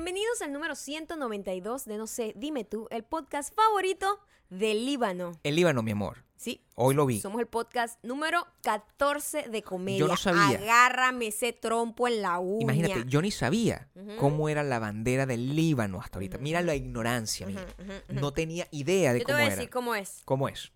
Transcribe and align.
Bienvenidos 0.00 0.42
al 0.42 0.52
número 0.52 0.76
192 0.76 1.84
de 1.84 1.98
No 1.98 2.06
sé, 2.06 2.32
dime 2.36 2.62
tú, 2.62 2.86
el 2.92 3.02
podcast 3.02 3.52
favorito 3.52 4.20
del 4.48 4.86
Líbano. 4.86 5.32
El 5.42 5.56
Líbano, 5.56 5.82
mi 5.82 5.90
amor. 5.90 6.24
Sí. 6.36 6.64
Hoy 6.76 6.94
lo 6.94 7.04
vi. 7.04 7.20
Somos 7.20 7.40
el 7.40 7.48
podcast 7.48 7.98
número 8.04 8.46
14 8.62 9.48
de 9.48 9.62
comedia. 9.64 9.98
Yo 9.98 10.06
no 10.06 10.16
sabía. 10.16 10.56
Agárrame 10.60 11.26
ese 11.26 11.52
trompo 11.52 12.06
en 12.06 12.22
la 12.22 12.38
uña. 12.38 12.62
Imagínate, 12.62 13.06
yo 13.08 13.20
ni 13.20 13.32
sabía 13.32 13.88
cómo 14.20 14.48
era 14.48 14.62
la 14.62 14.78
bandera 14.78 15.26
del 15.26 15.56
Líbano 15.56 16.00
hasta 16.00 16.18
ahorita. 16.18 16.38
Mira 16.38 16.62
la 16.62 16.76
ignorancia 16.76 17.48
ujú, 17.48 17.58
ujú. 17.58 18.20
No 18.20 18.32
tenía 18.32 18.68
idea 18.70 19.12
de 19.12 19.18
Yo 19.18 19.26
te 19.26 19.32
cómo 19.32 19.38
voy 19.38 19.42
a 19.42 19.46
era. 19.46 19.56
decir 19.56 19.70
cómo 19.70 19.96
es. 19.96 20.22
¿Cómo 20.24 20.48
es? 20.48 20.72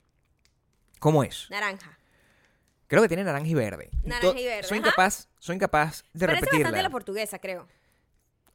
¿Cómo 0.99 1.23
es? 1.23 1.47
Naranja. 1.49 1.97
Creo 2.89 3.03
que 3.03 3.09
tiene 3.09 3.23
naranja 3.23 3.47
y 3.47 3.55
verde. 3.55 3.89
Naranja 4.03 4.41
y 4.41 4.45
verde, 4.47 4.69
Soy 4.69 4.79
incapaz, 4.79 5.29
soy 5.39 5.55
incapaz 5.55 6.03
de 6.13 6.27
Parece 6.27 6.41
bastante 6.41 6.57
repetirla. 6.65 6.83
la 6.83 6.91
portuguesa, 6.91 7.39
creo. 7.39 7.69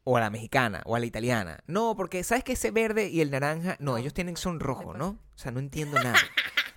O 0.10 0.16
a 0.16 0.22
la 0.22 0.30
mexicana, 0.30 0.82
o 0.86 0.96
a 0.96 1.00
la 1.00 1.06
italiana. 1.06 1.60
No, 1.68 1.96
porque 1.98 2.24
sabes 2.24 2.44
que 2.46 2.54
ese 2.54 2.72
verde 2.72 3.10
y 3.10 3.20
el 3.20 3.30
naranja, 3.30 3.76
no, 3.80 3.92
No, 3.92 3.98
ellos 3.98 4.14
tienen 4.14 4.38
son 4.38 4.60
rojo, 4.62 4.94
me 4.94 5.00
¿no? 5.00 5.08
O 5.10 5.38
sea, 5.38 5.52
no 5.52 5.60
entiendo 5.60 6.02
nada. 6.02 6.18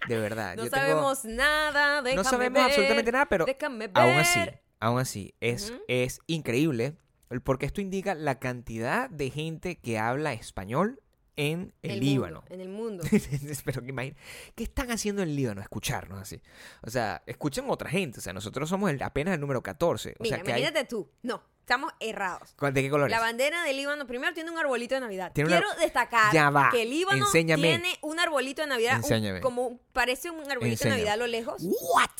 De 0.08 0.18
verdad. 0.18 0.56
No 0.56 0.64
Yo 0.64 0.70
tengo- 0.70 0.84
sabemos 0.86 1.24
nada, 1.24 2.02
déjame 2.02 2.16
no 2.16 2.24
sabemos 2.24 2.54
ver, 2.54 2.62
absolutamente 2.64 3.12
nada, 3.12 3.26
pero 3.26 3.46
aún 3.94 4.16
así, 4.18 4.40
aún 4.80 4.98
así, 4.98 5.34
es, 5.40 5.72
es 5.86 6.20
increíble 6.26 6.96
porque 7.44 7.66
esto 7.66 7.80
indica 7.80 8.14
la 8.16 8.40
cantidad 8.40 9.08
de 9.10 9.30
gente 9.30 9.76
que 9.78 9.98
habla 10.00 10.32
español 10.32 11.00
en 11.36 11.72
el, 11.82 11.92
El 11.92 12.00
Líbano. 12.00 12.40
mundo, 12.40 12.54
en 12.54 12.60
el 12.60 12.68
mundo. 12.68 13.04
Pero 13.64 13.82
que 13.82 13.88
imagina, 13.90 14.16
¿qué 14.56 14.64
están 14.64 14.90
haciendo 14.90 15.22
en 15.22 15.28
el 15.30 15.36
Líbano? 15.36 15.60
Escucharnos 15.62 16.20
así. 16.20 16.42
O 16.82 16.90
sea, 16.90 17.22
escuchen 17.26 17.64
otra 17.68 17.88
gente. 17.88 18.18
O 18.18 18.22
sea, 18.22 18.32
nosotros 18.32 18.68
somos 18.68 18.90
el- 18.90 19.00
apenas 19.02 19.34
el 19.34 19.40
número 19.40 19.62
14. 19.62 20.16
O 20.18 20.22
Mira, 20.24 20.36
sea, 20.36 20.44
que 20.44 20.52
hay- 20.52 20.60
imagínate 20.62 20.86
tú. 20.88 21.08
No, 21.22 21.42
estamos 21.70 21.92
errados. 22.00 22.52
¿Cuál- 22.58 22.74
¿De 22.74 22.82
qué 22.82 22.90
colores? 22.90 23.12
La 23.16 23.20
bandera 23.20 23.62
del 23.62 23.76
Líbano 23.76 24.04
primero 24.04 24.34
tiene 24.34 24.50
un 24.50 24.58
arbolito 24.58 24.96
de 24.96 25.00
Navidad. 25.02 25.30
Tiene 25.32 25.50
una- 25.50 25.60
Quiero 25.60 25.80
destacar 25.80 26.32
Ya 26.34 26.50
va, 26.50 26.68
que 26.72 26.82
el 26.82 26.90
Líbano 26.90 27.24
enséñame. 27.26 27.62
tiene 27.68 27.96
un 28.02 28.18
arbolito 28.18 28.62
de 28.62 28.68
Navidad, 28.68 29.00
un- 29.08 29.40
como 29.40 29.78
parece 29.92 30.30
un 30.30 30.40
arbolito 30.50 30.72
Enséñame. 30.72 30.96
de 31.02 31.04
Navidad 31.06 31.14
a 31.14 31.16
lo 31.16 31.26
lejos, 31.28 31.62
¿What? 31.62 32.10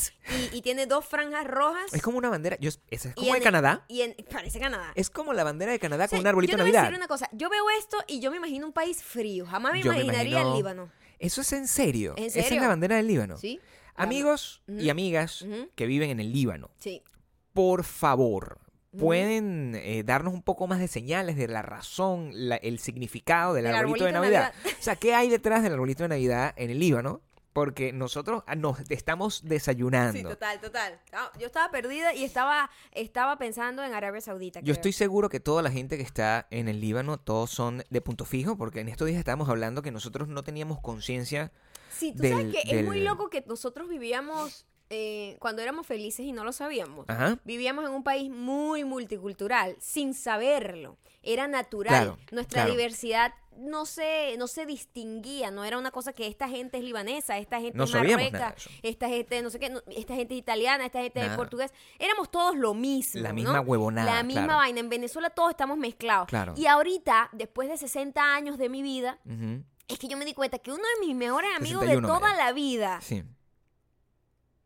y, 0.53 0.59
y 0.59 0.63
tiene 0.63 0.87
dos 0.87 1.05
franjas 1.05 1.45
rojas. 1.49 1.93
Es 1.93 2.01
como 2.01 2.19
una 2.19 2.29
bandera. 2.31 2.57
Yo, 2.61 2.69
es 2.69 2.79
y 3.07 3.11
como 3.11 3.33
de 3.33 3.39
en- 3.39 3.43
Canadá. 3.43 3.85
Y 3.89 4.03
en- 4.03 4.15
parece 4.31 4.61
Canadá. 4.61 4.93
Es 4.95 5.11
como 5.11 5.33
la 5.33 5.43
bandera 5.43 5.73
de 5.73 5.81
Canadá 5.81 6.05
O 6.05 6.09
sea, 6.09 6.17
con 6.17 6.21
un 6.21 6.27
arbolito 6.29 6.53
yo 6.53 6.57
de 6.57 6.63
te 6.63 6.63
voy 6.63 6.71
a 6.71 6.73
Navidad. 6.83 6.91
decir 6.93 6.97
una 7.01 7.09
cosa. 7.09 7.29
Yo 7.33 7.51
veo 7.51 7.65
esto 7.77 7.97
y 8.07 8.21
yo 8.21 8.31
me 8.31 8.37
imagino 8.37 8.67
un 8.69 8.73
país 8.73 9.03
frío. 9.03 9.47
Jamás 9.47 9.73
me 9.73 9.83
Yo 9.83 9.91
me 9.91 9.97
imaginaría 9.97 10.31
imagino- 10.43 10.51
el 10.53 10.57
Líbano. 10.59 10.93
Eso 11.19 11.41
es 11.41 11.53
en 11.53 11.67
serio. 11.67 12.15
¿En 12.17 12.25
Esa 12.27 12.39
es 12.39 12.51
la 12.53 12.69
bandera 12.69 12.95
del 12.97 13.09
Líbano. 13.09 13.37
¿Sí? 13.37 13.61
Amigos 13.97 14.63
y 14.69 14.89
amigas 14.91 15.45
que 15.75 15.87
viven 15.87 16.11
en 16.11 16.21
el 16.21 16.33
Líbano, 16.33 16.71
Sí. 16.79 17.03
por 17.53 17.83
favor. 17.83 18.61
Pueden 18.99 19.75
eh, 19.77 20.03
darnos 20.05 20.35
un 20.35 20.43
poco 20.43 20.67
más 20.67 20.79
de 20.81 20.89
señales 20.89 21.37
de 21.37 21.49
la 21.49 21.63
razón, 21.63 22.31
la- 22.35 22.57
el 22.57 22.79
significado 22.79 23.55
del, 23.55 23.65
Del 23.65 23.75
arbolito, 23.75 24.05
de 24.05 24.11
arbolito 24.11 24.33
de 24.33 24.39
Navidad. 24.41 24.55
O 24.79 24.83
sea, 24.83 24.97
¿qué 24.97 25.15
hay 25.15 25.29
detrás 25.29 25.63
del 25.63 25.73
arbolito 25.75 26.03
de 26.03 26.09
Navidad 26.09 26.53
en 26.57 26.71
el 26.71 26.79
Líbano? 26.81 27.21
Porque 27.53 27.93
nosotros 27.93 28.45
ah, 28.47 28.55
nos 28.55 28.79
estamos 28.91 29.43
desayunando. 29.45 30.17
Sí, 30.17 30.23
total, 30.23 30.61
total. 30.61 31.01
Ah, 31.13 31.33
Yo 31.39 31.47
estaba 31.47 31.69
perdida 31.73 32.15
y 32.15 32.23
estaba, 32.23 32.71
estaba 32.93 33.39
pensando 33.39 33.83
en 33.85 33.93
Arabia 33.93 34.21
Saudita. 34.21 34.61
Yo 34.61 34.65
creo. 34.67 34.75
estoy 34.75 34.93
seguro 34.93 35.29
que 35.29 35.41
toda 35.41 35.61
la 35.61 35.71
gente 35.73 35.97
que 35.97 36.05
está 36.05 36.47
en 36.51 36.69
el 36.69 36.81
Líbano, 36.81 37.19
todos 37.19 37.51
son 37.51 37.83
de 37.91 38.01
punto 38.01 38.25
fijo, 38.25 38.57
porque 38.57 38.81
en 38.81 38.89
estos 38.89 39.09
días 39.09 39.19
estábamos 39.19 39.49
hablando 39.49 39.83
que 39.83 39.91
nosotros 39.91 40.29
no 40.29 40.45
teníamos 40.45 40.81
conciencia. 40.81 41.51
Sí, 41.93 42.13
tú 42.15 42.23
del- 42.23 42.33
sabes 42.33 42.53
que 42.55 42.79
es 42.81 42.87
muy 42.87 42.99
del- 42.99 43.07
loco 43.07 43.29
que 43.31 43.43
nosotros 43.47 43.89
vivíamos 43.89 44.65
eh, 44.91 45.37
cuando 45.39 45.63
éramos 45.63 45.87
felices 45.87 46.27
y 46.27 46.33
no 46.33 46.45
lo 46.45 46.53
sabíamos. 46.53 47.07
Ajá. 47.09 47.39
Vivíamos 47.45 47.85
en 47.85 47.93
un 47.93 48.03
país 48.03 48.29
muy 48.31 48.85
multicultural, 48.85 49.77
sin 49.79 50.15
saberlo. 50.15 50.99
Era 51.23 51.47
natural. 51.49 51.89
Claro, 52.05 52.19
Nuestra 52.33 52.63
claro. 52.63 52.73
diversidad 52.73 53.35
no 53.57 53.85
se, 53.87 54.37
no 54.39 54.47
se 54.47 54.65
distinguía. 54.67 55.51
No 55.51 55.65
era 55.65 55.79
una 55.79 55.91
cosa 55.91 56.13
que 56.13 56.27
esta 56.27 56.49
gente 56.49 56.79
es 56.79 56.85
libanesa, 56.85 57.39
esta 57.39 57.61
gente 57.61 57.77
No 57.77 57.85
es 57.85 57.91
eso. 57.95 58.55
esta 58.83 59.09
gente 59.09 59.43
no 59.43 59.51
sé 59.51 59.59
qué, 59.61 59.69
no, 59.71 59.81
esta 59.95 60.15
gente 60.15 60.35
es 60.35 60.41
italiana, 60.41 60.87
esta 60.87 61.01
gente 61.03 61.21
es 61.21 61.27
Nada. 61.27 61.37
portugués. 61.37 61.73
Éramos 61.99 62.31
todos 62.31 62.57
lo 62.57 62.75
mismo. 62.75 63.21
La 63.21 63.29
¿no? 63.29 63.35
misma 63.35 63.61
huevonada, 63.61 64.13
La 64.15 64.23
misma 64.23 64.45
claro. 64.45 64.59
vaina. 64.59 64.81
En 64.81 64.89
Venezuela 64.89 65.31
todos 65.31 65.51
estamos 65.51 65.77
mezclados. 65.79 66.27
Claro. 66.29 66.55
Y 66.57 66.67
ahorita, 66.67 67.29
después 67.33 67.69
de 67.69 67.77
60 67.77 68.35
años 68.35 68.57
de 68.59 68.69
mi 68.69 68.83
vida, 68.83 69.19
es 69.89 69.99
que 69.99 70.09
yo 70.09 70.17
me 70.17 70.25
di 70.25 70.33
cuenta 70.35 70.59
que 70.59 70.71
uno 70.73 70.83
de 70.99 71.07
mis 71.07 71.15
mejores 71.15 71.51
amigos 71.57 71.83
de 71.83 71.89
61, 71.89 72.09
toda 72.19 72.35
la 72.35 72.53
vida 72.53 73.01
Sí. 73.03 73.23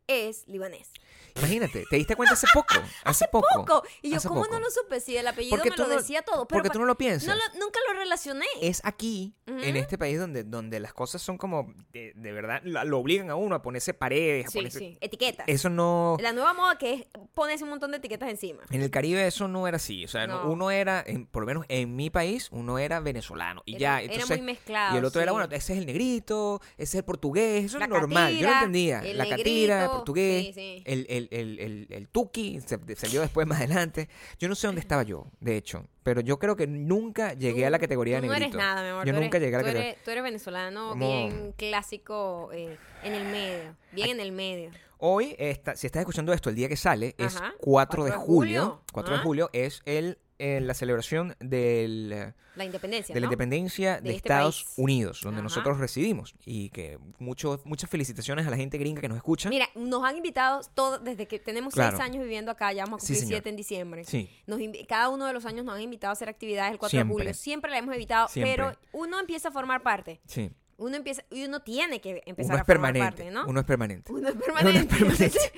Es 0.07 0.47
libanés. 0.47 0.91
Imagínate, 1.37 1.85
te 1.89 1.95
diste 1.97 2.15
cuenta 2.15 2.33
hace 2.33 2.47
poco. 2.53 2.75
Hace, 3.03 3.27
poco. 3.27 3.47
Poco. 3.55 3.83
Y 4.01 4.11
yo, 4.11 4.17
hace 4.17 4.27
¿cómo 4.29 4.41
poco. 4.43 4.53
no 4.53 4.59
lo 4.61 4.69
supe? 4.71 4.99
Si 5.01 5.15
el 5.17 5.27
apellido 5.27 5.55
Porque 5.57 5.69
me 5.69 5.77
lo 5.77 5.87
no- 5.87 5.95
decía 5.97 6.21
todo. 6.21 6.47
Pero 6.47 6.61
Porque 6.61 6.69
tú 6.73 6.79
no 6.79 6.85
lo 6.85 6.95
piensas. 6.97 7.27
no 7.27 7.35
lo- 7.35 7.59
nunca 7.59 7.79
lo 7.87 7.93
relacioné. 7.99 8.45
es 8.61 8.81
aquí, 8.85 9.35
en 9.45 9.75
este 9.75 9.97
país, 9.97 10.17
donde, 10.17 10.43
donde 10.43 10.79
las 10.79 10.93
cosas 10.93 11.21
son 11.21 11.37
como, 11.37 11.73
de, 11.91 12.13
de 12.15 12.31
verdad, 12.31 12.61
lo 12.63 12.99
obligan 12.99 13.29
a 13.29 13.35
uno 13.35 13.55
a 13.55 13.61
ponerse 13.61 13.93
paredes, 13.93 14.47
a 14.47 14.49
sí, 14.49 14.57
ponerse... 14.59 14.79
sí. 14.79 14.97
Etiquetas. 15.01 15.45
Eso 15.47 15.69
no... 15.69 16.17
La 16.21 16.31
nueva 16.31 16.53
moda 16.53 16.77
que 16.77 16.93
es 16.93 17.05
ponerse 17.33 17.63
un 17.65 17.69
montón 17.71 17.91
de 17.91 17.97
etiquetas 17.97 18.29
encima. 18.29 18.63
En 18.71 18.81
el 18.81 18.89
Caribe 18.89 19.27
eso 19.27 19.47
no 19.47 19.67
era 19.67 19.75
así. 19.77 20.05
O 20.05 20.07
sea, 20.07 20.25
no- 20.27 20.43
No. 20.45 20.51
uno 20.51 20.71
era, 20.71 21.03
en- 21.05 21.25
por 21.27 21.43
lo 21.43 21.47
menos 21.47 21.65
en 21.69 21.95
mi 21.95 22.09
país, 22.09 22.47
uno 22.51 22.79
era 22.79 22.99
venezolano. 23.01 23.61
Y 23.65 23.73
ya, 23.77 23.95
Era- 23.99 24.03
era 24.05 24.13
entonces... 24.13 24.37
muy 24.37 24.45
mezclado, 24.45 24.95
Y 24.95 24.99
el 24.99 25.05
otro 25.05 25.21
era, 25.21 25.31
bueno, 25.33 25.47
ese 25.53 25.73
es 25.73 25.79
el 25.79 25.85
negrito, 25.85 26.61
ese 26.77 26.83
es 26.83 26.95
el 26.95 27.03
portugués, 27.03 27.65
eso 27.65 27.77
La 27.77 27.85
es 27.85 27.89
normal. 27.91 28.33
Yo 28.37 28.47
lo 28.47 28.53
entendía. 28.53 29.01
el 29.01 29.17
la 29.17 29.27
catira, 29.27 29.83
el 29.83 29.89
portugués, 29.91 30.45
sí, 30.47 30.53
sí. 30.53 30.83
El, 30.85 31.05
el, 31.09 31.24
el, 31.31 31.59
el, 31.59 31.87
el 31.89 32.07
tuki, 32.07 32.59
se- 32.61 32.95
salió 32.95 33.21
después 33.21 33.45
más 33.47 33.59
adelante. 33.59 34.09
Yo 34.39 34.47
no 34.49 34.55
sé 34.55 34.67
dónde 34.67 34.81
estaba 34.81 35.03
yo, 35.03 35.27
de 35.39 35.57
hecho. 35.57 35.87
Pero 36.03 36.21
yo 36.21 36.37
creo 36.39 36.55
que 36.55 36.67
nunca 36.67 37.33
llegué 37.33 37.65
a 37.65 37.69
la 37.69 37.79
categoría 37.79 38.17
tú 38.17 38.21
de 38.23 38.27
no 38.27 38.33
negrito. 38.33 38.57
eres 38.57 38.65
nada, 38.67 38.83
mi 38.83 38.89
amor. 38.89 39.05
Yo 39.05 39.13
tú 39.13 39.19
nunca 39.21 39.37
eres- 39.37 39.47
llegué 39.47 39.55
a 39.55 39.59
la 39.59 39.63
tú 39.63 39.67
categoría. 39.69 39.91
eres, 39.91 40.03
tú 40.03 40.11
eres 40.11 40.23
venezolano 40.23 40.89
Como- 40.89 41.07
bien 41.07 41.53
clásico 41.57 42.49
eh, 42.53 42.77
en 43.03 43.13
el 43.13 43.23
medio. 43.25 43.75
Bien 43.91 44.09
en 44.11 44.19
el 44.19 44.31
medio. 44.31 44.71
Hoy, 44.97 45.35
está, 45.37 45.75
si 45.75 45.87
estás 45.87 45.99
escuchando 46.01 46.31
esto 46.31 46.49
el 46.49 46.55
día 46.55 46.69
que 46.69 46.77
sale, 46.77 47.15
es 47.17 47.35
Ajá. 47.35 47.53
4 47.59 48.05
de 48.05 48.11
4 48.11 48.19
de 48.21 48.25
julio. 48.25 48.61
julio. 48.63 48.81
4 48.93 49.17
de 49.17 49.21
julio 49.23 49.49
es 49.51 49.81
el, 49.85 50.17
eh, 50.37 50.59
la 50.61 50.73
celebración 50.73 51.35
del, 51.39 52.33
La 52.55 52.65
independencia, 52.65 53.13
de 53.13 53.19
la 53.21 53.25
¿no? 53.27 53.31
independencia 53.31 53.95
de, 53.95 54.01
De 54.01 54.09
este 54.09 54.17
Estados 54.27 54.63
país. 54.63 54.73
Unidos, 54.77 55.21
donde 55.21 55.37
Ajá. 55.39 55.43
nosotros 55.43 55.77
residimos. 55.79 56.35
Y 56.45 56.69
que 56.69 56.97
mucho, 57.19 57.61
muchas 57.65 57.89
felicitaciones 57.89 58.45
a 58.45 58.49
la 58.49 58.57
gente 58.57 58.77
gringa 58.77 59.01
que 59.01 59.07
nos 59.07 59.17
escucha. 59.17 59.49
Mira, 59.49 59.67
nos 59.75 60.03
han 60.03 60.17
invitado 60.17 60.61
todo, 60.73 60.99
desde 60.99 61.27
que 61.27 61.39
tenemos 61.39 61.73
Claro. 61.73 61.97
seis 61.97 62.09
años 62.09 62.23
viviendo 62.23 62.51
acá, 62.51 62.73
ya 62.73 62.83
vamos 62.85 63.03
a 63.03 63.07
cumplir 63.07 63.27
siete 63.27 63.49
en 63.49 63.55
diciembre. 63.55 64.03
Sí. 64.03 64.29
Nos 64.47 64.59
cada 64.87 65.09
uno 65.09 65.25
de 65.25 65.33
los 65.33 65.45
años 65.45 65.65
nos 65.65 65.75
han 65.75 65.81
invitado 65.81 66.09
a 66.09 66.13
hacer 66.13 66.29
actividades 66.29 66.71
el 66.73 66.79
4 66.79 66.89
Siempre. 66.91 67.13
de 67.15 67.19
julio. 67.21 67.33
Siempre 67.33 67.71
la 67.71 67.77
hemos 67.77 67.95
evitado, 67.95 68.27
Siempre. 68.27 68.55
pero 68.55 68.77
uno 68.91 69.19
empieza 69.19 69.49
a 69.49 69.51
formar 69.51 69.83
parte. 69.83 70.19
Sí. 70.25 70.51
Uno 70.77 70.97
empieza 70.97 71.23
y 71.31 71.45
uno 71.45 71.61
tiene 71.61 72.01
que 72.01 72.21
empezar 72.25 72.55
Uno 72.55 72.61
a 72.61 72.65
formar 72.65 72.93
permanente. 72.93 73.23
parte, 73.23 73.31
¿no? 73.31 73.45
Uno 73.47 73.59
es 73.61 73.65
permanente. 73.65 74.11
Uno 74.11 74.27
es 74.27 74.35
Uno 74.35 74.41
es 74.41 74.45
permanente. 74.45 74.87
permanente. 74.97 75.23
Entonces, 75.25 75.51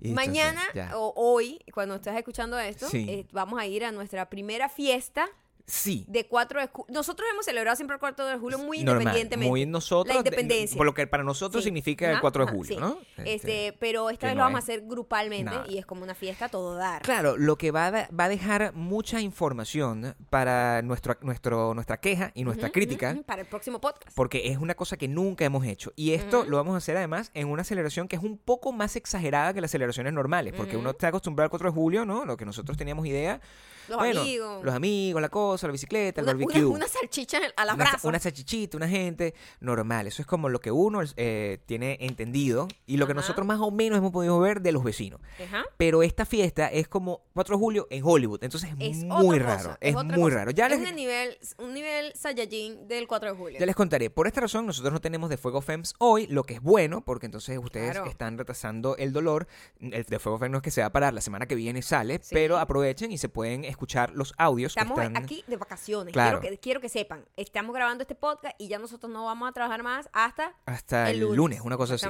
Y 0.00 0.08
entonces, 0.08 0.14
mañana 0.14 0.62
o 0.96 1.12
hoy, 1.16 1.60
cuando 1.72 1.94
estés 1.94 2.16
escuchando 2.16 2.58
esto, 2.58 2.88
Sí. 2.88 3.06
eh, 3.08 3.26
vamos 3.32 3.60
a 3.60 3.66
ir 3.66 3.84
a 3.84 3.92
nuestra 3.92 4.28
primera 4.28 4.68
fiesta 4.68 5.28
Sí. 5.66 6.04
de 6.08 6.26
4 6.26 6.60
de 6.60 6.66
julio. 6.68 6.86
Nosotros 6.92 7.26
hemos 7.32 7.46
celebrado 7.46 7.74
siempre 7.76 7.94
el 7.94 8.00
4 8.00 8.26
de 8.26 8.36
julio 8.38 8.58
muy 8.58 8.82
Normal, 8.82 9.02
independientemente. 9.02 9.48
Muy 9.50 9.64
nosotros. 9.66 10.14
La 10.14 10.22
de- 10.22 10.28
independencia. 10.28 10.76
por 10.76 10.84
lo 10.84 10.92
que 10.92 11.06
para 11.06 11.22
nosotros 11.22 11.62
Sí. 11.62 11.68
significa 11.68 12.06
el 12.06 12.12
Ajá, 12.12 12.20
4 12.20 12.44
de 12.46 12.52
julio, 12.52 12.74
sí. 12.74 12.80
¿no? 12.80 12.98
Este, 13.24 13.74
pero 13.80 14.10
esta 14.10 14.26
vez 14.26 14.36
no 14.36 14.40
lo 14.42 14.44
vamos 14.46 14.58
es 14.62 14.68
a 14.68 14.72
hacer 14.72 14.86
grupalmente 14.86 15.54
y 15.68 15.78
es 15.78 15.86
como 15.86 16.02
una 16.02 16.14
fiesta 16.14 16.46
a 16.46 16.48
todo 16.50 16.74
dar. 16.74 17.00
Claro, 17.02 17.36
lo 17.38 17.56
que 17.56 17.70
va 17.70 17.86
a, 17.86 17.90
va 18.08 18.24
a 18.24 18.28
dejar 18.28 18.74
mucha 18.74 19.20
información 19.20 20.14
para 20.30 20.82
nuestro, 20.82 21.16
nuestro, 21.22 21.72
nuestra 21.74 21.98
queja 21.98 22.30
y 22.34 22.44
nuestra 22.44 22.66
Ujú, 22.66 22.72
crítica. 22.74 23.16
para 23.26 23.42
el 23.42 23.48
próximo 23.48 23.80
podcast. 23.80 24.14
Porque 24.14 24.48
es 24.50 24.58
una 24.58 24.74
cosa 24.74 24.96
que 24.96 25.08
nunca 25.08 25.44
hemos 25.44 25.64
hecho. 25.66 25.92
Y 25.96 26.12
esto 26.12 26.44
lo 26.44 26.56
vamos 26.58 26.74
a 26.74 26.78
hacer 26.78 26.96
además 26.96 27.30
en 27.34 27.48
una 27.48 27.64
celebración 27.64 28.06
que 28.08 28.16
es 28.16 28.22
un 28.22 28.36
poco 28.38 28.72
más 28.72 28.96
exagerada 28.96 29.54
que 29.54 29.60
las 29.60 29.70
celebraciones 29.70 30.12
normales. 30.12 30.52
Porque 30.54 30.76
uno 30.76 30.90
está 30.90 31.08
acostumbrado 31.08 31.44
al 31.46 31.50
4 31.50 31.70
de 31.70 31.74
julio, 31.74 32.04
¿no? 32.04 32.24
Lo 32.26 32.36
que 32.36 32.44
nosotros 32.44 32.76
teníamos 32.76 33.06
idea. 33.06 33.40
Los 33.88 33.98
bueno, 33.98 34.20
amigos. 34.22 34.64
Los 34.64 34.74
amigos, 34.74 35.22
la 35.22 35.28
cosa, 35.28 35.66
la 35.66 35.72
bicicleta, 35.72 36.20
el 36.20 36.26
barbecue. 36.26 36.64
una, 36.64 36.76
una 36.76 36.88
salchicha 36.88 37.38
a 37.56 37.64
la 37.64 37.74
una, 37.74 37.84
brasa. 37.84 38.08
una 38.08 38.18
salchichita, 38.18 38.76
una 38.76 38.88
gente 38.88 39.34
normal. 39.60 40.06
Eso 40.06 40.22
es 40.22 40.26
como 40.26 40.48
lo 40.48 40.60
que 40.60 40.70
uno 40.70 41.00
eh, 41.16 41.58
tiene 41.66 41.98
entendido 42.00 42.68
y 42.86 42.96
lo 42.96 43.06
que 43.06 43.14
nosotros 43.14 43.46
más 43.46 43.60
o 43.60 43.70
menos 43.70 43.98
hemos 43.98 44.12
podido 44.12 44.38
ver 44.40 44.60
de 44.60 44.72
los 44.72 44.84
vecinos. 44.84 45.20
Ajá. 45.44 45.64
Pero 45.76 46.02
esta 46.02 46.24
fiesta 46.24 46.68
es 46.68 46.88
como 46.88 47.22
4 47.34 47.56
de 47.56 47.60
julio 47.60 47.86
en 47.90 48.02
Hollywood. 48.04 48.42
Entonces 48.42 48.70
es, 48.78 48.98
Es 48.98 49.04
muy 49.04 49.38
raro. 49.38 49.56
cosa, 49.58 49.78
es 49.80 49.94
muy 49.94 50.08
cosa. 50.14 50.34
raro. 50.36 50.50
Ya 50.50 50.66
es 50.66 50.80
les, 50.80 50.90
un 50.90 50.96
nivel, 50.96 51.38
un 51.58 51.74
nivel 51.74 52.12
Saiyajin 52.14 52.88
del 52.88 53.06
4 53.06 53.30
de 53.32 53.36
julio. 53.36 53.58
ya 53.60 53.66
les 53.66 53.74
contaré. 53.76 54.10
Por 54.10 54.26
esta 54.26 54.40
razón, 54.40 54.66
nosotros 54.66 54.92
no 54.92 55.00
tenemos 55.00 55.30
de 55.30 55.36
Fuego 55.36 55.60
Fems 55.60 55.94
hoy, 55.98 56.26
lo 56.26 56.44
que 56.44 56.54
es 56.54 56.60
bueno, 56.60 57.04
porque 57.04 57.26
entonces 57.26 57.58
ustedes 57.58 57.92
Claro. 57.92 58.10
están 58.10 58.38
retrasando 58.38 58.96
el 58.96 59.12
dolor. 59.12 59.46
El 59.80 60.04
de 60.04 60.18
Fuego 60.18 60.38
Fems 60.38 60.50
no 60.52 60.58
es 60.58 60.62
que 60.62 60.70
se 60.70 60.80
va 60.80 60.88
a 60.88 60.92
parar, 60.92 61.12
la 61.14 61.20
semana 61.20 61.46
que 61.46 61.54
viene 61.54 61.82
sale, 61.82 62.20
Sí. 62.22 62.30
pero 62.34 62.58
aprovechen 62.58 63.12
y 63.12 63.18
se 63.18 63.28
pueden 63.28 63.64
escuchar 63.74 64.12
los 64.14 64.34
audios 64.38 64.72
Estamos 64.72 64.98
que 64.98 65.06
están. 65.06 65.22
aquí 65.22 65.44
de 65.46 65.56
vacaciones. 65.56 66.12
Claro. 66.12 66.40
Quiero, 66.40 66.56
que, 66.56 66.60
quiero 66.60 66.80
que 66.80 66.88
sepan. 66.88 67.24
Estamos 67.36 67.74
grabando 67.74 68.02
este 68.02 68.14
podcast 68.14 68.54
y 68.58 68.68
ya 68.68 68.78
nosotros 68.78 69.12
no 69.12 69.24
vamos 69.24 69.48
a 69.48 69.52
trabajar 69.52 69.82
más 69.82 70.08
hasta 70.12 70.54
Hasta 70.66 71.10
el 71.10 71.20
lunes, 71.20 71.36
lunes, 71.36 71.60
una 71.60 71.76
cosa 71.76 71.94
así. 71.94 72.06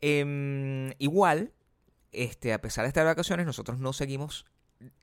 Em, 0.00 0.92
igual, 0.98 1.52
este, 2.12 2.52
a 2.52 2.60
pesar 2.60 2.84
de 2.84 2.88
estar 2.88 3.04
de 3.04 3.10
vacaciones, 3.10 3.46
nosotros 3.46 3.78
no 3.78 3.92
seguimos 3.92 4.46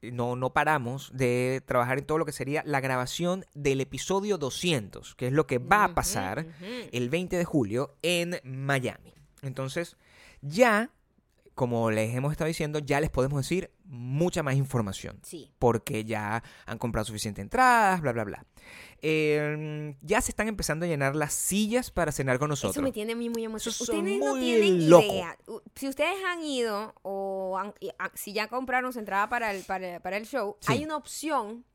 no, 0.02 0.36
no 0.36 0.54
paramos 0.54 1.12
de 1.14 1.64
trabajar 1.66 1.98
en 1.98 2.06
todo 2.06 2.18
lo 2.18 2.26
que 2.26 2.32
sería 2.32 2.64
la 2.66 2.80
grabación 2.80 3.46
del 3.54 3.82
episodio 3.82 4.38
200, 4.38 5.16
que 5.16 5.28
es 5.28 5.34
lo 5.34 5.48
que 5.48 5.58
va 5.58 5.86
a 5.86 5.96
pasar 5.96 6.46
el 6.92 7.10
20 7.10 7.38
de 7.38 7.46
julio 7.46 7.96
en 8.02 8.40
Miami. 8.44 9.14
Entonces, 9.42 9.98
ya, 10.42 10.92
como 11.56 11.92
les 11.92 12.16
hemos 12.16 12.32
estado 12.32 12.48
diciendo, 12.48 12.80
ya 12.80 13.00
les 13.00 13.10
podemos 13.10 13.42
decir 13.42 13.72
mucha 13.86 14.42
más 14.44 14.56
información. 14.56 15.20
Sí. 15.24 15.52
Porque 15.60 16.04
ya 16.06 16.44
han 16.66 16.78
comprado 16.78 17.06
suficientes 17.06 17.42
entradas, 17.44 18.02
bla, 18.02 18.12
bla, 18.12 18.24
bla. 18.24 18.46
Eh, 19.06 19.96
ya 20.02 20.22
se 20.22 20.32
están 20.32 20.48
empezando 20.48 20.86
a 20.86 20.88
llenar 20.88 21.16
las 21.16 21.34
sillas 21.34 21.92
para 21.92 22.12
cenar 22.12 22.40
con 22.40 22.50
nosotros. 22.50 22.76
Eso 22.78 22.82
me 22.82 22.92
tiene 22.92 23.14
a 23.14 23.16
mí 23.16 23.30
muy 23.30 23.44
emocionado. 23.44 23.84
Ustedes 23.84 24.20
no 24.20 24.36
tienen 24.40 24.90
loco. 24.90 25.04
idea. 25.06 25.38
Si 25.76 25.88
ustedes 25.90 26.16
han 26.26 26.44
ido 26.44 26.96
o 27.02 27.58
han- 27.60 27.74
si 28.16 28.34
ya 28.34 28.48
compraron 28.48 28.94
su 28.94 29.00
entrada 29.00 29.28
para 29.30 29.52
el, 29.54 29.64
para, 29.64 30.00
para 30.00 30.18
el 30.18 30.26
show, 30.26 30.56
Sí. 30.62 30.72
hay 30.72 30.84
una 30.86 30.96
opción 30.96 31.66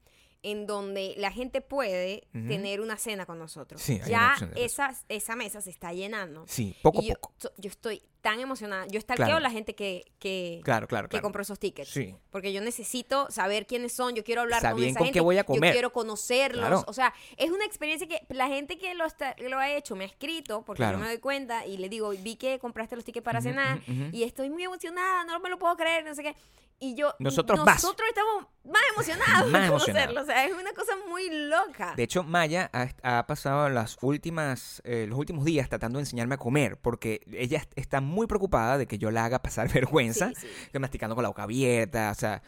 en 0.43 0.67
donde 0.67 1.15
la 1.19 1.31
gente 1.33 1.61
puede 1.61 2.29
tener 2.33 2.81
una 2.81 2.97
cena 2.97 3.27
con 3.27 3.39
nosotros. 3.41 3.83
Sí, 3.83 4.01
ya 4.09 4.35
esa, 4.57 4.95
esa 5.09 5.35
mesa 5.37 5.61
se 5.61 5.71
está 5.71 5.93
llenando. 5.93 6.45
Sí, 6.47 6.75
poco 6.81 7.01
a 7.01 7.03
yo, 7.03 7.15
poco. 7.15 7.35
so- 7.39 7.53
yo 7.59 7.69
estoy 7.69 8.03
tan 8.31 8.41
emocionada. 8.41 8.87
Yo 8.89 9.01
stalkeo 9.01 9.25
Claro. 9.25 9.37
a 9.39 9.41
la 9.41 9.51
gente 9.51 9.75
que, 9.75 10.05
que, 10.19 10.61
Claro, 10.65 10.87
claro, 10.87 11.09
que 11.09 11.21
compró 11.23 11.41
esos 11.41 11.59
tickets. 11.59 11.89
Sí. 11.89 12.15
Porque 12.31 12.53
yo 12.53 12.61
necesito 12.61 13.31
saber 13.31 13.67
quiénes 13.67 13.93
son, 13.95 14.15
yo 14.15 14.23
quiero 14.23 14.43
hablar 14.43 14.61
con 14.61 14.71
Saben 14.71 14.85
esa 14.91 14.99
con 14.99 15.07
gente. 15.07 15.17
qué 15.17 15.21
voy 15.23 15.39
a 15.39 15.45
comer. 15.45 15.71
Yo 15.71 15.73
quiero 15.73 15.93
conocerlos. 15.93 16.85
O 16.87 16.93
sea, 16.93 17.15
es 17.39 17.51
una 17.51 17.65
experiencia 17.65 18.07
que 18.07 18.21
la 18.35 18.49
gente 18.49 18.77
que 18.77 18.95
lo, 18.95 19.07
está- 19.07 19.35
que 19.35 19.49
lo 19.49 19.59
ha 19.59 19.71
hecho 19.71 19.97
me 19.97 20.05
ha 20.05 20.07
escrito, 20.09 20.63
porque 20.67 20.83
yo 20.83 20.99
me 20.99 21.07
doy 21.07 21.19
cuenta 21.19 21.65
y 21.67 21.79
le 21.79 21.89
digo, 21.89 22.11
vi 22.11 22.37
que 22.37 22.59
compraste 22.59 22.97
los 22.97 23.05
tickets 23.05 23.25
para 23.25 23.41
cenar 23.41 23.81
y 24.13 24.25
estoy 24.25 24.51
muy 24.51 24.63
emocionada, 24.65 25.25
no 25.25 25.41
me 25.41 25.49
lo 25.49 25.59
puedo 25.59 25.75
creer, 25.77 26.05
no 26.05 26.15
sé 26.15 26.23
qué. 26.23 26.37
Y 26.81 26.95
yo, 26.95 27.13
Nosotros 27.19 27.59
más. 27.65 27.83
nosotros 27.83 28.09
estamos 28.09 28.47
más 28.65 28.83
emocionados 28.93 29.51
Más 29.51 29.63
de 29.63 29.69
conocerlo. 29.69 30.21
O 30.21 30.25
sea, 30.27 30.45
es 30.45 30.53
una 30.53 30.73
cosa 30.75 30.93
muy 31.09 31.29
loca. 31.49 31.95
De 31.97 32.03
hecho, 32.03 32.23
Maya 32.23 32.71
ha, 32.73 32.89
ha 33.19 33.27
pasado 33.27 33.69
las 33.71 33.97
últimas, 34.03 34.83
eh, 34.85 35.07
los 35.09 35.19
últimos 35.19 35.45
días 35.47 35.69
tratando 35.71 35.99
de 35.99 36.03
enseñarme 36.03 36.35
a 36.35 36.39
comer, 36.39 36.77
porque 36.77 37.21
ella 37.33 37.59
est- 37.59 37.73
está 37.77 38.01
muy 38.03 38.27
preocupada 38.27 38.77
de 38.79 38.87
que 38.87 38.99
yo 38.99 39.11
la 39.11 39.25
haga 39.25 39.41
pasar 39.41 39.69
vergüenza, 39.73 40.29
Sí, 40.37 40.43
sí. 40.43 40.49
que 40.71 40.79
masticando 40.79 41.15
con 41.17 41.23
la 41.23 41.31
boca 41.31 41.45
abierta, 41.45 42.11
o 42.13 42.15
sea, 42.15 42.43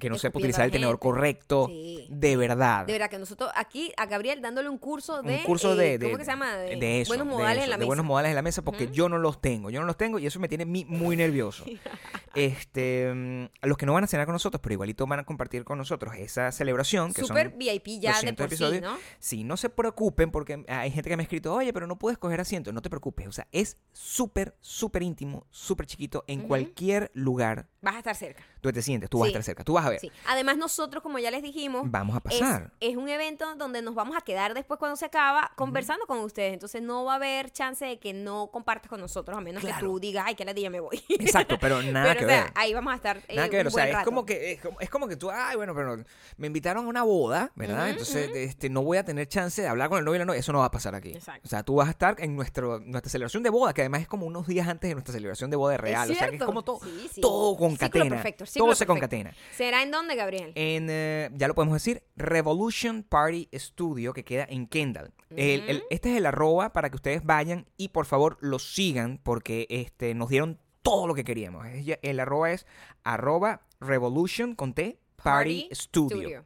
que 0.00 0.08
no 0.08 0.16
sepa 0.16 0.38
utilizar 0.38 0.64
el 0.64 0.70
tenedor 0.70 0.98
correcto. 1.00 1.66
Sí. 1.68 2.06
De 2.08 2.36
verdad. 2.36 2.86
De 2.86 2.92
verdad 2.92 3.10
que 3.10 3.18
nosotros 3.18 3.50
aquí 3.56 3.92
a 3.96 4.06
Gabriel 4.06 4.40
dándole 4.40 4.68
un 4.68 4.78
curso 4.78 5.22
de 5.22 5.38
un 5.38 5.42
curso 5.42 5.72
eh, 5.74 5.76
de, 5.76 5.98
de- 5.98 6.06
¿cómo 6.06 6.18
que 6.18 6.24
se 6.24 6.30
llama? 6.30 6.56
De, 6.56 6.76
de 6.76 7.00
eso, 7.00 7.10
buenos 7.10 7.26
de 7.26 7.32
modales 7.32 7.56
eso, 7.56 7.64
en 7.64 7.70
la 7.70 7.76
de 7.76 7.78
mesa. 7.80 7.86
buenos 7.88 8.06
modales 8.06 8.30
en 8.30 8.36
la 8.36 8.42
mesa 8.42 8.62
porque 8.62 8.88
yo 8.92 9.08
no 9.08 9.18
los 9.18 9.40
tengo, 9.42 9.68
yo 9.70 9.80
no 9.80 9.86
los 9.86 9.96
tengo 9.98 10.18
y 10.20 10.26
eso 10.26 10.38
me 10.40 10.48
tiene 10.48 10.64
muy 10.64 11.16
nervioso. 11.16 11.64
este, 12.34 13.12
mm, 13.12 13.46
los 13.74 13.78
que 13.78 13.86
no 13.86 13.92
van 13.92 14.04
a 14.04 14.06
cenar 14.06 14.26
con 14.26 14.34
nosotros, 14.34 14.60
pero 14.62 14.74
igualito 14.74 15.04
van 15.06 15.18
a 15.18 15.24
compartir 15.24 15.64
con 15.64 15.78
nosotros 15.78 16.14
esa 16.16 16.52
celebración 16.52 17.12
que 17.12 17.22
Super 17.22 17.50
son 17.50 17.58
VIP 17.58 18.00
ya 18.00 18.20
de 18.20 18.32
200 18.32 18.46
por 18.46 18.56
sí. 18.56 18.80
¿no? 18.80 18.96
Sí, 19.18 19.42
no 19.42 19.56
se 19.56 19.68
preocupen 19.68 20.30
porque 20.30 20.64
hay 20.68 20.92
gente 20.92 21.10
que 21.10 21.16
me 21.16 21.22
ha 21.22 21.24
escrito, 21.24 21.52
oye, 21.52 21.72
pero 21.72 21.88
no 21.88 21.98
puedes 21.98 22.16
coger 22.16 22.40
asiento. 22.40 22.72
No 22.72 22.82
te 22.82 22.88
preocupes, 22.88 23.26
o 23.26 23.32
sea, 23.32 23.48
es 23.50 23.76
súper, 23.92 24.56
súper 24.60 25.02
íntimo, 25.02 25.46
súper 25.50 25.86
chiquito 25.86 26.24
en 26.28 26.42
cualquier 26.42 27.10
lugar 27.14 27.68
Vas 27.84 27.94
a 27.96 27.98
estar 27.98 28.16
cerca. 28.16 28.42
donde 28.62 28.78
te 28.80 28.82
sientes. 28.82 29.10
Tú 29.10 29.18
vas 29.18 29.26
a 29.26 29.28
estar 29.28 29.42
cerca, 29.42 29.62
tú 29.62 29.74
vas 29.74 29.84
a 29.86 29.90
ver. 29.90 30.00
Sí. 30.00 30.10
Además, 30.26 30.56
nosotros, 30.56 31.02
como 31.02 31.18
ya 31.18 31.30
les 31.30 31.42
dijimos, 31.42 31.82
Vamos 31.90 32.16
a 32.16 32.20
pasar. 32.20 32.72
es 32.80 32.96
un 32.96 33.08
evento 33.08 33.54
donde 33.56 33.82
nos 33.82 33.94
vamos 33.94 34.16
a 34.16 34.22
quedar 34.22 34.54
después 34.54 34.78
cuando 34.78 34.96
se 34.96 35.04
acaba 35.04 35.52
conversando 35.54 36.06
con 36.06 36.18
ustedes. 36.20 36.54
Entonces 36.54 36.80
no 36.82 37.04
va 37.04 37.12
a 37.12 37.16
haber 37.16 37.50
chance 37.50 37.84
de 37.84 37.98
que 37.98 38.12
no 38.14 38.48
compartas 38.50 38.88
con 38.88 39.00
nosotros, 39.00 39.36
a 39.36 39.40
menos 39.40 39.62
que 39.62 39.72
tú 39.80 40.00
digas, 40.00 40.24
ay, 40.26 40.34
que 40.34 40.44
la 40.44 40.54
día 40.54 40.70
me 40.70 40.80
voy. 40.80 41.02
Exacto, 41.08 41.58
pero 41.60 41.82
nada 41.82 42.14
Pero, 42.14 42.18
que 42.20 42.24
o 42.24 42.28
sea, 42.28 42.44
ver. 42.44 42.52
ahí 42.54 42.72
vamos 42.74 42.92
a 42.92 42.96
estar. 42.96 43.18
eh, 43.28 43.36
Nada 43.36 43.48
que 43.50 43.56
ver, 43.56 43.66
o 43.66 43.70
sea, 43.70 43.86
es 44.00 44.04
como 44.04 44.24
que 44.24 44.52
es 44.52 44.60
como, 44.60 44.80
es 44.80 44.88
como 44.90 45.06
que 45.08 45.16
tú, 45.16 45.30
ay, 45.30 45.56
bueno, 45.56 45.74
pero 45.74 46.02
me 46.38 46.46
invitaron 46.46 46.86
a 46.86 46.88
una 46.88 47.02
boda, 47.02 47.52
¿verdad? 47.54 47.90
Entonces, 47.90 48.30
este, 48.34 48.70
no 48.70 48.82
voy 48.82 48.96
a 48.98 49.04
tener 49.04 49.28
chance 49.28 49.60
de 49.60 49.68
hablar 49.68 49.90
con 49.90 49.98
el 49.98 50.04
novio 50.06 50.16
y 50.16 50.18
la 50.20 50.24
novia, 50.24 50.40
eso 50.40 50.52
no 50.52 50.60
va 50.60 50.66
a 50.66 50.70
pasar 50.70 50.94
aquí. 50.94 51.10
Exacto. 51.12 51.42
O 51.44 51.48
sea, 51.48 51.62
tú 51.62 51.74
vas 51.76 51.88
a 51.88 51.90
estar 51.90 52.16
en 52.18 52.34
nuestro 52.34 52.80
nuestra 52.80 53.10
celebración 53.10 53.42
de 53.42 53.50
boda, 53.50 53.74
que 53.74 53.82
además 53.82 54.00
es 54.00 54.08
como 54.08 54.24
unos 54.26 54.46
días 54.46 54.66
antes 54.68 54.88
de 54.88 54.94
nuestra 54.94 55.12
celebración 55.12 55.50
de 55.50 55.56
boda 55.56 55.76
real, 55.76 56.10
o 56.10 56.14
sea, 56.14 56.30
que 56.30 56.36
es 56.36 56.42
como 56.42 56.62
todo 56.62 56.80
Sí, 56.82 57.10
sí. 57.12 57.20
todo 57.20 57.50
Círculo 57.50 57.73
concatena. 57.78 58.08
perfecto, 58.16 58.46
círculo 58.46 58.64
todo 58.66 58.74
se 58.74 58.86
perfecto. 58.86 58.92
concatena. 58.94 59.34
¿Será 59.52 59.82
en 59.82 59.90
dónde, 59.90 60.14
Gabriel? 60.16 60.52
En, 60.54 60.86
eh, 60.90 61.30
ya 61.34 61.48
lo 61.48 61.54
podemos 61.54 61.74
decir, 61.74 62.02
Revolution 62.16 63.02
Party 63.02 63.48
Studio, 63.54 64.12
que 64.12 64.24
queda 64.24 64.46
en 64.48 64.66
Kendall. 64.66 65.12
El- 65.30 65.82
este 65.90 66.12
es 66.12 66.16
el 66.18 66.26
arroba 66.26 66.72
para 66.72 66.90
que 66.90 66.96
ustedes 66.96 67.24
vayan 67.24 67.66
y 67.76 67.88
por 67.88 68.06
favor 68.06 68.36
lo 68.40 68.58
sigan 68.58 69.18
porque 69.22 69.66
este, 69.70 70.14
nos 70.14 70.28
dieron 70.28 70.60
todo 70.82 71.06
lo 71.06 71.14
que 71.14 71.24
queríamos. 71.24 71.66
El 72.02 72.20
arroba 72.20 72.52
es 72.52 72.66
arroba 73.04 73.62
Revolution 73.80 74.54
con 74.54 74.74
T 74.74 74.98
Party, 75.22 75.68
Studio. 75.72 76.44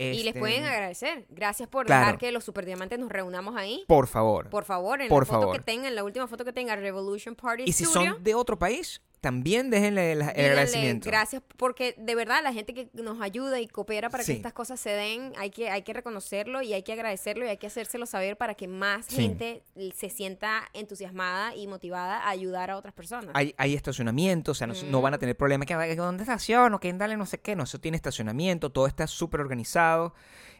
Y 0.00 0.18
les 0.22 0.26
Este, 0.28 0.38
pueden 0.38 0.62
agradecer. 0.64 1.26
Gracias 1.28 1.68
por 1.68 1.84
Claro. 1.86 2.02
dejar 2.06 2.18
que 2.18 2.30
los 2.30 2.44
superdiamantes 2.44 3.00
nos 3.00 3.10
reunamos 3.10 3.56
ahí. 3.56 3.84
Por 3.88 4.06
favor. 4.06 4.48
Por 4.48 4.64
favor, 4.64 5.00
en 5.02 5.08
Por 5.08 5.24
la 5.24 5.26
foto 5.26 5.40
favor. 5.40 5.56
que 5.56 5.62
tengan, 5.64 5.92
la 5.96 6.04
última 6.04 6.28
foto 6.28 6.44
que 6.44 6.52
tenga 6.52 6.76
Revolution 6.76 7.34
Party 7.34 7.64
y 7.66 7.72
si 7.72 7.84
son 7.84 8.22
de 8.22 8.34
otro 8.36 8.56
país, 8.60 9.02
también 9.20 9.70
déjenle 9.70 10.12
el, 10.12 10.20
el 10.20 10.26
díganle 10.28 10.48
agradecimiento. 10.50 11.08
Gracias, 11.10 11.42
porque 11.56 11.94
de 11.98 12.14
verdad 12.14 12.40
la 12.42 12.52
gente 12.52 12.72
que 12.74 12.88
nos 12.94 13.20
ayuda 13.20 13.60
y 13.60 13.66
coopera 13.66 14.10
para 14.10 14.22
Sí. 14.22 14.32
que 14.32 14.36
estas 14.36 14.52
cosas 14.52 14.78
se 14.78 14.90
den, 14.90 15.32
hay 15.36 15.50
que, 15.50 15.70
hay 15.70 15.82
que 15.82 15.92
reconocerlo 15.92 16.62
y 16.62 16.72
hay 16.72 16.82
que 16.82 16.92
agradecerlo 16.92 17.44
y 17.44 17.48
hay 17.48 17.56
que 17.56 17.66
hacérselo 17.66 18.06
saber 18.06 18.36
para 18.36 18.54
que 18.54 18.68
más 18.68 19.06
Sí. 19.06 19.16
gente 19.16 19.64
se 19.94 20.08
sienta 20.10 20.62
entusiasmada 20.72 21.54
y 21.56 21.66
motivada 21.66 22.18
a 22.18 22.28
ayudar 22.30 22.70
a 22.70 22.76
otras 22.76 22.94
personas. 22.94 23.30
Hay, 23.34 23.54
hay 23.58 23.74
estacionamiento, 23.74 24.52
o 24.52 24.54
sea, 24.54 24.66
no, 24.66 24.74
no 24.90 25.02
van 25.02 25.14
a 25.14 25.18
tener 25.18 25.36
problemas 25.36 25.66
que 25.66 25.74
"Ay, 25.74 25.94
dónde 25.96 26.22
estaciono, 26.22 26.78
que 26.80 26.92
dale 26.92 27.16
no 27.16 27.26
sé 27.26 27.38
qué, 27.40 27.56
no, 27.56 27.64
eso 27.64 27.80
tiene 27.80 27.96
estacionamiento, 27.96 28.70
todo 28.70 28.86
está 28.86 29.06
súper 29.06 29.40
organizado. 29.40 30.14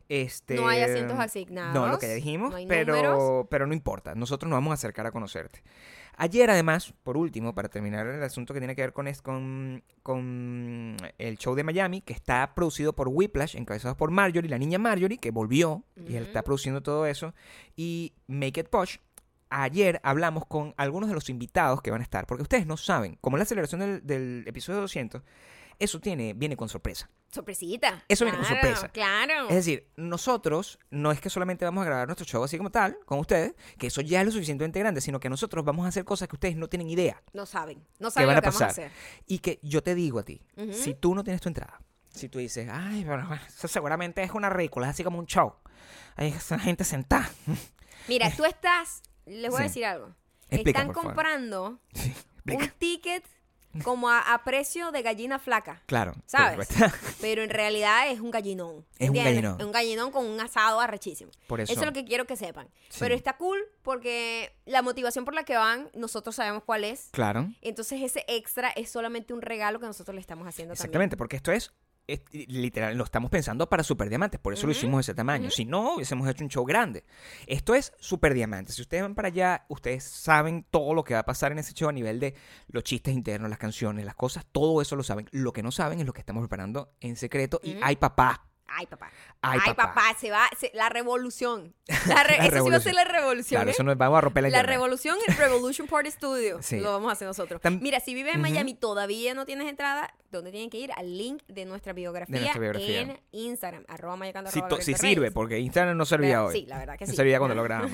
Este, 0.08 0.54
No 0.54 0.66
hay 0.68 0.80
asientos 0.80 1.18
asignados, 1.18 1.74
No, 1.74 1.86
lo 1.86 1.98
que 1.98 2.08
ya 2.08 2.14
dijimos, 2.14 2.50
no 2.50 2.58
pero, 2.66 2.94
números. 2.94 3.46
pero 3.50 3.66
no 3.66 3.74
importa, 3.74 4.14
nosotros 4.14 4.48
nos 4.48 4.56
vamos 4.56 4.70
a 4.70 4.74
acercar 4.74 5.06
a 5.06 5.10
conocerte. 5.12 5.62
Ayer, 6.20 6.50
además, 6.50 6.92
por 7.04 7.16
último, 7.16 7.54
para 7.54 7.68
terminar 7.68 8.04
el 8.08 8.22
asunto 8.24 8.52
que 8.52 8.58
tiene 8.60 8.74
que 8.74 8.82
ver 8.82 8.92
con, 8.92 9.06
es- 9.06 9.22
con, 9.22 9.84
con 10.02 10.96
el 11.16 11.38
show 11.38 11.54
de 11.54 11.62
Miami, 11.62 12.00
que 12.00 12.12
está 12.12 12.54
producido 12.56 12.92
por 12.92 13.06
Whiplash, 13.08 13.54
encabezados 13.56 13.96
por 13.96 14.10
Marjorie, 14.10 14.50
la 14.50 14.58
niña 14.58 14.78
Marjorie, 14.78 15.18
que 15.18 15.30
volvió, 15.30 15.84
y 15.96 16.16
él 16.16 16.24
está 16.24 16.42
produciendo 16.42 16.82
todo 16.82 17.06
eso, 17.06 17.34
y 17.76 18.14
Make 18.26 18.60
It 18.60 18.68
Posh. 18.68 18.96
Ayer 19.50 19.98
hablamos 20.02 20.44
con 20.44 20.74
algunos 20.76 21.08
de 21.08 21.14
los 21.14 21.30
invitados 21.30 21.80
que 21.82 21.90
van 21.90 22.00
a 22.00 22.04
estar, 22.04 22.26
porque 22.26 22.42
ustedes 22.42 22.66
no 22.66 22.76
saben, 22.76 23.16
como 23.20 23.36
la 23.38 23.44
celebración 23.44 23.80
del, 23.80 24.06
del 24.06 24.44
episodio 24.46 24.80
200, 24.80 25.22
eso 25.78 26.00
tiene, 26.00 26.34
viene 26.34 26.56
con 26.56 26.68
sorpresa. 26.68 27.08
Sorpresita. 27.30 28.04
Eso 28.08 28.24
viene 28.24 28.38
con 28.38 28.46
sorpresa. 28.48 28.88
Claro. 28.88 29.48
Es 29.48 29.54
decir, 29.56 29.88
nosotros 29.96 30.78
no 30.90 31.12
es 31.12 31.20
que 31.20 31.30
solamente 31.30 31.64
vamos 31.64 31.82
a 31.82 31.86
grabar 31.86 32.08
nuestro 32.08 32.24
show 32.26 32.42
así 32.42 32.56
como 32.56 32.70
tal, 32.70 32.96
con 33.04 33.18
ustedes, 33.18 33.54
que 33.78 33.88
eso 33.88 34.00
ya 34.00 34.20
es 34.20 34.26
lo 34.26 34.32
suficientemente 34.32 34.78
grande, 34.80 35.00
sino 35.00 35.20
que 35.20 35.28
nosotros 35.28 35.64
vamos 35.64 35.84
a 35.84 35.88
hacer 35.90 36.04
cosas 36.04 36.28
que 36.28 36.36
ustedes 36.36 36.56
no 36.56 36.68
tienen 36.68 36.88
idea 36.88 37.22
No 37.32 37.44
saben. 37.46 37.86
No 37.98 38.08
que 38.08 38.14
saben 38.14 38.26
van 38.28 38.34
lo 38.36 38.38
a 38.38 38.42
que 38.42 38.46
vamos 38.48 38.62
a 38.62 38.66
pasar. 38.66 38.84
hacer. 38.86 38.92
Y 39.26 39.38
que 39.40 39.60
yo 39.62 39.82
te 39.82 39.94
digo 39.94 40.18
a 40.20 40.24
ti, 40.24 40.40
si 40.72 40.94
tú 40.94 41.14
no 41.14 41.22
tienes 41.22 41.40
tu 41.40 41.48
entrada, 41.48 41.80
si 42.08 42.28
tú 42.28 42.38
dices, 42.38 42.68
ay, 42.72 43.04
pero 43.06 43.26
bueno, 43.28 43.40
eso 43.46 43.68
seguramente 43.68 44.22
es 44.22 44.30
una 44.32 44.48
ridícula, 44.50 44.86
es 44.86 44.90
así 44.90 45.04
como 45.04 45.18
un 45.18 45.26
show. 45.26 45.54
Hay 46.16 46.32
gente 46.32 46.82
sentada. 46.84 47.30
Mira, 48.08 48.30
tú 48.34 48.44
estás, 48.44 49.02
les 49.26 49.50
voy 49.50 49.60
a 49.60 49.64
decir 49.64 49.84
algo. 49.84 50.14
Explica, 50.50 50.80
Están 50.80 50.94
comprando 50.94 51.78
Sí, 51.92 52.14
un 52.46 52.68
ticket 52.78 53.22
como 53.82 54.08
a, 54.08 54.34
a 54.34 54.44
precio 54.44 54.90
de 54.92 55.02
gallina 55.02 55.38
flaca. 55.38 55.82
Claro. 55.86 56.14
¿Sabes? 56.26 56.68
Pero 57.20 57.42
en 57.42 57.50
realidad 57.50 58.10
es 58.10 58.20
un 58.20 58.30
gallinón. 58.30 58.84
Es 58.98 59.10
un 59.10 59.16
gallinón. 59.16 59.56
Es 59.58 59.66
un 59.66 59.72
gallinón 59.72 60.10
con 60.10 60.26
un 60.26 60.40
asado 60.40 60.80
arrechísimo. 60.80 61.30
Por 61.46 61.60
eso. 61.60 61.72
Eso 61.72 61.82
es 61.82 61.86
lo 61.86 61.92
que 61.92 62.04
quiero 62.04 62.26
que 62.26 62.36
sepan. 62.36 62.68
Sí. 62.88 62.98
Pero 63.00 63.14
está 63.14 63.36
cool 63.36 63.58
porque 63.82 64.54
la 64.64 64.82
motivación 64.82 65.24
por 65.24 65.34
la 65.34 65.44
que 65.44 65.56
van, 65.56 65.90
nosotros 65.94 66.34
sabemos 66.34 66.62
cuál 66.64 66.84
es. 66.84 67.08
Claro. 67.12 67.48
Entonces 67.60 68.02
ese 68.02 68.24
extra 68.28 68.70
es 68.70 68.90
solamente 68.90 69.32
un 69.32 69.42
regalo 69.42 69.80
que 69.80 69.86
nosotros 69.86 70.14
le 70.14 70.20
estamos 70.20 70.46
haciendo 70.46 70.74
Exactamente, 70.74 71.16
porque 71.16 71.36
esto 71.36 71.52
es, 71.52 71.72
es- 72.08 72.22
literal, 72.32 72.96
lo 72.96 73.04
estamos 73.04 73.30
pensando 73.30 73.68
para 73.68 73.84
Super 73.84 74.08
Diamantes, 74.08 74.40
por 74.40 74.52
eso 74.52 74.66
lo 74.66 74.72
hicimos 74.72 74.98
de 74.98 75.02
ese 75.02 75.14
tamaño. 75.14 75.50
Si 75.50 75.64
no, 75.64 75.94
hubiésemos 75.94 76.28
hecho 76.28 76.42
un 76.42 76.50
show 76.50 76.64
grande. 76.64 77.04
Esto 77.46 77.74
es 77.74 77.92
Super 78.00 78.34
Diamantes. 78.34 78.74
Si 78.74 78.82
ustedes 78.82 79.02
van 79.04 79.14
para 79.14 79.28
allá, 79.28 79.64
ustedes 79.68 80.02
saben 80.02 80.66
todo 80.70 80.94
lo 80.94 81.04
que 81.04 81.14
va 81.14 81.20
a 81.20 81.24
pasar 81.26 81.52
en 81.52 81.58
ese 81.60 81.72
show 81.74 81.88
a 81.88 81.92
nivel 81.92 82.18
de 82.18 82.34
los 82.68 82.82
chistes 82.82 83.14
internos, 83.14 83.48
las 83.50 83.58
canciones, 83.58 84.04
las 84.04 84.14
cosas, 84.16 84.44
todo 84.50 84.82
eso 84.82 84.96
lo 84.96 85.02
saben. 85.04 85.28
Lo 85.30 85.52
que 85.52 85.62
no 85.62 85.70
saben 85.70 86.00
es 86.00 86.06
lo 86.06 86.12
que 86.12 86.20
estamos 86.20 86.40
preparando 86.42 86.92
en 87.00 87.14
secreto 87.14 87.60
y 87.62 87.72
Ujú. 87.72 87.80
ay 87.84 87.96
papá. 87.96 88.44
Ay, 88.70 88.86
papá. 88.86 89.10
Ay, 89.40 89.58
Ay, 89.64 89.74
papá. 89.74 89.94
papá. 89.94 90.16
se 90.20 90.30
va, 90.30 90.48
se- 90.58 90.70
la 90.74 90.88
revolución. 90.90 91.74
La 92.06 92.22
re- 92.22 92.36
La 92.38 92.46
eso 92.46 92.64
sí 92.64 92.70
va 92.70 92.76
a 92.76 92.80
ser 92.80 92.94
la 92.94 93.04
revolución. 93.04 93.58
Claro, 93.58 93.70
¿eh? 93.70 93.72
eso 93.72 93.82
nos 93.82 93.96
vamos 93.96 94.18
a 94.18 94.20
romper 94.20 94.42
la, 94.42 94.48
La 94.50 94.58
internet. 94.58 94.74
revolución 94.76 95.16
en 95.26 95.36
Revolution 95.36 95.86
Party 95.88 96.10
Studio. 96.10 96.58
Sí. 96.62 96.78
Lo 96.80 96.92
vamos 96.92 97.08
a 97.08 97.12
hacer 97.12 97.26
nosotros. 97.26 97.60
Tam- 97.62 97.80
Mira, 97.80 97.98
si 98.00 98.12
vives 98.14 98.34
en. 98.34 98.40
Miami 98.42 98.72
y 98.72 98.74
todavía 98.74 99.32
no 99.34 99.46
tienes 99.46 99.66
entrada, 99.68 100.14
¿dónde 100.30 100.50
tienen 100.50 100.68
que 100.70 100.78
ir? 100.78 100.90
Al 100.96 101.16
link 101.16 101.42
de 101.48 101.64
nuestra 101.64 101.92
biografía, 101.94 102.34
De 102.34 102.40
nuestra 102.42 102.60
biografía. 102.60 103.00
en 103.00 103.20
Instagram. 103.32 103.84
Arroba 103.88 104.16
mayacando, 104.16 104.50
Si, 104.50 104.58
arroba 104.60 104.82
si 104.82 104.94
sirve, 104.94 105.30
porque 105.30 105.58
Instagram 105.58 105.96
no 105.96 106.04
servía 106.04 106.34
Pero- 106.36 106.46
hoy. 106.48 106.60
Sí, 106.60 106.66
la 106.66 106.78
verdad 106.78 106.98
que 106.98 107.06
No 107.06 107.10
sí. 107.10 107.16
servía 107.16 107.38
cuando 107.38 107.54
lo 107.54 107.62
grabamos. 107.64 107.90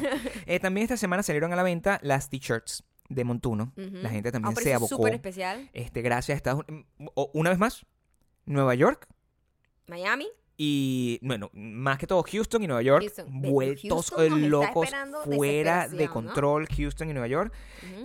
Eh, 0.46 0.58
también 0.60 0.82
esta 0.84 0.96
semana 0.96 1.22
salieron 1.22 1.52
a 1.52 1.56
la 1.56 1.62
venta 1.62 2.00
las 2.02 2.28
t-shirts 2.28 2.82
de 3.08 3.22
Montuno. 3.22 3.72
La 3.76 4.08
gente 4.10 4.32
también 4.32 4.56
se 4.56 4.74
abocó. 4.74 4.96
súper 4.96 5.14
especial. 5.14 5.70
Este, 5.72 6.02
gracias 6.02 6.34
a 6.34 6.36
Estados 6.36 6.64
Unidos. 6.66 6.86
Una 7.32 7.50
vez 7.50 7.58
más, 7.60 7.86
Nueva 8.46 8.74
York 8.74 9.06
Miami. 9.86 10.26
Y 10.56 11.18
bueno, 11.22 11.50
más 11.52 11.98
que 11.98 12.06
todo 12.06 12.22
Houston 12.22 12.62
y 12.62 12.66
Nueva 12.68 12.82
York, 12.82 13.02
Houston. 13.02 13.26
Vueltos 13.42 14.10
Houston 14.10 14.50
locos, 14.50 14.88
fuera 15.24 15.88
de 15.88 16.08
control 16.08 16.68
Houston 16.68 17.10
y 17.10 17.12
Nueva 17.12 17.26
York. 17.26 17.52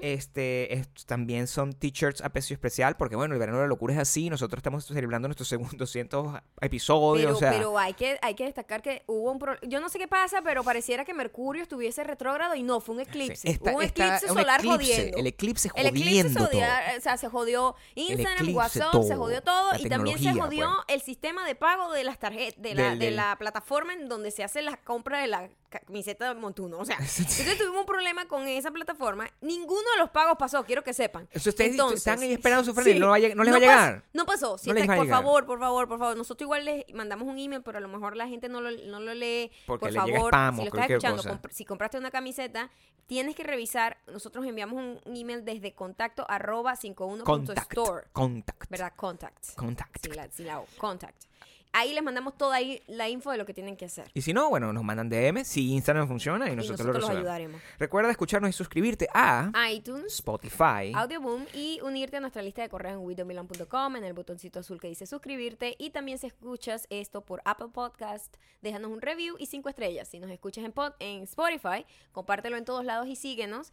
Este, 0.02 0.74
es- 0.74 0.90
también 1.06 1.48
son 1.48 1.74
t-shirts 1.74 2.22
a 2.22 2.30
precio 2.30 2.54
especial, 2.54 2.96
porque 2.98 3.16
bueno, 3.16 3.34
el 3.34 3.40
verano 3.40 3.58
de 3.60 3.64
la 3.66 3.68
locura 3.68 3.94
es 3.94 4.00
así, 4.00 4.30
nosotros 4.30 4.60
estamos 4.60 4.86
celebrando 4.86 5.28
nuestro 5.28 5.46
segundo 5.46 5.76
200 5.78 6.40
episodios, 6.62 7.26
Pero, 7.26 7.36
o 7.36 7.40
sea, 7.40 7.52
pero 7.52 7.78
hay 7.80 7.94
que 7.94 8.18
hay 8.22 8.34
que 8.34 8.46
destacar 8.46 8.82
que 8.82 9.04
hubo 9.08 9.32
un 9.32 9.40
pro- 9.40 9.60
yo 9.62 9.80
no 9.80 9.90
sé 9.90 10.00
qué 10.00 10.08
pasa, 10.08 10.42
pero 10.44 10.64
pareciera 10.64 11.06
que 11.06 11.14
Mercurio 11.14 11.62
estuviese 11.64 12.04
retrógrado 12.04 12.56
y 12.56 12.64
no, 12.64 12.80
fue 12.82 12.96
un 12.96 13.02
eclipse. 13.02 13.60
hubo 13.62 13.78
un 13.78 13.84
eclipse 13.84 14.28
solar 14.28 14.60
eclipse, 14.60 14.94
jodiendo. 14.94 15.18
el 15.18 15.28
eclipse 15.28 15.70
El 15.76 15.86
eclipse 15.88 16.10
jodiendo 16.12 16.48
todo. 16.48 16.60
o 16.98 17.02
sea, 17.02 17.18
se 17.18 17.30
jodió 17.30 17.76
Instagram, 17.96 18.34
eclipse, 18.34 18.54
WhatsApp, 18.58 19.04
se 19.04 19.16
jodió 19.16 19.42
todo 19.44 19.72
y 19.80 19.88
también 19.88 20.18
se 20.18 20.34
jodió 20.34 20.70
pues. 20.88 20.96
el 20.96 21.02
sistema 21.02 21.46
de 21.46 21.56
pago 21.56 21.92
de 21.94 22.04
las 22.04 22.18
tarjetas, 22.20 22.39
de, 22.58 22.74
la, 22.76 22.90
Del- 22.92 23.00
de 23.00 23.06
del- 23.08 23.16
la 23.16 23.36
plataforma 23.38 23.94
en 23.94 24.08
donde 24.10 24.32
se 24.32 24.44
hace 24.44 24.62
la 24.62 24.78
compra 24.78 25.20
de 25.22 25.28
la 25.28 25.50
camiseta 25.70 26.34
de 26.34 26.40
Montuno. 26.40 26.78
O 26.80 26.86
sea, 26.86 26.96
entonces 27.00 27.58
tuvimos 27.58 27.82
un 27.82 27.86
problema 27.86 28.28
con 28.28 28.48
esa 28.48 28.72
plataforma. 28.72 29.30
Ninguno 29.42 29.82
de 29.94 30.00
los 30.00 30.10
pagos 30.10 30.36
pasó, 30.40 30.64
quiero 30.66 30.84
que 30.84 30.94
sepan. 30.94 31.28
Eso 31.32 31.50
ustedes 31.50 31.72
Entonces, 31.72 32.00
están 32.00 32.20
ahí 32.22 32.34
esperando 32.34 32.64
su 32.64 32.80
sí, 32.82 32.98
no 33.00 33.10
va 33.10 33.16
a 33.16 33.20
lleg- 33.20 33.36
no 33.36 33.44
les 33.44 33.54
va 33.54 33.58
a 33.58 33.60
llegar. 33.60 34.04
no 34.14 34.26
pasó. 34.26 34.58
Si 34.58 34.70
No 34.72 34.76
está- 34.78 34.96
por 34.96 35.08
favor, 35.08 35.46
por 35.46 35.60
favor, 35.60 35.88
por 35.88 36.00
favor. 36.00 36.18
Nosotros 36.18 36.46
igual 36.46 36.66
les 36.66 36.86
mandamos 36.94 37.28
un 37.28 37.38
email, 37.38 37.62
pero 37.62 37.78
a 37.78 37.82
lo 37.82 37.88
mejor 37.88 38.16
la 38.16 38.28
gente 38.28 38.50
no 38.50 38.62
lo, 38.62 38.72
no 38.72 39.00
lo 39.00 39.14
lee. 39.14 39.52
Porque 39.68 39.86
por 39.86 39.92
le 39.92 40.00
favor, 40.00 40.30
spam 40.34 40.56
si 40.56 40.62
lo 40.62 40.68
estás 40.68 40.90
escuchando, 40.90 41.40
si 41.52 41.66
compraste 41.66 41.98
una 41.98 42.10
camiseta, 42.12 42.70
tienes 43.06 43.36
que 43.36 43.44
revisar. 43.44 43.98
Nosotros 44.08 44.46
enviamos 44.46 44.78
un 44.82 45.00
un 45.06 45.16
email 45.18 45.44
desde 45.46 45.74
contacto 45.74 46.26
arroba 46.30 46.76
51.store. 46.76 47.24
Contact, 47.24 48.12
contact, 48.14 48.70
¿Verdad? 48.70 48.94
Contact. 48.96 49.56
contact. 49.56 49.98
Sí, 50.04 50.12
la, 50.12 50.28
sí, 50.32 50.44
la 50.44 50.60
O, 50.60 50.66
contact. 50.78 51.24
Ahí 51.72 51.94
les 51.94 52.02
mandamos 52.04 52.36
toda 52.36 52.56
ahí 52.56 52.82
la 52.88 53.08
info 53.10 53.30
de 53.32 53.38
lo 53.38 53.46
que 53.46 53.54
tienen 53.54 53.78
que 53.78 53.86
hacer. 53.86 54.10
Y 54.16 54.24
si 54.24 54.34
no, 54.34 54.50
bueno, 54.50 54.74
nos 54.74 54.84
mandan 54.84 55.08
DM 55.08 55.46
si 55.46 55.72
Instagram 55.74 56.08
funciona 56.08 56.50
y 56.50 56.54
Y 56.54 56.56
nosotros, 56.56 56.80
nosotros 56.80 57.02
lo 57.04 57.08
los 57.10 57.18
ayudaremos. 57.18 57.62
Recuerda 57.78 58.10
escucharnos 58.10 58.50
y 58.50 58.54
suscribirte 58.54 59.08
a 59.14 59.52
iTunes, 59.72 60.16
Spotify. 60.16 60.92
Audioboom 60.96 61.46
y 61.54 61.80
unirte 61.84 62.18
a 62.18 62.22
nuestra 62.22 62.42
lista 62.42 62.64
de 62.64 62.70
correos 62.70 62.96
en 62.96 63.02
widomilan.com 63.06 63.96
en 63.98 64.04
el 64.04 64.14
botoncito 64.14 64.60
azul 64.60 64.80
que 64.82 64.88
dice 64.88 65.06
suscribirte 65.06 65.76
y 65.78 65.92
también 65.92 66.18
si 66.18 66.26
escuchas 66.28 66.88
esto 66.90 67.22
por 67.22 67.42
Apple 67.46 67.68
Podcast, 67.72 68.36
déjanos 68.62 68.90
un 68.92 69.00
review 69.02 69.36
y 69.38 69.46
cinco 69.46 69.70
estrellas. 69.70 70.08
Si 70.08 70.20
nos 70.20 70.32
escuchas 70.32 70.66
en, 70.66 70.74
pod- 70.74 70.96
en 71.00 71.22
Spotify, 71.24 71.86
compártelo 72.12 72.58
en 72.58 72.66
todos 72.66 72.84
lados 72.84 73.08
y 73.08 73.16
síguenos. 73.16 73.72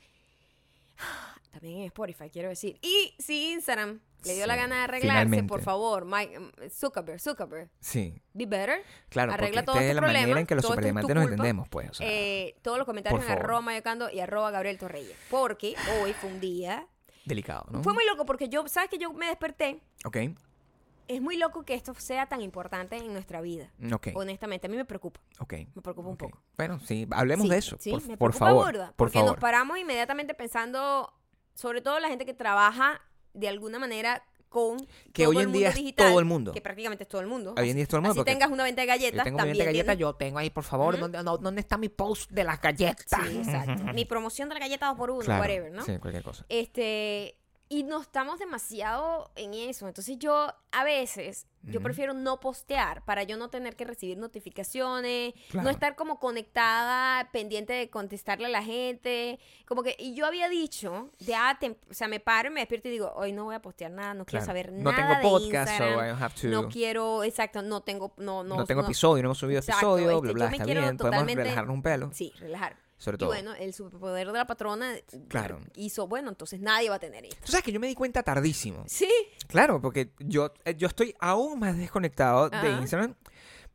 También 1.50 1.78
en 1.78 1.84
Spotify, 1.84 2.28
quiero 2.30 2.48
decir. 2.50 2.78
Y 2.82 3.14
si 3.18 3.52
Instagram 3.52 4.00
le 4.26 4.34
dio 4.34 4.46
la 4.46 4.56
gana 4.56 4.76
de 4.76 4.82
arreglarse, 4.82 5.18
finalmente. 5.24 5.48
por 5.48 5.62
favor, 5.62 6.04
Mike, 6.04 6.38
mm, 6.38 6.50
Zuckerberg, 6.70 7.20
Zuckerberg, 7.20 7.70
Sí, 7.80 8.20
be 8.34 8.46
better. 8.46 8.82
claro, 9.08 9.32
Arregla 9.32 9.64
todos 9.64 9.78
esta 9.78 9.84
es 9.86 9.90
tus 9.90 9.94
la 9.96 10.00
problemas, 10.02 10.22
manera 10.22 10.40
en 10.40 10.46
que 10.46 10.54
los 10.54 10.64
es 10.64 10.68
superdiamantes 10.70 11.14
nos 11.14 11.24
entendemos, 11.24 11.68
pues. 11.68 11.90
O 11.90 11.94
sea, 11.94 12.06
Eh, 12.10 12.56
todos 12.62 12.78
los 12.78 12.86
comentarios 12.86 13.24
en 13.24 13.30
arroba 13.30 13.60
mayocando 13.60 14.10
y 14.10 14.20
arroba 14.20 14.50
Gabriel 14.50 14.78
Torreyes. 14.78 15.16
Porque 15.30 15.74
hoy 16.02 16.12
fue 16.14 16.30
un 16.30 16.40
día... 16.40 16.86
delicado, 17.24 17.66
¿no? 17.70 17.82
Fue 17.82 17.92
muy 17.92 18.04
loco 18.06 18.24
porque 18.26 18.48
yo, 18.48 18.66
¿sabes 18.68 18.88
que 18.90 18.98
yo 18.98 19.12
me 19.12 19.26
desperté? 19.26 19.80
Ok, 20.04 20.16
Es 21.08 21.20
muy 21.20 21.36
loco 21.36 21.62
que 21.64 21.74
esto 21.74 21.94
sea 21.94 22.26
tan 22.26 22.40
importante 22.40 22.96
en 22.96 23.12
nuestra 23.12 23.40
vida. 23.40 23.70
ok, 23.92 24.08
Honestamente, 24.14 24.66
a 24.66 24.70
mí 24.70 24.76
me 24.76 24.84
preocupa. 24.84 25.20
ok. 25.38 25.52
Me 25.74 25.82
preocupa 25.82 26.08
un 26.08 26.16
poco. 26.16 26.42
Bueno, 26.56 26.80
sí, 26.80 27.06
hablemos 27.12 27.44
Sí, 27.46 27.50
de 27.50 27.58
eso, 27.58 27.76
sí, 27.78 27.90
por, 27.92 28.02
me 28.06 28.16
por 28.16 28.30
preocupa 28.32 28.46
favor. 28.46 28.66
burda, 28.72 28.86
por 28.88 28.96
porque 28.96 29.18
favor. 29.18 29.30
nos 29.32 29.40
paramos 29.40 29.78
inmediatamente 29.78 30.34
pensando, 30.34 31.12
sobre 31.54 31.80
todo 31.80 32.00
la 32.00 32.08
gente 32.08 32.26
que 32.26 32.34
trabaja 32.34 33.00
de 33.36 33.48
alguna 33.48 33.78
manera 33.78 34.22
con 34.48 34.78
Que 35.12 35.24
todo 35.24 35.30
hoy 35.30 35.36
el 35.38 35.42
en 35.42 35.52
día 35.52 35.60
mundo 35.60 35.68
es 35.68 35.74
digital, 35.74 36.08
todo 36.08 36.18
el 36.18 36.24
mundo. 36.24 36.52
Que 36.52 36.60
prácticamente 36.62 37.02
es 37.04 37.08
todo 37.08 37.20
el 37.20 37.26
mundo. 37.26 37.54
Hoy 37.58 37.68
en 37.70 37.74
día 37.76 37.82
es 37.82 37.88
todo 37.88 37.98
el 37.98 38.06
mundo, 38.06 38.22
Así 38.22 38.24
tengas 38.24 38.50
una 38.50 38.64
venta 38.64 38.80
de 38.82 38.86
galletas, 38.86 39.18
Yo 39.18 39.24
tengo 39.24 39.36
también 39.38 39.58
venta 39.58 39.64
de 39.70 39.72
galletas, 39.72 39.98
yo 39.98 40.14
tengo 40.14 40.38
ahí, 40.38 40.50
por 40.50 40.64
favor, 40.64 40.94
Ujú. 40.94 41.02
¿dónde, 41.02 41.22
no- 41.22 41.36
¿dónde 41.36 41.60
está 41.60 41.76
mi 41.76 41.88
post 41.88 42.30
de 42.30 42.44
las 42.44 42.60
galletas? 42.60 43.04
Sí, 43.28 43.36
exacto. 43.38 43.84
Mi 43.92 44.04
promoción 44.04 44.48
de 44.48 44.54
la 44.54 44.60
galleta 44.60 44.86
2 44.86 44.96
por 44.96 45.10
1 45.10 45.24
Claro, 45.24 45.40
whatever, 45.42 45.72
¿no? 45.72 45.84
Sí, 45.84 45.98
cualquier 45.98 46.22
cosa. 46.22 46.46
Este, 46.48 47.36
y 47.68 47.82
no 47.82 48.00
estamos 48.00 48.38
demasiado 48.38 49.30
en 49.34 49.54
eso. 49.54 49.88
Entonces 49.88 50.18
yo 50.18 50.52
a 50.72 50.84
veces, 50.84 51.46
yo 51.62 51.80
prefiero 51.82 52.14
no 52.14 52.38
postear 52.38 53.04
para 53.04 53.24
yo 53.24 53.36
no 53.36 53.48
tener 53.50 53.74
que 53.74 53.84
recibir 53.84 54.16
notificaciones, 54.18 55.34
Claro. 55.50 55.64
no 55.64 55.70
estar 55.70 55.96
como 55.96 56.20
conectada, 56.20 57.28
pendiente 57.32 57.72
de 57.72 57.90
contestarle 57.90 58.46
a 58.46 58.50
la 58.50 58.62
gente. 58.62 59.40
Como 59.66 59.82
que, 59.82 59.96
y 59.98 60.14
yo 60.14 60.26
había 60.26 60.48
dicho, 60.48 61.10
ya, 61.18 61.58
tem- 61.60 61.76
o 61.90 61.94
sea, 61.94 62.06
me 62.06 62.20
paro 62.20 62.48
y 62.48 62.52
me 62.52 62.60
despierto 62.60 62.86
y 62.88 62.92
digo, 62.92 63.12
hoy 63.16 63.32
no 63.32 63.44
voy 63.44 63.56
a 63.56 63.62
postear 63.62 63.90
nada, 63.90 64.14
no 64.14 64.24
quiero 64.24 64.44
Claro. 64.44 64.46
saber 64.46 64.72
No 64.72 64.92
nada 64.92 64.96
tengo 64.96 65.14
de 65.16 65.22
podcast, 65.22 65.66
so 65.68 65.72
Instagram, 65.84 66.04
I 66.04 66.08
don't 66.10 66.22
have 66.22 66.34
to- 66.40 66.48
No 66.48 66.68
quiero, 66.68 67.24
exacto, 67.24 67.62
no 67.62 67.80
tengo, 67.82 68.14
no, 68.18 68.44
no, 68.44 68.56
No, 68.58 68.64
tengo 68.64 68.82
no- 68.82 68.86
episodio, 68.88 69.22
no 69.24 69.28
hemos 69.28 69.38
subido 69.38 69.58
Exacto, 69.58 69.96
episodio, 69.98 70.10
este, 70.18 70.32
bla, 70.34 70.46
bla, 70.46 70.56
está 70.56 70.64
bien, 70.66 70.96
podemos 70.96 71.26
relajarnos 71.34 71.74
un 71.74 71.82
pelo. 71.82 72.10
Sí, 72.12 72.32
relajar. 72.38 72.76
Sobre 72.98 73.16
Y 73.16 73.18
todo. 73.18 73.28
bueno, 73.28 73.54
el 73.54 73.74
superpoder 73.74 74.26
de 74.26 74.32
la 74.32 74.46
patrona 74.46 74.94
Claro. 75.28 75.60
hizo, 75.74 76.06
bueno, 76.08 76.30
entonces 76.30 76.60
nadie 76.60 76.88
va 76.88 76.96
a 76.96 76.98
tener 76.98 77.24
esto. 77.26 77.36
Tú 77.44 77.52
sabes 77.52 77.64
que 77.64 77.72
yo 77.72 77.78
me 77.78 77.86
di 77.88 77.94
cuenta 77.94 78.22
tardísimo. 78.22 78.84
Sí, 78.86 79.10
Claro, 79.48 79.80
porque 79.80 80.10
yo, 80.18 80.52
eh, 80.64 80.74
yo 80.76 80.88
estoy 80.88 81.14
aún 81.20 81.58
más 81.60 81.76
desconectado 81.76 82.48
de. 82.48 82.70
Instagram 82.72 83.14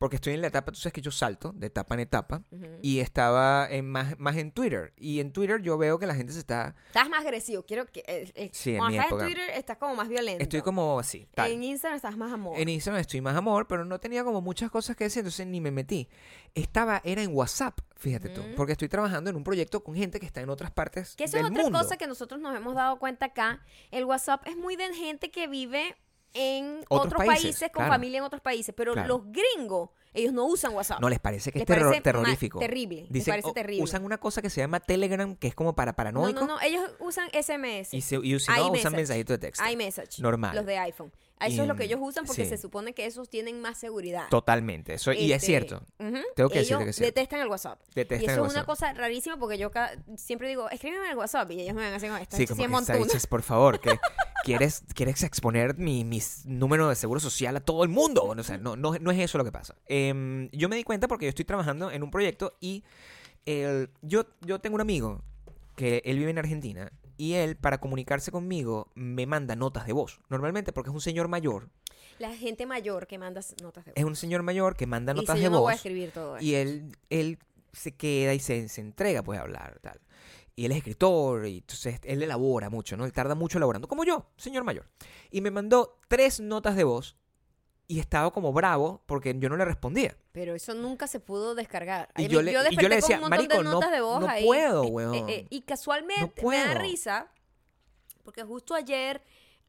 porque 0.01 0.15
estoy 0.15 0.33
en 0.33 0.41
la 0.41 0.47
etapa, 0.47 0.71
tú 0.71 0.79
sabes 0.79 0.93
que 0.93 1.01
yo 1.01 1.11
salto 1.11 1.51
de 1.53 1.67
etapa 1.67 1.93
en 1.93 1.99
etapa 1.99 2.41
y 2.81 3.01
estaba 3.01 3.67
en 3.69 3.87
más, 3.87 4.17
más 4.17 4.35
en 4.35 4.51
Twitter. 4.51 4.93
Y 4.97 5.19
en 5.19 5.31
Twitter 5.31 5.61
yo 5.61 5.77
veo 5.77 5.99
que 5.99 6.07
la 6.07 6.15
gente 6.15 6.33
se 6.33 6.39
está... 6.39 6.73
Estás 6.87 7.07
más 7.07 7.23
agresivo. 7.23 7.63
Quiero 7.67 7.85
que. 7.85 7.99
eh, 8.07 8.31
eh, 8.33 8.49
Sí, 8.51 8.71
en 8.71 8.77
cuando 8.79 8.91
mi 8.93 8.97
estás 8.97 9.07
época. 9.11 9.25
en 9.27 9.31
Twitter 9.33 9.49
estás 9.51 9.77
como 9.77 9.93
más 9.93 10.09
violento. 10.09 10.41
Estoy 10.41 10.61
como 10.63 10.97
así, 10.99 11.27
tal. 11.35 11.51
En 11.51 11.63
Instagram 11.63 11.97
estás 11.97 12.17
más 12.17 12.33
amor. 12.33 12.59
En 12.59 12.67
Instagram 12.67 12.99
estoy 12.99 13.21
más 13.21 13.35
amor, 13.35 13.67
pero 13.67 13.85
no 13.85 13.99
tenía 13.99 14.23
como 14.23 14.41
muchas 14.41 14.71
cosas 14.71 14.95
que 14.95 15.03
decir, 15.03 15.19
entonces 15.19 15.45
ni 15.45 15.61
me 15.61 15.69
metí. 15.69 16.09
Estaba, 16.55 16.99
era 17.03 17.21
en 17.21 17.35
WhatsApp, 17.35 17.77
fíjate 17.95 18.29
tú, 18.29 18.41
Ujú. 18.41 18.55
porque 18.57 18.71
estoy 18.71 18.89
trabajando 18.89 19.29
en 19.29 19.35
un 19.35 19.43
proyecto 19.43 19.83
con 19.83 19.93
gente 19.95 20.19
que 20.19 20.25
está 20.25 20.41
en 20.41 20.49
otras 20.49 20.71
partes 20.71 21.15
que 21.15 21.25
eso 21.25 21.37
es 21.37 21.43
otra 21.45 21.61
mundo. 21.63 21.77
cosa 21.77 21.95
que 21.97 22.07
nosotros 22.07 22.41
nos 22.41 22.55
hemos 22.55 22.73
dado 22.73 22.97
cuenta 22.97 23.27
acá. 23.27 23.63
El 23.91 24.05
WhatsApp 24.05 24.47
es 24.47 24.57
muy 24.57 24.75
de 24.75 24.91
gente 24.95 25.29
que 25.29 25.47
vive 25.47 25.95
en 26.33 26.79
Otros 26.89 27.07
otros, 27.13 27.25
países, 27.25 27.43
países, 27.43 27.69
con 27.71 27.81
claro. 27.81 27.93
familia 27.93 28.17
en 28.19 28.23
otros 28.23 28.41
países. 28.41 28.73
Pero 28.75 28.93
Claro. 28.93 29.07
los 29.07 29.21
gringos, 29.31 29.89
ellos 30.13 30.33
no 30.33 30.45
usan 30.45 30.73
WhatsApp. 30.73 30.99
No, 31.01 31.09
les 31.09 31.19
parece 31.19 31.51
que 31.51 31.59
Les 31.59 31.63
es 31.63 31.67
terror- 31.67 31.85
parece 31.89 32.01
terrorífico. 32.01 32.59
terrible, 32.59 33.01
les 33.03 33.11
Dicen, 33.11 33.31
parece 33.33 33.47
"Oh, 33.49 33.53
terrible". 33.53 33.83
Usan 33.83 34.03
una 34.05 34.17
cosa 34.17 34.41
que 34.41 34.49
se 34.49 34.61
llama 34.61 34.79
Telegram, 34.79 35.35
que 35.35 35.47
es 35.47 35.55
como 35.55 35.73
para 35.75 35.91
no, 35.91 35.95
paranoicos. 35.95 36.41
no, 36.41 36.47
no. 36.47 36.61
Ellos 36.61 36.83
usan 36.99 37.29
SMS. 37.33 37.93
Y, 37.95 38.01
se, 38.01 38.15
y 38.17 38.39
si 38.39 38.51
no, 38.51 38.71
usan 38.71 38.93
mensajitos 38.93 39.33
de 39.39 39.47
texto. 39.47 39.63
iMessage. 39.69 40.19
Normal. 40.21 40.55
Los 40.55 40.65
de 40.65 40.77
iPhone. 40.77 41.11
Eso 41.47 41.61
es 41.63 41.67
lo 41.67 41.75
que 41.75 41.83
ellos 41.85 41.99
usan 42.01 42.25
porque 42.25 42.43
sí. 42.43 42.49
se 42.49 42.57
supone 42.57 42.93
que 42.93 43.05
esos 43.05 43.29
tienen 43.29 43.61
más 43.61 43.77
seguridad. 43.77 44.27
Totalmente. 44.29 44.93
Eso, 44.93 45.11
y 45.13 45.31
es 45.31 45.37
Este, 45.37 45.47
cierto. 45.47 45.83
Tengo 45.97 46.49
que 46.49 46.59
ellos 46.59 46.79
decirte 46.79 46.83
que 46.83 46.89
es 46.91 46.95
cierto. 46.95 47.13
detestan 47.15 47.39
el 47.41 47.47
WhatsApp. 47.47 47.79
Detestan 47.95 48.21
y 48.29 48.31
eso 48.31 48.41
el 48.41 48.47
es 48.47 48.53
una 48.53 48.65
cosa 48.65 48.93
rarísima 48.93 49.37
porque 49.37 49.57
yo 49.57 49.71
siempre 50.17 50.47
digo, 50.47 50.69
escríbeme 50.69 51.05
en 51.05 51.11
el 51.11 51.17
WhatsApp 51.17 51.49
y 51.51 51.61
ellos 51.61 51.73
me 51.75 51.81
van 51.81 51.93
a 51.93 51.95
hacer 51.97 52.11
esta 52.21 52.37
Sí, 52.37 52.45
como 52.47 52.57
que 52.67 52.75
esta 52.81 52.95
bicha 52.97 53.17
es, 53.17 53.27
por 53.27 53.41
favor, 53.41 53.79
que 53.79 53.97
quieres, 54.43 54.83
quieres 54.93 55.23
exponer 55.23 55.77
mi, 55.77 56.03
mis 56.03 56.45
número 56.45 56.89
de 56.89 56.95
seguro 56.95 57.19
social 57.19 57.55
a 57.57 57.59
todo 57.61 57.83
el 57.83 57.89
mundo. 57.89 58.23
O 58.25 58.43
sea, 58.43 58.57
no, 58.57 58.75
no, 58.75 58.97
no 58.99 59.11
es 59.11 59.19
eso 59.19 59.37
lo 59.37 59.43
que 59.43 59.51
pasa. 59.51 59.75
Em, 59.87 60.49
yo 60.51 60.69
me 60.69 60.75
di 60.75 60.83
cuenta 60.83 61.07
porque 61.07 61.25
yo 61.25 61.29
estoy 61.29 61.45
trabajando 61.45 61.91
en 61.91 62.03
un 62.03 62.11
proyecto 62.11 62.57
y 62.59 62.83
el- 63.45 63.89
yo, 64.01 64.25
yo 64.41 64.59
tengo 64.59 64.75
un 64.75 64.81
amigo 64.81 65.23
que 65.75 66.01
él 66.05 66.17
vive 66.19 66.29
en 66.31 66.37
Argentina 66.37 66.91
y 67.21 67.35
él, 67.35 67.55
para 67.55 67.79
comunicarse 67.79 68.31
conmigo, 68.31 68.89
me 68.95 69.27
manda 69.27 69.55
notas 69.55 69.85
de 69.85 69.93
voz. 69.93 70.21
Normalmente 70.29 70.73
porque 70.73 70.89
es 70.89 70.93
un 70.95 71.01
señor 71.01 71.27
mayor. 71.27 71.69
La 72.17 72.35
gente 72.35 72.65
mayor 72.65 73.05
que 73.05 73.19
manda 73.19 73.41
notas 73.61 73.85
de 73.85 73.91
voz. 73.91 73.97
Es 73.97 74.03
un 74.03 74.15
señor 74.15 74.41
mayor 74.41 74.75
que 74.75 74.87
manda 74.87 75.13
y 75.13 75.17
notas 75.17 75.35
si 75.35 75.41
de 75.41 75.43
yo 75.43 75.51
no 75.51 75.61
voy 75.61 75.69
a 75.69 75.73
voz. 75.73 75.75
escribir 75.75 76.09
todo 76.09 76.37
eso. 76.37 76.43
Y 76.43 76.55
él, 76.55 76.97
él 77.11 77.37
se 77.73 77.91
queda 77.91 78.33
y 78.33 78.39
se, 78.39 78.67
se 78.69 78.81
entrega 78.81 79.21
pues 79.21 79.37
a 79.37 79.43
hablar, 79.43 79.77
tal. 79.83 80.01
Y 80.55 80.65
él 80.65 80.71
es 80.71 80.79
escritor, 80.79 81.45
y 81.45 81.59
entonces 81.59 81.99
él 82.05 82.23
elabora 82.23 82.71
mucho, 82.71 82.97
¿no? 82.97 83.05
Él 83.05 83.13
tarda 83.13 83.35
mucho 83.35 83.59
elaborando, 83.59 83.87
como 83.87 84.03
yo, 84.03 84.31
señor 84.37 84.63
mayor. 84.63 84.89
Y 85.29 85.41
me 85.41 85.51
mandó 85.51 85.99
tres 86.07 86.39
notas 86.39 86.75
de 86.75 86.85
voz 86.85 87.17
y 87.91 87.99
estaba 87.99 88.31
como 88.31 88.53
bravo 88.53 89.01
porque 89.05 89.35
yo 89.37 89.49
no 89.49 89.57
le 89.57 89.65
respondía. 89.65 90.15
Pero 90.31 90.55
eso 90.55 90.73
nunca 90.73 91.07
se 91.07 91.19
pudo 91.19 91.55
descargar. 91.55 92.07
Y 92.15 92.21
Ay, 92.23 92.27
yo 92.29 92.41
le- 92.41 92.51
y 92.51 92.53
yo 92.53 92.63
desperté 92.63 92.89
le 92.89 92.95
decía, 92.95 93.17
con 93.19 93.25
un 93.25 93.29
montón 93.31 93.47
"Marico, 93.47 93.57
de 93.57 93.63
no- 93.65 93.71
notas 93.73 93.91
de 93.91 94.01
voz 94.01 94.21
no 94.21 94.27
ahí". 94.29 94.45
puedo, 94.45 94.83
Eh, 94.83 94.87
eh, 94.87 94.91
weón. 94.91 95.29
eh, 95.29 95.47
y 95.49 95.61
casualmente 95.61 96.41
No 96.41 96.49
me 96.49 96.57
da 96.57 96.73
risa 96.75 97.27
porque 98.23 98.43
justo 98.43 98.73
ayer 98.75 99.21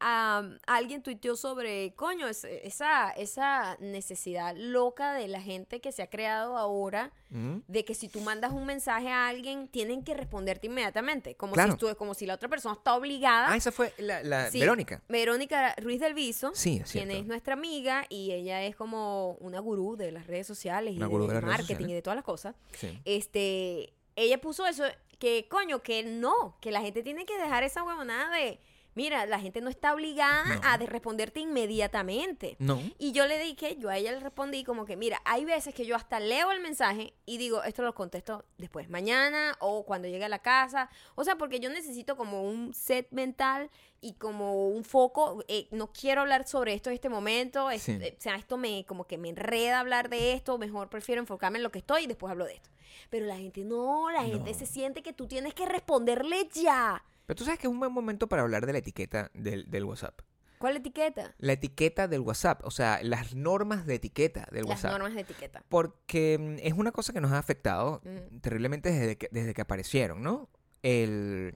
am, 0.05 0.57
alguien 0.67 1.01
tuiteó 1.01 1.37
sobre, 1.37 1.93
coño, 1.95 2.27
es- 2.27 2.43
esa, 2.43 3.11
esa 3.11 3.77
necesidad 3.79 4.53
loca 4.57 5.13
de 5.13 5.29
la 5.29 5.41
gente 5.41 5.79
que 5.79 5.91
se 5.93 6.03
ha 6.03 6.09
creado 6.09 6.57
ahora 6.57 7.11
¿Mm? 7.29 7.59
de 7.67 7.85
que 7.85 7.95
si 7.95 8.09
tú 8.09 8.19
mandas 8.19 8.51
un 8.51 8.65
mensaje 8.65 9.09
a 9.09 9.29
alguien, 9.29 9.67
tienen 9.69 10.03
que 10.03 10.13
responderte 10.13 10.67
inmediatamente. 10.67 11.35
Como, 11.35 11.53
Claro. 11.53 11.71
si, 11.71 11.77
tú- 11.77 11.95
como 11.95 12.13
si 12.13 12.25
la 12.25 12.33
otra 12.33 12.49
persona 12.49 12.75
está 12.75 12.95
obligada. 12.95 13.51
Ah, 13.51 13.55
esa 13.55 13.71
fue 13.71 13.93
la, 13.97 14.21
la 14.23 14.51
Sí, 14.51 14.59
Verónica. 14.59 15.01
Verónica 15.07 15.73
Ruiz 15.77 16.01
del 16.01 16.13
Viso, 16.13 16.51
Sí, 16.53 16.81
es 16.83 16.91
quien 16.91 17.09
es 17.09 17.25
nuestra 17.25 17.53
amiga 17.53 18.05
y 18.09 18.31
ella 18.33 18.61
es 18.63 18.75
como 18.75 19.31
una 19.39 19.59
gurú 19.59 19.95
de 19.95 20.11
las 20.11 20.27
redes 20.27 20.45
sociales 20.47 20.93
y 20.95 20.97
Una 21.01 21.07
de, 21.33 21.41
marketing 21.41 21.87
y 21.87 21.93
de 21.93 22.01
todas 22.01 22.15
las 22.15 22.25
cosas. 22.25 22.55
Sí. 22.73 22.99
Este, 23.05 23.93
ella 24.15 24.39
puso 24.41 24.67
eso 24.67 24.83
que 25.17 25.47
coño, 25.49 25.81
que 25.81 26.03
no, 26.03 26.57
que 26.59 26.71
la 26.71 26.81
gente 26.81 27.01
tiene 27.03 27.25
que 27.25 27.37
dejar 27.37 27.63
esa 27.63 27.83
huevonada 27.83 28.35
de 28.35 28.59
mira, 28.95 29.25
la 29.25 29.39
gente 29.39 29.61
no 29.61 29.69
está 29.69 29.93
obligada 29.93 30.55
No. 30.55 30.61
a 30.63 30.77
de- 30.77 30.85
responderte 30.85 31.39
inmediatamente. 31.39 32.55
No. 32.59 32.81
Y 32.97 33.11
yo 33.11 33.25
le 33.27 33.37
dije, 33.39 33.75
yo 33.77 33.89
a 33.89 33.97
ella 33.97 34.11
le 34.11 34.19
respondí 34.19 34.63
como 34.63 34.85
que, 34.85 34.95
mira, 34.95 35.21
hay 35.25 35.45
veces 35.45 35.73
que 35.73 35.85
yo 35.85 35.95
hasta 35.95 36.19
leo 36.19 36.51
el 36.51 36.59
mensaje 36.61 37.13
y 37.25 37.37
digo, 37.37 37.63
esto 37.63 37.81
lo 37.83 37.93
contesto 37.95 38.45
después, 38.57 38.89
mañana 38.89 39.55
o 39.59 39.85
cuando 39.85 40.07
llegue 40.07 40.25
a 40.25 40.29
la 40.29 40.39
casa. 40.39 40.89
O 41.15 41.23
sea, 41.23 41.35
porque 41.37 41.59
yo 41.59 41.69
necesito 41.69 42.15
como 42.17 42.43
un 42.43 42.73
set 42.73 43.07
mental 43.11 43.69
y 44.01 44.13
como 44.13 44.67
un 44.67 44.83
foco. 44.83 45.43
eh, 45.47 45.67
no 45.71 45.91
quiero 45.91 46.21
hablar 46.21 46.47
sobre 46.47 46.73
esto 46.73 46.89
en 46.89 46.95
este 46.95 47.09
momento. 47.09 47.69
es- 47.71 47.83
Sí. 47.83 47.93
eh, 48.01 48.15
o 48.17 48.21
sea, 48.21 48.35
esto 48.35 48.57
me 48.57 48.85
como 48.85 49.05
que 49.05 49.17
me 49.17 49.29
enreda 49.29 49.79
hablar 49.79 50.09
de 50.09 50.33
esto. 50.33 50.57
Mejor 50.57 50.89
prefiero 50.89 51.21
enfocarme 51.21 51.57
en 51.59 51.63
lo 51.63 51.71
que 51.71 51.79
estoy 51.79 52.03
y 52.03 52.07
después 52.07 52.31
hablo 52.31 52.45
de 52.45 52.53
esto. 52.55 52.69
Pero 53.09 53.25
la 53.25 53.37
gente 53.37 53.63
no, 53.63 54.09
la 54.11 54.23
gente 54.23 54.53
se 54.53 54.65
siente 54.65 55.01
que 55.03 55.13
tú 55.13 55.27
tienes 55.27 55.53
que 55.53 55.65
responderle 55.65 56.47
ya. 56.53 57.03
Pero 57.25 57.35
tú 57.37 57.45
sabes 57.45 57.59
que 57.59 57.67
es 57.67 57.71
un 57.73 57.79
buen 57.79 57.91
momento 57.91 58.27
para 58.27 58.41
hablar 58.41 58.65
de 58.65 58.73
la 58.73 58.79
etiqueta 58.79 59.31
del, 59.33 59.69
del 59.69 59.83
WhatsApp. 59.85 60.19
¿Cuál 60.59 60.77
etiqueta? 60.77 61.33
La 61.39 61.53
etiqueta 61.53 62.07
del 62.07 62.21
WhatsApp, 62.21 62.61
o 62.63 62.71
sea, 62.71 62.99
las 63.03 63.35
normas 63.35 63.85
de 63.85 63.95
etiqueta 63.95 64.47
del 64.51 64.61
Las 64.65 64.69
WhatsApp. 64.83 64.91
normas 64.93 65.13
de 65.13 65.21
etiqueta. 65.21 65.63
Porque 65.67 66.37
mm, 66.39 66.65
es 66.65 66.73
una 66.73 66.91
cosa 66.93 67.11
que 67.11 67.19
nos 67.21 67.31
ha 67.33 67.37
afectado 67.37 68.01
Mm. 68.05 68.37
terriblemente 68.39 68.89
desde 68.91 69.17
que, 69.17 69.27
desde 69.31 69.53
que 69.53 69.61
aparecieron, 69.61 70.23
¿no? 70.23 70.49
El... 70.81 71.55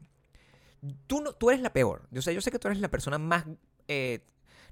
Tú, 1.08 1.22
no, 1.22 1.34
tú 1.34 1.50
eres 1.50 1.62
la 1.62 1.74
peor. 1.74 2.08
O 2.16 2.22
sea, 2.22 2.34
yo 2.34 2.42
sé 2.42 2.52
que 2.52 2.60
tú 2.60 2.68
eres 2.68 2.80
la 2.82 2.90
persona 2.90 3.18
más... 3.18 3.46
eh, 3.88 4.26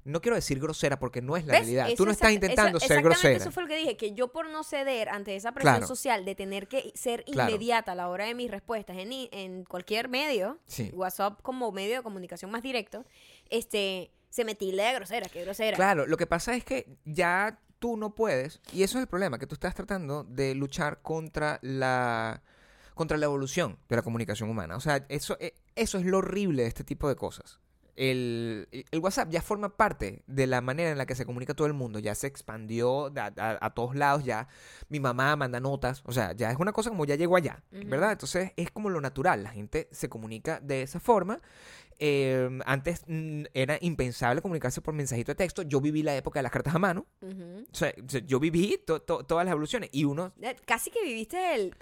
no 0.06 0.20
quiero 0.20 0.36
decir 0.36 0.58
grosera 0.60 0.98
porque 0.98 1.20
no 1.20 1.36
es 1.36 1.44
la 1.46 1.52
¿Ves? 1.52 1.60
realidad. 1.62 1.86
Eso 1.88 1.96
Tú 1.96 2.06
no 2.06 2.12
estás 2.12 2.32
intentando 2.32 2.78
eso- 2.78 2.86
ser 2.86 2.98
exactamente 2.98 3.08
grosera. 3.28 3.36
Eso 3.44 3.52
fue 3.52 3.62
lo 3.64 3.68
que 3.68 3.76
dije, 3.76 3.96
que 3.96 4.12
yo 4.14 4.28
por 4.32 4.48
no 4.48 4.64
ceder 4.64 5.08
ante 5.10 5.36
esa 5.36 5.52
presión 5.52 5.74
Claro. 5.74 5.86
social 5.86 6.24
de 6.24 6.34
tener 6.34 6.68
que 6.68 6.92
ser 6.94 7.24
Claro. 7.24 7.50
inmediata 7.50 7.92
a 7.92 7.94
la 7.94 8.08
hora 8.08 8.24
de 8.24 8.34
mis 8.34 8.50
respuestas 8.50 8.96
en, 8.98 9.64
cualquier 9.64 10.08
medio, 10.08 10.58
Sí. 10.66 10.90
WhatsApp 10.94 11.40
como 11.42 11.70
medio 11.72 11.96
de 11.96 12.02
comunicación 12.02 12.50
más 12.50 12.62
directo, 12.62 13.04
este, 13.50 14.10
se 14.30 14.44
me 14.44 14.54
tilde 14.54 14.82
de 14.82 14.94
grosera, 14.94 15.28
que 15.28 15.42
grosera. 15.42 15.76
Claro, 15.76 16.06
lo 16.06 16.16
que 16.16 16.26
pasa 16.26 16.54
es 16.54 16.64
que 16.64 16.96
ya 17.04 17.58
tú 17.78 17.96
no 17.96 18.14
puedes, 18.14 18.60
y 18.72 18.82
eso 18.82 18.98
es 18.98 19.02
el 19.02 19.08
problema, 19.08 19.38
que 19.38 19.46
tú 19.46 19.54
estás 19.54 19.74
tratando 19.74 20.24
de 20.24 20.54
luchar 20.54 21.02
contra 21.02 21.58
la 21.62 22.42
contra 22.94 23.18
la 23.18 23.26
evolución 23.26 23.78
de 23.90 23.96
la 23.96 24.00
comunicación 24.00 24.48
humana. 24.48 24.74
O 24.74 24.80
sea, 24.80 25.04
eso, 25.10 25.36
eh, 25.38 25.52
eso 25.74 25.98
es 25.98 26.06
lo 26.06 26.16
horrible 26.16 26.62
de 26.62 26.68
este 26.68 26.82
tipo 26.82 27.10
de 27.10 27.14
cosas. 27.14 27.60
El, 27.96 28.68
el 28.90 28.98
WhatsApp 29.00 29.30
ya 29.30 29.40
forma 29.42 29.76
parte 29.76 30.22
de 30.26 30.46
la 30.46 30.60
manera 30.60 30.90
en 30.90 30.98
la 30.98 31.06
que 31.06 31.14
se 31.14 31.24
comunica 31.24 31.54
todo 31.54 31.66
el 31.66 31.72
mundo, 31.72 31.98
ya 31.98 32.14
se 32.14 32.26
expandió 32.26 33.06
a, 33.16 33.32
a- 33.36 33.58
a 33.60 33.70
todos 33.74 33.96
lados, 33.96 34.24
ya 34.24 34.48
mi 34.88 35.00
mamá 35.00 35.34
manda 35.36 35.60
notas, 35.60 36.02
o 36.04 36.12
sea, 36.12 36.32
ya 36.34 36.50
es 36.50 36.58
una 36.58 36.72
cosa 36.72 36.90
como 36.90 37.04
ya 37.06 37.14
llegó 37.16 37.36
allá. 37.36 37.62
¿verdad? 37.70 38.12
Entonces 38.12 38.52
es 38.56 38.70
como 38.70 38.90
lo 38.90 39.00
natural, 39.00 39.42
la 39.42 39.50
gente 39.50 39.88
se 39.92 40.08
comunica 40.08 40.60
de 40.60 40.82
esa 40.82 41.00
forma 41.00 41.40
eh, 41.98 42.50
antes 42.66 43.04
mm, 43.06 43.44
era 43.54 43.78
impensable 43.80 44.42
comunicarse 44.42 44.82
por 44.82 44.92
mensajito 44.92 45.32
de 45.32 45.36
texto. 45.36 45.62
Yo 45.62 45.80
viví 45.80 46.02
la 46.02 46.14
época 46.14 46.40
de 46.40 46.42
las 46.42 46.52
cartas 46.52 46.74
a 46.74 46.78
mano. 46.78 47.06
O 47.22 47.74
sea, 47.74 47.94
o 48.04 48.08
sea, 48.10 48.20
yo 48.26 48.38
viví 48.38 48.78
to- 48.86 49.00
to- 49.00 49.24
todas 49.24 49.46
las 49.46 49.52
evoluciones. 49.52 49.88
Y 49.92 50.04
uno, 50.04 50.34
Casi 50.66 50.90
que 50.90 51.02
viviste 51.02 51.54
el... 51.54 51.74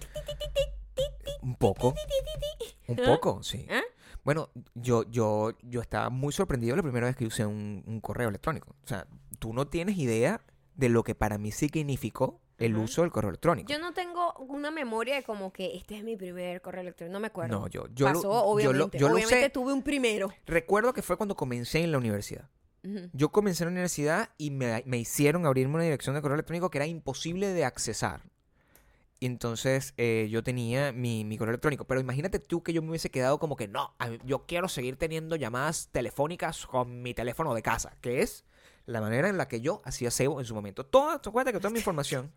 un 1.42 1.56
poco. 1.56 1.94
Un 2.86 2.96
poco, 2.96 3.42
sí. 3.42 3.66
¿Ah? 3.70 3.82
Bueno, 4.24 4.50
yo, 4.74 5.04
yo, 5.10 5.52
yo 5.62 5.80
estaba 5.80 6.10
muy 6.10 6.32
sorprendido 6.32 6.76
la 6.76 6.82
primera 6.82 7.06
vez 7.06 7.16
que 7.16 7.26
usé 7.26 7.44
un, 7.44 7.82
un 7.86 8.00
correo 8.00 8.28
electrónico. 8.28 8.74
O 8.84 8.86
sea, 8.86 9.06
tú 9.38 9.52
no 9.52 9.66
tienes 9.66 9.98
idea 9.98 10.40
de 10.74 10.88
lo 10.88 11.04
que 11.04 11.14
para 11.14 11.38
mí 11.38 11.52
significó 11.52 12.40
el 12.58 12.76
uso 12.76 13.02
del 13.02 13.10
correo 13.10 13.30
electrónico. 13.30 13.70
Yo 13.70 13.78
no 13.78 13.92
tengo 13.92 14.32
una 14.48 14.70
memoria 14.70 15.16
de 15.16 15.22
como 15.22 15.52
que 15.52 15.76
este 15.76 15.96
es 15.96 16.04
mi 16.04 16.16
primer 16.16 16.60
correo 16.62 16.82
electrónico, 16.82 17.12
no 17.12 17.20
me 17.20 17.26
acuerdo. 17.26 17.60
No, 17.60 17.68
yo, 17.68 17.86
yo, 17.94 18.06
Pasó, 18.06 18.28
lo, 18.28 18.34
obviamente. 18.44 18.98
yo 18.98 19.08
lo 19.08 19.14
obviamente 19.14 19.50
tuve 19.50 19.72
un 19.72 19.82
primero. 19.82 20.32
Recuerdo 20.46 20.92
que 20.92 21.02
fue 21.02 21.16
cuando 21.16 21.34
comencé 21.36 21.82
en 21.82 21.92
la 21.92 21.98
universidad. 21.98 22.48
Yo 23.14 23.30
comencé 23.30 23.64
en 23.64 23.68
la 23.68 23.72
universidad 23.72 24.28
y 24.36 24.50
me, 24.50 24.82
me 24.84 24.98
hicieron 24.98 25.46
abrirme 25.46 25.76
una 25.76 25.84
dirección 25.84 26.14
de 26.14 26.20
correo 26.20 26.34
electrónico 26.34 26.70
que 26.70 26.76
era 26.76 26.86
imposible 26.86 27.48
de 27.48 27.64
accesar. 27.64 28.20
Y 29.24 29.26
entonces 29.26 29.94
eh, 29.96 30.28
yo 30.30 30.42
tenía 30.44 30.92
mi, 30.92 31.24
mi 31.24 31.38
correo 31.38 31.52
electrónico. 31.52 31.86
Pero 31.86 31.98
imagínate 31.98 32.38
tú 32.40 32.62
que 32.62 32.74
yo 32.74 32.82
me 32.82 32.90
hubiese 32.90 33.10
quedado 33.10 33.38
como 33.38 33.56
que 33.56 33.68
no, 33.68 33.94
mí- 33.98 34.18
yo 34.22 34.44
quiero 34.44 34.68
seguir 34.68 34.96
teniendo 34.96 35.34
llamadas 35.36 35.88
telefónicas 35.92 36.66
con 36.66 37.00
mi 37.00 37.14
teléfono 37.14 37.54
de 37.54 37.62
casa, 37.62 37.96
que 38.02 38.20
es 38.20 38.44
la 38.84 39.00
manera 39.00 39.30
en 39.30 39.38
la 39.38 39.48
que 39.48 39.62
yo 39.62 39.80
hacía 39.86 40.10
SEO 40.10 40.40
en 40.40 40.44
su 40.44 40.54
momento. 40.54 40.84
Toda, 40.84 41.22
tú 41.22 41.30
acuérdate 41.30 41.54
que 41.54 41.58
toda 41.60 41.70
mi 41.72 41.78
información 41.78 42.32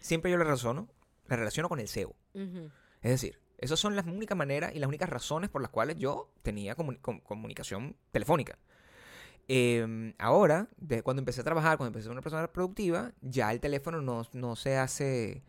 siempre 0.00 0.32
yo 0.32 0.36
la 0.36 0.42
relaciono, 0.42 0.88
la 1.28 1.36
relaciono 1.36 1.68
con 1.68 1.78
el. 1.78 2.16
Ujú. 2.34 2.68
Es 3.00 3.10
decir, 3.12 3.38
esas 3.58 3.78
son 3.78 3.94
las 3.94 4.04
únicas 4.06 4.36
maneras 4.36 4.72
y 4.74 4.80
las 4.80 4.88
únicas 4.88 5.08
razones 5.10 5.48
por 5.48 5.62
las 5.62 5.70
cuales 5.70 5.96
yo 5.96 6.32
tenía 6.42 6.74
com- 6.74 6.96
comunicación 7.22 7.94
telefónica. 8.10 8.58
Eh, 9.46 10.12
ahora, 10.18 10.66
desde 10.76 11.04
cuando 11.04 11.20
empecé 11.20 11.40
a 11.42 11.44
trabajar, 11.44 11.76
cuando 11.76 11.90
empecé 11.90 12.02
a 12.02 12.06
ser 12.06 12.12
una 12.12 12.20
persona 12.22 12.52
productiva, 12.52 13.12
ya 13.20 13.52
el 13.52 13.60
teléfono 13.60 14.02
no, 14.02 14.26
no 14.32 14.56
se 14.56 14.76
hace... 14.76 15.44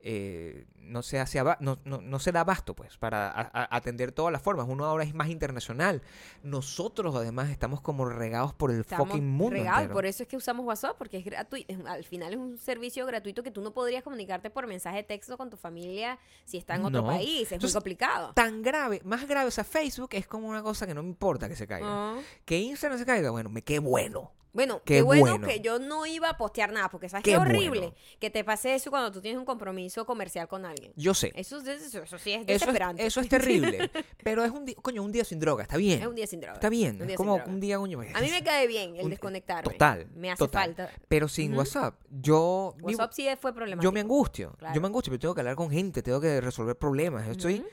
eh, 0.00 0.66
no 0.76 1.02
se 1.02 1.18
hace 1.18 1.42
no, 1.60 1.78
no, 1.84 2.00
no 2.00 2.18
se 2.20 2.30
da 2.32 2.40
abasto 2.40 2.74
pues 2.74 2.96
para 2.96 3.28
a- 3.28 3.50
a- 3.52 3.76
atender 3.76 4.12
todas 4.12 4.32
las 4.32 4.40
formas 4.40 4.66
uno 4.68 4.84
ahora 4.84 5.02
es 5.04 5.12
más 5.12 5.28
internacional 5.28 6.02
nosotros 6.44 7.14
además 7.16 7.50
estamos 7.50 7.80
como 7.80 8.04
regados 8.04 8.54
por 8.54 8.70
el 8.70 8.80
Estamos 8.80 9.08
fucking 9.08 9.28
mundo 9.28 9.56
regados, 9.56 9.80
entero. 9.82 9.94
por 9.94 10.06
eso 10.06 10.22
es 10.22 10.28
que 10.28 10.36
usamos 10.36 10.64
WhatsApp, 10.64 10.96
porque 10.96 11.18
es 11.18 11.24
gratuito. 11.24 11.74
Al 11.88 12.04
final 12.04 12.32
es 12.32 12.38
un 12.38 12.58
servicio 12.58 13.04
gratuito 13.06 13.42
que 13.42 13.50
tú 13.50 13.60
no 13.60 13.72
podrías 13.72 14.02
comunicarte 14.04 14.50
por 14.50 14.66
mensaje 14.66 14.98
de 14.98 15.02
texto 15.02 15.36
con 15.36 15.50
tu 15.50 15.56
familia 15.56 16.18
si 16.44 16.58
está 16.58 16.76
en 16.76 16.84
otro 16.84 17.02
No. 17.02 17.08
país. 17.08 17.50
Es 17.52 17.60
muy 17.62 17.72
complicado. 17.72 18.32
tan 18.34 18.62
grave 18.62 19.00
más 19.04 19.26
grave 19.26 19.48
o 19.48 19.50
sea 19.50 19.64
Facebook 19.64 20.10
es 20.12 20.26
como 20.26 20.48
una 20.48 20.62
cosa 20.62 20.86
que 20.86 20.94
no 20.94 21.02
me 21.02 21.08
importa 21.08 21.48
que 21.48 21.56
se 21.56 21.66
caiga 21.66 21.86
Ah. 21.90 22.18
que 22.44 22.56
Instagram 22.58 22.98
se 22.98 23.04
caiga 23.06 23.30
bueno 23.30 23.48
me 23.50 23.62
qué 23.62 23.78
bueno 23.80 24.32
Bueno, 24.52 24.80
Qué 24.84 24.94
qué, 24.96 25.02
bueno, 25.02 25.22
bueno. 25.38 25.46
que 25.46 25.60
yo 25.60 25.78
no 25.78 26.06
iba 26.06 26.30
a 26.30 26.36
postear 26.38 26.72
nada, 26.72 26.88
porque 26.88 27.08
sabes 27.08 27.22
Qué 27.22 27.32
qué 27.32 27.36
horrible 27.36 27.80
bueno. 27.80 27.94
que 28.18 28.30
te 28.30 28.42
pase 28.44 28.74
eso 28.74 28.90
cuando 28.90 29.12
tú 29.12 29.20
tienes 29.20 29.38
un 29.38 29.44
compromiso 29.44 30.06
comercial 30.06 30.48
con 30.48 30.64
alguien. 30.64 30.92
yo 30.96 31.12
sé 31.14 31.32
Eso, 31.36 31.58
es- 31.58 31.66
eso, 31.82 32.02
eso 32.02 32.18
sí 32.18 32.32
es 32.32 32.40
Eso 32.42 32.52
es, 32.52 32.60
desesperante. 32.60 33.06
eso 33.06 33.20
es 33.20 33.28
terrible. 33.28 33.90
Pero 34.24 34.42
es 34.44 34.50
un 34.50 34.64
día, 34.64 34.74
coño, 34.80 35.02
un 35.02 35.12
día 35.12 35.24
sin 35.24 35.38
droga, 35.38 35.62
está 35.62 35.76
bien. 35.76 36.00
Es 36.00 36.06
un 36.06 36.14
día 36.14 36.26
sin 36.26 36.40
droga. 36.40 36.54
Está 36.54 36.70
bien. 36.70 37.00
Es 37.08 37.16
como 37.16 37.36
un 37.46 37.60
día, 37.60 37.76
coño. 37.78 38.00
A 38.14 38.20
mí 38.20 38.30
me 38.30 38.42
cae 38.42 38.66
bien 38.66 38.96
el 38.96 39.10
desconectarme. 39.10 39.70
Total. 39.72 40.06
Me 40.14 40.30
hace 40.30 40.38
total. 40.38 40.74
falta. 40.76 40.90
Pero 41.08 41.28
sin 41.28 41.50
Ujú. 41.52 41.58
WhatsApp, 41.60 41.94
yo. 42.10 42.74
digo, 42.78 42.88
WhatsApp 42.88 43.12
sí 43.12 43.28
fue 43.40 43.52
problemático. 43.52 43.84
yo 43.84 43.92
me 43.92 44.00
angustio. 44.00 44.54
Claro. 44.58 44.74
Yo 44.74 44.80
me 44.80 44.86
angustio, 44.86 45.10
pero 45.10 45.20
tengo 45.20 45.34
que 45.34 45.40
hablar 45.42 45.56
con 45.56 45.70
gente, 45.70 46.02
tengo 46.02 46.20
que 46.20 46.40
resolver 46.40 46.76
problemas. 46.76 47.26
Yo 47.26 47.32
estoy 47.32 47.54
Ujú. 47.60 47.66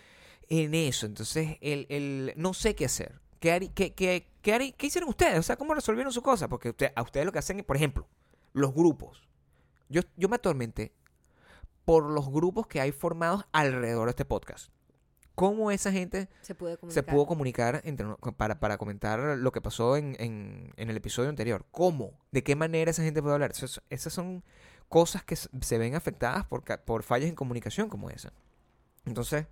en 0.50 0.74
eso. 0.76 1.06
Entonces, 1.06 1.58
el, 1.62 1.86
el, 1.90 2.34
no 2.36 2.54
sé 2.54 2.76
qué 2.76 2.86
hacer. 2.86 3.14
¿Qué, 3.40 3.70
qué, 3.76 3.94
qué, 3.94 4.28
qué, 4.78 4.86
hicieron 4.88 5.10
ustedes? 5.10 5.40
O 5.40 5.44
sea, 5.44 5.56
¿cómo 5.58 5.74
resolvieron 5.74 6.14
su 6.14 6.22
cosa? 6.22 6.48
Porque 6.48 6.70
usted- 6.70 6.92
a 6.96 7.02
ustedes 7.02 7.26
lo 7.26 7.32
que 7.32 7.40
hacen 7.40 7.60
es, 7.60 7.66
por 7.66 7.76
ejemplo, 7.76 8.08
los 8.54 8.74
grupos. 8.74 9.28
Yo, 9.90 10.02
yo 10.18 10.30
me 10.30 10.36
atormenté 10.38 10.94
por 11.84 12.04
los 12.10 12.30
grupos 12.30 12.68
que 12.68 12.82
hay 12.82 12.92
formados 12.92 13.46
alrededor 13.52 14.06
de 14.08 14.12
este 14.12 14.26
podcast. 14.26 14.70
¿Cómo 15.36 15.70
esa 15.70 15.92
gente 15.92 16.30
Se 16.42 16.56
puede 16.56 16.76
se 16.76 16.80
comunicar. 16.80 17.06
pudo 17.06 17.26
comunicar 17.28 17.82
entre, 17.84 18.08
para, 18.38 18.60
para 18.60 18.78
comentar 18.78 19.20
lo 19.38 19.52
que 19.52 19.60
pasó 19.62 19.98
en, 19.98 20.16
en- 20.20 20.74
en 20.78 20.90
el 20.90 20.96
episodio 20.98 21.30
anterior. 21.30 21.66
¿Cómo? 21.72 22.14
¿De 22.32 22.44
qué 22.44 22.56
manera 22.56 22.90
esa 22.92 23.04
gente 23.04 23.22
puede 23.22 23.34
hablar? 23.36 23.52
Esas 23.52 24.14
son 24.14 24.44
cosas 24.88 25.24
que 25.24 25.36
se 25.36 25.78
ven 25.78 25.96
afectadas 25.96 26.46
por, 26.46 27.04
fallas 27.04 27.28
en 27.30 27.36
comunicación 27.36 27.90
como 27.90 28.10
esa. 28.10 28.32
Entonces, 29.06 29.46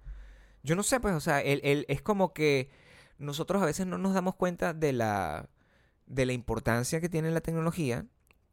yo 0.64 0.76
no 0.76 0.84
sé, 0.84 1.00
pues, 1.02 1.14
o 1.16 1.20
sea, 1.20 1.42
el, 1.42 1.60
el- 1.64 1.86
es 1.90 2.02
como 2.02 2.34
que 2.34 2.70
nosotros 3.18 3.62
a 3.62 3.66
veces 3.66 3.88
no 3.88 3.98
nos 3.98 4.14
damos 4.14 4.36
cuenta 4.36 4.74
de 4.74 4.94
la, 4.94 5.50
de 6.06 6.26
la 6.26 6.34
importancia 6.34 7.02
que 7.02 7.10
tiene 7.10 7.32
la 7.32 7.42
tecnología, 7.42 8.06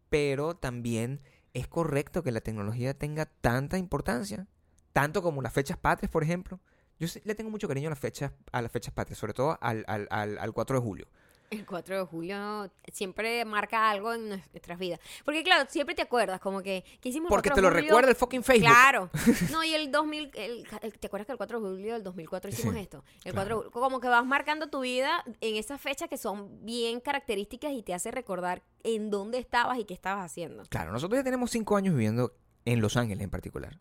pero 0.08 0.56
también 0.56 1.20
es 1.54 1.66
correcto 1.68 2.22
que 2.22 2.32
la 2.32 2.40
tecnología 2.40 2.94
tenga 2.94 3.26
tanta 3.26 3.78
importancia, 3.78 4.46
tanto 4.92 5.22
como 5.22 5.42
las 5.42 5.52
fechas 5.52 5.76
patrias, 5.76 6.10
por 6.10 6.22
ejemplo. 6.22 6.60
Yo 6.98 7.08
le 7.24 7.34
tengo 7.34 7.50
mucho 7.50 7.68
cariño 7.68 7.88
a 7.88 7.90
las 7.90 7.98
fechas, 7.98 8.32
a 8.52 8.62
las 8.62 8.70
fechas 8.70 8.92
patrias, 8.92 9.18
sobre 9.18 9.32
todo 9.32 9.58
al, 9.60 9.84
al, 9.88 10.06
al, 10.10 10.38
al 10.38 10.52
4 10.52 10.78
de 10.78 10.84
julio. 10.84 11.06
El 11.50 11.66
4 11.66 11.98
de 11.98 12.04
julio 12.06 12.70
siempre 12.92 13.44
marca 13.44 13.90
algo 13.90 14.14
en 14.14 14.28
nuestras 14.28 14.78
vidas. 14.78 15.00
Porque 15.24 15.42
claro, 15.42 15.68
siempre 15.68 15.96
te 15.96 16.02
acuerdas 16.02 16.38
como 16.40 16.62
que, 16.62 16.84
¿qué 17.00 17.08
hicimos 17.08 17.26
el 17.26 17.30
Porque 17.30 17.48
4 17.50 17.54
te 17.56 17.60
lo 17.62 17.68
julio? 17.70 17.88
recuerda 17.88 18.10
el 18.10 18.14
fucking 18.16 18.44
Facebook. 18.44 18.68
Claro. 18.68 19.10
No, 19.50 19.64
y 19.64 19.74
el 19.74 19.90
2000, 19.90 20.30
el- 20.34 20.64
el- 20.82 20.98
¿te 21.00 21.08
acuerdas 21.08 21.26
que 21.26 21.32
el 21.32 21.38
4 21.38 21.60
de 21.60 21.66
julio 21.68 21.94
del 21.94 22.04
2004 22.04 22.50
hicimos 22.50 22.74
Sí, 22.74 22.80
esto? 22.80 23.02
El 23.24 23.32
claro. 23.32 23.34
4 23.34 23.48
de 23.48 23.54
julio, 23.64 23.70
como 23.72 24.00
que 24.00 24.06
vas 24.06 24.24
marcando 24.24 24.68
tu 24.68 24.80
vida 24.80 25.24
en 25.40 25.56
esas 25.56 25.80
fechas 25.80 26.08
que 26.08 26.18
son 26.18 26.64
bien 26.64 27.00
características 27.00 27.72
y 27.72 27.82
te 27.82 27.94
hace 27.94 28.12
recordar 28.12 28.62
en 28.84 29.10
dónde 29.10 29.38
estabas 29.38 29.76
y 29.80 29.84
qué 29.84 29.94
estabas 29.94 30.24
haciendo. 30.24 30.62
Claro, 30.68 30.92
nosotros 30.92 31.18
ya 31.18 31.24
tenemos 31.24 31.50
cinco 31.50 31.76
años 31.76 31.94
viviendo 31.94 32.32
en 32.64 32.80
Los 32.80 32.96
Ángeles 32.96 33.24
en 33.24 33.30
particular. 33.30 33.80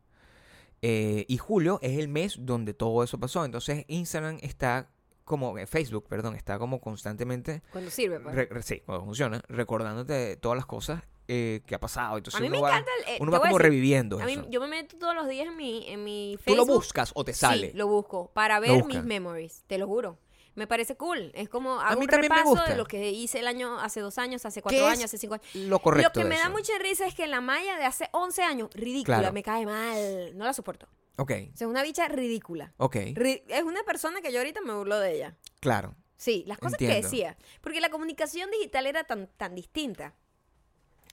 Eh, 0.82 1.26
y 1.28 1.38
julio 1.38 1.78
es 1.84 2.00
el 2.00 2.08
mes 2.08 2.38
donde 2.40 2.74
todo 2.74 3.04
eso 3.04 3.20
pasó. 3.20 3.46
Entonces 3.46 3.86
Instagram 3.90 4.40
está 4.42 4.90
como, 5.30 5.58
eh, 5.58 5.66
Facebook, 5.66 6.06
perdón, 6.10 6.36
está 6.36 6.60
como 6.60 6.82
constantemente, 6.82 7.62
Cuando 7.72 7.90
sirve, 7.90 8.20
pues. 8.20 8.36
re- 8.36 8.48
re- 8.52 8.62
sí, 8.64 8.82
cuando 8.86 9.06
funciona, 9.06 9.42
recordándote 9.48 10.36
todas 10.36 10.58
las 10.58 10.66
cosas 10.66 11.02
eh, 11.30 11.62
que 11.66 11.76
ha 11.76 11.80
pasado. 11.80 12.18
Entonces 12.18 12.40
a 12.40 12.42
mí 12.42 12.48
uno 12.50 12.58
me 12.58 12.62
va, 12.64 12.70
encanta 12.70 12.92
el, 13.08 13.14
eh, 13.14 13.18
uno 13.22 13.32
va 13.32 13.38
a 13.38 13.42
como 13.42 13.58
decir, 13.58 13.62
reviviendo 13.70 14.20
a 14.20 14.26
mí, 14.26 14.34
eso. 14.34 14.46
yo 14.50 14.60
me 14.60 14.68
meto 14.68 14.98
todos 14.98 15.16
los 15.16 15.28
días 15.30 15.48
en 15.48 15.56
mi, 15.56 15.88
en 15.88 16.04
mi 16.04 16.38
Tú 16.44 16.56
lo 16.56 16.64
Facebook. 16.66 16.76
buscas 16.76 17.12
o 17.14 17.24
te 17.24 17.34
sale. 17.34 17.72
Sí, 17.72 17.78
lo 17.78 17.88
busco 17.88 18.32
para 18.34 18.60
ver 18.60 18.84
mis 18.84 19.04
memories, 19.04 19.64
te 19.68 19.78
lo 19.78 19.88
juro. 19.88 20.18
Me 20.56 20.66
parece 20.68 20.98
cool. 20.98 21.32
Es 21.36 21.48
como 21.48 21.80
A 21.80 21.90
hago 21.90 22.00
mí 22.02 22.06
un 22.06 22.10
también 22.10 22.32
me 22.32 22.38
repaso 22.38 22.50
gusta. 22.56 22.72
de 22.72 22.76
lo 22.76 22.86
que 22.86 23.12
hice 23.12 23.40
el 23.40 23.48
año, 23.48 23.80
hace 23.80 24.02
dos 24.02 24.18
años, 24.18 24.44
hace 24.46 24.60
¿Qué 24.60 24.64
cuatro 24.64 24.88
años, 24.88 25.06
hace 25.06 25.18
cinco 25.20 25.36
años. 25.36 25.46
Lo 25.54 25.80
correcto 25.80 26.20
lo 26.20 26.24
que 26.24 26.28
me 26.30 26.38
da 26.38 26.50
mucha 26.50 26.74
risa 26.80 27.06
es 27.06 27.14
que 27.14 27.28
la 27.28 27.40
Maya 27.40 27.78
de 27.78 27.86
hace 27.86 28.10
11 28.12 28.42
años, 28.42 28.70
ridícula, 28.74 29.20
Claro. 29.20 29.34
me 29.34 29.44
cae 29.44 29.66
mal. 29.66 30.36
No 30.38 30.44
la 30.46 30.52
soporto. 30.54 30.88
Ok, 31.22 31.32
O 31.32 31.58
sea, 31.58 31.68
es 31.68 31.72
una 31.72 31.84
bicha 31.84 32.08
ridícula. 32.08 32.74
ok, 32.78 32.96
Ri- 33.14 33.44
es 33.48 33.64
una 33.64 33.84
persona 33.84 34.22
que 34.22 34.32
yo 34.32 34.40
ahorita 34.40 34.62
me 34.62 34.74
burlo 34.74 35.00
de 35.00 35.16
ella. 35.16 35.36
claro. 35.60 35.96
Sí, 36.16 36.44
las 36.48 36.58
cosas 36.58 36.78
que 36.78 36.88
decía. 36.88 37.38
Porque 37.62 37.80
la 37.80 37.90
comunicación 37.90 38.52
digital 38.52 38.88
era 38.88 39.06
tan, 39.06 39.28
tan 39.38 39.56
distinta. 39.56 40.14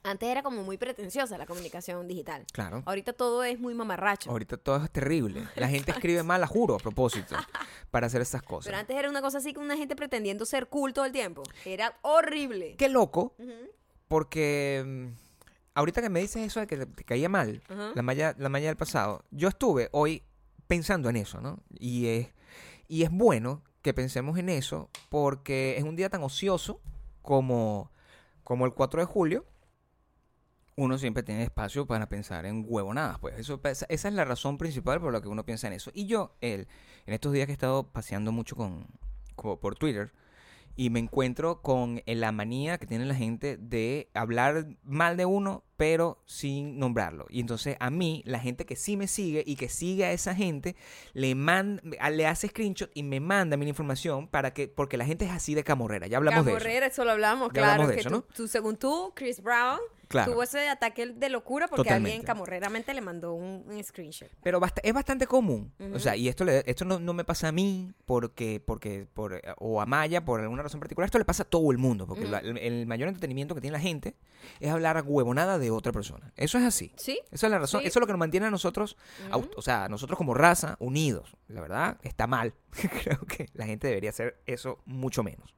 Antes 0.03 0.29
era 0.29 0.43
como 0.43 0.65
muy 0.65 0.79
pretenciosa 0.79 1.39
la 1.39 1.47
comunicación 1.47 2.09
digital. 2.09 2.45
Claro. 2.53 2.83
Ahorita 2.87 3.13
todo 3.13 3.45
es 3.45 3.61
muy 3.61 3.73
mamarracho. 3.75 4.31
Ahorita 4.31 4.57
todo 4.57 4.85
es 4.85 4.91
terrible. 4.91 5.47
La 5.57 5.69
gente 5.69 5.93
escribe 5.93 6.25
mal, 6.25 6.43
a 6.43 6.49
juro, 6.49 6.75
a 6.75 6.79
propósito, 6.79 7.37
para 7.93 8.09
hacer 8.09 8.21
estas 8.21 8.43
cosas. 8.43 8.67
Pero 8.67 8.79
antes 8.79 8.97
era 8.97 9.09
una 9.09 9.21
cosa 9.23 9.39
así 9.39 9.53
con 9.55 9.63
una 9.65 9.77
gente 9.77 9.95
pretendiendo 9.95 10.45
ser 10.45 10.67
cool 10.69 10.93
todo 10.93 11.05
el 11.05 11.13
tiempo. 11.13 11.45
Era 11.65 11.97
horrible. 12.03 12.75
Qué 12.77 12.89
loco, 12.89 13.37
porque 14.09 14.83
mm, 14.85 15.07
ahorita 15.77 16.03
que 16.03 16.09
me 16.11 16.21
dices 16.21 16.45
eso 16.45 16.59
de 16.61 16.67
que 16.67 16.85
te, 16.87 17.05
caía 17.05 17.29
mal, 17.29 17.63
la 17.95 18.03
malla, 18.03 18.35
la 18.39 18.49
malla 18.49 18.67
del 18.67 18.77
pasado, 18.77 19.25
yo 19.31 19.49
estuve 19.49 19.89
hoy 19.93 20.25
pensando 20.67 21.09
en 21.09 21.17
eso, 21.17 21.41
¿no? 21.41 21.61
Y 21.79 22.07
es, 22.09 22.29
y 22.89 23.05
es 23.05 23.11
bueno 23.11 23.63
que 23.83 23.95
pensemos 23.95 24.37
en 24.39 24.49
eso 24.49 24.91
porque 25.11 25.77
es 25.79 25.85
un 25.85 25.95
día 25.95 26.11
tan 26.11 26.23
ocioso 26.25 26.81
como, 27.23 27.93
como 28.43 28.67
el 28.67 28.73
4 28.75 29.01
de 29.01 29.07
julio. 29.07 29.45
Uno 30.79 30.99
siempre 30.99 31.23
tiene 31.23 31.43
espacio 31.43 31.87
para 31.87 32.07
pensar 32.09 32.45
en 32.45 32.65
huevonadas, 32.69 33.19
pues. 33.19 33.39
Eso, 33.39 33.59
esa 33.65 33.87
esa 33.89 34.09
es 34.09 34.15
la 34.15 34.27
razón 34.27 34.59
principal 34.59 35.01
por 35.01 35.11
la 35.13 35.23
que 35.23 35.29
uno 35.29 35.45
piensa 35.47 35.67
en 35.69 35.73
eso. 35.73 35.91
Y 35.95 36.07
yo, 36.07 36.35
el, 36.43 36.69
en 37.07 37.15
estos 37.15 37.33
días 37.33 37.47
que 37.47 37.53
he 37.53 37.55
estado 37.55 37.85
paseando 37.93 38.31
mucho 38.31 38.57
con, 38.57 38.87
co- 39.37 39.59
por 39.59 39.75
Twitter, 39.77 40.13
y 40.77 40.91
me 40.91 41.01
encuentro 41.01 41.63
con 41.63 42.03
eh, 42.05 42.15
la 42.15 42.33
manía 42.33 42.79
que 42.79 42.87
tiene 42.87 43.07
la 43.07 43.15
gente 43.15 43.57
de 43.57 44.11
hablar 44.15 44.67
mal 44.83 45.17
de 45.17 45.25
uno, 45.25 45.65
pero 45.77 46.23
sin 46.27 46.79
nombrarlo. 46.79 47.27
Y 47.31 47.41
entonces 47.41 47.77
a 47.81 47.91
mí, 47.91 48.23
la 48.27 48.39
gente 48.39 48.67
que 48.67 48.77
sí 48.77 48.97
me 48.97 49.09
sigue 49.09 49.43
y 49.47 49.57
que 49.57 49.69
sigue 49.69 50.05
a 50.05 50.13
esa 50.13 50.35
gente, 50.35 50.77
le, 51.15 51.35
man, 51.35 51.81
le 52.11 52.27
hace 52.27 52.49
screenshot 52.49 52.91
y 52.95 53.03
me 53.03 53.21
manda 53.21 53.57
la 53.57 53.65
información 53.65 54.29
para 54.29 54.53
que, 54.53 54.69
porque 54.69 54.97
la 54.97 55.07
gente 55.07 55.25
es 55.25 55.31
así 55.31 55.55
de 55.55 55.65
camorrera. 55.65 56.07
Ya 56.07 56.19
hablamos 56.19 56.45
de 56.45 56.53
eso. 56.53 56.59
Camorrera, 56.59 56.87
eso 56.87 57.05
lo 57.05 57.11
hablamos, 57.13 57.49
Ya 57.49 57.53
claro. 57.55 57.71
hablamos 57.73 57.89
de 57.89 57.95
que 57.95 58.01
eso, 58.01 58.11
tú, 58.11 58.17
¿no? 58.17 58.23
tú, 58.35 58.49
según 58.49 58.77
tú, 58.77 59.13
Chris 59.15 59.43
Brown, 59.43 59.81
Claro. 60.09 60.33
tuvo 60.33 60.43
ese 60.43 60.69
ataque 60.69 61.07
de 61.07 61.29
locura 61.29 61.67
porque 61.69 61.91
alguien 61.91 62.23
camorreramente 62.23 62.95
le 62.95 63.01
mandó 63.01 63.35
un, 63.35 63.65
un 63.67 63.83
screenshot. 63.85 64.29
Pero 64.43 64.61
basta- 64.61 64.81
es 64.85 64.93
bastante 64.93 65.27
común. 65.27 65.73
O 65.95 65.99
sea, 65.99 66.15
y 66.17 66.29
esto, 66.29 66.45
le- 66.45 66.63
esto 66.67 66.85
no, 66.85 67.01
no 67.01 67.13
me 67.13 67.25
pasa 67.25 67.49
a 67.49 67.53
mí 67.53 67.93
porque, 68.05 68.61
porque, 68.65 69.07
por, 69.13 69.41
o 69.59 69.81
a 69.81 69.87
Maya 69.87 70.25
por 70.25 70.41
alguna 70.41 70.63
razón 70.63 70.79
particular. 70.81 71.07
Esto 71.07 71.19
le 71.19 71.25
pasa 71.25 71.43
a 71.43 71.47
todo 71.47 71.71
el 71.73 71.79
mundo. 71.79 72.07
Porque 72.07 72.27
la- 72.27 72.39
el, 72.39 72.87
mayor 72.87 73.09
entretenimiento 73.09 73.55
que 73.55 73.61
tiene 73.61 73.73
la 73.77 73.81
gente 73.81 74.15
es 74.61 74.71
hablar 74.71 75.03
huevonada 75.07 75.59
de 75.59 75.71
otra 75.71 75.93
persona. 75.93 76.33
Eso 76.37 76.59
es 76.59 76.65
así. 76.65 76.93
¿Sí? 76.97 77.21
Esa 77.33 77.47
es 77.47 77.51
la 77.51 77.59
razón. 77.59 77.81
Sí. 77.81 77.89
Eso 77.89 77.99
es 77.99 78.01
lo 78.01 78.07
que 78.07 78.13
nos 78.13 78.21
mantiene 78.21 78.47
a 78.47 78.51
nosotros, 78.51 78.97
o 79.57 79.63
sea, 79.63 79.85
a 79.85 79.89
nosotros 79.89 80.17
como 80.17 80.35
raza, 80.35 80.77
unidos. 80.79 81.37
La 81.49 81.61
verdad, 81.61 81.99
está 82.03 82.27
mal. 82.27 82.55
Creo 83.03 83.19
que 83.27 83.49
la 83.55 83.67
gente 83.67 83.89
debería 83.89 84.11
hacer 84.11 84.41
eso 84.47 84.79
mucho 84.85 85.23
menos. 85.23 85.55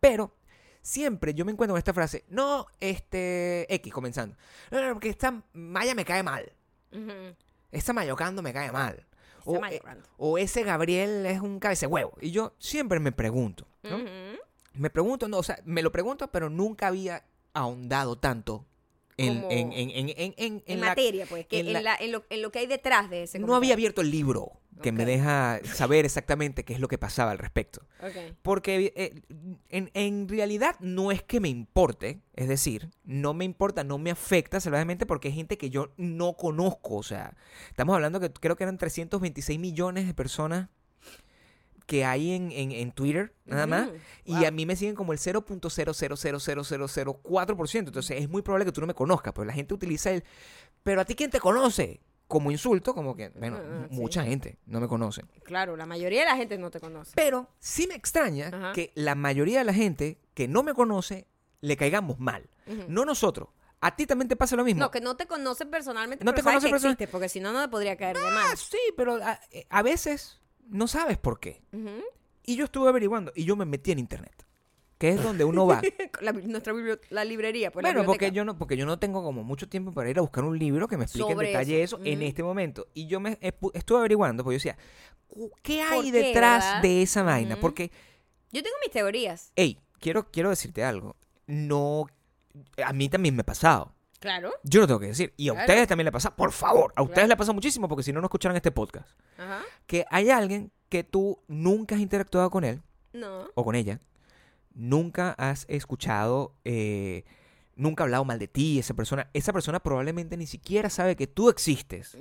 Pero 0.00 0.34
siempre 0.82 1.32
yo 1.34 1.44
me 1.44 1.52
encuentro 1.52 1.72
con 1.72 1.78
esta 1.78 1.94
frase, 1.94 2.24
no, 2.28 2.66
este, 2.80 3.72
X, 3.74 3.92
comenzando. 3.92 4.36
No, 4.70 4.82
no, 4.86 4.92
porque 4.94 5.08
esta 5.08 5.42
Maya 5.54 5.94
me 5.94 6.04
cae 6.04 6.22
mal. 6.22 6.52
Esta 7.70 7.92
Mayocando 7.92 8.42
me 8.42 8.52
cae 8.52 8.70
mal. 8.70 9.06
O, 9.44 9.56
eh, 9.66 9.80
o 10.18 10.38
ese 10.38 10.62
Gabriel 10.62 11.26
es 11.26 11.40
un 11.40 11.58
cabeza 11.58 11.88
huevo. 11.88 12.12
Y 12.20 12.30
yo 12.30 12.54
siempre 12.58 13.00
me 13.00 13.10
pregunto, 13.12 13.66
¿no? 13.82 13.98
Me 14.74 14.88
pregunto, 14.90 15.26
no, 15.28 15.38
o 15.38 15.42
sea, 15.42 15.58
me 15.64 15.82
lo 15.82 15.90
pregunto, 15.90 16.28
pero 16.30 16.48
nunca 16.48 16.86
había 16.88 17.24
ahondado 17.54 18.16
tanto 18.16 18.64
en, 19.16 19.44
en, 19.50 19.72
en, 19.72 19.90
en, 19.90 19.90
en, 19.90 20.08
en- 20.16 20.34
En, 20.36 20.62
en 20.66 20.80
la- 20.80 20.86
materia, 20.88 21.26
pues, 21.28 21.46
que 21.46 21.60
en 21.60 21.72
la- 21.72 21.98
lo, 22.08 22.24
en 22.30 22.40
lo 22.42 22.50
que 22.52 22.60
hay 22.60 22.66
detrás 22.66 23.10
de 23.10 23.24
ese 23.24 23.38
No 23.38 23.46
comentario. 23.46 23.56
había 23.64 23.74
abierto 23.74 24.00
el 24.00 24.10
libro 24.10 24.52
que 24.80 24.92
me 24.92 25.04
deja 25.04 25.60
saber 25.64 26.04
exactamente 26.04 26.64
qué 26.64 26.72
es 26.72 26.80
lo 26.80 26.86
que 26.88 26.98
pasaba 26.98 27.30
al 27.32 27.38
respecto. 27.38 27.86
Porque 28.42 28.92
eh, 28.96 29.22
en, 29.68 29.90
en 29.94 30.28
realidad 30.28 30.76
no 30.80 31.12
es 31.12 31.22
que 31.22 31.38
me 31.40 31.48
importe, 31.48 32.20
es 32.34 32.48
decir, 32.48 32.90
no 33.04 33.34
me 33.34 33.44
importa, 33.44 33.84
no 33.84 33.98
me 33.98 34.10
afecta 34.10 34.58
salvajemente 34.60 35.06
porque 35.06 35.28
hay 35.28 35.34
gente 35.34 35.58
que 35.58 35.70
yo 35.70 35.92
no 35.96 36.34
conozco. 36.36 36.96
O 36.96 37.02
sea, 37.02 37.34
estamos 37.68 37.94
hablando 37.94 38.18
que 38.20 38.32
creo 38.32 38.56
que 38.56 38.64
eran 38.64 38.78
326 38.78 39.58
millones 39.60 40.06
de 40.06 40.14
personas 40.14 40.68
que 41.86 42.04
hay 42.04 42.30
en, 42.32 42.52
en, 42.52 42.70
en 42.72 42.92
Twitter, 42.92 43.34
nada 43.44 43.66
más. 43.66 43.90
Y 44.24 44.34
Wow. 44.36 44.46
a 44.46 44.50
mí 44.52 44.66
me 44.66 44.76
siguen 44.76 44.94
como 44.94 45.12
el 45.12 45.18
0.0000004%. 45.18 47.78
Entonces 47.78 48.20
es 48.20 48.28
muy 48.28 48.42
probable 48.42 48.64
que 48.64 48.72
tú 48.72 48.80
no 48.80 48.86
me 48.86 48.94
conozcas, 48.94 49.32
pues 49.32 49.46
la 49.46 49.52
gente 49.52 49.74
utiliza 49.74 50.10
el... 50.12 50.24
Pero 50.82 51.00
a 51.00 51.04
ti, 51.04 51.14
¿quién 51.14 51.30
te 51.30 51.38
conoce? 51.40 52.00
Como 52.32 52.50
insulto, 52.50 52.94
como 52.94 53.14
que, 53.14 53.28
bueno, 53.28 53.58
Ah, 53.60 53.86
sí. 53.90 53.94
mucha 53.94 54.24
gente 54.24 54.56
no 54.64 54.80
me 54.80 54.88
conoce. 54.88 55.22
Claro, 55.44 55.76
la 55.76 55.84
mayoría 55.84 56.20
de 56.20 56.26
la 56.30 56.36
gente 56.36 56.56
no 56.56 56.70
te 56.70 56.80
conoce. 56.80 57.12
Pero 57.14 57.50
sí 57.58 57.86
me 57.86 57.94
extraña 57.94 58.48
Ajá. 58.48 58.72
que 58.72 58.90
la 58.94 59.14
mayoría 59.14 59.58
de 59.58 59.64
la 59.66 59.74
gente 59.74 60.18
que 60.32 60.48
no 60.48 60.62
me 60.62 60.72
conoce 60.72 61.26
le 61.60 61.76
caigamos 61.76 62.18
mal. 62.18 62.48
No 62.88 63.04
nosotros. 63.04 63.48
A 63.82 63.94
ti 63.96 64.06
también 64.06 64.28
te 64.28 64.36
pasa 64.36 64.56
lo 64.56 64.64
mismo. 64.64 64.80
No, 64.80 64.90
que 64.90 65.00
no 65.02 65.14
te 65.16 65.26
conoce 65.26 65.66
personalmente, 65.66 66.24
No 66.24 66.30
pero 66.32 66.36
te 66.36 66.42
sabes 66.42 66.54
conoce 66.60 66.66
que 66.68 66.72
personal- 66.72 66.92
existe, 66.94 67.12
porque 67.12 67.28
si 67.28 67.40
no, 67.40 67.52
no 67.52 67.60
te 67.60 67.68
podría 67.68 67.96
caer 67.96 68.16
de 68.16 68.26
Ah, 68.26 68.30
mal. 68.30 68.56
sí, 68.56 68.78
pero 68.96 69.16
a, 69.22 69.38
a 69.68 69.82
veces 69.82 70.40
no 70.68 70.88
sabes 70.88 71.18
por 71.18 71.38
qué. 71.38 71.60
Y 72.44 72.56
yo 72.56 72.64
estuve 72.64 72.88
averiguando 72.88 73.30
y 73.34 73.44
yo 73.44 73.56
me 73.56 73.66
metí 73.66 73.92
en 73.92 73.98
internet, 73.98 74.46
que 75.02 75.08
es 75.08 75.22
donde 75.22 75.44
uno 75.44 75.66
va. 75.66 75.82
La, 76.20 76.30
nuestra 76.32 76.72
la 77.10 77.24
librería, 77.24 77.72
pues 77.72 77.82
la 77.82 77.88
bueno, 77.92 78.06
porque 78.06 78.30
yo 78.30 78.44
no 78.44 78.56
porque 78.56 78.76
yo 78.76 78.86
no 78.86 79.00
tengo 79.00 79.22
como 79.24 79.42
mucho 79.42 79.68
tiempo 79.68 79.90
para 79.92 80.08
ir 80.08 80.18
a 80.18 80.20
buscar 80.20 80.44
un 80.44 80.56
libro 80.56 80.86
que 80.86 80.96
me 80.96 81.02
explique 81.04 81.32
en 81.32 81.38
detalle 81.38 81.82
eso. 81.82 81.96
eso, 81.96 82.04
en 82.06 82.22
este 82.22 82.44
momento. 82.44 82.86
Y 82.94 83.08
yo 83.08 83.18
me 83.18 83.36
estuve 83.40 83.98
averiguando, 83.98 84.44
porque 84.44 84.54
yo 84.54 84.58
decía, 84.58 84.76
"Cu- 85.26 85.50
¿qué 85.62 85.82
hay 85.82 86.12
qué, 86.12 86.22
detrás 86.22 86.64
verdad? 86.64 86.82
de 86.82 87.02
esa 87.02 87.22
vaina? 87.24 87.56
Porque 87.60 87.90
Yo 88.52 88.62
tengo 88.62 88.76
mis 88.80 88.92
teorías. 88.92 89.50
Hey, 89.56 89.80
quiero, 89.98 90.30
quiero 90.30 90.50
decirte 90.50 90.84
algo. 90.84 91.16
No. 91.48 92.06
A 92.84 92.92
mí 92.92 93.08
también 93.08 93.34
me 93.34 93.40
ha 93.40 93.44
pasado. 93.46 93.92
Claro. 94.20 94.52
Yo 94.62 94.80
lo 94.82 94.86
tengo 94.86 95.00
que 95.00 95.06
decir. 95.06 95.32
Y 95.36 95.48
a 95.48 95.52
Claro. 95.54 95.66
ustedes 95.66 95.88
también 95.88 96.04
le 96.04 96.12
pasa. 96.12 96.36
Por 96.36 96.52
favor. 96.52 96.92
A 96.94 97.02
ustedes 97.02 97.14
Claro. 97.24 97.28
le 97.30 97.36
pasa 97.36 97.52
muchísimo 97.52 97.88
porque 97.88 98.04
si 98.04 98.12
no, 98.12 98.20
no 98.20 98.26
escucharan 98.26 98.54
este 98.54 98.70
podcast. 98.70 99.08
Ajá. 99.36 99.62
Que 99.86 100.04
hay 100.10 100.30
alguien 100.30 100.70
que 100.88 101.02
tú 101.02 101.40
nunca 101.48 101.96
has 101.96 102.00
interactuado 102.00 102.48
con 102.50 102.62
él 102.62 102.80
No. 103.12 103.48
o 103.56 103.64
con 103.64 103.74
ella. 103.74 103.98
Nunca 104.74 105.32
has 105.38 105.64
escuchado. 105.68 106.54
eh, 106.64 107.24
nunca 107.74 108.02
ha 108.02 108.04
hablado 108.04 108.24
mal 108.24 108.38
de 108.38 108.48
ti, 108.48 108.78
esa 108.78 108.94
persona. 108.94 109.28
Esa 109.32 109.52
persona 109.52 109.80
probablemente 109.80 110.36
ni 110.36 110.46
siquiera 110.46 110.90
sabe 110.90 111.16
que 111.16 111.26
tú 111.26 111.48
existes. 111.48 112.16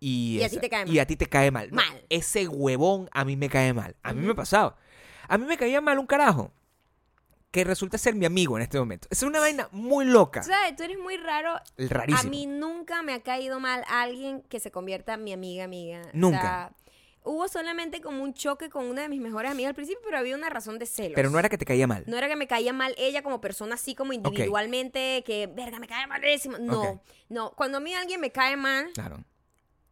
Y, 0.00 0.38
Y 0.38 0.42
a 0.42 0.48
ti 0.48 0.58
te 0.58 0.68
cae 0.68 0.88
Y 0.90 0.98
a 0.98 1.06
ti 1.06 1.16
te 1.16 1.26
cae 1.26 1.50
mal. 1.50 1.70
No, 1.70 1.76
Mal. 1.76 2.04
ese 2.08 2.46
huevón 2.48 3.08
a 3.12 3.24
mí 3.24 3.36
me 3.36 3.48
cae 3.48 3.72
mal. 3.72 3.96
A 4.02 4.12
mí 4.12 4.26
me 4.26 4.34
pasado. 4.34 4.76
A 5.28 5.38
mí 5.38 5.46
me 5.46 5.56
caía 5.56 5.80
mal 5.80 5.98
un 5.98 6.06
carajo 6.06 6.52
que 7.50 7.62
resulta 7.64 7.96
ser 7.98 8.14
mi 8.16 8.26
amigo 8.26 8.56
en 8.56 8.62
este 8.64 8.78
momento. 8.78 9.06
Es 9.10 9.22
una 9.22 9.38
vaina 9.40 9.68
muy 9.70 10.04
loca. 10.04 10.42
¿Sabes? 10.42 10.74
Tú 10.76 10.82
eres 10.82 10.98
muy 10.98 11.16
raro. 11.16 11.54
Rarísimo. 11.78 12.28
A 12.28 12.30
mí 12.30 12.46
nunca 12.46 13.02
me 13.02 13.14
ha 13.14 13.22
caído 13.22 13.60
mal 13.60 13.84
alguien 13.88 14.42
que 14.42 14.58
se 14.60 14.70
convierta 14.72 15.14
en 15.14 15.22
mi 15.24 15.32
amiga, 15.32 15.64
amiga. 15.64 16.02
O 16.02 16.08
Nunca. 16.14 16.40
sea, 16.40 16.72
hubo 17.24 17.48
solamente 17.48 18.00
como 18.00 18.22
un 18.22 18.34
choque 18.34 18.70
con 18.70 18.84
una 18.86 19.02
de 19.02 19.08
mis 19.08 19.20
mejores 19.20 19.50
amigas 19.50 19.70
al 19.70 19.74
principio, 19.74 20.00
pero 20.04 20.18
había 20.18 20.36
una 20.36 20.48
razón 20.50 20.78
de 20.78 20.86
celos. 20.86 21.12
Pero 21.16 21.30
no 21.30 21.38
era 21.38 21.48
que 21.48 21.58
te 21.58 21.64
caía 21.64 21.86
mal. 21.86 22.04
No 22.06 22.16
era 22.16 22.28
que 22.28 22.36
me 22.36 22.46
caía 22.46 22.72
mal 22.72 22.94
ella 22.98 23.22
como 23.22 23.40
persona 23.40 23.74
así 23.74 23.94
como 23.94 24.12
individualmente, 24.12 25.22
que, 25.26 25.46
verga, 25.46 25.78
me 25.78 25.86
cae 25.88 26.06
malísimo. 26.06 26.58
No, 26.58 26.82
Ok. 26.82 27.00
no. 27.30 27.50
Cuando 27.56 27.78
a 27.78 27.80
mí 27.80 27.92
alguien 27.94 28.20
me 28.20 28.30
cae 28.30 28.56
mal, 28.56 28.92
Claro. 28.92 29.24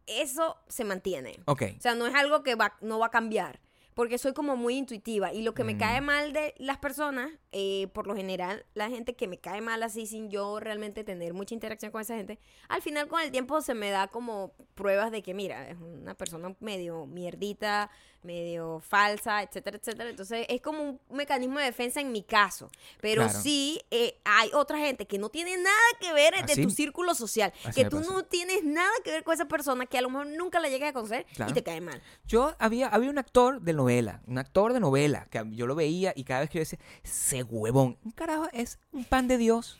eso 0.05 0.57
se 0.67 0.83
mantiene. 0.83 1.39
Ok. 1.45 1.63
O 1.77 1.81
sea, 1.81 1.95
no 1.95 2.05
es 2.07 2.15
algo 2.15 2.43
que 2.43 2.55
va, 2.55 2.77
no 2.81 2.99
va 2.99 3.07
a 3.07 3.11
cambiar. 3.11 3.59
Porque 3.93 4.17
soy 4.17 4.33
como 4.33 4.55
muy 4.57 4.75
intuitiva. 4.77 5.31
Y 5.33 5.41
lo 5.43 5.53
que 5.53 5.63
me 5.63 5.75
Mm. 5.75 5.77
cae 5.79 6.01
mal 6.01 6.33
de 6.33 6.53
las 6.57 6.77
personas, 6.77 7.29
eh, 7.51 7.87
por 7.93 8.07
lo 8.07 8.15
general, 8.15 8.65
la 8.73 8.89
gente 8.89 9.15
que 9.15 9.27
me 9.27 9.37
cae 9.39 9.61
mal 9.61 9.83
así 9.83 10.05
sin 10.07 10.29
yo 10.29 10.59
realmente 10.59 11.03
tener 11.03 11.33
mucha 11.33 11.53
interacción 11.53 11.91
con 11.91 12.01
esa 12.01 12.15
gente, 12.15 12.39
al 12.69 12.81
final 12.81 13.07
con 13.07 13.21
el 13.21 13.31
tiempo 13.31 13.61
se 13.61 13.73
me 13.73 13.89
da 13.91 14.07
como 14.07 14.53
pruebas 14.75 15.11
de 15.11 15.21
que, 15.21 15.33
mira, 15.33 15.69
es 15.69 15.77
una 15.79 16.15
persona 16.15 16.55
medio 16.59 17.05
mierdita, 17.05 17.91
medio 18.23 18.79
falsa, 18.79 19.41
etcétera, 19.43 19.77
etcétera. 19.77 20.09
Entonces 20.09 20.45
es 20.49 20.61
como 20.61 20.81
un 20.83 20.99
mecanismo 21.11 21.59
de 21.59 21.65
defensa 21.65 22.01
en 22.01 22.11
mi 22.11 22.23
caso. 22.23 22.69
Pero 23.01 23.23
Claro. 23.23 23.39
sí 23.41 23.81
eh, 23.91 24.17
hay 24.25 24.49
otra 24.53 24.77
gente 24.79 25.05
que 25.05 25.17
no 25.17 25.29
tiene 25.29 25.57
nada 25.57 25.75
que 25.99 26.13
ver 26.13 26.33
de 26.45 26.53
Así- 26.53 26.63
tu 26.63 26.69
círculo 26.69 27.13
social. 27.15 27.53
así 27.65 27.83
que 27.83 27.89
tú 27.89 27.97
pasa. 27.97 28.11
no 28.13 28.23
tienes 28.25 28.63
nada 28.63 28.91
que 29.03 29.11
ver 29.11 29.23
con 29.23 29.33
esa 29.33 29.45
persona 29.47 29.85
que 29.85 29.97
a 29.97 30.01
lo 30.01 30.09
mejor 30.09 30.27
nunca 30.27 30.59
la 30.59 30.69
llegues 30.69 30.89
a 30.89 30.93
conocer 30.93 31.25
Claro. 31.35 31.51
y 31.51 31.53
te 31.53 31.63
cae 31.63 31.81
mal. 31.81 32.01
Yo 32.25 32.55
había, 32.59 32.87
había 32.87 33.09
un 33.09 33.17
actor 33.17 33.61
de 33.61 33.73
novela, 33.73 34.21
un 34.27 34.37
actor 34.37 34.73
de 34.73 34.79
novela, 34.79 35.27
que 35.29 35.43
yo 35.51 35.67
lo 35.67 35.75
veía 35.75 36.13
y 36.15 36.23
cada 36.23 36.41
vez 36.41 36.49
que 36.49 36.57
yo 36.57 36.61
decía, 36.61 36.79
ese 37.03 37.43
huevón, 37.43 37.97
un 38.03 38.11
carajo 38.11 38.47
es 38.53 38.79
un 38.91 39.05
pan 39.05 39.27
de 39.27 39.37
Dios. 39.37 39.79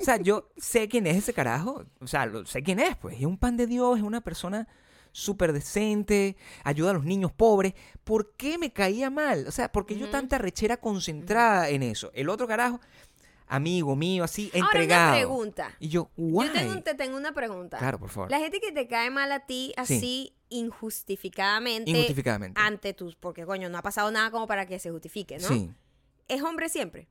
O 0.00 0.04
sea, 0.04 0.16
yo 0.16 0.48
sé 0.56 0.88
quién 0.88 1.06
es 1.08 1.16
ese 1.16 1.34
carajo, 1.34 1.84
o 2.00 2.06
sea, 2.06 2.24
lo- 2.26 2.46
sé 2.46 2.62
quién 2.62 2.78
es, 2.78 2.96
pues, 2.96 3.18
es 3.18 3.24
un 3.26 3.36
pan 3.36 3.56
de 3.56 3.66
Dios, 3.66 3.98
es 3.98 4.04
una 4.04 4.20
persona 4.20 4.68
súper 5.12 5.52
decente, 5.52 6.36
ayuda 6.64 6.90
a 6.90 6.94
los 6.94 7.04
niños 7.04 7.32
pobres. 7.32 7.74
¿Por 8.04 8.32
qué 8.36 8.58
me 8.58 8.72
caía 8.72 9.10
mal? 9.10 9.46
O 9.46 9.50
sea, 9.52 9.70
porque 9.72 9.96
yo 9.96 10.04
Ujú. 10.04 10.12
tanta 10.12 10.38
rechera 10.38 10.76
concentrada 10.78 11.68
en 11.68 11.82
eso. 11.82 12.10
El 12.14 12.28
otro 12.28 12.46
carajo, 12.46 12.80
amigo 13.46 13.96
mío, 13.96 14.24
así, 14.24 14.50
Ahora, 14.54 14.66
entregado. 14.66 15.08
una 15.10 15.16
pregunta. 15.18 15.76
Y 15.80 15.88
yo, 15.88 16.10
guay. 16.16 16.48
Yo 16.48 16.54
tengo, 16.54 16.82
te 16.82 16.94
tengo 16.94 17.16
una 17.16 17.32
pregunta. 17.32 17.78
Claro, 17.78 17.98
por 17.98 18.08
favor. 18.10 18.30
La 18.30 18.38
gente 18.38 18.60
que 18.60 18.72
te 18.72 18.86
cae 18.86 19.10
mal 19.10 19.32
a 19.32 19.40
ti 19.46 19.72
así 19.76 20.34
injustificadamente 20.48 21.90
Injustificadamente. 21.90 22.60
ante 22.60 22.92
tus, 22.92 23.16
porque 23.16 23.44
coño, 23.46 23.68
no 23.68 23.78
ha 23.78 23.82
pasado 23.82 24.10
nada 24.10 24.30
como 24.30 24.46
para 24.46 24.66
que 24.66 24.78
se 24.78 24.90
justifique, 24.90 25.38
¿no? 25.38 25.48
Sí. 25.48 25.70
Es 26.28 26.42
hombre 26.42 26.68
siempre. 26.68 27.08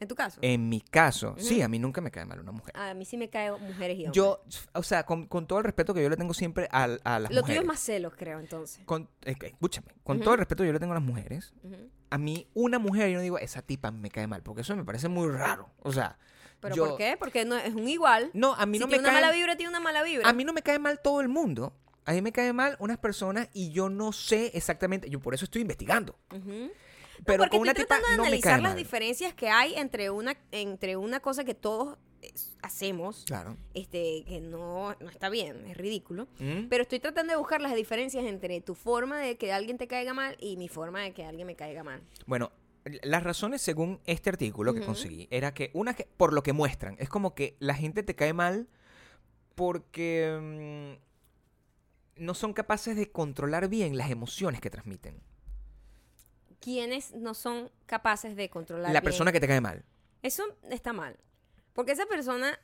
En 0.00 0.08
tu 0.08 0.14
caso. 0.14 0.38
En 0.42 0.68
mi 0.68 0.80
caso, 0.80 1.34
sí, 1.38 1.62
a 1.62 1.68
mí 1.68 1.78
nunca 1.78 2.00
me 2.00 2.10
cae 2.10 2.24
mal 2.24 2.40
una 2.40 2.52
mujer. 2.52 2.76
a 2.76 2.94
mí 2.94 3.04
sí 3.04 3.16
me 3.16 3.28
caen 3.30 3.52
mujeres 3.62 3.96
y 3.98 4.06
hombres. 4.06 4.14
Yo, 4.14 4.42
o 4.72 4.82
sea, 4.82 5.04
con, 5.06 5.26
con 5.26 5.46
todo 5.46 5.58
el 5.60 5.64
respeto 5.64 5.94
que 5.94 6.02
yo 6.02 6.08
le 6.10 6.16
tengo 6.16 6.34
siempre 6.34 6.68
a, 6.72 6.84
a 6.84 7.18
las 7.18 7.22
Lo 7.22 7.28
tuyo 7.28 7.40
mujeres. 7.42 7.62
es 7.62 7.66
más 7.66 7.80
celos, 7.80 8.12
creo, 8.16 8.40
entonces. 8.40 8.82
con- 8.84 9.08
eh, 9.22 9.34
escúchame, 9.40 9.88
con 10.02 10.20
todo 10.20 10.34
el 10.34 10.38
respeto 10.38 10.62
que 10.62 10.66
yo 10.68 10.72
le 10.72 10.80
tengo 10.80 10.92
a 10.92 10.96
las 10.96 11.04
mujeres, 11.04 11.52
a 12.10 12.18
mí 12.18 12.46
una 12.54 12.78
mujer, 12.78 13.08
yo 13.10 13.16
no 13.16 13.22
digo, 13.22 13.38
esa 13.38 13.62
tipa 13.62 13.90
me 13.90 14.10
cae 14.10 14.26
mal, 14.26 14.42
porque 14.42 14.62
eso 14.62 14.74
me 14.76 14.84
parece 14.84 15.08
muy 15.08 15.28
raro. 15.28 15.70
O 15.82 15.92
sea, 15.92 16.18
¿Pero 16.60 16.74
yo- 16.76 16.88
por 16.88 16.96
qué? 16.98 17.16
Porque 17.18 17.44
no, 17.44 17.56
es 17.56 17.74
un 17.74 17.88
igual. 17.88 18.30
No, 18.34 18.54
a 18.54 18.66
mí 18.66 18.78
si 18.78 18.84
no 18.84 18.88
me 18.88 18.98
una 18.98 19.08
cae 19.10 19.20
mala 19.20 19.32
vibra, 19.32 19.56
tiene 19.56 19.68
una 19.70 19.80
mala 19.80 20.02
vibra. 20.02 20.28
A 20.28 20.32
mí 20.32 20.44
no 20.44 20.52
me 20.52 20.62
cae 20.62 20.78
mal 20.78 21.00
todo 21.02 21.20
el 21.20 21.28
mundo. 21.28 21.72
A 22.06 22.12
mí 22.12 22.20
me 22.22 22.32
cae 22.32 22.52
mal 22.52 22.76
unas 22.80 22.98
personas 22.98 23.48
y 23.54 23.70
yo 23.70 23.88
no 23.88 24.12
sé 24.12 24.50
exactamente, 24.54 25.08
yo 25.08 25.20
por 25.20 25.32
eso 25.34 25.44
estoy 25.46 25.62
investigando. 25.62 26.18
Ujú. 26.34 26.70
Pero 27.24 27.38
porque 27.38 27.50
con 27.56 27.60
una 27.62 27.70
estoy 27.72 27.84
tipa 27.84 27.96
tratando 27.96 28.10
de 28.10 28.16
no 28.16 28.22
analizar 28.24 28.60
las 28.62 28.72
mal. 28.72 28.76
diferencias 28.78 29.34
que 29.34 29.48
hay 29.50 29.74
entre 29.74 30.10
una, 30.10 30.36
entre 30.50 30.96
una 30.96 31.20
cosa 31.20 31.44
que 31.44 31.54
todos 31.54 31.98
hacemos, 32.62 33.24
Claro. 33.26 33.56
este, 33.74 34.24
que 34.26 34.40
no, 34.40 34.94
no 34.98 35.10
está 35.10 35.28
bien, 35.28 35.66
es 35.66 35.76
ridículo. 35.76 36.26
¿Mm? 36.38 36.68
Pero 36.68 36.82
estoy 36.82 36.98
tratando 37.00 37.32
de 37.32 37.36
buscar 37.36 37.60
las 37.60 37.74
diferencias 37.74 38.24
entre 38.24 38.60
tu 38.62 38.74
forma 38.74 39.18
de 39.20 39.36
que 39.36 39.52
alguien 39.52 39.76
te 39.76 39.86
caiga 39.86 40.14
mal 40.14 40.36
y 40.40 40.56
mi 40.56 40.68
forma 40.68 41.02
de 41.02 41.12
que 41.12 41.24
alguien 41.24 41.46
me 41.46 41.54
caiga 41.54 41.84
mal. 41.84 42.02
Bueno, 42.26 42.50
las 43.02 43.22
razones 43.22 43.60
según 43.62 44.00
este 44.06 44.30
artículo 44.30 44.72
que 44.74 44.80
conseguí 44.80 45.28
era 45.30 45.52
que 45.54 45.70
una 45.74 45.94
que 45.94 46.06
por 46.16 46.32
lo 46.32 46.42
que 46.42 46.52
muestran, 46.52 46.96
es 46.98 47.08
como 47.08 47.34
que 47.34 47.56
la 47.58 47.74
gente 47.74 48.02
te 48.02 48.14
cae 48.14 48.32
mal 48.32 48.68
porque 49.54 50.96
mm, 52.18 52.24
no 52.24 52.34
son 52.34 52.52
capaces 52.52 52.96
de 52.96 53.10
controlar 53.10 53.68
bien 53.68 53.96
las 53.96 54.10
emociones 54.10 54.60
que 54.60 54.70
transmiten. 54.70 55.20
Quienes 56.64 57.12
no 57.12 57.34
son 57.34 57.70
capaces 57.84 58.36
de 58.36 58.48
controlar 58.48 58.84
La 58.84 59.00
bien? 59.00 59.04
persona 59.04 59.32
que 59.32 59.38
te 59.38 59.46
cae 59.46 59.60
mal. 59.60 59.84
Eso 60.22 60.44
está 60.70 60.94
mal. 60.94 61.18
Porque 61.74 61.92
esa 61.92 62.06
persona, 62.06 62.58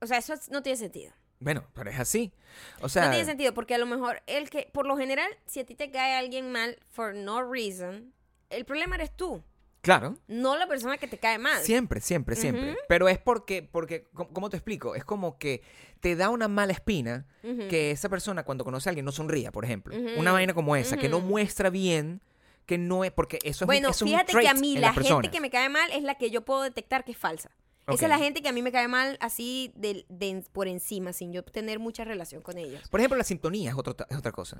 o 0.00 0.06
sea, 0.06 0.16
eso 0.16 0.32
no 0.50 0.62
tiene 0.62 0.78
sentido. 0.78 1.12
Bueno, 1.38 1.66
pero 1.74 1.90
es 1.90 2.00
así. 2.00 2.32
O 2.80 2.88
sea, 2.88 3.04
no 3.04 3.10
tiene 3.10 3.26
sentido 3.26 3.52
porque 3.52 3.74
a 3.74 3.78
lo 3.78 3.84
mejor 3.84 4.22
el 4.26 4.48
que, 4.48 4.70
por 4.72 4.86
lo 4.86 4.96
general, 4.96 5.30
si 5.44 5.60
a 5.60 5.66
ti 5.66 5.74
te 5.74 5.90
cae 5.90 6.14
alguien 6.16 6.50
mal 6.50 6.78
for 6.88 7.14
no 7.14 7.42
reason, 7.42 8.14
el 8.48 8.64
problema 8.64 8.94
eres 8.94 9.14
tú, 9.14 9.42
claro. 9.82 10.16
no 10.26 10.56
la 10.56 10.66
persona 10.66 10.96
que 10.96 11.08
te 11.08 11.18
cae 11.18 11.36
mal. 11.36 11.62
Siempre, 11.62 12.00
siempre, 12.00 12.36
siempre. 12.36 12.78
Pero 12.88 13.06
es 13.06 13.18
porque, 13.18 13.62
porque, 13.62 14.08
¿cómo 14.32 14.48
te 14.48 14.56
explico? 14.56 14.94
Es 14.94 15.04
como 15.04 15.36
que 15.36 15.62
te 16.00 16.16
da 16.16 16.30
una 16.30 16.48
mala 16.48 16.72
espina 16.72 17.26
que 17.42 17.90
esa 17.90 18.08
persona 18.08 18.44
cuando 18.44 18.64
conoce 18.64 18.88
a 18.88 18.90
alguien 18.90 19.04
no 19.04 19.12
sonría, 19.12 19.52
por 19.52 19.66
ejemplo. 19.66 19.94
Una 20.16 20.32
vaina 20.32 20.54
como 20.54 20.74
esa, 20.74 20.96
que 20.96 21.10
no 21.10 21.20
muestra 21.20 21.68
bien, 21.68 22.22
que 22.66 22.78
no 22.78 23.04
es, 23.04 23.10
porque 23.12 23.38
eso 23.42 23.48
es 23.50 23.60
un- 23.62 23.66
bueno, 23.66 23.88
eso 23.88 23.96
es 23.96 24.02
un 24.02 24.08
fíjate 24.08 24.32
que 24.32 24.48
a 24.48 24.54
mí 24.54 24.74
la 24.80 24.92
gente 24.92 25.30
que 25.30 25.40
me 25.40 25.50
cae 25.50 25.68
mal 25.68 25.90
es 25.92 26.02
la 26.02 26.14
que 26.16 26.30
yo 26.30 26.44
puedo 26.44 26.62
detectar 26.62 27.04
que 27.04 27.12
es 27.12 27.18
falsa. 27.18 27.50
Esa 27.88 28.04
es 28.04 28.08
la 28.08 28.18
gente 28.18 28.42
que 28.42 28.48
a 28.48 28.52
mí 28.52 28.62
me 28.62 28.70
cae 28.70 28.86
mal 28.86 29.18
así 29.20 29.72
de, 29.74 30.06
de- 30.08 30.44
por 30.52 30.68
encima, 30.68 31.12
sin 31.12 31.32
yo 31.32 31.42
tener 31.42 31.80
mucha 31.80 32.04
relación 32.04 32.40
con 32.40 32.56
ellos. 32.56 32.88
Por 32.88 33.00
ejemplo, 33.00 33.18
la 33.18 33.24
sintonía 33.24 33.70
es, 33.70 33.76
otro- 33.76 33.96
es 34.08 34.16
otra 34.16 34.30
cosa. 34.30 34.56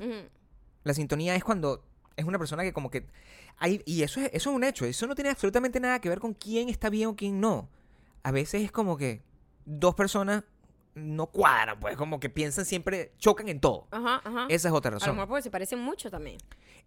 La 0.83 0.93
sintonía 0.95 1.37
es 1.37 1.45
cuando 1.45 1.85
es 2.17 2.25
una 2.25 2.39
persona 2.39 2.65
que 2.65 2.73
como 2.73 2.91
que... 2.91 3.07
Hay, 3.59 3.81
y 3.87 4.03
eso 4.03 4.21
es, 4.21 4.27
eso 4.33 4.51
es 4.51 4.57
un 4.57 4.65
hecho. 4.65 4.85
Eso 4.85 5.07
no 5.07 5.15
tiene 5.15 5.31
absolutamente 5.31 5.79
nada 5.79 6.01
que 6.01 6.09
ver 6.09 6.19
con 6.19 6.35
quién 6.35 6.69
está 6.69 6.91
bien 6.91 7.09
o 7.11 7.17
quién 7.17 7.41
no. 7.41 7.69
A 8.25 8.33
veces 8.33 8.63
es 8.63 8.73
como 8.73 8.97
que 8.97 9.23
dos 9.65 9.95
personas 9.95 10.43
no 10.95 11.27
cuadran, 11.27 11.81
pues 11.81 11.97
como 11.97 12.21
que 12.21 12.29
piensan 12.29 12.65
siempre, 12.65 13.13
chocan 13.19 13.49
en 13.49 13.61
todo. 13.61 13.89
Ajá, 13.91 14.21
ajá. 14.25 14.47
Esa 14.49 14.69
es 14.69 14.75
otra 14.75 14.91
a 14.91 14.93
lo 14.93 14.99
razón. 14.99 15.15
mejor 15.17 15.29
porque 15.29 15.43
se 15.43 15.51
parecen 15.51 15.79
mucho 15.79 16.11
también. 16.11 16.39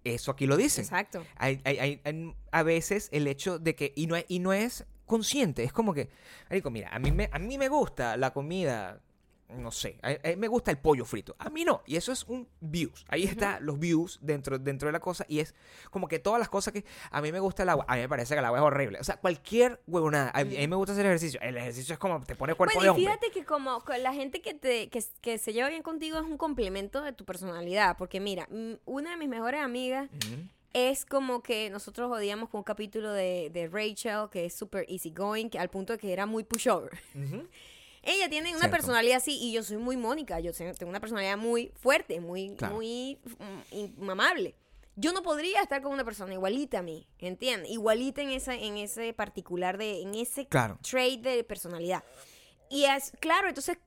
Eso 0.04 0.32
aquí 0.32 0.46
lo 0.46 0.56
dicen. 0.58 0.84
Exacto. 0.84 1.24
Hay, 1.38 1.60
hay- 1.64 2.00
hay- 2.04 2.36
a 2.52 2.64
veces 2.64 3.10
el 3.12 3.28
hecho 3.28 3.58
de 3.58 3.76
que... 3.76 3.92
Y 3.96 4.06
no, 4.08 4.16
es- 4.16 4.26
y 4.28 4.38
no 4.40 4.54
es 4.54 4.86
consciente. 5.08 5.64
Es 5.64 5.74
como 5.74 5.94
que... 5.94 6.10
Marico, 6.50 6.70
mira, 6.70 6.90
a 6.94 7.00
mí, 7.00 7.12
me, 7.12 7.30
a 7.32 7.40
mí 7.40 7.58
me 7.58 7.68
gusta 7.70 8.16
la 8.18 8.32
comida... 8.32 9.02
No 9.48 9.72
sé, 9.72 10.00
a, 10.02 10.10
a 10.10 10.30
mí 10.32 10.36
me 10.38 10.48
gusta 10.48 10.72
el 10.72 10.78
pollo 10.80 11.06
frito. 11.06 11.36
A 11.38 11.50
mí 11.52 11.64
no. 11.66 11.84
Y 11.86 11.98
eso 11.98 12.12
es 12.12 12.24
un 12.24 12.48
views. 12.62 13.06
Ahí 13.08 13.24
está 13.26 13.60
los 13.60 13.78
views 13.78 14.18
dentro, 14.22 14.58
dentro 14.58 14.88
de 14.88 14.92
la 14.94 15.00
cosa. 15.00 15.24
Y 15.30 15.40
es 15.40 15.54
como 15.92 16.08
que 16.08 16.18
todas 16.18 16.40
las 16.40 16.50
cosas 16.50 16.74
que... 16.74 16.84
A 17.12 17.22
mí 17.22 17.32
me 17.32 17.40
gusta 17.40 17.62
el 17.62 17.70
agua. 17.70 17.86
A 17.88 17.96
mí 17.96 18.02
me 18.02 18.10
parece 18.10 18.34
que 18.34 18.40
el 18.40 18.46
agua 18.46 18.58
es 18.58 18.64
horrible. 18.66 19.00
O 19.00 19.04
sea, 19.04 19.18
cualquier 19.18 19.80
huevonada. 19.86 20.32
A, 20.34 20.44
mí- 20.44 20.58
a 20.58 20.60
mí 20.60 20.68
me 20.68 20.76
gusta 20.76 20.94
hacer 20.94 21.06
ejercicio. 21.06 21.40
El 21.42 21.58
ejercicio 21.58 21.94
es 21.94 22.00
como 22.00 22.20
te 22.24 22.36
pone 22.36 22.56
cuerpo 22.56 22.74
Bueno, 22.76 22.94
de 22.96 23.02
y 23.02 23.06
hombre. 23.06 23.18
fíjate 23.20 23.32
que 23.40 23.46
como 23.46 23.84
la 24.00 24.14
gente 24.14 24.42
que, 24.42 24.56
te, 24.56 24.90
que, 24.90 25.04
que 25.22 25.38
se 25.38 25.54
lleva 25.54 25.70
bien 25.70 25.84
contigo 25.84 26.18
es 26.18 26.24
un 26.26 26.38
complemento 26.38 27.02
de 27.04 27.14
tu 27.14 27.24
personalidad. 27.24 27.98
Porque 27.98 28.20
mira, 28.20 28.50
una 28.86 29.12
de 29.12 29.18
mis 29.18 29.30
mejores 29.30 29.62
amigas 29.62 30.10
es 30.74 31.06
como 31.06 31.44
que 31.44 31.70
nosotros 31.70 32.12
odiamos 32.12 32.50
con 32.50 32.60
un 32.60 32.64
capítulo 32.64 33.14
de, 33.14 33.52
de 33.54 33.68
Rachel 33.68 34.28
que 34.32 34.46
es 34.46 34.56
súper 34.56 34.86
easygoing, 34.90 35.50
que 35.52 35.60
al 35.60 35.70
punto 35.70 35.94
de 35.94 36.00
que 36.00 36.12
era 36.12 36.26
muy 36.26 36.44
pushover. 36.44 36.92
Ujú. 37.14 37.48
Ella 38.06 38.30
tiene 38.30 38.50
una 38.52 38.60
Cierto. 38.60 38.72
personalidad 38.78 39.18
así 39.18 39.38
y 39.42 39.52
yo 39.52 39.64
soy 39.64 39.78
muy 39.78 39.98
Mónica. 39.98 40.40
Yo 40.40 40.54
tengo 40.54 40.90
una 40.90 41.00
personalidad 41.00 41.38
muy 41.38 41.72
fuerte, 41.76 42.20
muy, 42.22 42.56
Claro. 42.56 42.76
muy 42.76 43.20
mm, 43.40 43.76
inmamable. 43.76 44.56
Yo 44.96 45.12
no 45.12 45.24
podría 45.24 45.62
estar 45.62 45.82
con 45.82 45.92
una 45.92 46.06
persona 46.06 46.34
igualita 46.34 46.80
a 46.80 46.82
mí, 46.82 47.06
¿entiendes? 47.20 47.70
Igualita 47.72 48.22
en 48.22 48.30
esa, 48.30 48.54
en 48.56 48.78
ese 48.78 49.14
particular 49.14 49.78
de, 49.78 50.02
en 50.02 50.16
ese 50.16 50.48
Claro. 50.48 50.78
trait 50.90 51.22
de 51.22 51.44
personalidad. 51.44 52.04
Y 52.70 52.86
es, 52.86 53.12
claro, 53.20 53.50
entonces, 53.50 53.78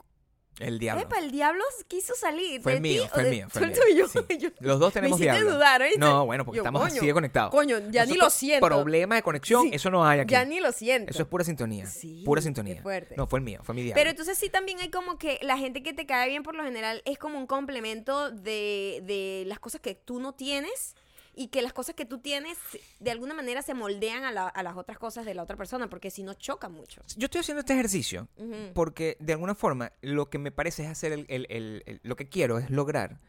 El 0.60 0.78
diablo. 0.78 1.02
epa, 1.04 1.18
el 1.18 1.30
diablo 1.30 1.62
quiso 1.86 2.14
salir. 2.14 2.60
Fue 2.62 2.72
de 2.72 2.76
el 2.78 2.82
mío, 2.82 3.02
ti 3.02 3.08
o 3.08 3.12
fue 3.14 3.22
el 3.22 3.30
de- 3.30 3.36
mío, 3.36 3.46
fue 3.48 3.62
el 3.64 3.74
fue 3.74 3.84
mío, 3.94 4.06
tuyo. 4.08 4.24
sí. 4.28 4.38
Yo- 4.40 4.48
Los 4.60 4.80
dos 4.80 4.92
tenemos 4.92 5.18
me 5.18 5.26
hiciste 5.26 5.38
diablo. 5.40 5.54
dudar, 5.56 5.82
¿oíste? 5.82 5.98
No, 5.98 6.26
bueno, 6.26 6.44
porque 6.44 6.56
Yo, 6.56 6.62
estamos 6.62 6.82
coño, 6.82 6.94
así 6.96 7.06
de 7.06 7.12
conectados. 7.12 7.50
Coño, 7.50 7.78
ya 7.90 8.06
ni 8.06 8.14
lo 8.14 8.28
siento. 8.30 8.66
Problema 8.66 9.14
de 9.14 9.22
conexión, 9.22 9.62
Sí. 9.62 9.70
eso 9.74 9.90
no 9.90 10.04
hay 10.06 10.20
aquí. 10.20 10.32
Ya 10.32 10.44
ni 10.44 10.60
lo 10.60 10.72
siento. 10.72 11.10
Eso 11.10 11.22
es 11.22 11.28
pura 11.28 11.44
sintonía. 11.44 11.86
Sí, 11.86 12.22
pura 12.24 12.40
qué 12.40 12.44
sintonía. 12.44 12.82
fuerte. 12.82 13.14
No, 13.16 13.26
fue 13.26 13.38
el 13.38 13.44
mío, 13.44 13.60
fue 13.62 13.74
mi 13.74 13.82
diablo. 13.82 14.00
Pero 14.00 14.10
entonces 14.10 14.36
sí 14.38 14.48
también 14.50 14.78
hay 14.80 14.90
como 14.90 15.16
que 15.18 15.38
la 15.42 15.56
gente 15.58 15.82
que 15.82 15.92
te 15.92 16.06
cae 16.06 16.28
bien 16.28 16.42
por 16.42 16.54
lo 16.54 16.64
general 16.64 17.02
es 17.04 17.18
como 17.18 17.38
un 17.38 17.46
complemento 17.46 18.30
de, 18.30 19.00
de 19.04 19.44
las 19.46 19.58
cosas 19.60 19.80
que 19.80 19.94
tú 19.94 20.18
no 20.20 20.32
tienes 20.34 20.94
y 21.38 21.48
que 21.48 21.62
las 21.62 21.72
cosas 21.72 21.94
que 21.94 22.04
tú 22.04 22.18
tienes 22.18 22.58
de 22.98 23.10
alguna 23.12 23.32
manera 23.32 23.62
se 23.62 23.72
moldean 23.72 24.24
a, 24.24 24.32
la- 24.32 24.48
a 24.48 24.62
las 24.64 24.76
otras 24.76 24.98
cosas 24.98 25.24
de 25.24 25.34
la 25.34 25.42
otra 25.44 25.56
persona 25.56 25.88
porque 25.88 26.10
si 26.10 26.22
no 26.24 26.34
chocan 26.34 26.72
mucho. 26.72 27.00
Yo 27.16 27.26
estoy 27.26 27.40
haciendo 27.42 27.60
este 27.60 27.74
ejercicio 27.74 28.26
porque 28.74 29.16
de 29.20 29.32
alguna 29.34 29.54
forma 29.54 29.92
lo 30.02 30.28
que 30.30 30.38
me 30.38 30.50
parece 30.50 30.82
es 30.84 30.90
hacer 30.90 31.12
el, 31.12 31.26
el- 31.28 31.46
el- 31.48 31.82
el- 31.86 32.00
lo 32.02 32.16
que 32.16 32.28
quiero 32.28 32.58
es 32.58 32.70
lograr 32.70 33.20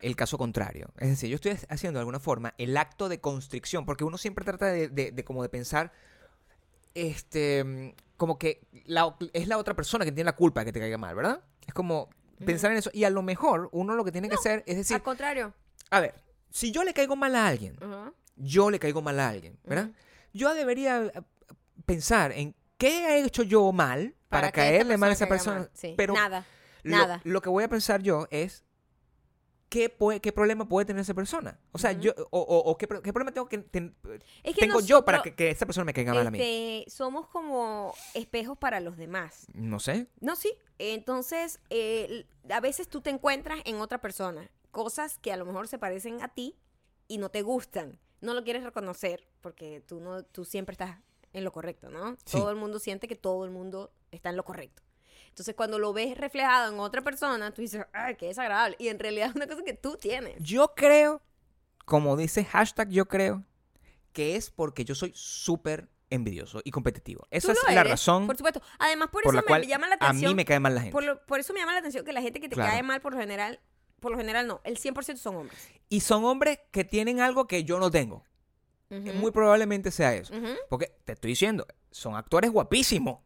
el 0.00 0.14
caso 0.14 0.38
contrario. 0.38 0.90
Es 0.98 1.08
decir, 1.08 1.28
yo 1.28 1.34
estoy 1.34 1.58
haciendo 1.68 1.98
de 1.98 2.02
alguna 2.02 2.20
forma 2.20 2.54
el 2.58 2.76
acto 2.76 3.08
de 3.08 3.20
constricción, 3.20 3.84
porque 3.84 4.04
uno 4.04 4.16
siempre 4.18 4.44
trata 4.44 4.66
de, 4.66 4.88
de- 4.88 5.10
de 5.10 5.24
como 5.24 5.42
de 5.42 5.48
pensar, 5.48 5.92
este, 6.94 7.94
como 8.16 8.38
que 8.38 8.66
la- 8.86 9.16
es 9.32 9.48
la 9.48 9.58
otra 9.58 9.74
persona 9.74 10.04
que 10.04 10.12
tiene 10.12 10.24
la 10.26 10.36
culpa 10.36 10.60
de 10.60 10.66
que 10.66 10.72
te 10.72 10.80
caiga 10.80 10.98
mal, 10.98 11.14
¿verdad? 11.14 11.42
Es 11.66 11.74
como 11.74 12.08
pensar 12.44 12.70
en 12.72 12.78
eso. 12.78 12.90
Y 12.92 13.04
a 13.04 13.10
lo 13.10 13.22
mejor 13.22 13.68
uno 13.72 13.94
lo 13.94 14.04
que 14.04 14.12
tiene 14.12 14.28
que 14.28 14.36
hacer 14.36 14.62
es 14.66 14.76
decir, 14.76 14.94
Al 14.96 15.02
contrario. 15.02 15.52
a 15.90 16.00
ver, 16.00 16.14
si 16.50 16.70
yo 16.72 16.84
le 16.84 16.92
caigo 16.94 17.16
mal 17.16 17.34
a 17.36 17.46
alguien, 17.46 17.76
yo 18.36 18.70
le 18.70 18.78
caigo 18.78 19.02
mal 19.02 19.18
a 19.20 19.28
alguien, 19.28 19.58
¿verdad? 19.64 19.90
Yo 20.32 20.52
debería 20.54 21.02
eh, 21.06 21.12
pensar 21.86 22.32
en 22.32 22.54
qué 22.76 23.08
he 23.18 23.24
hecho 23.24 23.42
yo 23.42 23.72
mal 23.72 24.14
para, 24.28 24.52
caerle 24.52 24.96
mal 24.96 25.10
a 25.10 25.12
esa 25.14 25.26
persona 25.26 25.60
mal. 25.60 25.70
Sí. 25.74 25.94
Pero 25.96 26.14
Nada. 26.14 26.46
lo, 26.82 26.96
nada. 26.96 27.20
lo 27.24 27.40
que 27.40 27.48
voy 27.48 27.64
a 27.64 27.68
pensar 27.68 28.02
yo 28.02 28.28
es 28.30 28.64
qué, 29.68 29.88
puede- 29.90 30.20
qué 30.20 30.32
problema 30.32 30.68
puede 30.68 30.86
tener 30.86 31.00
esa 31.00 31.14
persona. 31.14 31.58
O 31.72 31.78
sea, 31.78 31.92
yo 31.92 32.12
o, 32.30 32.40
o- 32.40 32.70
o 32.70 32.78
qué, 32.78 32.86
pro- 32.86 33.02
qué 33.02 33.12
problema 33.12 33.32
tengo 33.32 33.48
que 33.48 33.58
ten- 33.58 33.94
Es 34.42 34.54
que 34.54 34.60
tengo 34.60 34.80
yo 34.80 35.04
para 35.04 35.22
que, 35.22 35.34
que 35.34 35.50
esa 35.50 35.66
persona 35.66 35.84
me 35.84 35.92
caiga 35.94 36.14
mal 36.14 36.26
a 36.26 36.30
mí. 36.30 36.38
este, 36.40 36.90
somos 36.90 37.26
como 37.28 37.94
espejos 38.14 38.56
para 38.56 38.80
los 38.80 38.96
demás. 38.96 39.46
No 39.54 39.80
sé. 39.80 40.06
No, 40.20 40.36
sí. 40.36 40.52
Entonces, 40.78 41.60
eh, 41.70 42.26
a 42.50 42.60
veces 42.60 42.88
tú 42.88 43.00
te 43.00 43.10
encuentras 43.10 43.60
en 43.64 43.76
otra 43.76 44.00
persona 44.00 44.50
cosas 44.70 45.18
que 45.18 45.32
a 45.32 45.36
lo 45.36 45.44
mejor 45.44 45.68
se 45.68 45.78
parecen 45.78 46.22
a 46.22 46.28
ti 46.28 46.56
y 47.06 47.18
no 47.18 47.30
te 47.30 47.42
gustan. 47.42 47.98
No 48.20 48.34
lo 48.34 48.42
quieres 48.44 48.64
reconocer 48.64 49.28
porque 49.40 49.80
tú 49.86 50.00
no, 50.00 50.22
tú 50.24 50.44
siempre 50.44 50.72
estás 50.72 50.98
en 51.32 51.44
lo 51.44 51.52
correcto, 51.52 51.90
¿no? 51.90 52.16
Sí. 52.24 52.38
Todo 52.38 52.50
el 52.50 52.56
mundo 52.56 52.78
siente 52.78 53.06
que 53.08 53.14
todo 53.16 53.44
el 53.44 53.50
mundo 53.50 53.92
está 54.10 54.30
en 54.30 54.36
lo 54.36 54.44
correcto. 54.44 54.82
Entonces, 55.28 55.54
cuando 55.54 55.78
lo 55.78 55.92
ves 55.92 56.18
reflejado 56.18 56.72
en 56.72 56.80
otra 56.80 57.02
persona, 57.02 57.52
tú 57.54 57.62
dices, 57.62 57.84
ay, 57.92 58.16
qué 58.16 58.26
desagradable. 58.26 58.76
Y 58.80 58.88
en 58.88 58.98
realidad 58.98 59.28
es 59.30 59.34
una 59.36 59.46
cosa 59.46 59.62
que 59.62 59.74
tú 59.74 59.96
tienes. 59.96 60.34
Yo 60.42 60.74
creo, 60.74 61.22
como 61.84 62.16
dice 62.16 62.44
hashtag 62.44 62.88
yo 62.90 63.06
creo, 63.06 63.44
que 64.12 64.34
es 64.36 64.50
porque 64.50 64.84
yo 64.84 64.94
soy 64.96 65.12
súper 65.14 65.88
envidioso 66.10 66.60
y 66.64 66.70
competitivo. 66.70 67.26
Esa 67.30 67.52
es 67.52 67.58
la 67.72 67.84
razón 67.84 68.26
Por 68.26 68.36
supuesto. 68.36 68.62
Además, 68.78 69.10
por, 69.10 69.22
por 69.22 69.34
eso 69.34 69.42
la 69.42 69.46
cual 69.46 69.60
me 69.60 69.66
llama 69.68 69.86
la 69.88 69.94
a 70.00 70.06
atención. 70.08 70.32
mí 70.32 70.34
me 70.36 70.44
cae 70.46 70.58
mal 70.58 70.74
la 70.74 70.80
gente. 70.80 70.92
por, 70.92 71.04
lo- 71.04 71.24
por 71.26 71.38
eso 71.38 71.52
me 71.52 71.60
llama 71.60 71.72
la 71.74 71.78
atención 71.80 72.04
que 72.04 72.12
la 72.12 72.22
gente 72.22 72.40
que 72.40 72.48
te 72.48 72.54
Claro. 72.56 72.72
cae 72.72 72.82
mal, 72.82 73.00
por 73.00 73.12
lo 73.12 73.20
general, 73.20 73.60
por 74.00 74.12
lo 74.12 74.18
general 74.18 74.46
no, 74.46 74.60
el 74.64 74.78
100% 74.78 75.16
son 75.16 75.36
hombres. 75.36 75.68
Y 75.88 76.00
son 76.00 76.24
hombres 76.24 76.58
que 76.70 76.84
tienen 76.84 77.20
algo 77.20 77.46
que 77.46 77.64
yo 77.64 77.78
no 77.78 77.90
tengo. 77.90 78.24
Ujú. 78.90 79.12
Muy 79.14 79.30
probablemente 79.32 79.90
sea 79.90 80.14
eso. 80.14 80.34
Ujú. 80.34 80.48
Porque 80.70 80.92
te 81.04 81.12
estoy 81.12 81.32
diciendo, 81.32 81.66
son 81.90 82.14
actores 82.16 82.50
guapísimos. 82.50 83.18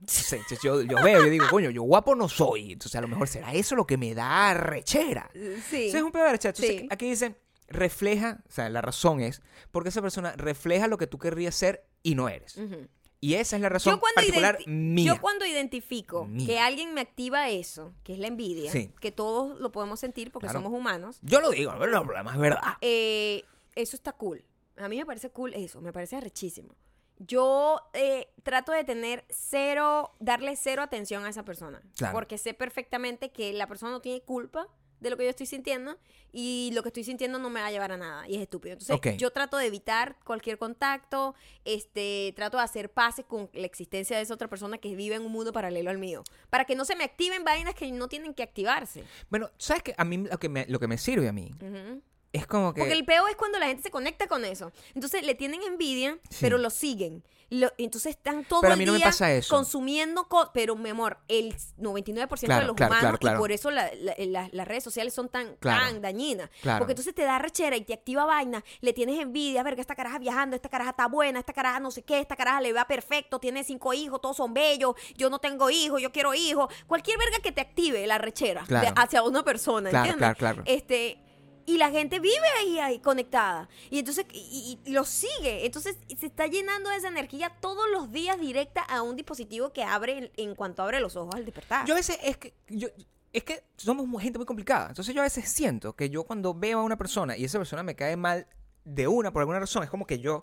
Yo, 0.62 0.82
yo 0.82 0.96
veo, 1.02 1.24
yo 1.24 1.30
digo, 1.30 1.46
coño, 1.50 1.70
yo 1.70 1.82
guapo 1.82 2.14
no 2.16 2.28
soy. 2.28 2.72
Entonces, 2.72 2.96
a 2.96 3.00
lo 3.00 3.08
mejor 3.08 3.28
será 3.28 3.52
eso 3.52 3.76
lo 3.76 3.86
que 3.86 3.96
me 3.96 4.14
da 4.14 4.54
rechera. 4.54 5.30
Sí. 5.68 5.88
Eso 5.88 5.98
es 5.98 6.02
un 6.02 6.10
pedo 6.12 6.24
de 6.24 6.32
rechera. 6.32 6.50
Entonces, 6.56 6.80
Sí. 6.80 6.88
aquí 6.90 7.08
dicen, 7.10 7.36
refleja, 7.68 8.40
o 8.48 8.50
sea, 8.52 8.68
la 8.70 8.80
razón 8.82 9.20
es 9.20 9.40
porque 9.70 9.88
esa 9.90 10.02
persona 10.02 10.32
refleja 10.36 10.88
lo 10.88 10.98
que 10.98 11.06
tú 11.06 11.18
querrías 11.18 11.54
ser 11.54 11.86
y 12.02 12.14
no 12.16 12.28
eres. 12.28 12.56
Ujú. 12.56 12.88
Y 13.24 13.34
esa 13.36 13.54
es 13.54 13.62
la 13.62 13.68
razón 13.68 13.94
Yo 13.94 14.00
cuando, 14.00 14.16
particular 14.16 14.58
mía. 14.66 15.06
yo 15.14 15.20
cuando 15.20 15.46
identifico 15.46 16.24
Mía. 16.26 16.44
que 16.44 16.58
alguien 16.58 16.92
me 16.92 17.00
activa 17.02 17.48
eso, 17.50 17.94
que 18.02 18.14
es 18.14 18.18
la 18.18 18.26
envidia, 18.26 18.70
Sí. 18.72 18.90
que 19.00 19.12
todos 19.12 19.60
lo 19.60 19.70
podemos 19.70 20.00
sentir 20.00 20.32
porque 20.32 20.48
Claro. 20.48 20.58
somos 20.60 20.76
humanos, 20.76 21.18
Yo 21.22 21.40
lo 21.40 21.50
digo, 21.50 21.72
pero 21.78 21.92
no, 21.92 22.02
problema 22.02 22.32
es 22.32 22.38
verdad. 22.38 22.60
eh, 22.80 23.44
eso 23.76 23.94
está 23.94 24.12
cool. 24.12 24.44
A 24.76 24.88
mí 24.88 24.96
me 24.98 25.06
parece 25.06 25.30
cool 25.30 25.54
eso, 25.54 25.80
me 25.80 25.92
parece 25.92 26.16
arrechísimo. 26.16 26.74
Yo 27.18 27.80
eh, 27.92 28.32
trato 28.42 28.72
de 28.72 28.82
tener 28.82 29.24
cero, 29.30 30.10
darle 30.18 30.56
cero 30.56 30.82
atención 30.82 31.24
a 31.24 31.28
esa 31.28 31.44
persona. 31.44 31.80
Claro. 31.96 32.12
Porque 32.14 32.38
sé 32.38 32.54
perfectamente 32.54 33.30
que 33.30 33.52
la 33.52 33.68
persona 33.68 33.92
no 33.92 34.00
tiene 34.00 34.20
culpa 34.22 34.66
de 35.02 35.10
lo 35.10 35.16
que 35.16 35.24
yo 35.24 35.30
estoy 35.30 35.46
sintiendo 35.46 35.98
y 36.32 36.70
lo 36.72 36.82
que 36.82 36.88
estoy 36.88 37.04
sintiendo 37.04 37.38
no 37.38 37.50
me 37.50 37.60
va 37.60 37.66
a 37.66 37.70
llevar 37.70 37.92
a 37.92 37.96
nada 37.96 38.28
y 38.28 38.36
es 38.36 38.40
estúpido. 38.40 38.74
Entonces, 38.74 39.16
yo 39.18 39.30
trato 39.30 39.56
de 39.56 39.66
evitar 39.66 40.16
cualquier 40.24 40.56
contacto, 40.58 41.34
este, 41.64 42.32
trato 42.36 42.56
de 42.56 42.62
hacer 42.62 42.90
pases 42.90 43.24
con 43.26 43.50
la 43.52 43.66
existencia 43.66 44.16
de 44.16 44.22
esa 44.22 44.34
otra 44.34 44.48
persona 44.48 44.78
que 44.78 44.94
vive 44.94 45.16
en 45.16 45.22
un 45.22 45.32
mundo 45.32 45.52
paralelo 45.52 45.90
al 45.90 45.98
mío, 45.98 46.24
para 46.48 46.64
que 46.64 46.74
no 46.74 46.84
se 46.84 46.96
me 46.96 47.04
activen 47.04 47.44
vainas 47.44 47.74
que 47.74 47.90
no 47.90 48.08
tienen 48.08 48.32
que 48.32 48.42
activarse. 48.42 49.04
Bueno, 49.28 49.50
¿sabes 49.58 49.82
qué? 49.82 49.94
A 49.98 50.04
mí 50.04 50.18
lo 50.18 50.38
que 50.38 50.48
me, 50.48 50.66
lo 50.66 50.78
que 50.78 50.86
me 50.86 50.96
sirve 50.98 51.28
a 51.28 51.32
mí 51.32 51.52
Ujú. 51.60 52.00
Es 52.32 52.46
como 52.46 52.72
que... 52.74 52.80
Porque 52.80 52.94
el 52.94 53.04
peo 53.04 53.28
es 53.28 53.36
cuando 53.36 53.58
la 53.58 53.66
gente 53.66 53.82
se 53.82 53.90
conecta 53.90 54.26
con 54.26 54.44
eso. 54.44 54.72
Entonces 54.94 55.24
le 55.24 55.34
tienen 55.34 55.62
envidia, 55.62 56.18
Sí. 56.30 56.38
pero 56.40 56.58
lo 56.58 56.70
siguen. 56.70 57.22
Lo- 57.50 57.70
entonces 57.76 58.16
están 58.16 58.46
todo 58.46 58.62
Pero 58.62 58.72
a 58.72 58.76
el 58.76 58.86
me 58.86 58.96
día 58.96 59.04
pasa 59.04 59.30
eso. 59.30 59.54
consumiendo 59.54 60.26
co- 60.26 60.50
pero 60.54 60.74
mi 60.74 60.88
amor, 60.88 61.18
el 61.28 61.54
99% 61.76 62.40
de 62.40 62.46
Claro, 62.46 62.66
los 62.68 62.76
claro, 62.76 62.92
humanos 62.92 63.00
claro, 63.02 63.18
claro. 63.18 63.36
y 63.36 63.40
por 63.40 63.52
eso 63.52 63.70
la- 63.70 63.90
la- 63.94 64.14
la- 64.18 64.48
las 64.52 64.66
redes 64.66 64.82
sociales 64.82 65.12
son 65.12 65.28
tan, 65.28 65.56
Claro. 65.56 65.84
tan 65.84 66.00
dañinas. 66.00 66.48
Claro. 66.62 66.78
Porque 66.78 66.92
entonces 66.92 67.14
te 67.14 67.24
da 67.24 67.38
rechera 67.38 67.76
y 67.76 67.82
te 67.82 67.92
activa 67.92 68.24
vaina, 68.24 68.64
le 68.80 68.94
tienes 68.94 69.20
envidia, 69.20 69.62
ver 69.62 69.74
que 69.74 69.82
esta 69.82 69.94
caraja 69.94 70.18
viajando, 70.18 70.56
esta 70.56 70.70
caraja 70.70 70.90
está 70.92 71.08
buena, 71.08 71.40
esta 71.40 71.52
caraja 71.52 71.78
no 71.78 71.90
sé 71.90 72.00
qué, 72.00 72.20
esta 72.20 72.36
caraja 72.36 72.62
le 72.62 72.72
va 72.72 72.86
perfecto, 72.86 73.38
tiene 73.38 73.64
cinco 73.64 73.92
hijos, 73.92 74.18
todos 74.22 74.38
son 74.38 74.54
bellos, 74.54 74.94
yo 75.18 75.28
no 75.28 75.38
tengo 75.38 75.68
hijos, 75.68 76.00
yo 76.00 76.10
quiero 76.10 76.32
hijos. 76.32 76.72
Cualquier 76.86 77.18
verga 77.18 77.36
que 77.42 77.52
te 77.52 77.60
active 77.60 78.06
la 78.06 78.16
rechera 78.16 78.64
de- 78.66 78.94
hacia 78.96 79.22
una 79.22 79.42
persona, 79.44 79.90
Claro, 79.90 80.10
¿entiendes? 80.12 80.36
claro, 80.38 80.56
claro. 80.56 80.62
Este, 80.64 81.18
y 81.66 81.78
la 81.78 81.90
gente 81.90 82.18
vive 82.20 82.46
ahí, 82.58 82.78
ahí 82.78 82.98
conectada. 82.98 83.68
Y 83.90 83.98
entonces, 84.00 84.26
y, 84.32 84.78
y- 84.84 84.90
lo 84.92 85.04
sigue. 85.04 85.64
Entonces, 85.66 85.96
se 86.18 86.26
está 86.26 86.46
llenando 86.46 86.90
esa 86.90 87.08
energía 87.08 87.50
todos 87.60 87.84
los 87.90 88.10
días 88.12 88.38
directa 88.40 88.82
a 88.82 89.02
un 89.02 89.16
dispositivo 89.16 89.72
que 89.72 89.82
abre 89.84 90.18
en, 90.18 90.30
en 90.36 90.54
cuanto 90.54 90.82
abre 90.82 91.00
los 91.00 91.16
ojos 91.16 91.34
al 91.34 91.44
despertar. 91.44 91.86
Yo 91.86 91.94
a 91.94 91.96
veces 91.96 92.18
es 92.22 92.36
que 92.36 92.54
yo 92.68 92.88
es 93.32 93.44
que 93.44 93.64
somos 93.76 94.06
gente 94.22 94.38
muy 94.38 94.46
complicada. 94.46 94.88
Entonces 94.88 95.14
yo 95.14 95.22
a 95.22 95.24
veces 95.24 95.48
siento 95.48 95.94
que 95.96 96.10
yo 96.10 96.24
cuando 96.24 96.52
veo 96.52 96.80
a 96.80 96.82
una 96.82 96.98
persona 96.98 97.36
y 97.36 97.44
esa 97.44 97.58
persona 97.58 97.82
me 97.82 97.96
cae 97.96 98.14
mal 98.16 98.46
de 98.84 99.08
una 99.08 99.32
por 99.32 99.40
alguna 99.40 99.58
razón, 99.60 99.82
es 99.84 99.88
como 99.90 100.06
que 100.06 100.18
yo 100.18 100.42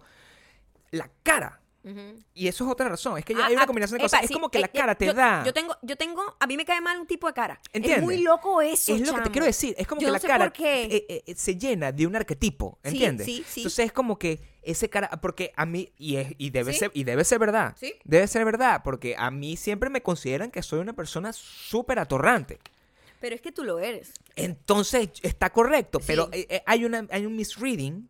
la 0.91 1.11
cara 1.21 1.61
Y 2.33 2.47
eso 2.47 2.65
es 2.65 2.71
otra 2.71 2.89
razón, 2.89 3.17
es 3.17 3.25
que 3.25 3.33
Ah, 3.33 3.45
hay 3.47 3.53
una 3.53 3.63
ah, 3.63 3.65
combinación 3.65 3.97
de 3.97 4.03
epa, 4.05 4.09
cosas, 4.09 4.21
es 4.23 4.27
sí, 4.27 4.33
como 4.33 4.49
que 4.49 4.57
eh, 4.57 4.61
la 4.61 4.67
eh, 4.67 4.71
cara 4.73 4.95
te 4.95 5.05
yo- 5.07 5.13
da 5.13 5.43
Yo 5.45 5.53
tengo, 5.53 5.75
yo 5.81 5.95
tengo, 5.95 6.35
a 6.39 6.45
mí 6.45 6.57
me 6.57 6.65
cae 6.65 6.81
mal 6.81 6.99
un 6.99 7.07
tipo 7.07 7.25
de 7.27 7.33
cara. 7.33 7.59
¿Entiendes? 7.71 7.99
Es 7.99 8.03
muy 8.03 8.21
loco 8.21 8.61
eso. 8.61 8.93
es 8.93 8.99
lo 9.01 9.05
que 9.05 9.11
te 9.11 9.17
chamo. 9.17 9.31
quiero 9.31 9.45
decir, 9.45 9.75
es 9.77 9.87
como 9.87 10.01
Yo 10.01 10.07
que 10.07 10.11
no 10.11 10.13
la 10.13 10.19
cara 10.19 10.53
eh, 10.59 11.05
eh, 11.09 11.23
eh, 11.25 11.35
se 11.35 11.55
llena 11.55 11.91
de 11.91 12.05
un 12.05 12.15
arquetipo, 12.15 12.77
¿entiendes? 12.83 13.25
sí, 13.25 13.43
sí. 13.47 13.61
Entonces 13.61 13.85
es 13.87 13.91
como 13.93 14.19
que 14.19 14.41
ese 14.61 14.89
cara, 14.89 15.09
porque 15.21 15.51
a 15.55 15.65
mí, 15.65 15.91
y, 15.97 16.17
es, 16.17 16.33
y, 16.37 16.49
debe, 16.49 16.73
ser, 16.73 16.91
y 16.93 17.05
debe 17.05 17.23
ser 17.23 17.39
verdad, 17.39 17.75
Sí. 17.79 17.93
debe 18.03 18.27
ser 18.27 18.43
verdad, 18.45 18.81
porque 18.83 19.15
a 19.17 19.31
mí 19.31 19.55
siempre 19.55 19.89
me 19.89 20.03
consideran 20.03 20.51
que 20.51 20.61
soy 20.61 20.79
una 20.79 20.93
persona 20.93 21.31
súper 21.33 21.97
atorrante. 21.99 22.59
Pero 23.21 23.35
es 23.35 23.41
que 23.41 23.51
tú 23.51 23.63
lo 23.63 23.79
eres. 23.79 24.11
Entonces 24.35 25.09
está 25.23 25.49
correcto, 25.49 25.99
pero 26.05 26.29
eh, 26.31 26.61
hay, 26.65 26.85
una, 26.85 27.07
hay 27.09 27.25
un 27.25 27.35
misreading 27.35 28.07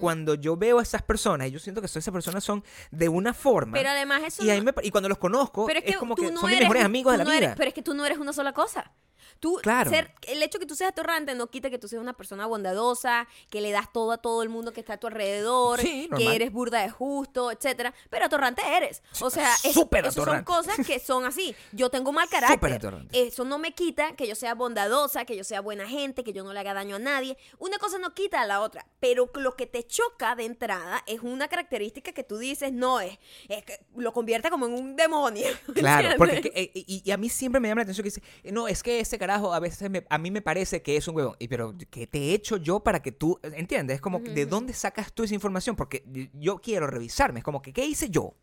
cuando 0.00 0.34
yo 0.34 0.56
veo 0.56 0.78
a 0.78 0.82
esas 0.82 1.02
personas 1.02 1.48
y 1.48 1.50
yo 1.50 1.58
siento 1.58 1.80
que 1.80 1.86
esas 1.86 2.08
personas 2.10 2.44
son 2.44 2.62
de 2.90 3.08
una 3.08 3.34
forma. 3.34 3.72
Pero 3.72 3.90
además 3.90 4.22
eso 4.24 4.44
y, 4.44 4.50
ahí 4.50 4.58
no- 4.60 4.64
me 4.64 4.72
y 4.82 4.90
cuando 4.90 5.08
los 5.08 5.18
conozco, 5.18 5.66
Pero 5.66 5.80
es, 5.84 5.96
como 5.96 6.14
tú 6.14 6.22
que 6.22 6.30
no 6.30 6.40
son 6.40 6.50
mis 6.50 6.56
eres 6.58 6.66
mejores 6.68 6.82
un- 6.82 6.86
amigos 6.86 7.12
de 7.12 7.18
la 7.18 7.24
no 7.24 7.30
vida. 7.30 7.38
eres- 7.38 7.56
pero 7.56 7.68
es 7.68 7.74
que 7.74 7.82
tú 7.82 7.94
no 7.94 8.06
eres 8.06 8.18
una 8.18 8.32
sola 8.32 8.52
cosa. 8.52 8.92
Tú, 9.40 9.58
Claro. 9.62 9.90
ser, 9.90 10.12
el 10.26 10.42
hecho 10.42 10.58
que 10.58 10.66
tú 10.66 10.74
seas 10.74 10.90
atorrante 10.90 11.34
no 11.34 11.48
quita 11.48 11.70
que 11.70 11.78
tú 11.78 11.88
seas 11.88 12.00
una 12.02 12.12
persona 12.14 12.46
bondadosa, 12.46 13.26
que 13.50 13.60
le 13.60 13.70
das 13.70 13.92
todo 13.92 14.12
a 14.12 14.18
todo 14.18 14.42
el 14.42 14.48
mundo 14.48 14.72
que 14.72 14.80
está 14.80 14.94
a 14.94 14.96
tu 14.98 15.06
alrededor, 15.06 15.80
Sí, 15.80 16.08
que 16.16 16.34
eres 16.34 16.52
burda 16.52 16.82
de 16.82 16.90
justo, 16.90 17.50
etcétera. 17.50 17.94
Pero 18.10 18.26
atorrante 18.26 18.62
eres. 18.76 19.02
O 19.20 19.30
sea, 19.30 19.52
es- 19.64 19.72
súper 19.74 20.06
eso 20.06 20.24
son 20.24 20.44
cosas 20.44 20.76
que 20.86 20.98
son 20.98 21.24
así. 21.24 21.54
Yo 21.72 21.90
tengo 21.90 22.12
mal 22.12 22.28
carácter. 22.28 23.06
Eso 23.12 23.44
no 23.44 23.58
me 23.58 23.72
quita 23.72 24.14
que 24.16 24.26
yo 24.26 24.34
sea 24.34 24.54
bondadosa, 24.54 25.24
que 25.24 25.36
yo 25.36 25.44
sea 25.44 25.60
buena 25.60 25.86
gente, 25.86 26.24
que 26.24 26.32
yo 26.32 26.44
no 26.44 26.52
le 26.52 26.60
haga 26.60 26.74
daño 26.74 26.96
a 26.96 26.98
nadie. 26.98 27.36
Una 27.58 27.78
cosa 27.78 27.98
no 27.98 28.14
quita 28.14 28.40
a 28.42 28.46
la 28.46 28.60
otra. 28.60 28.86
Pero 29.00 29.30
lo 29.34 29.56
que 29.56 29.66
te 29.66 29.86
choca 29.86 30.34
de 30.34 30.44
entrada 30.44 31.02
es 31.06 31.20
una 31.20 31.48
característica 31.48 32.12
que 32.12 32.24
tú 32.24 32.38
dices, 32.38 32.72
no 32.72 33.00
es, 33.00 33.18
es 33.48 33.64
que 33.64 33.80
lo 33.96 34.12
convierte 34.12 34.50
como 34.50 34.66
en 34.66 34.72
un 34.74 34.96
demonio. 34.96 35.46
Claro, 35.74 36.08
porque 36.16 36.50
eh, 36.54 36.70
y, 36.74 37.02
y 37.04 37.10
a 37.10 37.16
mí 37.16 37.28
siempre 37.28 37.60
me 37.60 37.68
llama 37.68 37.80
la 37.80 37.82
atención 37.82 38.02
que 38.04 38.10
dice, 38.10 38.22
no, 38.52 38.68
es 38.68 38.82
que 38.82 39.00
ese 39.00 39.13
carajo 39.18 39.52
a 39.54 39.60
veces 39.60 39.90
me- 39.90 40.04
a 40.08 40.18
mí 40.18 40.30
me 40.30 40.42
parece 40.42 40.82
que 40.82 40.96
es 40.96 41.06
un 41.08 41.16
huevón. 41.16 41.36
Y 41.38 41.48
pero, 41.48 41.74
¿qué 41.90 42.06
te 42.06 42.18
he 42.18 42.34
hecho 42.34 42.56
yo 42.56 42.80
para 42.80 43.00
que 43.02 43.12
tú, 43.12 43.38
entiendes? 43.42 43.96
Es 43.96 44.00
como, 44.00 44.18
¿de 44.20 44.46
dónde 44.46 44.72
sacas 44.72 45.12
tú 45.12 45.24
esa 45.24 45.34
información? 45.34 45.76
Porque 45.76 46.04
yo 46.34 46.58
quiero 46.58 46.86
revisarme. 46.86 47.40
Es 47.40 47.44
como 47.44 47.62
que, 47.62 47.72
¿qué 47.72 47.84
hice 47.84 48.08
yo? 48.10 48.34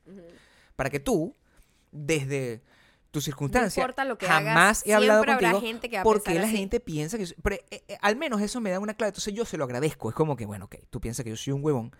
Para 0.76 0.90
que 0.90 1.00
tú, 1.00 1.36
desde 1.92 2.62
tus 3.12 3.26
circunstancias, 3.26 3.78
importa 3.84 4.06
lo 4.06 4.18
que 4.18 4.26
jamás 4.26 4.48
hagas, 4.80 4.88
he 4.88 4.94
hablado 4.94 5.26
contigo 5.26 5.60
gente 5.60 5.90
que 5.90 5.98
va 5.98 6.02
a 6.02 6.04
porque 6.06 6.34
la 6.34 6.44
así. 6.44 6.56
gente 6.58 6.80
piensa 6.80 7.18
que... 7.18 7.26
yo- 7.26 7.36
pero, 7.44 7.58
eh, 7.70 7.84
eh, 7.90 7.98
al 8.02 8.16
menos 8.16 8.42
eso 8.42 8.62
me 8.62 8.70
da 8.72 8.80
una 8.80 8.94
clave. 8.94 9.10
Entonces 9.10 9.34
yo 9.34 9.44
se 9.46 9.58
lo 9.58 9.66
agradezco. 9.66 10.08
Es 10.10 10.16
como 10.16 10.36
que, 10.38 10.46
bueno, 10.46 10.66
ok, 10.66 10.76
tú 10.90 11.02
piensas 11.02 11.24
que 11.26 11.30
yo 11.30 11.36
soy 11.36 11.52
un 11.54 11.64
huevón 11.64 11.92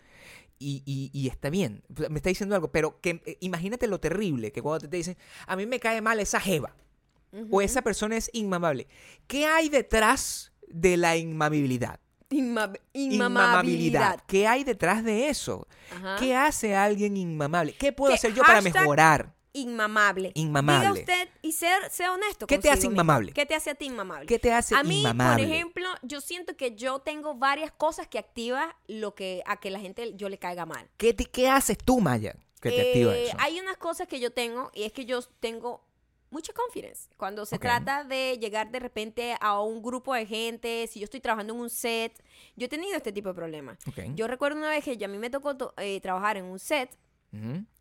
y, 0.58 0.84
y- 0.86 1.10
y 1.12 1.28
está 1.28 1.50
bien, 1.50 1.84
me 2.10 2.18
está 2.18 2.30
diciendo 2.30 2.56
algo, 2.56 2.72
pero 2.72 3.02
que 3.02 3.22
eh, 3.26 3.38
imagínate 3.42 3.88
lo 3.88 4.00
terrible 4.00 4.52
que 4.54 4.62
cuando 4.62 4.80
te, 4.80 4.88
te 4.88 4.98
dicen, 4.98 5.18
a 5.48 5.56
mí 5.58 5.66
me 5.66 5.80
cae 5.82 6.02
mal 6.02 6.20
esa 6.22 6.40
jeva 6.40 6.76
o 7.50 7.62
esa 7.62 7.82
persona 7.82 8.18
es 8.18 8.30
inmamable. 8.34 8.88
¿Qué 9.28 9.46
hay 9.46 9.70
detrás 9.70 10.52
de 10.68 10.98
la 10.98 11.16
inmamabilidad? 11.18 12.00
Inma- 12.30 12.80
inmamabilidad. 12.94 14.22
¿Qué 14.28 14.48
hay 14.48 14.64
detrás 14.64 15.04
de 15.04 15.30
eso? 15.30 15.68
Ajá. 15.96 16.16
¿Qué 16.20 16.36
hace 16.36 16.76
alguien 16.76 17.18
inmamable? 17.18 17.74
¿Qué 17.76 17.92
puedo 17.92 18.12
¿Qué 18.12 18.16
hacer 18.16 18.34
yo 18.34 18.44
para 18.44 18.62
mejorar? 18.62 19.34
Inmamable. 19.54 20.32
Inmamable. 20.36 20.88
Diga 20.88 20.94
usted 21.02 21.30
y 21.42 21.52
ser, 21.52 21.90
sea 21.90 22.14
honesto. 22.14 22.48
¿Qué 22.48 22.58
te 22.58 22.70
hace 22.70 22.82
mismo. 22.84 22.92
inmamable? 22.94 23.34
¿Qué 23.34 23.46
te 23.46 23.54
hace 23.54 23.70
a 23.72 23.76
ti 23.76 23.86
inmamable? 23.88 24.26
¿Qué 24.28 24.40
te 24.40 24.54
hace 24.54 24.76
a 24.76 24.84
mí, 24.84 25.00
inmamable? 25.02 25.44
por 25.44 25.54
ejemplo, 25.54 25.90
yo 26.04 26.22
siento 26.22 26.56
que 26.56 26.76
yo 26.76 27.00
tengo 27.00 27.36
varias 27.36 27.72
cosas 27.74 28.08
que 28.08 28.18
activa 28.18 28.78
lo 28.88 29.14
que 29.14 29.44
a 29.46 29.58
que 29.60 29.70
la 29.70 29.80
gente 29.80 30.14
yo 30.16 30.30
le 30.30 30.38
caiga 30.38 30.66
mal. 30.66 30.90
¿Qué, 30.96 31.14
te- 31.14 31.26
qué 31.26 31.50
haces 31.50 31.78
tú, 31.78 32.00
Maya, 32.00 32.38
que 32.62 32.70
te 32.72 32.82
activa 32.82 33.14
Eh, 33.14 33.26
eso? 33.28 33.38
Hay 33.42 33.60
unas 33.60 33.76
cosas 33.76 34.08
que 34.08 34.22
yo 34.22 34.32
tengo 34.32 34.72
y 34.74 34.84
es 34.84 34.94
que 34.94 35.04
yo 35.06 35.22
tengo 35.42 35.84
mucha 36.32 36.52
confidence. 36.54 37.10
Cuando 37.18 37.46
se 37.46 37.58
trata 37.60 38.04
de 38.04 38.38
llegar 38.40 38.72
de 38.72 38.80
repente 38.80 39.36
a 39.40 39.62
un 39.62 39.84
grupo 39.84 40.16
de 40.16 40.26
gente, 40.26 40.88
si 40.88 41.00
yo 41.00 41.04
estoy 41.04 41.20
trabajando 41.20 41.54
en 41.54 41.60
un 41.60 41.70
set, 41.70 42.24
yo 42.56 42.66
he 42.66 42.70
tenido 42.70 42.96
este 42.98 43.12
tipo 43.12 43.30
de 43.30 43.36
problemas. 43.36 43.78
Yo 44.16 44.28
recuerdo 44.28 44.58
una 44.58 44.70
vez 44.70 44.84
que 44.84 44.98
ya 44.98 45.06
a 45.06 45.10
mí 45.10 45.18
me 45.20 45.30
tocó 45.30 45.56
to- 45.56 45.74
eh, 45.78 46.02
trabajar 46.02 46.38
en 46.38 46.46
un 46.46 46.58
set 46.58 46.98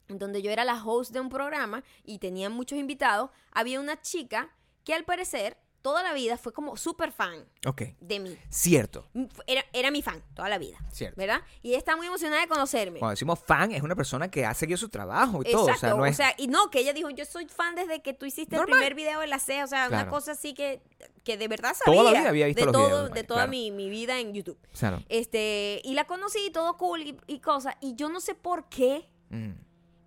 donde 0.07 0.43
yo 0.43 0.51
era 0.51 0.65
la 0.65 0.85
host 0.85 1.13
de 1.13 1.21
un 1.21 1.29
programa 1.29 1.83
y 2.05 2.19
tenía 2.19 2.51
muchos 2.51 2.79
invitados, 2.79 3.31
había 3.53 3.81
una 3.81 4.01
chica 4.01 4.51
que 4.85 4.95
al 4.95 5.05
parecer 5.05 5.57
toda 5.83 6.03
la 6.03 6.13
vida 6.13 6.37
fue 6.37 6.53
como 6.53 6.77
súper 6.77 7.11
fan 7.13 7.45
Ok. 7.67 7.83
de 8.01 8.21
mí. 8.21 8.37
Cierto. 8.49 9.09
Era, 9.47 9.65
era 9.73 9.91
mi 9.91 10.03
fan 10.03 10.23
toda 10.35 10.49
la 10.49 10.59
vida, 10.59 10.79
Cierto. 10.93 11.17
¿verdad? 11.19 11.43
Y 11.63 11.71
ella 11.71 11.79
está 11.79 11.97
muy 11.97 12.07
emocionada 12.07 12.43
de 12.43 12.49
conocerme. 12.49 12.99
Cuando 12.99 13.13
decimos 13.13 13.39
fan, 13.39 13.73
es 13.73 13.83
una 13.83 13.97
persona 13.97 14.31
que 14.31 14.45
ha 14.45 14.53
seguido 14.55 14.77
su 14.77 14.89
trabajo 14.89 15.41
y 15.45 15.51
todo. 15.51 15.67
O 15.73 15.77
sea, 15.77 15.91
no 15.95 16.05
es... 16.07 16.19
y 16.39 16.49
no, 16.49 16.71
que 16.71 16.81
ella 16.81 16.93
dijo, 16.93 17.09
yo 17.11 17.25
soy 17.25 17.47
fan 17.49 17.75
desde 17.75 18.03
que 18.03 18.13
tú 18.15 18.27
hiciste 18.27 18.57
Normal. 18.57 18.75
el 18.75 18.79
primer 18.89 18.95
video 18.95 19.21
de 19.21 19.27
la 19.27 19.39
C, 19.39 19.63
o 19.63 19.67
sea, 19.67 19.89
una 19.89 20.09
cosa 20.09 20.33
así 20.33 20.55
que, 20.55 20.83
que 21.25 21.37
de 21.37 21.49
verdad 21.49 21.75
sabía. 21.75 22.01
Toda 22.01 22.13
la 22.13 22.19
vida 22.21 22.29
había 22.29 22.47
visto 22.47 22.61
de 22.61 22.67
los 22.67 22.73
todo, 22.75 22.87
videos 22.87 23.03
de 23.03 23.09
de 23.09 23.11
Maya, 23.15 23.27
toda 23.27 23.39
claro. 23.41 23.51
mi, 23.51 23.71
mi 23.71 23.89
vida 23.91 24.19
en 24.21 24.35
YouTube. 24.35 24.59
Claro. 24.79 25.03
Este, 25.09 25.81
y 25.85 25.95
la 25.95 26.05
conocí, 26.07 26.39
y 26.47 26.51
todo 26.51 26.77
cool 26.77 27.03
y, 27.03 27.17
y 27.27 27.41
cosas, 27.41 27.75
y 27.81 27.95
yo 27.95 28.09
no 28.09 28.21
sé 28.21 28.35
por 28.35 28.69
qué, 28.69 29.09
Mm. 29.31 29.53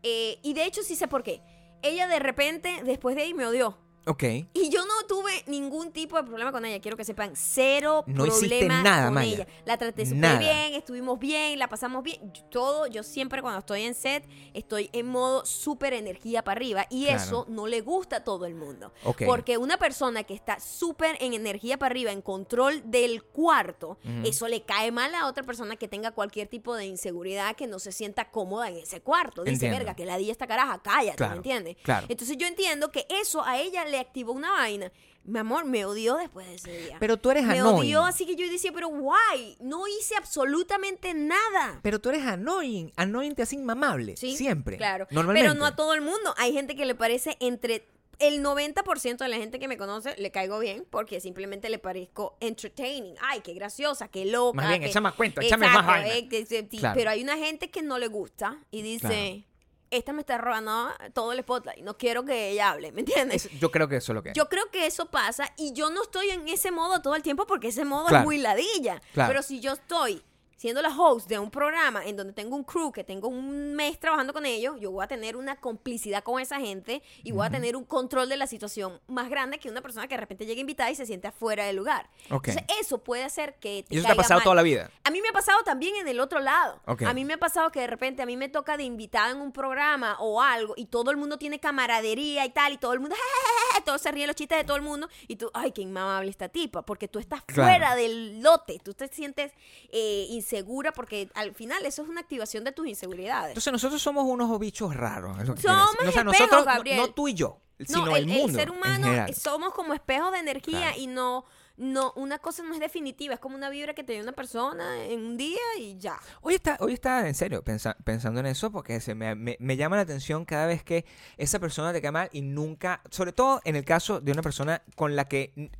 eh, 0.03 0.37
y 0.43 0.53
de 0.53 0.65
hecho 0.65 0.83
sí 0.83 0.95
sé 0.97 1.07
por 1.07 1.23
qué. 1.23 1.41
Ella 1.81 2.07
de 2.07 2.19
repente, 2.19 2.81
después 2.83 3.15
de 3.15 3.23
ahí, 3.23 3.33
me 3.33 3.45
odió. 3.45 3.77
Ok. 4.05 4.23
Y 4.53 4.69
yo 4.69 4.85
no 4.85 4.92
tuve 5.07 5.43
ningún 5.47 5.91
tipo 5.91 6.17
de 6.17 6.23
problema 6.23 6.51
con 6.51 6.65
ella, 6.65 6.79
quiero 6.81 6.97
que 6.97 7.03
sepan. 7.05 7.33
Cero 7.35 8.03
No 8.07 8.25
problema 8.25 8.81
nada, 8.81 9.05
con 9.05 9.13
Maya. 9.15 9.33
ella. 9.35 9.47
La 9.65 9.77
traté 9.77 10.05
súper 10.05 10.37
bien, 10.39 10.73
estuvimos 10.73 11.19
bien, 11.19 11.57
la 11.59 11.67
pasamos 11.67 12.03
bien. 12.03 12.33
Todo, 12.49 12.87
yo 12.87 13.03
siempre 13.03 13.41
cuando 13.41 13.59
estoy 13.59 13.83
en 13.83 13.95
set, 13.95 14.27
estoy 14.53 14.89
en 14.93 15.07
modo 15.07 15.45
súper 15.45 15.93
energía 15.93 16.43
para 16.43 16.57
arriba. 16.57 16.85
Y 16.89 17.05
Claro. 17.05 17.21
eso 17.21 17.45
no 17.49 17.67
le 17.67 17.81
gusta 17.81 18.17
a 18.17 18.23
todo 18.23 18.45
el 18.45 18.55
mundo. 18.55 18.93
Porque 19.25 19.57
una 19.57 19.77
persona 19.77 20.23
que 20.23 20.33
está 20.33 20.59
súper 20.59 21.17
en 21.19 21.33
energía 21.33 21.77
para 21.77 21.91
arriba, 21.91 22.11
en 22.11 22.21
control 22.21 22.81
del 22.89 23.23
cuarto, 23.23 23.97
eso 24.23 24.47
le 24.47 24.63
cae 24.63 24.91
mal 24.91 25.13
a 25.15 25.27
otra 25.27 25.43
persona 25.43 25.75
que 25.75 25.87
tenga 25.87 26.11
cualquier 26.11 26.47
tipo 26.47 26.75
de 26.75 26.85
inseguridad, 26.85 27.55
que 27.55 27.67
no 27.67 27.79
se 27.79 27.91
sienta 27.91 28.29
cómoda 28.31 28.69
en 28.69 28.77
ese 28.77 29.01
cuarto. 29.01 29.43
Dice, 29.43 29.69
verga, 29.69 29.95
que 29.95 30.05
la 30.05 30.17
di 30.17 30.29
esta 30.29 30.47
caraja, 30.47 30.81
cállate, 30.83 31.17
Claro, 31.17 31.31
¿me 31.31 31.37
entiendes? 31.37 31.77
claro. 31.83 32.05
Entonces 32.09 32.37
yo 32.37 32.47
entiendo 32.47 32.91
que 32.91 33.05
eso 33.09 33.43
a 33.43 33.59
ella 33.59 33.85
le 33.85 33.99
activó 33.99 34.31
una 34.31 34.51
vaina. 34.51 34.91
Mi 35.25 35.39
amor, 35.39 35.63
me 35.63 35.85
odió 35.85 36.17
después 36.17 36.45
de 36.47 36.55
ese 36.55 36.77
día. 36.85 36.97
Pero 36.99 37.15
tú 37.17 37.31
eres 37.31 37.45
me 37.45 37.53
annoying. 37.57 37.79
odió, 37.79 38.03
así 38.03 38.25
que 38.25 38.35
yo 38.35 38.45
decía, 38.51 38.73
pero 38.73 38.89
guay, 38.89 39.55
no 39.61 39.87
hice 39.87 40.15
absolutamente 40.17 41.13
nada. 41.13 41.79
Pero 41.81 42.01
tú 42.01 42.09
eres 42.09 42.23
annoying. 42.25 42.91
Annoying 42.97 43.33
te 43.33 43.43
hace 43.43 43.55
inmamable. 43.55 44.17
Sí, 44.17 44.35
Siempre. 44.35 44.75
Claro. 44.77 45.07
Normalmente. 45.11 45.47
Pero 45.47 45.57
no 45.59 45.65
a 45.65 45.75
todo 45.77 45.93
el 45.93 46.01
mundo. 46.01 46.33
Hay 46.37 46.51
gente 46.51 46.75
que 46.75 46.85
le 46.85 46.93
parece 46.95 47.37
entre 47.39 47.87
el 48.19 48.43
90% 48.43 49.17
de 49.17 49.27
la 49.27 49.37
gente 49.37 49.59
que 49.59 49.67
me 49.67 49.77
conoce 49.77 50.13
le 50.17 50.29
caigo 50.29 50.59
bien 50.59 50.85
porque 50.89 51.19
simplemente 51.19 51.69
le 51.69 51.79
parezco 51.79 52.37
entertaining. 52.41 53.15
Ay, 53.21 53.39
qué 53.41 53.53
graciosa, 53.53 54.07
qué 54.09 54.25
loca. 54.25 54.57
Más 54.57 54.67
bien, 54.69 54.81
qué- 54.81 54.87
échame 54.89 55.03
más 55.05 55.13
cuento, 55.13 55.41
échame 55.41 55.65
más 55.67 55.75
Exacto, 55.77 55.91
vaina. 55.91 56.15
eh, 56.17 56.27
que 56.29 56.67
Claro. 56.77 56.95
Pero 56.97 57.09
hay 57.11 57.23
una 57.23 57.37
gente 57.37 57.69
que 57.71 57.81
no 57.81 57.97
le 57.97 58.07
gusta 58.07 58.59
y 58.71 58.81
dice, 58.81 59.07
Claro. 59.07 59.52
Esta 59.97 60.13
me 60.13 60.21
está 60.21 60.37
robando 60.37 60.89
todo 61.13 61.31
el 61.31 61.41
spotlight. 61.41 61.83
No 61.83 61.97
quiero 61.97 62.23
que 62.25 62.49
ella 62.49 62.71
hable, 62.71 62.91
¿me 62.91 63.01
entiendes? 63.01 63.45
Es- 63.45 63.59
yo 63.59 63.71
creo 63.71 63.87
que 63.87 63.97
eso 63.97 64.11
es 64.11 64.15
lo 64.15 64.23
que 64.23 64.29
es. 64.29 64.35
Yo 64.35 64.49
creo 64.49 64.69
que 64.71 64.85
eso 64.85 65.05
pasa 65.07 65.51
y 65.57 65.73
yo 65.73 65.89
no 65.89 66.03
estoy 66.03 66.29
en 66.29 66.47
ese 66.47 66.71
modo 66.71 67.01
todo 67.01 67.15
el 67.15 67.21
tiempo 67.23 67.45
porque 67.45 67.67
ese 67.69 67.85
modo 67.85 68.07
Claro. 68.07 68.19
es 68.21 68.25
muy 68.25 68.37
ladilla. 68.37 69.01
Claro. 69.13 69.29
Pero 69.29 69.43
si 69.43 69.59
yo 69.59 69.73
estoy 69.73 70.21
siendo 70.63 70.81
la 70.81 70.97
host 70.97 71.27
de 71.27 71.37
un 71.39 71.51
programa 71.51 72.05
en 72.05 72.15
donde 72.15 72.31
tengo 72.31 72.55
un 72.55 72.63
crew 72.63 72.89
que 72.93 73.03
tengo 73.03 73.27
un 73.27 73.75
mes 73.75 73.99
trabajando 73.99 74.31
con 74.31 74.45
ellos, 74.45 74.79
yo 74.79 74.91
voy 74.91 75.03
a 75.03 75.07
tener 75.09 75.35
una 75.35 75.57
complicidad 75.57 76.23
con 76.23 76.39
esa 76.39 76.57
gente 76.57 77.03
y 77.21 77.33
voy 77.33 77.45
a 77.45 77.49
tener 77.49 77.75
un 77.75 77.83
control 77.83 78.29
de 78.29 78.37
la 78.37 78.47
situación 78.47 79.01
más 79.07 79.29
grande 79.29 79.59
que 79.59 79.69
una 79.69 79.81
persona 79.81 80.07
que 80.07 80.15
de 80.15 80.21
repente 80.21 80.45
llega 80.45 80.61
invitada 80.61 80.89
y 80.89 80.95
se 80.95 81.05
siente 81.05 81.27
afuera 81.27 81.65
del 81.65 81.75
lugar. 81.75 82.09
Entonces 82.29 82.63
eso 82.79 83.03
puede 83.03 83.25
hacer 83.25 83.55
que 83.55 83.83
te 83.85 83.93
y 83.93 83.97
eso 83.97 84.07
te 84.07 84.13
ha 84.13 84.15
pasado 84.15 84.37
mal. 84.39 84.43
toda 84.45 84.55
la 84.55 84.61
vida. 84.61 84.89
A 85.03 85.11
mí 85.11 85.19
me 85.21 85.27
ha 85.27 85.33
pasado 85.33 85.61
también 85.65 85.97
en 85.97 86.07
el 86.07 86.21
otro 86.21 86.39
lado. 86.39 86.79
Ok. 86.85 87.01
A 87.01 87.13
mí 87.13 87.25
me 87.25 87.33
ha 87.33 87.39
pasado 87.39 87.69
que 87.69 87.81
de 87.81 87.87
repente 87.87 88.21
a 88.21 88.25
mí 88.25 88.37
me 88.37 88.47
toca 88.47 88.77
de 88.77 88.83
invitada 88.83 89.31
en 89.31 89.41
un 89.41 89.51
programa 89.51 90.15
o 90.21 90.41
algo 90.41 90.75
y 90.77 90.85
todo 90.85 91.11
el 91.11 91.17
mundo 91.17 91.37
tiene 91.37 91.59
camaradería 91.59 92.45
y 92.45 92.51
tal 92.51 92.71
y 92.71 92.77
todo 92.77 92.93
el 92.93 93.01
mundo, 93.01 93.17
todos 93.85 94.01
se 94.01 94.13
ríen 94.13 94.27
los 94.27 94.37
chistes 94.37 94.59
de 94.59 94.63
todo 94.63 94.77
el 94.77 94.83
mundo 94.83 95.09
y 95.27 95.35
tú, 95.35 95.51
ay, 95.53 95.73
qué 95.73 95.81
inmamable 95.81 96.29
esta 96.29 96.47
tipa, 96.47 96.83
porque 96.83 97.09
tú 97.09 97.19
estás 97.19 97.43
Claro. 97.43 97.69
fuera 97.69 97.95
del 97.95 98.41
lote, 98.41 98.79
tú 98.81 98.93
te 98.93 99.09
sientes 99.09 99.51
eh, 99.91 100.27
insegura 100.53 100.91
porque 100.93 101.29
al 101.33 101.53
final 101.53 101.85
eso 101.85 102.03
es 102.03 102.09
una 102.09 102.21
activación 102.21 102.63
de 102.63 102.71
tus 102.71 102.87
inseguridades. 102.87 103.49
Entonces 103.49 103.73
nosotros 103.73 104.01
somos 104.01 104.25
unos 104.25 104.59
bichos 104.59 104.95
raros. 104.95 105.35
Somos. 105.37 105.59
O 105.59 105.61
sea, 105.61 105.83
espejos, 106.09 106.25
nosotros, 106.25 106.65
Gabriel. 106.65 106.97
no, 106.97 107.09
tú 107.09 107.27
y 107.27 107.33
yo, 107.33 107.59
sino 107.79 108.05
no, 108.05 108.15
el, 108.15 108.27
mundo. 108.27 108.57
ser 108.59 108.69
en 108.69 108.75
humano 108.75 109.25
somos 109.33 109.73
como 109.73 109.93
espejos 109.93 110.31
de 110.31 110.39
energía 110.39 110.79
Claro. 110.79 110.97
y 110.99 111.07
no, 111.07 111.45
no, 111.77 112.13
una 112.15 112.37
cosa 112.37 112.61
no 112.63 112.73
es 112.75 112.79
definitiva, 112.79 113.33
es 113.33 113.39
como 113.39 113.55
una 113.55 113.69
vibra 113.69 113.93
que 113.95 114.03
te 114.03 114.13
dio 114.13 114.21
una 114.21 114.31
persona 114.33 115.03
en 115.05 115.25
un 115.25 115.37
día 115.37 115.57
y 115.79 115.97
ya. 115.97 116.19
Hoy 116.41 116.53
está, 116.53 116.77
hoy 116.79 116.93
está 116.93 117.27
en 117.27 117.33
serio 117.33 117.63
pensa- 117.63 117.97
pensando 118.03 118.39
en 118.39 118.45
eso 118.45 118.71
porque 118.71 118.99
se 119.01 119.15
me, 119.15 119.33
me- 119.33 119.57
me 119.59 119.75
llama 119.75 119.95
la 119.95 120.03
atención 120.03 120.45
cada 120.45 120.67
vez 120.67 120.83
que 120.83 121.03
esa 121.37 121.57
persona 121.59 121.91
te 121.91 122.01
cae 122.01 122.11
mal 122.11 122.29
y 122.31 122.41
nunca, 122.41 123.01
sobre 123.09 123.33
todo 123.33 123.59
en 123.65 123.75
el 123.75 123.83
caso 123.85 124.21
de 124.21 124.31
una 124.31 124.43
persona 124.43 124.83
con 124.95 125.15
la 125.15 125.25
que 125.27 125.71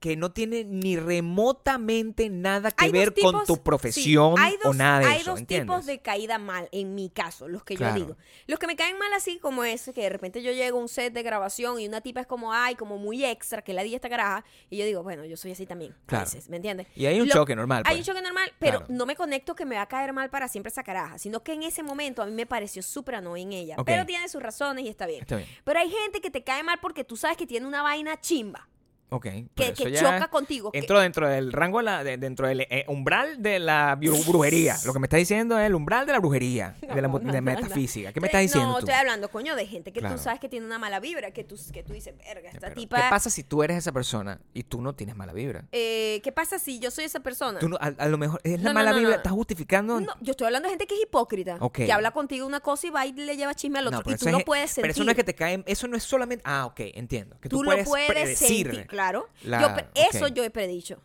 que 0.00 0.16
no 0.16 0.30
tiene 0.32 0.64
ni 0.64 0.96
remotamente 0.96 2.28
nada 2.30 2.70
que 2.70 2.84
Hay 2.86 2.92
ver 2.92 3.12
dos 3.14 3.32
con 3.32 3.44
tu 3.46 3.54
sí, 3.56 3.60
profesión 3.64 4.34
hay 4.38 4.54
o 4.54 4.68
dos- 4.68 4.76
nada 4.76 5.00
de 5.00 5.06
hay 5.06 5.20
eso, 5.20 5.30
dos 5.32 5.40
¿entiendes? 5.40 5.66
tipos 5.66 5.86
de 5.86 5.98
caída 6.00 6.38
mal, 6.38 6.68
en 6.72 6.94
mi 6.94 7.10
caso, 7.10 7.48
los 7.48 7.64
que 7.64 7.74
Claro. 7.76 7.96
yo 7.96 8.04
digo. 8.04 8.16
Los 8.46 8.58
que 8.58 8.66
me 8.66 8.76
caen 8.76 8.98
mal 8.98 9.12
así 9.12 9.38
como 9.38 9.64
ese, 9.64 9.92
que 9.92 10.02
de 10.02 10.08
repente 10.08 10.42
yo 10.42 10.52
llego 10.52 10.78
a 10.78 10.80
un 10.82 10.88
set 10.88 11.12
de 11.12 11.22
grabación 11.22 11.80
y 11.80 11.88
una 11.88 12.00
tipa 12.00 12.20
es 12.20 12.26
como, 12.26 12.52
ay, 12.52 12.74
como 12.76 12.98
muy 12.98 13.24
extra, 13.24 13.62
que 13.62 13.72
la 13.72 13.82
di 13.82 13.94
esta 13.94 14.08
caraja, 14.08 14.44
y 14.70 14.76
yo 14.76 14.84
digo, 14.84 15.02
bueno, 15.02 15.24
yo 15.24 15.36
soy 15.36 15.52
así 15.52 15.66
también, 15.66 15.92
a 15.92 16.06
Claro. 16.06 16.24
veces, 16.26 16.48
¿me 16.48 16.56
entiendes? 16.56 16.86
Y 16.94 17.06
hay 17.06 17.20
un 17.20 17.28
Lo- 17.28 17.34
choque 17.34 17.56
normal. 17.56 17.82
Hay 17.86 17.96
pues. 17.96 18.08
un 18.08 18.14
choque 18.14 18.22
normal, 18.22 18.52
pero 18.58 18.78
Claro. 18.78 18.94
no 18.94 19.06
me 19.06 19.16
conecto 19.16 19.54
que 19.54 19.64
me 19.64 19.76
va 19.76 19.82
a 19.82 19.88
caer 19.88 20.12
mal 20.12 20.30
para 20.30 20.48
siempre 20.48 20.68
esa 20.70 20.82
caraja, 20.84 21.18
sino 21.18 21.42
que 21.42 21.52
en 21.54 21.62
ese 21.64 21.82
momento 21.82 22.22
a 22.22 22.26
mí 22.26 22.32
me 22.32 22.46
pareció 22.46 22.82
súper 22.82 23.16
annoying 23.16 23.52
ella, 23.52 23.74
Ok. 23.78 23.86
pero 23.86 24.06
tiene 24.06 24.28
sus 24.28 24.42
razones 24.42 24.84
y 24.84 24.88
está 24.88 25.06
bien. 25.06 25.22
Está 25.22 25.36
bien. 25.36 25.48
Pero 25.64 25.80
hay 25.80 25.90
gente 25.90 26.20
que 26.20 26.30
te 26.30 26.44
cae 26.44 26.62
mal 26.62 26.78
porque 26.80 27.02
tú 27.04 27.16
sabes 27.16 27.36
que 27.36 27.46
tiene 27.46 27.66
una 27.66 27.82
vaina 27.82 28.20
chimba, 28.20 28.68
Ok. 29.10 29.26
que, 29.54 29.72
choca 29.74 30.28
contigo. 30.28 30.70
que- 30.72 30.78
Entro 30.78 31.00
dentro 31.00 31.28
del 31.28 31.52
rango, 31.52 31.78
de 31.78 31.84
la- 31.84 32.04
de- 32.04 32.16
dentro 32.18 32.46
del 32.46 32.60
eh, 32.62 32.84
umbral 32.88 33.42
de 33.42 33.58
la 33.58 33.96
bru- 33.98 34.24
brujería. 34.26 34.76
Lo 34.84 34.92
que 34.92 34.98
me 34.98 35.06
está 35.06 35.16
diciendo 35.16 35.58
es 35.58 35.66
el 35.66 35.74
umbral 35.74 36.06
de 36.06 36.12
la 36.12 36.18
brujería, 36.18 36.76
de 36.80 37.02
la 37.02 37.08
No, 37.08 37.18
de 37.18 37.40
metafísica. 37.40 38.12
¿Qué 38.12 38.20
me 38.20 38.26
estás 38.26 38.42
diciendo 38.42 38.68
No, 38.68 38.74
tú? 38.74 38.78
estoy 38.80 38.94
hablando, 38.94 39.28
coño, 39.30 39.56
de 39.56 39.66
gente 39.66 39.92
que 39.92 40.00
Claro. 40.00 40.16
tú 40.16 40.22
sabes 40.22 40.40
que 40.40 40.48
tiene 40.48 40.66
una 40.66 40.78
mala 40.78 41.00
vibra, 41.00 41.30
que 41.30 41.44
tú, 41.44 41.56
que 41.72 41.82
tú 41.82 41.92
dices, 41.92 42.14
verga, 42.18 42.48
esta 42.50 42.60
Pero, 42.68 42.74
tipa... 42.74 42.96
¿Qué 43.02 43.08
pasa 43.10 43.30
si 43.30 43.42
tú 43.42 43.62
eres 43.62 43.78
esa 43.78 43.92
persona 43.92 44.40
y 44.52 44.62
tú 44.64 44.80
no 44.82 44.94
tienes 44.94 45.16
mala 45.16 45.32
vibra? 45.32 45.64
eh, 45.72 46.20
¿Qué 46.22 46.32
pasa 46.32 46.58
si 46.58 46.78
yo 46.78 46.90
soy 46.90 47.04
esa 47.04 47.20
persona? 47.20 47.58
Tú 47.58 47.68
no- 47.68 47.76
a, 47.80 47.86
a 47.98 48.08
lo 48.08 48.18
mejor 48.18 48.40
es 48.44 48.60
la 48.62 48.72
mala 48.72 48.92
vibra, 48.92 49.16
estás 49.16 49.32
justificando. 49.32 50.00
No, 50.00 50.12
yo 50.20 50.32
estoy 50.32 50.46
hablando 50.46 50.66
de 50.68 50.72
gente 50.72 50.86
que 50.86 50.94
es 50.94 51.02
hipócrita, 51.02 51.56
Ok. 51.60 51.76
que 51.76 51.92
habla 51.92 52.10
contigo 52.10 52.46
una 52.46 52.60
cosa 52.60 52.86
y 52.86 52.90
va 52.90 53.06
y 53.06 53.12
le 53.12 53.36
lleva 53.36 53.54
chisme 53.54 53.78
al 53.78 53.86
otro, 53.88 54.00
y 54.00 54.04
tú 54.04 54.10
eso 54.12 54.30
no 54.30 54.38
es- 54.38 54.44
puedes 54.44 54.70
sentir. 54.70 54.82
Pero 54.82 54.92
eso 54.92 55.04
no 55.04 55.10
es 55.12 55.16
que 55.16 55.24
te 55.24 55.34
caen, 55.34 55.64
eso 55.66 55.88
no 55.88 55.96
es 55.96 56.02
solamente. 56.02 56.42
Ah, 56.46 56.66
ok, 56.66 56.80
entiendo. 56.94 57.36
Que 57.40 57.48
tú, 57.48 57.58
tú 57.58 57.62
lo 57.64 57.70
puedes, 57.70 57.88
puedes 57.88 58.08
predecir. 58.10 58.66
sentir, 58.70 58.86
claro. 58.98 59.28
la- 59.44 59.60
Yo 59.60 59.68
Eso 60.10 60.28
yo 60.28 60.44
he 60.44 60.50
predicho. 60.50 61.00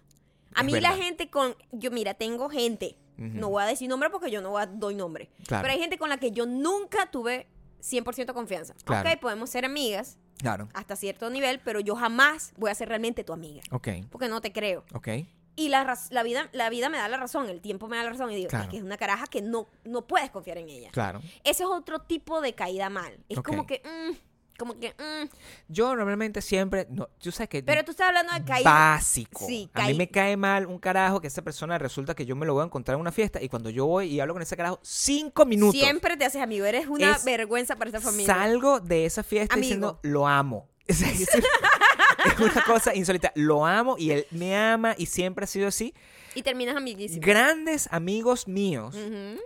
A 0.55 0.59
Es 0.61 0.65
mí 0.65 0.79
la 0.79 0.95
gente 0.95 1.29
con... 1.29 1.55
Yo, 1.71 1.89
mira, 1.91 2.13
tengo 2.13 2.49
gente, 2.49 2.95
Ujú. 3.17 3.27
no 3.27 3.49
voy 3.49 3.63
a 3.63 3.65
decir 3.65 3.89
nombre 3.89 4.09
porque 4.09 4.29
yo 4.29 4.41
no 4.41 4.51
voy 4.51 4.61
a- 4.63 4.65
doy 4.67 4.93
nombre, 4.95 5.29
Claro. 5.47 5.63
pero 5.63 5.73
hay 5.73 5.79
gente 5.79 5.97
con 5.97 6.09
la 6.09 6.17
que 6.17 6.31
yo 6.31 6.45
nunca 6.45 7.09
tuve 7.09 7.47
100% 7.81 8.33
confianza. 8.33 8.73
Claro. 8.85 9.09
Ok, 9.09 9.19
podemos 9.19 9.49
ser 9.49 9.65
amigas 9.65 10.17
Claro. 10.37 10.69
hasta 10.73 10.95
cierto 10.95 11.29
nivel, 11.29 11.59
pero 11.59 11.79
yo 11.79 11.95
jamás 11.95 12.53
voy 12.57 12.69
a 12.71 12.75
ser 12.75 12.87
realmente 12.89 13.23
tu 13.23 13.33
amiga. 13.33 13.61
Ok, 13.71 13.87
Porque 14.11 14.27
no 14.27 14.41
te 14.41 14.51
creo. 14.51 14.83
ok. 14.93 15.07
Y 15.55 15.69
la, 15.69 15.97
la, 16.09 16.23
vida, 16.23 16.49
la 16.51 16.69
vida 16.71 16.89
me 16.89 16.97
da 16.97 17.07
la 17.07 17.17
razón, 17.17 17.47
el 17.49 17.61
tiempo 17.61 17.87
me 17.87 17.97
da 17.97 18.03
la 18.03 18.09
razón. 18.09 18.31
Y 18.31 18.35
digo, 18.35 18.49
Claro. 18.49 18.63
es 18.65 18.69
que 18.71 18.77
es 18.77 18.83
una 18.83 18.97
caraja 18.97 19.27
que 19.27 19.41
no, 19.43 19.67
no 19.85 20.07
puedes 20.07 20.31
confiar 20.31 20.57
en 20.57 20.67
ella. 20.69 20.89
Claro. 20.91 21.19
Ese 21.43 21.63
es 21.63 21.69
otro 21.69 21.99
tipo 21.99 22.41
de 22.41 22.53
caída 22.55 22.89
mal. 22.89 23.19
Es 23.29 23.39
como 23.41 23.67
que, 23.67 23.81
mm, 23.85 24.15
como 24.57 24.79
que, 24.79 24.89
mm. 24.89 25.29
Yo 25.67 25.95
normalmente 25.95 26.41
siempre. 26.41 26.87
No, 26.89 27.09
tú 27.19 27.31
sabes 27.31 27.49
que. 27.49 27.63
Pero 27.63 27.83
tú 27.83 27.91
estás 27.91 28.07
hablando 28.07 28.33
de 28.33 28.43
caída. 28.43 28.69
básico. 28.69 29.45
Sí, 29.47 29.69
a 29.73 29.87
mí 29.87 29.93
me 29.95 30.09
cae 30.09 30.37
mal 30.37 30.65
un 30.67 30.77
carajo 30.79 31.19
que 31.21 31.27
esa 31.27 31.41
persona 31.41 31.77
resulta 31.77 32.13
que 32.15 32.25
yo 32.25 32.35
me 32.35 32.45
lo 32.45 32.53
voy 32.53 32.61
a 32.61 32.65
encontrar 32.65 32.95
en 32.95 33.01
una 33.01 33.11
fiesta 33.11 33.41
y 33.41 33.49
cuando 33.49 33.69
yo 33.69 33.85
voy 33.85 34.07
y 34.07 34.19
hablo 34.19 34.33
con 34.33 34.41
ese 34.43 34.55
carajo 34.55 34.79
cinco 34.83 35.45
minutos. 35.45 35.79
Siempre 35.79 36.15
te 36.17 36.25
haces 36.25 36.41
amigo. 36.41 36.65
Eres 36.65 36.87
una 36.87 37.15
Es- 37.15 37.25
vergüenza 37.25 37.75
para 37.75 37.89
esta 37.89 38.01
familia. 38.01 38.27
Salgo 38.33 38.79
de 38.79 39.05
esa 39.05 39.23
fiesta 39.23 39.53
Amigo. 39.53 39.63
diciendo 39.65 39.99
lo 40.03 40.27
amo. 40.27 40.69
Es, 40.87 41.01
es- 41.01 41.29
es 41.33 42.39
una 42.39 42.63
cosa 42.65 42.93
insólita. 42.95 43.31
Lo 43.35 43.65
amo 43.65 43.95
y 43.97 44.11
él 44.11 44.27
me 44.31 44.55
ama 44.55 44.95
y 44.97 45.05
siempre 45.07 45.45
ha 45.45 45.47
sido 45.47 45.67
así. 45.67 45.93
Y 46.35 46.41
terminas 46.43 46.75
amiguísimo. 46.75 47.21
Grandes 47.23 47.87
amigos 47.91 48.47
míos, 48.47 48.95
Ujú. 48.95 49.39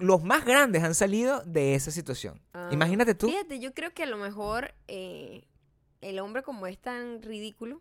Los 0.00 0.22
más 0.22 0.44
grandes 0.44 0.82
han 0.82 0.94
salido 0.94 1.42
de 1.44 1.74
esa 1.74 1.90
situación. 1.90 2.40
Ah. 2.52 2.68
Imagínate 2.72 3.14
tú. 3.14 3.28
Fíjate, 3.28 3.58
yo 3.60 3.72
creo 3.74 3.92
que 3.92 4.02
a 4.02 4.06
lo 4.06 4.16
mejor 4.16 4.74
eh, 4.88 5.44
el 6.00 6.18
hombre 6.18 6.42
como 6.42 6.66
es 6.66 6.78
tan 6.78 7.22
ridículo 7.22 7.80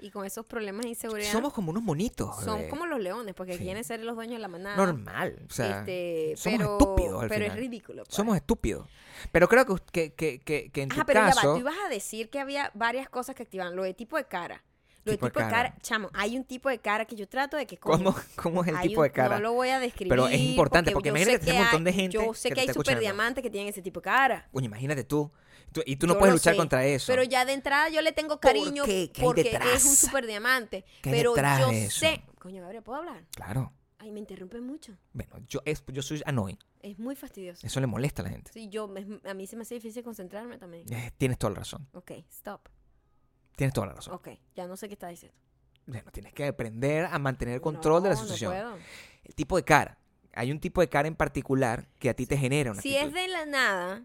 y 0.00 0.10
con 0.10 0.24
esos 0.24 0.46
problemas 0.46 0.82
de 0.82 0.90
inseguridad 0.90 1.32
Somos 1.32 1.52
como 1.52 1.70
unos 1.70 1.82
monitos. 1.82 2.36
son 2.44 2.58
bebé. 2.58 2.68
como 2.68 2.86
los 2.86 3.00
leones 3.00 3.34
porque 3.34 3.54
Sí. 3.56 3.64
quieren 3.64 3.82
ser 3.84 4.00
los 4.00 4.14
dueños 4.14 4.34
de 4.36 4.40
la 4.42 4.48
manada. 4.48 4.76
Normal. 4.76 5.44
O 5.48 5.52
sea, 5.52 5.80
Este, 5.80 6.34
somos 6.36 6.58
pero, 6.58 6.72
estúpidos 6.78 7.22
al 7.22 7.28
pero 7.28 7.44
es 7.46 7.54
ridículo. 7.54 8.04
pues. 8.04 8.14
somos 8.14 8.36
estúpidos. 8.36 8.88
Pero 9.32 9.48
creo 9.48 9.66
que, 9.90 10.14
que, 10.14 10.38
que, 10.40 10.70
en 10.74 10.92
Ajá, 10.92 11.00
tu 11.00 11.06
pero 11.06 11.20
ya 11.20 11.26
va, 11.26 11.32
caso... 11.34 11.54
tú 11.54 11.60
ibas 11.60 11.74
a 11.84 11.88
decir 11.88 12.30
que 12.30 12.38
había 12.38 12.70
varias 12.74 13.08
cosas 13.08 13.34
que 13.34 13.42
activan. 13.42 13.74
Lo 13.74 13.82
de 13.82 13.92
tipo 13.94 14.16
de 14.16 14.24
cara. 14.24 14.62
Lo 15.08 15.16
Tipo 15.16 15.26
de 15.26 15.30
tipo 15.30 15.40
de 15.40 15.50
cara. 15.50 15.68
cara. 15.70 15.78
Chamo, 15.82 16.10
hay 16.14 16.36
un 16.36 16.44
tipo 16.44 16.68
de 16.68 16.78
cara 16.78 17.04
que 17.04 17.16
yo 17.16 17.28
trato 17.28 17.56
de 17.56 17.66
que... 17.66 17.76
coño, 17.78 18.04
¿Cómo, 18.04 18.16
¿Cómo 18.36 18.62
es 18.62 18.68
el 18.68 18.76
hay 18.76 18.88
tipo 18.88 19.00
un- 19.00 19.06
de 19.06 19.12
cara? 19.12 19.36
No 19.36 19.42
lo 19.42 19.52
voy 19.52 19.68
a 19.70 19.80
describir. 19.80 20.10
Pero 20.10 20.28
es 20.28 20.40
importante, 20.40 20.92
porque 20.92 21.08
imagínate 21.10 21.40
que 21.44 21.50
hay 21.50 21.56
un 21.56 21.62
montón 21.64 21.84
de 21.84 21.92
gente 21.92 22.14
Yo 22.16 22.34
sé 22.34 22.48
que 22.50 22.54
que, 22.54 22.60
hay 22.62 22.68
super 22.68 22.98
diamantes 22.98 23.42
que 23.42 23.50
tienen 23.50 23.68
ese 23.68 23.82
tipo 23.82 24.00
de 24.00 24.04
cara. 24.04 24.48
Oye, 24.52 24.66
imagínate 24.66 25.04
tú. 25.04 25.30
Tú- 25.72 25.82
y 25.84 25.96
tú 25.96 26.06
no 26.06 26.14
Yo 26.14 26.18
puedes 26.20 26.34
luchar 26.34 26.54
sé, 26.54 26.56
contra 26.58 26.86
eso. 26.86 27.06
Pero 27.12 27.22
ya 27.24 27.44
de 27.44 27.52
entrada 27.52 27.88
yo 27.90 28.00
le 28.00 28.12
tengo 28.12 28.40
cariño 28.40 28.84
qué? 28.84 29.10
¿Qué 29.12 29.22
porque 29.22 29.58
es 29.74 29.84
un 29.84 29.94
super 29.96 30.26
diamante. 30.26 30.84
¿Qué 31.02 31.10
hay 31.10 31.16
Pero 31.16 31.34
yo 31.36 31.70
eso? 31.72 32.00
sé... 32.00 32.22
Coño, 32.38 32.62
Gabriel, 32.62 32.82
¿puedo 32.82 33.00
hablar? 33.00 33.24
Claro. 33.34 33.72
Ay, 33.98 34.12
me 34.12 34.20
interrumpe 34.20 34.60
mucho. 34.60 34.96
Bueno, 35.12 35.34
yo, 35.48 35.60
es, 35.64 35.82
yo 35.88 36.02
soy 36.02 36.22
annoying. 36.24 36.56
Es 36.80 36.98
muy 37.00 37.16
fastidioso. 37.16 37.66
Eso 37.66 37.80
le 37.80 37.88
molesta 37.88 38.22
a 38.22 38.26
la 38.26 38.30
gente. 38.30 38.52
Sí, 38.52 38.68
yo, 38.68 38.88
a 39.24 39.34
mí 39.34 39.46
se 39.48 39.56
me 39.56 39.62
hace 39.62 39.74
difícil 39.74 40.04
concentrarme 40.04 40.56
también. 40.56 40.84
Eh, 40.92 41.10
tienes 41.18 41.36
toda 41.36 41.52
la 41.52 41.58
razón. 41.58 41.88
Ok, 41.92 42.12
stop. 42.30 42.68
Tienes 43.58 43.74
toda 43.74 43.88
la 43.88 43.94
razón. 43.94 44.14
Ok, 44.14 44.28
ya 44.54 44.68
no 44.68 44.76
sé 44.76 44.86
qué 44.86 44.94
está 44.94 45.08
diciendo. 45.08 45.36
Bueno, 45.84 46.10
tienes 46.12 46.32
que 46.32 46.46
aprender 46.46 47.06
a 47.10 47.18
mantener 47.18 47.54
el 47.56 47.60
control 47.60 48.02
de 48.04 48.10
la 48.10 48.14
No, 48.14 48.20
no 48.20 48.24
situación. 48.26 48.52
puedo. 48.52 48.78
el 49.24 49.34
tipo 49.34 49.56
de 49.56 49.64
cara. 49.64 49.98
Hay 50.32 50.52
un 50.52 50.60
tipo 50.60 50.80
de 50.80 50.88
cara 50.88 51.08
en 51.08 51.16
particular 51.16 51.88
que 51.98 52.08
a 52.08 52.14
ti 52.14 52.24
te 52.24 52.38
genera 52.38 52.70
una 52.70 52.80
Si 52.80 52.94
es 52.96 53.12
de 53.12 53.26
la 53.26 53.44
nada, 53.46 54.04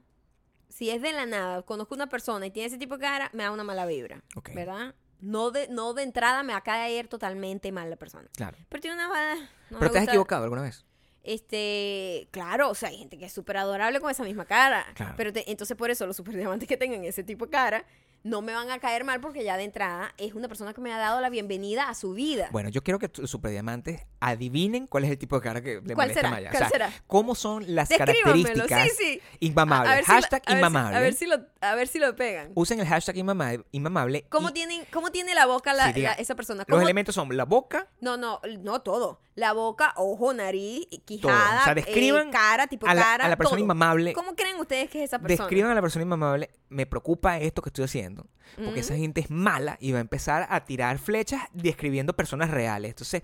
si 0.69 0.89
es 0.89 1.01
de 1.03 1.11
la 1.13 1.27
nada, 1.27 1.61
conozco 1.61 1.93
una 1.93 2.07
persona 2.09 2.47
y 2.47 2.51
tiene 2.51 2.65
ese 2.67 2.79
tipo 2.79 2.95
de 2.97 3.01
cara, 3.01 3.29
me 3.33 3.43
da 3.43 3.51
una 3.51 3.63
mala 3.63 3.85
vibra. 3.85 4.23
Ok. 4.35 4.49
¿Verdad? 4.55 4.95
No 5.21 5.51
de, 5.51 5.67
no 5.67 5.93
de 5.93 6.01
entrada 6.03 6.41
me 6.41 6.53
va 6.53 6.59
a 6.59 6.63
caer 6.63 7.07
totalmente 7.07 7.71
mal 7.71 7.89
la 7.91 7.95
persona. 7.97 8.27
Claro. 8.35 8.57
Pero 8.69 8.81
tiene 8.81 8.95
una 8.95 9.07
mala. 9.09 9.35
no 9.69 9.77
Pero 9.79 9.91
te 9.91 9.99
has 9.99 10.07
equivocado 10.07 10.43
alguna 10.45 10.63
vez. 10.63 10.83
Este, 11.21 12.27
claro, 12.31 12.69
o 12.69 12.75
sea, 12.75 12.89
hay 12.89 12.97
gente 12.97 13.17
que 13.17 13.25
es 13.25 13.33
súper 13.33 13.57
adorable 13.57 13.99
con 13.99 14.09
esa 14.11 14.23
misma 14.23 14.45
cara. 14.45 14.85
Claro. 14.95 15.13
Pero 15.15 15.31
te- 15.31 15.49
entonces 15.51 15.77
por 15.77 15.89
eso 15.91 16.05
los 16.05 16.15
super 16.17 16.35
diamantes 16.35 16.67
que 16.67 16.75
tengan 16.77 17.03
ese 17.05 17.23
tipo 17.23 17.45
de 17.45 17.51
cara 17.51 17.85
no 18.23 18.41
me 18.41 18.53
van 18.53 18.71
a 18.71 18.79
caer 18.79 19.03
mal 19.03 19.19
porque 19.19 19.43
ya 19.43 19.57
de 19.57 19.63
entrada 19.63 20.13
es 20.17 20.33
una 20.33 20.47
persona 20.47 20.73
que 20.73 20.81
me 20.81 20.93
ha 20.93 20.97
dado 20.97 21.19
la 21.19 21.29
bienvenida 21.29 21.89
a 21.89 21.93
su 21.93 22.13
vida. 22.13 22.47
Bueno, 22.51 22.69
yo 22.69 22.81
quiero 22.81 22.97
que 22.97 23.09
superdiamantes 23.27 24.01
adivinen 24.29 24.87
cuál 24.87 25.03
es 25.03 25.11
el 25.11 25.17
tipo 25.17 25.35
de 25.35 25.41
cara 25.41 25.61
que 25.61 25.81
le 25.83 25.93
¿Cuál 25.95 26.07
molesta 26.09 26.27
a 26.27 26.31
Maya. 26.31 26.49
¿Cuál 26.49 26.63
o 26.63 26.65
sea, 26.65 26.69
será? 26.69 26.91
¿cómo 27.07 27.35
son 27.35 27.63
las 27.75 27.89
características 27.89 28.83
sí, 28.83 28.89
sí. 28.97 29.21
inmamables? 29.39 30.05
Hashtag 30.05 30.43
si- 30.47 30.53
inmamable. 30.53 30.97
A 30.97 30.99
ver 31.01 31.13
si 31.13 31.25
lo, 31.25 31.35
a 31.61 31.75
ver 31.75 31.87
si 31.87 31.99
lo 31.99 32.15
pegan. 32.15 32.51
Usen 32.55 32.79
el 32.79 32.87
hashtag 32.87 33.17
inmama- 33.17 33.63
inmamable. 33.71 34.25
¿Cómo, 34.29 34.49
y 34.49 34.53
tienen, 34.53 34.83
¿Cómo 34.91 35.11
tiene 35.11 35.33
la 35.35 35.45
boca 35.45 35.73
la- 35.73 35.87
Sí, 35.87 35.93
diga. 35.93 36.11
la- 36.11 36.15
esa 36.15 36.35
persona? 36.35 36.59
Los 36.59 36.67
¿Cómo- 36.67 36.81
elementos 36.81 37.15
son 37.15 37.35
la 37.35 37.45
boca, 37.45 37.87
No, 38.01 38.17
no, 38.17 38.39
no 38.61 38.81
todo. 38.81 39.19
La 39.35 39.51
boca, 39.53 39.93
ojo, 39.97 40.31
nariz, 40.33 40.87
todo. 40.89 41.01
quijada, 41.05 41.61
O 41.61 41.63
sea, 41.63 41.73
describan 41.75 42.27
eh, 42.27 42.31
cara, 42.31 42.67
tipo 42.67 42.87
a 42.87 42.93
la, 42.93 43.01
cara. 43.01 43.25
a 43.25 43.29
la 43.29 43.35
persona 43.35 43.57
todo. 43.57 43.63
inmamable. 43.63 44.13
¿Cómo 44.13 44.35
creen 44.35 44.57
ustedes 44.59 44.89
que 44.91 44.99
es 44.99 45.09
esa 45.09 45.17
persona? 45.19 45.43
Describan 45.45 45.71
a 45.71 45.73
la 45.75 45.81
persona 45.81 46.03
inmamable. 46.03 46.49
Me 46.69 46.85
preocupa 46.85 47.39
esto 47.39 47.61
que 47.61 47.69
estoy 47.69 47.85
haciendo. 47.85 48.27
Porque 48.63 48.81
esa 48.81 48.95
gente 48.95 49.21
es 49.21 49.31
mala 49.31 49.77
y 49.79 49.91
va 49.93 49.97
a 49.97 50.01
empezar 50.01 50.45
a 50.49 50.63
tirar 50.65 50.99
flechas 50.99 51.41
describiendo 51.53 52.15
personas 52.15 52.51
reales. 52.51 52.89
Entonces, 52.91 53.23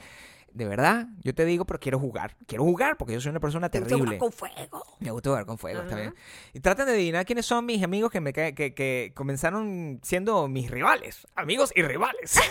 de 0.54 0.66
verdad, 0.66 1.08
yo 1.24 1.34
te 1.34 1.45
digo, 1.45 1.66
pero 1.66 1.80
quiero 1.80 2.00
jugar. 2.00 2.36
Quiero 2.47 2.64
jugar 2.64 2.97
porque 2.97 3.14
yo 3.14 3.22
soy 3.22 3.30
una 3.32 3.39
persona 3.39 3.70
¿Te 3.70 3.80
gusta 3.80 3.95
jugar 3.95 4.10
terrible. 4.10 4.20
con 4.20 4.32
fuego. 4.32 4.84
Me 5.00 5.12
gusta 5.12 5.30
jugar 5.30 5.45
con 5.45 5.58
fuego, 5.58 5.82
está 5.82 5.93
Ajá. 5.95 6.02
bien. 6.02 6.16
Y 6.54 6.60
tratan 6.60 6.88
de 6.88 6.93
adivinar 6.93 7.26
quiénes 7.26 7.45
son 7.45 7.66
mis 7.66 7.84
amigos 7.84 8.12
que, 8.12 8.22
me 8.22 8.34
que, 8.34 8.54
que 8.54 9.12
comenzaron 9.16 10.00
siendo 10.04 10.47
mis 10.47 10.70
rivales. 10.70 11.28
Amigos 11.36 11.72
y 11.76 11.82
rivales. 11.82 12.39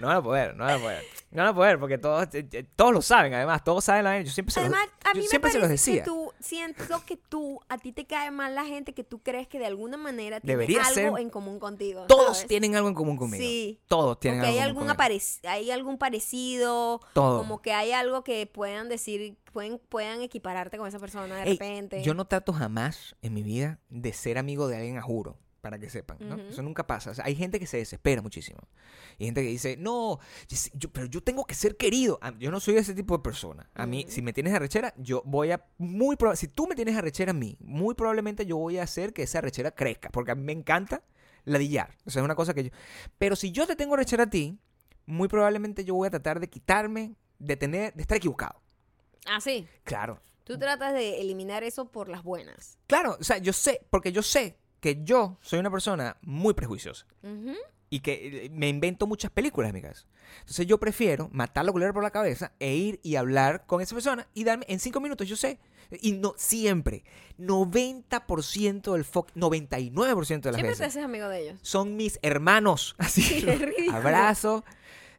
no 0.00 0.08
van 0.08 0.16
a 0.18 0.22
poder, 0.22 0.54
no 0.56 0.64
van 0.64 0.74
a 0.74 0.78
poder. 0.82 1.04
No 1.30 1.42
van 1.42 1.52
a 1.52 1.54
poder 1.54 1.78
porque 1.78 1.98
todos, 1.98 2.34
eh, 2.34 2.46
eh, 2.52 2.64
todos 2.76 2.92
lo 2.94 3.02
saben, 3.02 3.34
además. 3.34 3.62
Todos 3.64 3.84
saben 3.84 4.04
la 4.04 4.20
Yo 4.22 4.30
siempre 4.30 4.52
se 4.52 4.60
los, 4.60 4.68
Además, 4.70 4.88
a 5.04 5.08
yo 5.12 5.14
mí 5.16 5.22
me 5.22 5.28
siempre 5.28 5.50
se 5.50 5.58
los 5.58 5.66
parece 5.68 5.90
decía. 5.90 6.02
que 6.04 6.10
tú, 6.10 6.32
siento 6.40 7.02
que 7.04 7.16
tú, 7.16 7.60
a 7.68 7.76
ti 7.78 7.92
te 7.92 8.06
cae 8.06 8.30
mal 8.30 8.54
la 8.54 8.64
gente 8.64 8.94
que 8.94 9.04
tú 9.04 9.18
crees 9.22 9.46
que 9.48 9.58
de 9.58 9.66
alguna 9.66 9.96
manera 9.96 10.40
tiene 10.40 10.52
Debería 10.54 10.82
algo 10.82 10.94
ser- 10.94 11.12
en 11.20 11.28
común 11.30 11.58
contigo. 11.58 12.04
Todos 12.06 12.36
¿sabes? 12.38 12.48
tienen 12.48 12.74
algo 12.76 12.88
en 12.88 12.94
común 12.94 13.16
conmigo. 13.16 13.42
Sí. 13.42 13.80
Todos 13.88 14.18
tienen 14.20 14.40
Porque 14.40 14.52
hay 14.52 14.58
algo 14.60 14.80
en 14.82 14.88
algún, 14.90 14.96
común 14.96 15.08
conmigo. 15.08 15.48
hay 15.50 15.70
algún 15.70 15.98
parecido, 15.98 17.00
Todo. 17.12 17.38
como 17.38 17.60
que 17.60 17.72
hay 17.72 17.92
algo 17.92 18.24
que 18.24 18.46
puedan 18.46 18.88
decir, 18.88 19.36
pueden, 19.52 19.78
puedan 19.88 20.22
equipararte 20.22 20.78
con 20.78 20.86
esa 20.86 20.98
persona 20.98 21.36
de 21.36 21.42
Ey, 21.42 21.52
repente. 21.52 22.02
Yo 22.02 22.14
no 22.14 22.26
trato 22.26 22.52
jamás 22.52 23.16
en 23.22 23.34
mi 23.34 23.42
vida 23.42 23.78
de 23.90 24.12
ser 24.12 24.38
amigo 24.38 24.68
de 24.68 24.76
alguien 24.76 24.96
a 24.98 25.02
juro, 25.02 25.36
para 25.66 25.80
que 25.80 25.90
sepan, 25.90 26.16
¿no? 26.20 26.36
Ujú. 26.36 26.44
Eso 26.50 26.62
nunca 26.62 26.86
pasa. 26.86 27.10
O 27.10 27.14
sea, 27.14 27.24
hay 27.24 27.34
gente 27.34 27.58
que 27.58 27.66
se 27.66 27.78
desespera 27.78 28.22
muchísimo. 28.22 28.60
Y 29.18 29.24
gente 29.24 29.42
que 29.42 29.48
dice, 29.48 29.76
no, 29.76 30.20
yo 30.74 30.90
pero 30.92 31.06
yo 31.06 31.20
tengo 31.22 31.44
que 31.44 31.54
ser 31.56 31.76
querido. 31.76 32.18
A- 32.22 32.32
Yo 32.38 32.52
no 32.52 32.60
soy 32.60 32.76
ese 32.76 32.94
tipo 32.94 33.16
de 33.16 33.22
persona. 33.22 33.68
A 33.74 33.84
mí, 33.86 34.04
Ujú. 34.04 34.12
si 34.12 34.22
me 34.22 34.32
tienes 34.32 34.54
arrechera, 34.54 34.94
yo 34.96 35.22
voy 35.26 35.50
a, 35.50 35.64
muy 35.78 36.16
si 36.36 36.46
tú 36.48 36.68
me 36.68 36.76
tienes 36.76 36.96
arrechera 36.96 37.32
a 37.32 37.34
mí, 37.34 37.56
muy 37.60 37.94
probablemente 37.96 38.46
yo 38.46 38.56
voy 38.56 38.78
a 38.78 38.84
hacer 38.84 39.12
que 39.12 39.24
esa 39.24 39.38
arrechera 39.38 39.72
crezca, 39.72 40.10
porque 40.10 40.30
a 40.30 40.34
mí 40.36 40.42
me 40.42 40.52
encanta 40.52 41.02
ladillar. 41.44 41.96
O 42.04 42.10
sea, 42.10 42.20
es 42.22 42.24
una 42.24 42.36
cosa 42.36 42.54
que 42.54 42.64
yo... 42.64 42.70
Pero 43.18 43.34
si 43.34 43.50
yo 43.50 43.66
te 43.66 43.74
tengo 43.74 43.94
arrechera 43.94 44.24
a 44.24 44.30
ti, 44.30 44.58
muy 45.06 45.26
probablemente 45.28 45.84
yo 45.84 45.94
voy 45.94 46.06
a 46.06 46.10
tratar 46.10 46.38
de 46.40 46.48
quitarme, 46.48 47.16
de 47.38 47.56
tener, 47.56 47.92
de 47.94 48.02
estar 48.02 48.16
equivocado. 48.18 48.60
Ah, 49.26 49.40
sí. 49.40 49.66
Claro. 49.84 50.20
Tú 50.44 50.56
tratas 50.58 50.92
de 50.94 51.20
eliminar 51.20 51.64
eso 51.64 51.90
por 51.90 52.08
las 52.08 52.22
buenas. 52.22 52.78
Claro, 52.86 53.16
o 53.18 53.24
sea, 53.24 53.38
yo 53.38 53.52
sé, 53.52 53.80
porque 53.90 54.12
yo 54.12 54.22
sé 54.22 54.56
que 54.80 55.02
yo 55.04 55.38
soy 55.40 55.58
una 55.58 55.70
persona 55.70 56.16
muy 56.22 56.54
prejuiciosa 56.54 57.06
y 57.88 58.00
que 58.00 58.46
eh, 58.46 58.50
me 58.50 58.68
invento 58.68 59.06
muchas 59.06 59.30
películas 59.30 59.68
en 59.70 59.74
mi 59.74 59.82
casa. 59.82 60.06
Entonces 60.40 60.66
yo 60.66 60.78
prefiero 60.78 61.28
matar 61.32 61.64
la 61.64 61.72
culebra 61.72 61.92
por 61.94 62.02
la 62.02 62.10
cabeza 62.10 62.52
e 62.58 62.74
ir 62.74 63.00
y 63.02 63.16
hablar 63.16 63.64
con 63.66 63.80
esa 63.80 63.94
persona 63.94 64.26
y 64.34 64.44
darme 64.44 64.64
en 64.68 64.80
cinco 64.80 65.00
minutos, 65.00 65.28
yo 65.28 65.36
sé. 65.36 65.58
Y 66.02 66.12
no, 66.12 66.34
siempre, 66.36 67.04
90% 67.38 68.92
del 68.92 69.04
foc, 69.04 69.30
99% 69.34 70.40
de 70.40 70.50
las 70.50 70.56
Siempre 70.56 70.62
te 70.62 70.66
veces 70.66 70.80
haces 70.80 71.04
amigo 71.04 71.28
de 71.28 71.42
ellos. 71.42 71.58
son 71.62 71.96
mis 71.96 72.18
hermanos. 72.22 72.94
Así, 72.98 73.44
Qué 73.44 73.54
ridículo. 73.56 73.96
abrazo. 73.96 74.64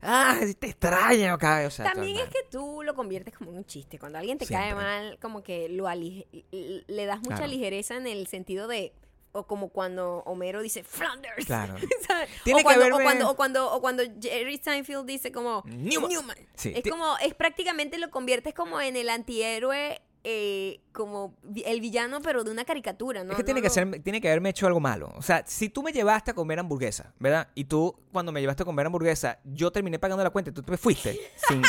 Ah, 0.01 0.37
te 0.59 0.67
extraño. 0.67 1.35
O 1.35 1.71
sea, 1.71 1.91
También 1.93 2.17
es 2.17 2.25
que 2.29 2.39
tú 2.51 2.83
lo 2.83 2.93
conviertes 2.93 3.35
como 3.35 3.51
en 3.51 3.57
un 3.57 3.65
chiste. 3.65 3.97
Cuando 3.97 4.19
alguien 4.19 4.37
te 4.37 4.45
cae 4.45 4.65
Siempre. 4.67 4.85
mal, 4.85 5.17
como 5.19 5.41
que 5.41 5.69
lo 5.69 5.87
le 5.91 7.05
das 7.05 7.19
mucha 7.21 7.37
Claro. 7.37 7.47
ligereza 7.51 7.95
en 7.97 8.05
el 8.07 8.27
sentido 8.27 8.67
de. 8.67 8.93
O 9.37 9.45
como 9.45 9.69
cuando 9.69 10.23
Homero 10.25 10.63
dice 10.63 10.83
Flanders. 10.83 11.45
Claro. 11.45 11.75
Tiene 12.43 12.61
o, 12.61 12.63
cuando, 12.63 12.85
que 12.85 12.91
o, 12.91 12.97
cuando, 12.97 13.29
o, 13.29 13.35
cuando, 13.35 13.71
o 13.71 13.81
cuando 13.81 14.03
Jerry 14.19 14.57
Seinfeld 14.57 15.05
dice 15.05 15.31
como 15.31 15.63
Newman. 15.67 16.35
Sí, 16.55 16.73
Es 16.75 16.89
como, 16.89 17.17
es 17.19 17.35
prácticamente 17.35 17.99
lo 17.99 18.09
conviertes 18.09 18.55
como 18.55 18.81
en 18.81 18.95
el 18.95 19.09
antihéroe, 19.09 20.01
eh, 20.23 20.81
como 20.91 21.35
el 21.63 21.81
villano, 21.81 22.19
pero 22.21 22.43
de 22.43 22.49
una 22.49 22.65
caricatura, 22.65 23.23
¿no? 23.23 23.31
Es 23.31 23.37
que 23.37 23.43
tiene 23.43 23.59
No, 23.59 23.63
que, 23.63 23.69
ser, 23.69 24.01
tiene 24.01 24.19
que 24.19 24.27
haberme 24.27 24.49
hecho 24.49 24.65
algo 24.65 24.79
malo. 24.79 25.13
O 25.15 25.21
sea, 25.21 25.43
si 25.45 25.69
tú 25.69 25.83
me 25.83 25.93
llevaste 25.93 26.31
a 26.31 26.33
comer 26.33 26.57
hamburguesa, 26.57 27.13
¿verdad? 27.19 27.47
Y 27.53 27.65
tú, 27.65 27.95
cuando 28.11 28.31
me 28.31 28.41
llevaste 28.41 28.63
a 28.63 28.65
comer 28.65 28.87
hamburguesa, 28.87 29.39
yo 29.45 29.71
terminé 29.71 29.99
pagando 29.99 30.23
la 30.23 30.31
cuenta 30.31 30.49
y 30.49 30.53
tú 30.53 30.63
te 30.63 30.77
fuiste 30.77 31.31
sin, 31.47 31.61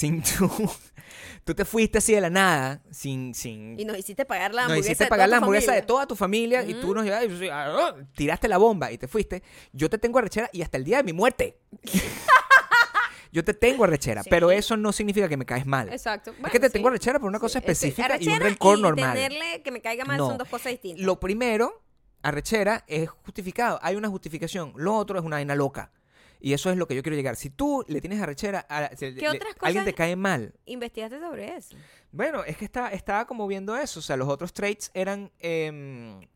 sin 0.00 0.22
tú. 0.38 0.50
Tú 1.44 1.54
te 1.54 1.64
fuiste 1.64 1.98
así 1.98 2.12
de 2.14 2.20
la 2.20 2.30
nada, 2.30 2.82
sin. 2.90 3.34
sin 3.34 3.78
Y 3.80 3.84
nos 3.84 3.98
hiciste 3.98 4.24
pagar 4.24 4.54
la 4.54 4.62
nos 4.62 4.70
hamburguesa. 4.72 4.88
hiciste 4.92 5.04
de 5.04 5.10
pagar 5.10 5.26
toda 5.26 5.36
la 5.36 5.38
tu 5.40 5.44
hamburguesa 5.44 5.72
de 5.72 5.82
toda 5.82 6.06
tu 6.06 6.16
familia 6.16 6.62
y 6.62 6.74
tú 6.74 6.94
nos 6.94 7.04
yo, 7.06 7.12
ah, 7.52 7.94
tiraste 8.14 8.46
la 8.48 8.58
bomba 8.58 8.92
y 8.92 8.98
te 8.98 9.08
fuiste. 9.08 9.42
Yo 9.72 9.88
te 9.90 9.98
tengo 9.98 10.18
arrechera 10.18 10.48
y 10.52 10.62
hasta 10.62 10.76
el 10.76 10.84
día 10.84 10.98
de 10.98 11.02
mi 11.04 11.12
muerte. 11.12 11.58
yo 13.32 13.44
te 13.44 13.54
tengo 13.54 13.84
arrechera, 13.84 14.22
Sí. 14.22 14.30
pero 14.30 14.50
eso 14.50 14.76
no 14.76 14.92
significa 14.92 15.28
que 15.28 15.36
me 15.36 15.46
caes 15.46 15.64
mal. 15.66 15.88
Exacto. 15.88 16.30
es 16.30 16.36
Bueno, 16.38 16.52
que 16.52 16.60
te 16.60 16.66
sí. 16.66 16.72
tengo 16.74 16.88
arrechera 16.88 17.18
por 17.18 17.28
una 17.28 17.38
cosa 17.38 17.60
Sí, 17.60 17.64
este, 17.66 17.72
específica 17.88 18.16
y 18.20 18.28
un 18.28 18.40
rencor 18.40 18.78
y 18.78 18.82
normal. 18.82 19.14
tenerle 19.14 19.62
que 19.62 19.70
me 19.70 19.80
caiga 19.80 20.04
mal 20.04 20.18
No. 20.18 20.28
son 20.28 20.38
dos 20.38 20.48
cosas 20.48 20.72
distintas. 20.72 21.04
Lo 21.04 21.18
primero, 21.20 21.82
arrechera, 22.22 22.84
es 22.86 23.08
justificado. 23.08 23.78
Hay 23.82 23.96
una 23.96 24.08
justificación. 24.08 24.72
Lo 24.76 24.94
otro 24.96 25.18
es 25.18 25.24
una 25.24 25.36
vaina 25.36 25.54
loca. 25.54 25.90
Y 26.40 26.52
eso 26.54 26.70
es 26.70 26.76
lo 26.76 26.88
que 26.88 26.94
yo 26.94 27.02
quiero 27.02 27.16
llegar. 27.16 27.36
Si 27.36 27.50
tú 27.50 27.84
le 27.86 28.00
tienes 28.00 28.20
arrechera, 28.20 28.66
a, 28.68 28.90
si 28.96 29.10
le- 29.10 29.28
otras 29.28 29.54
alguien 29.60 29.84
te 29.84 29.94
cae 29.94 30.16
mal. 30.16 30.54
Investigaste 30.64 31.20
sobre 31.20 31.54
eso. 31.56 31.76
Bueno, 32.12 32.42
es 32.44 32.56
que 32.56 32.64
estaba, 32.64 32.88
estaba 32.90 33.26
como 33.26 33.46
viendo 33.46 33.76
eso. 33.76 34.00
O 34.00 34.02
sea, 34.02 34.16
los 34.16 34.28
otros 34.28 34.52
traits 34.52 34.90
eran... 34.94 35.30
em, 35.38 36.26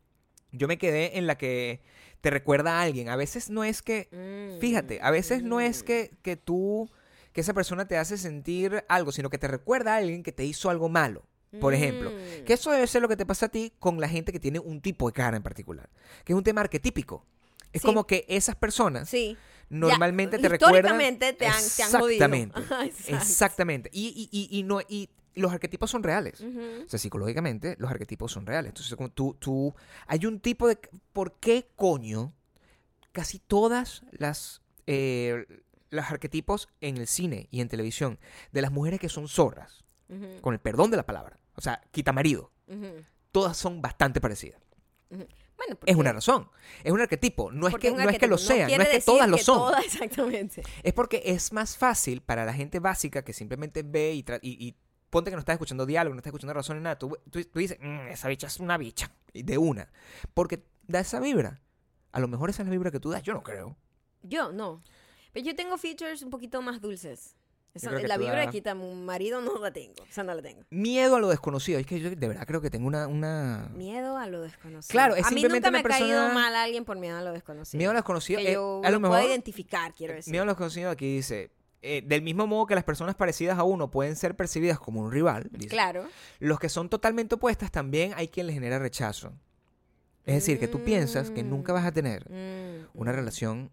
yo 0.51 0.67
me 0.67 0.77
quedé 0.77 1.17
en 1.17 1.27
la 1.27 1.37
que 1.37 1.81
te 2.21 2.29
recuerda 2.29 2.79
a 2.79 2.81
alguien. 2.83 3.09
A 3.09 3.15
veces 3.15 3.49
no 3.49 3.63
es 3.63 3.81
que... 3.81 4.07
Mm, 4.11 4.59
Fíjate, 4.61 4.99
a 5.01 5.11
veces 5.11 5.43
no 5.43 5.59
es 5.59 5.81
mm. 5.81 5.85
que, 5.85 6.11
que 6.21 6.35
tú... 6.37 6.89
Que 7.33 7.41
esa 7.41 7.53
persona 7.53 7.85
te 7.87 7.97
hace 7.97 8.17
sentir 8.17 8.85
algo, 8.87 9.11
sino 9.11 9.29
que 9.29 9.37
te 9.37 9.49
recuerda 9.49 9.93
a 9.95 9.97
alguien 9.97 10.23
que 10.23 10.31
te 10.31 10.45
hizo 10.45 10.69
algo 10.69 10.87
malo. 10.87 11.25
Por 11.59 11.73
ejemplo, 11.73 12.09
Mm. 12.11 12.43
que 12.45 12.53
eso 12.53 12.71
debe 12.71 12.85
ser 12.87 13.01
lo 13.01 13.07
que 13.09 13.17
te 13.17 13.25
pasa 13.25 13.47
a 13.47 13.49
ti 13.49 13.73
con 13.79 13.99
la 13.99 14.07
gente 14.07 14.31
que 14.31 14.39
tiene 14.39 14.59
un 14.59 14.79
tipo 14.81 15.07
de 15.07 15.13
cara 15.13 15.35
en 15.35 15.43
particular. 15.43 15.89
Que 16.23 16.31
es 16.33 16.37
un 16.37 16.43
tema 16.43 16.61
arquetípico. 16.61 17.25
Es 17.73 17.81
Sí. 17.81 17.87
como 17.87 18.07
que 18.07 18.25
esas 18.29 18.55
personas 18.55 19.09
Sí. 19.09 19.35
Normalmente 19.69 20.37
Ya, 20.37 20.41
te 20.43 20.49
recuerdan. 20.49 20.75
históricamente 21.01 21.33
te 21.33 21.47
han- 21.47 21.63
te 21.75 21.83
han 21.83 21.91
jodido. 21.91 22.25
Exactamente. 22.25 22.59
Exacto. 22.85 23.15
Exactamente. 23.15 23.89
Y, 23.93 24.29
y, 24.31 24.47
y, 24.51 24.59
y 24.59 24.63
no, 24.63 24.81
y 24.81 25.09
los 25.35 25.51
arquetipos 25.51 25.91
son 25.91 26.03
reales. 26.03 26.39
O 26.41 26.87
sea, 26.89 26.97
psicológicamente, 26.99 27.75
los 27.79 27.89
arquetipos 27.91 28.31
son 28.31 28.45
reales. 28.45 28.69
Entonces, 28.69 28.95
como 28.95 29.09
tú, 29.09 29.35
tú. 29.39 29.75
Hay 30.07 30.25
un 30.25 30.39
tipo 30.39 30.67
de. 30.67 30.77
¿Por 31.13 31.33
qué 31.39 31.67
coño 31.75 32.33
casi 33.11 33.39
todas 33.39 34.03
las. 34.11 34.61
eh, 34.87 35.45
los 35.91 36.05
arquetipos 36.11 36.67
en 36.81 36.97
el 36.97 37.07
cine 37.07 37.47
y 37.51 37.61
en 37.61 37.69
televisión 37.69 38.19
de 38.51 38.61
las 38.61 38.71
mujeres 38.71 38.99
que 38.99 39.07
son 39.07 39.29
zorras, 39.29 39.85
con 40.41 40.53
el 40.53 40.59
perdón 40.59 40.91
de 40.91 40.97
la 40.97 41.05
palabra, 41.05 41.39
o 41.55 41.61
sea, 41.61 41.79
quita 41.91 42.11
marido, 42.11 42.51
todas 43.31 43.55
son 43.55 43.81
bastante 43.81 44.19
parecidas. 44.19 44.59
Bueno, 45.57 45.77
Es 45.85 45.95
una 45.95 46.11
razón, 46.13 46.49
es 46.83 46.91
un 46.91 46.99
arquetipo. 47.01 47.51
No 47.51 47.67
es 47.67 47.75
que, 47.75 47.91
no 47.91 48.09
es 48.09 48.17
que 48.19 48.27
lo 48.27 48.37
sean, 48.37 48.69
no, 48.69 48.83
es 48.83 48.89
que 48.89 49.01
todas 49.01 49.29
lo 49.29 49.37
que 49.37 49.43
son. 49.43 49.57
todas, 49.57 49.85
exactamente. 49.85 50.63
Es 50.83 50.93
porque 50.93 51.21
es 51.25 51.53
más 51.53 51.77
fácil 51.77 52.21
para 52.21 52.43
la 52.45 52.53
gente 52.53 52.79
básica 52.79 53.23
que 53.23 53.31
simplemente 53.33 53.83
ve 53.83 54.13
y, 54.13 54.25
y, 54.41 54.67
y 54.67 54.75
ponte 55.09 55.31
que 55.31 55.35
no 55.35 55.39
estás 55.39 55.53
escuchando 55.53 55.85
diálogo, 55.85 56.13
no 56.13 56.19
estás 56.19 56.29
escuchando 56.31 56.53
razón 56.53 56.77
ni 56.77 56.83
nada. 56.83 56.97
Tú, 56.99 57.17
tú- 57.31 57.43
tú 57.45 57.59
dices, 57.59 57.77
"Mm, 57.81 58.07
esa 58.09 58.27
bicha 58.27 58.47
es 58.47 58.59
una 58.59 58.77
bicha. 58.77 59.11
De 59.33 59.57
una. 59.57 59.89
Porque 60.33 60.63
da 60.87 60.99
esa 60.99 61.19
vibra. 61.19 61.61
A 62.11 62.19
lo 62.19 62.27
mejor 62.27 62.49
esa 62.49 62.61
es 62.63 62.67
la 62.67 62.71
vibra 62.71 62.91
que 62.91 62.99
tú 62.99 63.09
das. 63.09 63.23
Yo 63.23 63.33
no 63.33 63.43
creo. 63.43 63.77
Yo 64.23 64.51
no. 64.51 64.81
Pero 65.33 65.45
yo 65.45 65.55
tengo 65.55 65.77
features 65.77 66.21
un 66.21 66.29
poquito 66.29 66.61
más 66.61 66.81
dulces. 66.81 67.35
Esa- 67.75 67.91
la 67.91 68.17
vibra 68.17 68.39
de 68.39 68.47
quita 68.49 68.73
un 68.73 69.05
marido 69.05 69.41
no 69.41 69.59
la 69.59 69.71
tengo. 69.71 70.01
O 70.01 70.11
sea, 70.11 70.23
no 70.23 70.33
la 70.33 70.41
tengo. 70.41 70.63
Miedo 70.69 71.15
a 71.17 71.19
lo 71.19 71.27
desconocido. 71.27 71.77
Es 71.77 71.85
que 71.85 71.99
yo 71.99 72.09
de 72.09 72.27
verdad 72.27 72.47
creo 72.47 72.61
que 72.61 72.69
tengo 72.69 72.87
una. 72.87 73.05
una... 73.07 73.69
Miedo 73.75 74.17
a 74.17 74.25
lo 74.27 74.41
desconocido. 74.41 74.91
Claro, 74.91 75.15
es 75.15 75.25
a 75.25 75.29
mí 75.31 75.41
simplemente 75.41 75.67
nunca 75.69 75.71
me 75.71 75.93
ha 75.95 75.97
caído 75.99 76.19
persona- 76.21 76.33
mal 76.33 76.55
a 76.55 76.63
alguien 76.63 76.85
por 76.85 76.97
miedo 76.97 77.17
a 77.17 77.21
lo 77.21 77.33
desconocido. 77.33 77.77
Miedo 77.77 77.91
a 77.91 77.93
lo 77.93 77.99
desconocido. 77.99 78.39
Que 78.39 78.49
eh, 78.51 78.53
yo 78.53 78.81
a 78.83 78.89
lo 78.89 78.99
mejor. 78.99 79.21
identificar, 79.23 79.93
quiero 79.93 80.13
decir. 80.13 80.31
Miedo 80.31 80.43
a 80.43 80.45
lo 80.45 80.51
desconocido 80.53 80.89
aquí 80.89 81.15
dice. 81.17 81.51
eh, 81.87 82.01
del 82.03 82.21
mismo 82.23 82.47
modo 82.47 82.65
que 82.65 82.73
las 82.73 82.83
personas 82.83 83.13
parecidas 83.13 83.59
a 83.59 83.63
uno 83.63 83.91
pueden 83.91 84.15
ser 84.15 84.35
percibidas 84.35 84.79
como 84.79 85.01
un 85.01 85.11
rival, 85.11 85.49
dice, 85.51 85.67
Claro. 85.69 86.07
los 86.39 86.57
que 86.59 86.67
son 86.67 86.89
totalmente 86.89 87.35
opuestas 87.35 87.69
también 87.71 88.13
hay 88.15 88.27
quien 88.29 88.47
les 88.47 88.55
genera 88.55 88.79
rechazo. 88.79 89.33
Es 90.25 90.33
decir, 90.33 90.59
que 90.59 90.67
tú 90.67 90.83
piensas 90.83 91.29
que 91.29 91.43
nunca 91.43 91.73
vas 91.73 91.85
a 91.85 91.91
tener 91.91 92.27
Mm, 92.31 92.87
una 92.95 93.11
mm. 93.11 93.15
relación, 93.15 93.69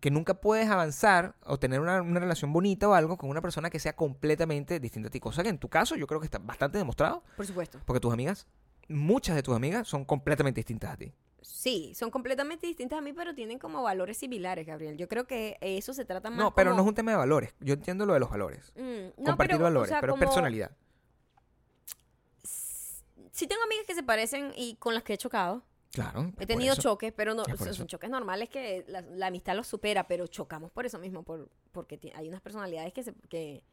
que 0.00 0.10
nunca 0.10 0.34
puedes 0.34 0.68
avanzar 0.68 1.34
o 1.44 1.58
tener 1.58 1.80
una, 1.80 2.00
una 2.02 2.20
relación 2.20 2.52
bonita 2.52 2.88
o 2.88 2.94
algo 2.94 3.16
con 3.18 3.28
una 3.30 3.40
persona 3.42 3.68
que 3.70 3.78
sea 3.78 3.94
completamente 3.94 4.80
distinta 4.80 5.08
a 5.08 5.10
ti. 5.10 5.20
Cosa 5.20 5.42
que 5.42 5.50
en 5.50 5.58
tu 5.58 5.68
caso 5.68 5.94
yo 5.96 6.06
creo 6.06 6.20
que 6.20 6.24
está 6.26 6.38
bastante 6.38 6.78
demostrado, 6.78 7.22
Por 7.36 7.46
supuesto. 7.46 7.78
porque 7.84 8.00
tus 8.00 8.12
amigas, 8.12 8.46
muchas 8.88 9.36
de 9.36 9.42
tus 9.42 9.54
amigas 9.54 9.86
son 9.86 10.04
completamente 10.04 10.58
distintas 10.60 10.92
a 10.92 10.96
ti. 10.96 11.12
Sí, 11.42 11.92
son 11.94 12.10
completamente 12.10 12.66
distintas 12.66 12.98
a 12.98 13.02
mí, 13.02 13.12
pero 13.12 13.34
tienen 13.34 13.58
como 13.58 13.82
valores 13.82 14.16
similares, 14.18 14.66
Gabriel. 14.66 14.96
Yo 14.98 15.08
creo 15.08 15.26
que 15.26 15.56
eso 15.60 15.94
se 15.94 16.04
trata 16.04 16.28
más 16.30 16.38
No, 16.38 16.54
pero 16.54 16.74
no 16.74 16.82
es 16.82 16.88
un 16.88 16.94
tema 16.94 17.10
de 17.12 17.16
valores. 17.16 17.54
Yo 17.60 17.74
entiendo 17.74 18.04
lo 18.06 18.12
de 18.14 18.20
los 18.20 18.30
valores. 18.30 18.72
Mm, 18.76 19.22
no, 19.22 19.24
Compartir 19.30 19.56
pero, 19.56 19.58
o 19.58 19.62
valores, 19.64 19.88
sea, 19.90 20.00
pero 20.00 20.12
como- 20.14 20.20
personalidad. 20.20 20.70
Sí 22.42 23.46
tengo 23.46 23.62
amigas 23.62 23.86
que 23.86 23.94
se 23.94 24.02
parecen 24.02 24.52
y 24.56 24.76
con 24.76 24.94
las 24.94 25.02
que 25.02 25.14
he 25.14 25.18
chocado. 25.18 25.62
Claro. 25.92 26.32
He 26.38 26.46
tenido 26.46 26.74
eso. 26.74 26.82
choques, 26.82 27.12
pero 27.12 27.34
no, 27.34 27.44
son 27.44 27.68
eso. 27.68 27.84
choques 27.84 28.08
normales 28.08 28.48
que 28.48 28.84
la, 28.86 29.00
la 29.02 29.26
amistad 29.26 29.56
los 29.56 29.66
supera, 29.66 30.06
pero 30.06 30.26
chocamos 30.28 30.70
por 30.70 30.86
eso 30.86 30.98
mismo, 30.98 31.24
por, 31.24 31.50
porque 31.72 31.98
hay 32.14 32.28
unas 32.28 32.40
personalidades 32.40 32.92
que, 32.92 33.02
se, 33.02 33.14
que, 33.28 33.64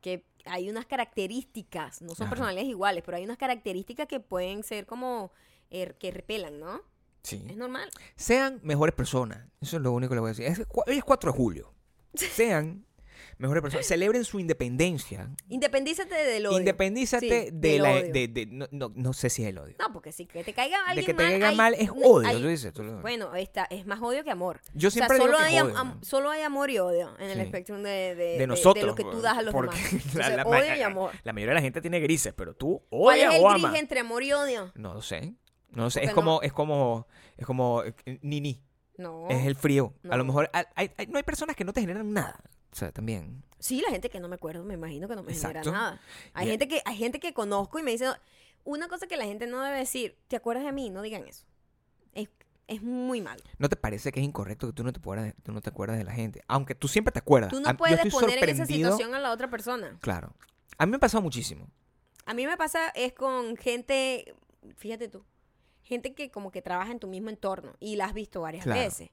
que 0.00 0.26
hay 0.44 0.68
unas 0.68 0.86
características, 0.86 2.02
no 2.02 2.14
son 2.14 2.28
personalidades 2.28 2.68
iguales, 2.68 3.04
pero 3.04 3.16
hay 3.16 3.24
unas 3.24 3.38
características 3.38 4.08
que 4.08 4.18
pueden 4.18 4.64
ser 4.64 4.86
como 4.86 5.30
eh, 5.70 5.94
que 5.98 6.10
repelan, 6.10 6.58
¿no? 6.58 6.82
Sí. 7.22 7.44
Es 7.48 7.56
normal. 7.56 7.88
Sean 8.16 8.58
mejores 8.64 8.94
personas. 8.94 9.38
Eso 9.60 9.76
es 9.76 9.82
lo 9.82 9.92
único 9.92 10.10
que 10.10 10.16
le 10.16 10.20
voy 10.20 10.28
a 10.30 10.34
decir. 10.34 10.46
Es, 10.46 10.66
hoy 10.68 10.98
es 10.98 11.04
4 11.04 11.30
de 11.30 11.38
julio. 11.38 11.72
Sean 12.14 12.84
mejores 13.42 13.62
personas. 13.62 13.86
Celebren 13.86 14.24
su 14.24 14.40
independencia. 14.40 15.28
Independízate 15.48 16.14
del 16.14 16.46
odio. 16.46 16.58
Independízate 16.58 17.20
Sí, 17.46 17.50
de 17.50 17.50
del 17.52 17.82
la... 17.82 17.90
odio. 17.92 18.12
De, 18.12 18.28
de- 18.28 18.46
no, 18.46 18.66
no, 18.70 18.92
no 18.94 19.12
sé 19.12 19.28
si 19.28 19.42
es 19.42 19.48
el 19.50 19.58
odio. 19.58 19.76
No, 19.78 19.92
porque 19.92 20.12
si 20.12 20.24
que 20.26 20.42
te 20.44 20.52
caiga 20.54 20.78
de 20.78 20.84
alguien 20.90 21.06
que 21.06 21.12
te 21.14 21.22
mal, 21.22 21.32
caiga 21.32 21.48
hay- 21.48 21.56
mal 21.56 21.74
es 21.74 21.90
odio. 21.90 22.26
hay- 22.28 22.40
tú 22.40 22.46
dices, 22.48 22.72
tú 22.72 22.82
Bueno, 23.02 23.34
esta, 23.34 23.64
es 23.64 23.86
más 23.86 24.00
odio 24.00 24.24
que 24.24 24.30
amor. 24.30 24.60
Yo 24.74 24.88
O 24.88 24.90
sea, 24.90 25.06
siempre 25.06 25.18
digo 25.18 25.26
solo 25.26 25.38
que 25.38 25.44
hay, 25.44 25.60
odio, 25.60 25.76
am- 25.76 25.88
¿no? 25.98 26.04
solo 26.04 26.30
hay 26.30 26.42
amor 26.42 26.70
y 26.70 26.78
odio 26.78 27.14
en 27.18 27.28
el 27.30 27.34
Sí. 27.38 27.40
espectrum 27.40 27.82
de, 27.82 27.90
de, 27.90 28.14
de- 28.14 28.24
de 28.24 28.38
de 28.38 28.46
nosotros. 28.46 28.86
lo 28.86 28.94
que 28.94 29.04
tú 29.04 29.20
das 29.20 29.36
a 29.38 29.42
los 29.42 29.52
porque 29.52 29.76
demás. 29.76 29.92
la- 29.92 29.98
Entonces, 29.98 30.36
la- 30.36 30.42
odio 30.44 30.76
y 30.76 30.82
amor. 30.82 31.10
La 31.24 31.32
mayoría 31.32 31.50
de 31.50 31.54
la 31.56 31.62
gente 31.62 31.80
tiene 31.80 32.00
grises, 32.00 32.32
pero 32.34 32.54
tú 32.54 32.82
¿Cuál 32.88 33.18
es 33.18 33.26
odias 33.26 33.34
el 33.36 33.44
o 33.44 33.50
gris 33.50 33.64
amas. 33.64 33.78
entre 33.78 34.00
amor 34.00 34.22
y 34.22 34.32
odio? 34.32 34.72
No 34.74 34.94
lo 34.94 35.02
sé. 35.02 35.34
No 35.70 35.84
lo 35.84 35.90
sé. 35.90 36.04
Es 36.04 36.12
como, 36.12 36.42
es 36.42 36.52
como, 36.52 37.06
es 37.36 37.46
como, 37.46 37.82
eh, 37.82 37.94
Nini. 38.22 38.62
No. 38.98 39.26
Es 39.30 39.46
el 39.46 39.56
frío. 39.56 39.94
A 40.10 40.16
lo 40.18 40.24
mejor 40.24 40.50
hay- 40.52 40.64
hay- 40.76 40.90
hay- 40.98 41.06
no 41.06 41.16
hay 41.16 41.22
personas 41.22 41.56
que 41.56 41.64
no 41.64 41.72
te 41.72 41.80
generan 41.80 42.12
nada. 42.12 42.38
O 42.72 42.76
sea, 42.76 42.90
también. 42.92 43.42
Sí, 43.58 43.80
la 43.80 43.90
gente 43.90 44.08
que 44.10 44.18
no 44.18 44.28
me 44.28 44.34
acuerdo, 44.34 44.64
me 44.64 44.74
imagino 44.74 45.06
que 45.08 45.14
no 45.16 45.22
me 45.22 45.32
Exacto. 45.32 45.60
genera 45.60 45.72
nada. 45.78 46.00
Hay 46.34 46.48
gente 46.48 46.66
que 46.68 46.82
hay 46.84 46.96
gente 46.96 47.20
que 47.20 47.32
conozco 47.32 47.78
y 47.78 47.82
me 47.82 47.92
dice 47.92 48.08
una 48.64 48.88
cosa 48.88 49.06
que 49.06 49.16
la 49.16 49.24
gente 49.24 49.46
no 49.46 49.60
debe 49.60 49.78
decir, 49.78 50.16
¿te 50.28 50.36
acuerdas 50.36 50.64
de 50.64 50.72
mí? 50.72 50.90
No 50.90 51.02
digan 51.02 51.26
eso. 51.28 51.44
Es, 52.12 52.28
es 52.66 52.82
muy 52.82 53.20
malo. 53.20 53.42
¿No 53.58 53.68
te 53.68 53.76
parece 53.76 54.10
que 54.12 54.20
es 54.20 54.26
incorrecto 54.26 54.66
que 54.68 54.72
tú 54.72 54.84
no 54.84 54.92
te 54.92 54.98
acuerdas, 55.00 55.34
tú 55.42 55.52
no 55.52 55.60
te 55.60 55.68
acuerdas 55.70 55.98
de 55.98 56.04
la 56.04 56.12
gente? 56.12 56.42
Aunque 56.48 56.74
tú 56.74 56.88
siempre 56.88 57.12
te 57.12 57.18
acuerdas. 57.18 57.50
Tú 57.50 57.60
no 57.60 57.70
yo 57.70 57.76
puedes 57.76 58.12
poner 58.12 58.42
en 58.42 58.48
esa 58.50 58.66
situación 58.66 59.14
a 59.14 59.20
la 59.20 59.30
otra 59.32 59.48
persona. 59.50 59.96
Claro. 60.00 60.32
A 60.78 60.86
mí 60.86 60.90
me 60.90 60.96
ha 60.96 61.00
pasado 61.00 61.22
muchísimo. 61.22 61.68
A 62.24 62.34
mí 62.34 62.46
me 62.46 62.56
pasa 62.56 62.88
es 62.94 63.12
con 63.12 63.56
gente, 63.56 64.34
fíjate 64.76 65.08
tú, 65.08 65.24
gente 65.82 66.14
que 66.14 66.30
como 66.30 66.50
que 66.52 66.62
trabaja 66.62 66.92
en 66.92 67.00
tu 67.00 67.08
mismo 67.08 67.28
entorno 67.30 67.74
y 67.80 67.96
la 67.96 68.06
has 68.06 68.14
visto 68.14 68.40
varias 68.40 68.64
Claro. 68.64 68.80
veces. 68.80 69.10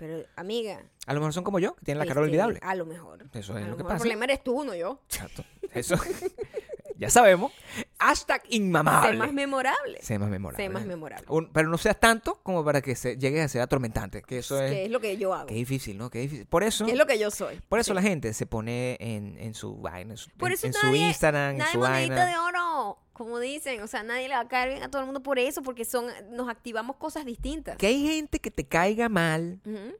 Pero, 0.00 0.24
amiga, 0.34 0.82
A 1.06 1.14
lo 1.14 1.20
mejor 1.20 1.32
son 1.32 1.44
como 1.44 1.58
yo, 1.60 1.74
que 1.76 1.84
tienen 1.84 1.98
la 2.00 2.06
cara 2.06 2.20
este, 2.20 2.28
olvidable. 2.28 2.58
A 2.62 2.74
lo 2.74 2.84
mejor. 2.86 3.24
Eso 3.32 3.54
A 3.54 3.58
es 3.60 3.64
lo 3.66 3.70
lo 3.72 3.76
que 3.76 3.84
pasa. 3.84 3.94
El 3.96 4.00
problema 4.00 4.24
eres 4.24 4.42
tú, 4.42 4.64
no 4.64 4.74
yo. 4.74 5.00
Exacto. 5.08 5.44
Eso. 5.72 5.94
ya 6.96 7.08
sabemos. 7.10 7.52
Hashtag 7.98 8.42
inmamable. 8.48 9.12
Sé 9.12 9.16
más 9.18 9.32
memorable. 9.32 9.98
Sé 10.02 10.18
más 10.18 10.28
memorable. 10.30 10.64
Sé 10.64 10.68
más 10.70 10.84
memorable. 10.86 11.26
Un- 11.28 11.50
pero 11.52 11.68
no 11.68 11.78
seas 11.78 11.98
tanto 12.00 12.40
como 12.42 12.64
para 12.64 12.80
que 12.82 12.94
se, 12.96 13.16
llegues 13.16 13.44
a 13.44 13.48
ser 13.48 13.60
atormentante. 13.62 14.22
Que 14.22 14.38
eso 14.38 14.60
es. 14.62 14.70
Que 14.72 14.84
es 14.86 14.90
lo 14.90 15.00
que 15.00 15.16
yo 15.16 15.32
hago. 15.34 15.46
Qué 15.46 15.54
difícil, 15.54 15.96
¿no? 15.98 16.10
Qué 16.10 16.18
difícil. 16.20 16.46
Por 16.46 16.64
eso. 16.64 16.84
Que 16.86 16.92
es 16.92 16.98
lo 16.98 17.06
que 17.06 17.18
yo 17.18 17.30
soy. 17.30 17.60
Por 17.68 17.78
eso 17.78 17.92
Sí. 17.92 17.94
la 17.94 18.02
gente 18.02 18.32
se 18.34 18.46
pone 18.46 18.96
en, 19.00 19.36
en 19.38 19.54
su 19.54 19.76
vaina, 19.76 20.12
en 20.12 20.16
su, 20.16 20.30
Por 20.30 20.48
en- 20.48 20.54
eso 20.54 20.66
en 20.66 20.72
su 20.72 20.86
nadie- 20.86 21.08
Instagram, 21.08 21.50
en 21.52 21.58
Nadie 21.58 21.72
su 21.72 21.78
monedita 21.78 22.14
vaina. 22.16 22.30
de 22.30 22.38
oro, 22.38 22.98
como 23.24 23.38
dicen. 23.38 23.82
O 23.82 23.86
sea, 23.86 24.02
nadie 24.02 24.28
le 24.28 24.34
va 24.34 24.40
a 24.40 24.48
caer 24.48 24.70
bien 24.70 24.82
a 24.82 24.90
todo 24.90 25.02
el 25.02 25.06
mundo 25.06 25.22
por 25.22 25.38
eso, 25.38 25.62
porque 25.62 25.84
son 25.84 26.06
nos 26.32 26.48
activamos 26.48 26.96
cosas 26.96 27.24
distintas. 27.24 27.76
Que 27.76 27.86
hay 27.88 28.02
gente 28.06 28.38
que 28.40 28.50
te 28.50 28.66
caiga 28.66 29.08
mal 29.08 29.60
Ujú. 29.64 29.94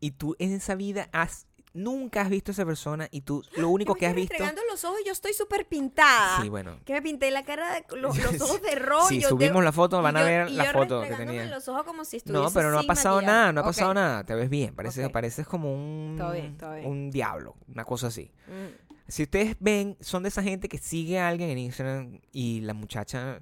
y 0.00 0.10
tú 0.12 0.36
en 0.38 0.52
esa 0.52 0.74
vida 0.74 1.08
has 1.12 1.46
nunca 1.72 2.22
has 2.22 2.30
visto 2.30 2.50
a 2.50 2.52
esa 2.54 2.66
persona 2.66 3.06
y 3.12 3.20
tú 3.20 3.44
lo 3.56 3.68
único 3.68 3.94
que 3.94 4.04
has 4.04 4.12
visto. 4.12 4.32
restregando 4.32 4.60
los 4.68 4.84
ojos 4.84 4.98
yo 5.06 5.12
estoy 5.12 5.32
súper 5.34 5.68
pintada. 5.68 6.42
Sí, 6.42 6.48
bueno. 6.48 6.80
Que 6.84 6.94
me 6.94 7.00
pinté 7.00 7.30
la 7.30 7.44
cara, 7.44 7.74
de, 7.74 7.84
lo- 7.96 8.08
los 8.12 8.40
ojos 8.40 8.60
de 8.60 8.74
rojo. 8.74 9.06
Si 9.08 9.20
yo 9.20 9.28
subimos 9.28 9.62
la 9.62 9.70
foto, 9.70 10.02
van 10.02 10.16
a 10.16 10.24
ver 10.24 10.50
la 10.50 10.72
foto 10.72 11.02
que 11.02 11.14
tenía. 11.14 11.44
los 11.44 11.68
ojos 11.68 11.84
como 11.84 12.04
si 12.04 12.16
estuviese 12.16 12.42
No, 12.42 12.50
pero 12.52 12.72
no 12.72 12.80
ha 12.80 12.82
pasado 12.82 13.16
maquillaje. 13.18 13.36
nada, 13.38 13.52
no 13.52 13.60
ha 13.60 13.62
Ok. 13.62 13.68
pasado 13.68 13.94
nada. 13.94 14.24
Te 14.24 14.34
ves 14.34 14.50
bien, 14.50 14.74
pareces, 14.74 15.06
Ok. 15.06 15.12
pareces 15.12 15.46
como 15.46 15.72
un, 15.72 16.16
Todo 16.18 16.32
bien, 16.32 16.58
todo 16.58 16.74
bien. 16.74 16.86
un 16.90 17.10
diablo, 17.12 17.54
una 17.68 17.84
cosa 17.84 18.08
así. 18.08 18.32
Mm. 18.48 18.89
Si 19.10 19.24
ustedes 19.24 19.56
ven, 19.60 19.96
son 20.00 20.22
de 20.22 20.28
esa 20.28 20.42
gente 20.42 20.68
que 20.68 20.78
sigue 20.78 21.18
a 21.18 21.28
alguien 21.28 21.50
en 21.50 21.58
Instagram 21.58 22.20
y 22.32 22.60
la 22.60 22.74
muchacha, 22.74 23.40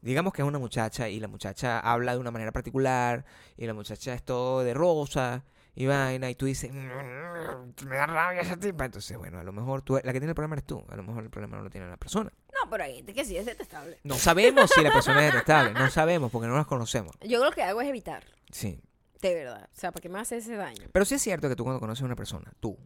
digamos 0.00 0.32
que 0.32 0.42
es 0.42 0.48
una 0.48 0.58
muchacha 0.58 1.08
y 1.08 1.18
la 1.20 1.28
muchacha 1.28 1.80
habla 1.80 2.12
de 2.12 2.18
una 2.18 2.30
manera 2.30 2.52
particular 2.52 3.24
y 3.56 3.66
la 3.66 3.74
muchacha 3.74 4.14
es 4.14 4.22
todo 4.22 4.62
de 4.62 4.74
rosa 4.74 5.44
y 5.74 5.86
vaina 5.86 6.28
y 6.30 6.34
tú 6.34 6.46
dices, 6.46 6.72
"Mm, 6.72 7.86
me 7.88 7.96
da 7.96 8.06
rabia 8.06 8.40
esa 8.42 8.56
tipa. 8.56 8.84
Entonces, 8.84 9.16
bueno, 9.16 9.38
a 9.38 9.44
lo 9.44 9.52
mejor 9.52 9.82
tú, 9.82 9.94
la 9.94 10.00
que 10.12 10.12
tiene 10.20 10.28
el 10.28 10.34
problema 10.34 10.54
eres 10.54 10.66
tú, 10.66 10.84
a 10.88 10.96
lo 10.96 11.02
mejor 11.02 11.22
el 11.24 11.30
problema 11.30 11.56
no 11.56 11.62
lo 11.62 11.70
tiene 11.70 11.88
la 11.88 11.96
persona. 11.96 12.32
No, 12.52 12.70
pero 12.70 12.84
hay 12.84 12.96
gente 12.96 13.14
que 13.14 13.24
sí 13.24 13.36
es 13.36 13.46
detestable. 13.46 13.98
No 14.04 14.14
sabemos 14.16 14.70
si 14.74 14.82
la 14.82 14.92
persona 14.92 15.20
es 15.26 15.32
detestable, 15.32 15.72
no 15.74 15.88
sabemos 15.90 16.30
porque 16.32 16.48
no 16.48 16.56
las 16.56 16.66
conocemos. 16.66 17.14
Yo 17.22 17.44
lo 17.44 17.50
que 17.52 17.62
hago 17.62 17.80
es 17.80 17.88
evitar, 17.88 18.24
Sí. 18.50 18.80
De 19.20 19.34
verdad. 19.34 19.68
O 19.72 19.78
sea, 19.80 19.92
¿para 19.92 20.00
qué 20.00 20.08
me 20.08 20.18
hace 20.18 20.36
ese 20.36 20.54
daño? 20.54 20.88
Pero 20.92 21.04
sí 21.04 21.14
es 21.16 21.22
cierto 21.22 21.48
que 21.48 21.56
tú 21.56 21.64
cuando 21.64 21.80
conoces 21.80 22.02
a 22.02 22.06
una 22.06 22.16
persona, 22.16 22.52
tú, 22.60 22.78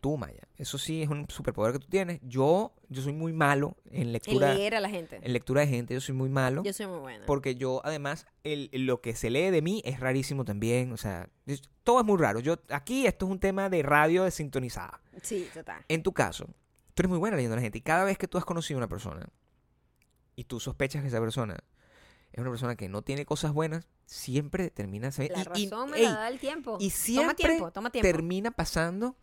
tú, 0.00 0.16
Maya, 0.16 0.42
eso 0.56 0.78
sí 0.78 1.02
es 1.02 1.08
un 1.08 1.26
superpoder 1.28 1.74
que 1.74 1.78
tú 1.80 1.88
tienes. 1.88 2.20
Yo, 2.22 2.74
yo 2.88 3.02
soy 3.02 3.12
muy 3.12 3.32
malo 3.32 3.76
en 3.90 4.02
En 4.02 4.12
lectura, 4.12 4.54
leer 4.54 4.74
a 4.74 4.80
la 4.80 4.88
gente. 4.88 5.20
en 5.22 5.32
lectura 5.32 5.60
de 5.60 5.66
gente, 5.66 5.94
yo 5.94 6.00
soy 6.00 6.14
muy 6.14 6.28
malo. 6.28 6.62
Yo 6.62 6.72
soy 6.72 6.86
muy 6.86 6.98
buena. 6.98 7.26
Porque 7.26 7.54
yo, 7.54 7.80
además, 7.84 8.26
el, 8.44 8.70
lo 8.72 9.00
que 9.00 9.14
se 9.14 9.30
lee 9.30 9.50
de 9.50 9.62
mí 9.62 9.82
es 9.84 10.00
rarísimo 10.00 10.44
también. 10.44 10.92
O 10.92 10.96
sea, 10.96 11.28
todo 11.82 12.00
es 12.00 12.06
muy 12.06 12.18
raro. 12.18 12.40
Yo, 12.40 12.58
aquí 12.70 13.06
esto 13.06 13.26
es 13.26 13.32
un 13.32 13.38
tema 13.40 13.68
de 13.68 13.82
radio 13.82 14.24
desintonizada. 14.24 15.00
Sí, 15.22 15.48
total. 15.52 15.84
En 15.88 16.02
tu 16.02 16.12
caso, 16.12 16.46
tú 16.94 17.02
eres 17.02 17.10
muy 17.10 17.18
buena 17.18 17.36
leyendo 17.36 17.54
a 17.54 17.56
la 17.56 17.62
gente. 17.62 17.78
Y 17.78 17.82
cada 17.82 18.04
vez 18.04 18.16
que 18.18 18.28
tú 18.28 18.38
has 18.38 18.44
conocido 18.44 18.78
a 18.78 18.80
una 18.80 18.88
persona 18.88 19.28
y 20.36 20.44
tú 20.44 20.60
sospechas 20.60 21.02
que 21.02 21.08
esa 21.08 21.20
persona 21.20 21.58
es 22.34 22.40
una 22.40 22.50
persona 22.50 22.74
que 22.76 22.88
no 22.88 23.02
tiene 23.02 23.24
cosas 23.24 23.52
buenas, 23.52 23.86
siempre 24.06 24.70
termina. 24.70 25.10
La 25.16 25.24
y- 25.24 25.62
y- 25.62 25.68
razón 25.70 25.90
me 25.90 25.98
ey, 25.98 26.04
la 26.04 26.14
da 26.14 26.28
el 26.28 26.38
tiempo. 26.40 26.76
y 26.80 26.88
toma 26.90 26.96
siempre 26.98 27.34
tiempo, 27.36 27.70
toma 27.72 27.90
tiempo. 27.90 28.06
termina 28.06 28.50
pasando 28.50 29.16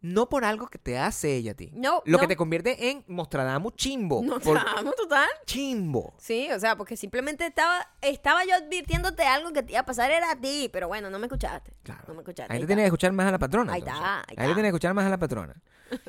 no 0.00 0.28
por 0.28 0.44
algo 0.44 0.68
que 0.68 0.78
te 0.78 0.96
hace 0.96 1.34
ella 1.34 1.52
a 1.52 1.54
ti. 1.54 1.72
No, 1.74 2.02
Lo 2.04 2.12
no, 2.12 2.18
que 2.20 2.28
te 2.28 2.36
convierte 2.36 2.90
en 2.90 3.04
Mostradamus 3.08 3.74
chimbo. 3.74 4.22
estábamos 4.38 4.94
total. 4.96 5.28
chimbo. 5.44 6.14
Sí, 6.18 6.48
o 6.52 6.60
sea, 6.60 6.76
porque 6.76 6.96
simplemente 6.96 7.46
estaba, 7.46 7.84
estaba 8.00 8.44
yo 8.44 8.54
advirtiéndote 8.54 9.24
algo 9.24 9.52
que 9.52 9.62
te 9.64 9.72
iba 9.72 9.80
a 9.80 9.84
pasar 9.86 10.10
era 10.12 10.30
a 10.30 10.36
ti, 10.40 10.68
pero 10.72 10.86
bueno, 10.88 11.10
no 11.10 11.18
me 11.18 11.26
escuchaste. 11.26 11.72
Claro. 11.82 12.04
No 12.08 12.14
me 12.14 12.20
escuchaste. 12.20 12.48
La 12.52 12.54
gente 12.54 12.66
tiene 12.68 12.82
que 12.82 12.86
escuchar 12.86 13.12
más 13.12 13.26
a 13.26 13.32
la 13.32 13.38
patrona. 13.38 13.72
Ahí 13.72 13.80
entonces. 13.80 14.00
está, 14.04 14.20
ahí 14.20 14.36
la 14.36 14.42
gente 14.42 14.54
tiene 14.54 14.66
que 14.66 14.68
escuchar 14.70 14.94
más 14.94 15.04
a 15.06 15.10
la 15.10 15.18
patrona. 15.18 15.62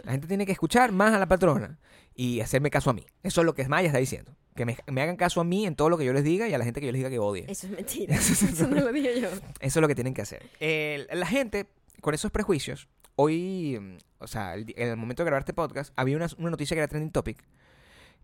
La 0.03 0.11
gente 0.11 0.27
tiene 0.27 0.45
que 0.45 0.51
escuchar 0.51 0.91
más 0.91 1.13
a 1.13 1.19
la 1.19 1.27
patrona 1.27 1.79
y 2.13 2.41
hacerme 2.41 2.69
caso 2.69 2.89
a 2.89 2.93
mí. 2.93 3.05
Eso 3.23 3.41
es 3.41 3.45
lo 3.45 3.53
que 3.55 3.67
Maya 3.67 3.87
está 3.87 3.97
diciendo. 3.99 4.35
Que 4.59 4.65
me, 4.65 4.77
me 4.87 5.01
hagan 5.01 5.15
caso 5.15 5.39
a 5.39 5.45
mí 5.45 5.65
en 5.65 5.77
todo 5.77 5.87
lo 5.89 5.97
que 5.97 6.03
yo 6.03 6.11
les 6.11 6.25
diga 6.25 6.49
y 6.49 6.53
a 6.53 6.57
la 6.57 6.65
gente 6.65 6.81
que 6.81 6.87
yo 6.87 6.91
les 6.91 6.99
diga 6.99 7.09
que 7.09 7.17
odie. 7.17 7.45
Eso 7.47 7.65
es 7.67 7.71
mentira. 7.77 8.13
Eso 8.15 8.67
no 8.67 8.75
lo 8.75 8.91
dije 8.91 9.21
yo. 9.21 9.29
Eso 9.29 9.39
es 9.61 9.81
lo 9.81 9.87
que 9.87 9.95
tienen 9.95 10.13
que 10.13 10.21
hacer. 10.21 10.49
El- 10.59 11.07
la 11.13 11.25
gente, 11.25 11.67
con 12.01 12.13
esos 12.13 12.29
prejuicios, 12.29 12.89
hoy, 13.15 13.77
mm, 13.79 13.97
o 14.19 14.27
sea, 14.27 14.55
en 14.55 14.73
el 14.89 14.97
momento 14.97 15.23
de 15.23 15.27
grabar 15.27 15.43
este 15.43 15.53
podcast, 15.53 15.93
había 15.95 16.17
una, 16.17 16.27
una 16.39 16.49
noticia 16.49 16.75
que 16.75 16.79
era 16.79 16.89
trending 16.89 17.11
topic, 17.13 17.41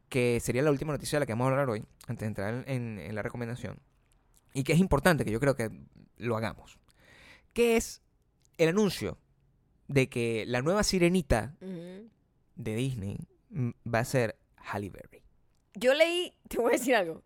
que 0.09 0.41
sería 0.41 0.61
la 0.61 0.71
última 0.71 0.91
noticia 0.91 1.15
de 1.15 1.21
la 1.21 1.25
que 1.25 1.31
vamos 1.31 1.47
a 1.47 1.51
hablar 1.51 1.69
hoy, 1.69 1.86
antes 2.07 2.19
de 2.19 2.27
entrar 2.27 2.65
en, 2.67 2.99
en- 2.99 3.15
la 3.15 3.21
recomendación, 3.21 3.79
y 4.53 4.63
que 4.65 4.73
es 4.73 4.79
importante 4.79 5.23
que 5.23 5.31
yo 5.31 5.39
creo 5.39 5.55
que 5.55 5.69
lo 6.17 6.36
hagamos, 6.36 6.77
que 7.53 7.77
es 7.77 8.01
el 8.57 8.67
anuncio 8.69 9.17
de 9.88 10.09
que 10.09 10.43
la 10.47 10.61
nueva 10.61 10.83
sirenita 10.83 11.55
Ujú. 11.61 12.09
de 12.55 12.75
Disney 12.75 13.17
mm, 13.51 13.69
va 13.93 13.99
a 13.99 14.05
ser 14.05 14.36
Halle 14.57 14.89
Berry. 14.89 15.14
Yo 15.76 15.93
leí, 15.93 16.34
te 16.47 16.57
voy 16.57 16.73
a 16.73 16.78
decir 16.78 16.95
algo, 16.95 17.21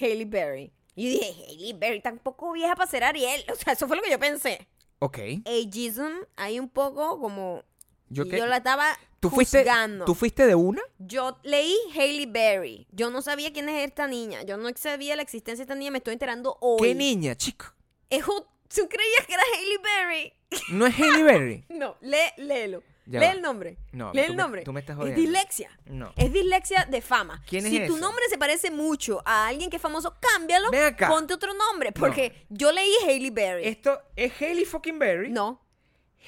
Hailey 0.00 0.24
Berry. 0.24 0.72
Y 0.96 1.08
dije, 1.08 1.34
Hailey 1.48 1.72
Berry 1.72 2.00
tampoco 2.00 2.52
vieja 2.52 2.76
para 2.76 2.90
ser 2.90 3.04
Ariel. 3.04 3.44
O 3.52 3.56
sea, 3.56 3.72
eso 3.72 3.86
fue 3.88 3.96
lo 3.96 4.02
que 4.02 4.10
yo 4.10 4.18
pensé. 4.18 4.68
Ok. 5.00 5.18
Ageism, 5.44 6.12
hay 6.36 6.58
un 6.60 6.68
poco 6.68 7.20
como... 7.20 7.62
Yo 8.08 8.28
que, 8.28 8.38
yo 8.38 8.46
la 8.46 8.58
estaba 8.58 8.96
¿tú, 9.18 9.28
fuiste. 9.28 9.66
¿Tú 10.06 10.14
fuiste 10.14 10.46
de 10.46 10.54
una? 10.54 10.80
Yo 10.98 11.38
leí 11.42 11.74
Hailey 11.96 12.26
Berry. 12.26 12.86
Yo 12.92 13.10
no 13.10 13.22
sabía 13.22 13.52
quién 13.52 13.68
es 13.68 13.84
esta 13.86 14.06
niña. 14.06 14.42
Yo 14.42 14.56
no 14.56 14.68
sabía 14.76 15.16
la 15.16 15.22
existencia 15.22 15.64
de 15.64 15.64
esta 15.64 15.74
niña. 15.74 15.90
Me 15.90 15.98
estoy 15.98 16.12
enterando 16.12 16.56
hoy. 16.60 16.80
¿Qué 16.80 16.94
niña, 16.94 17.34
chico? 17.34 17.66
Es 18.10 18.24
¿Tú 18.24 18.88
creías 18.88 19.26
que 19.26 19.34
era 19.34 19.42
Hailey 19.56 19.78
Berry? 19.78 20.32
¿No 20.70 20.86
es 20.86 20.94
Halle 20.98 21.22
Berry? 21.22 21.64
No, 21.68 21.96
lé, 22.00 22.32
léelo. 22.36 22.82
Ya 23.06 23.20
Lee 23.20 23.26
va. 23.26 23.32
el 23.32 23.42
nombre. 23.42 23.76
No, 23.92 24.12
Lee 24.12 24.20
el 24.22 24.30
me- 24.30 24.36
nombre. 24.36 24.62
tú 24.62 24.72
me 24.72 24.80
estás 24.80 24.94
es 24.94 24.98
jodiendo. 25.00 25.20
dislexia. 25.20 25.70
No. 25.86 26.12
Es 26.16 26.32
dislexia 26.32 26.86
de 26.86 27.02
fama. 27.02 27.42
¿Quién 27.46 27.66
es 27.66 27.70
si 27.72 27.86
tu 27.86 27.96
nombre 27.98 28.24
se 28.30 28.38
parece 28.38 28.70
mucho 28.70 29.20
a 29.26 29.46
alguien 29.48 29.68
que 29.68 29.76
es 29.76 29.82
famoso, 29.82 30.16
cámbialo. 30.20 30.70
Ven 30.70 30.84
acá. 30.84 31.08
Ponte 31.08 31.34
otro 31.34 31.52
nombre. 31.52 31.92
Porque 31.92 32.46
yo 32.48 32.72
leí 32.72 32.92
Hailey 33.06 33.30
Berry. 33.30 33.66
Esto 33.66 34.00
es 34.16 34.32
Hailey 34.40 34.64
fucking 34.64 34.98
Berry. 34.98 35.28
No. 35.30 35.60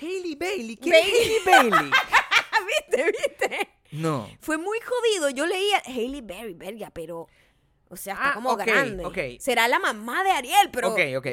Hailey 0.01 0.35
Bailey. 0.35 0.77
¿Quién 0.77 0.93
Bailey. 0.93 1.13
es 1.13 1.47
Hailey 1.47 1.71
Bailey? 1.71 1.91
¿Viste? 2.67 3.05
¿Viste? 3.05 3.69
no. 3.93 4.29
Fue 4.41 4.59
muy 4.59 4.79
jodido. 4.81 5.31
Yo 5.31 5.47
leía 5.47 5.83
Hailey 5.87 6.21
Berry, 6.21 6.55
verga, 6.55 6.91
pero. 6.91 7.29
O 7.89 7.97
sea, 7.97 8.15
está 8.15 8.31
Ah, 8.31 8.35
como 8.35 8.57
grande. 8.57 9.39
Será 9.41 9.69
la 9.69 9.79
mamá 9.79 10.25
de 10.25 10.31
Ariel, 10.33 10.71
pero. 10.73 10.89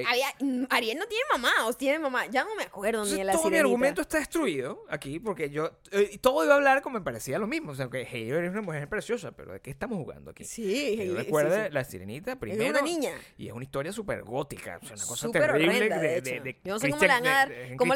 Había- 0.07 0.33
Ariel 0.69 0.97
no 0.99 1.05
tiene 1.07 1.23
mamá, 1.31 1.51
o 1.65 1.73
tiene 1.73 1.97
mamá. 1.97 2.27
Ya 2.27 2.43
no 2.43 2.55
me 2.55 2.63
acuerdo 2.63 3.05
ni 3.05 3.13
de 3.13 3.23
la 3.23 3.33
todo 3.33 3.43
mi 3.45 3.49
sirenita. 3.49 3.65
argumento 3.67 4.01
está 4.01 4.17
destruido 4.19 4.85
aquí 4.89 5.19
porque 5.19 5.49
yo 5.49 5.71
eh, 5.91 6.17
todo 6.21 6.43
iba 6.43 6.53
a 6.53 6.57
hablar 6.57 6.81
como 6.83 6.99
me 6.99 7.03
parecía 7.03 7.39
lo 7.39 7.47
mismo. 7.47 7.71
O 7.71 7.75
sea, 7.75 7.89
que 7.89 8.05
Hailey 8.05 8.45
es 8.45 8.51
una 8.51 8.61
mujer 8.61 8.87
preciosa, 8.87 9.31
pero 9.31 9.53
¿de 9.53 9.61
qué 9.61 9.71
estamos 9.71 9.97
jugando 9.97 10.29
aquí? 10.31 10.43
Sí, 10.43 10.95
Hailey, 10.99 11.25
yo 11.27 11.39
sí, 11.39 11.71
la 11.71 11.83
sirenita 11.83 12.31
Es 12.33 12.37
primero. 12.37 12.69
una 12.69 12.81
niña. 12.81 13.11
Y 13.37 13.47
es 13.47 13.53
una 13.53 13.63
historia 13.63 13.91
súper 13.91 14.21
gótica. 14.23 14.79
O 14.81 14.85
sea, 14.85 14.95
una 14.95 15.05
cosa 15.05 15.31
terrible 15.31 15.75
horrenda, 15.77 15.97
de, 15.97 16.07
de, 16.07 16.17
hecho. 16.17 16.29
de- 16.31 16.39
de 16.41 16.59
Yo 16.63 16.73
no 16.73 16.79
sé 16.79 16.89
cómo 16.91 17.01
le 17.01 17.07
van 17.07 17.25
a 17.27 17.29
dar, 17.35 17.49
cómo 17.77 17.93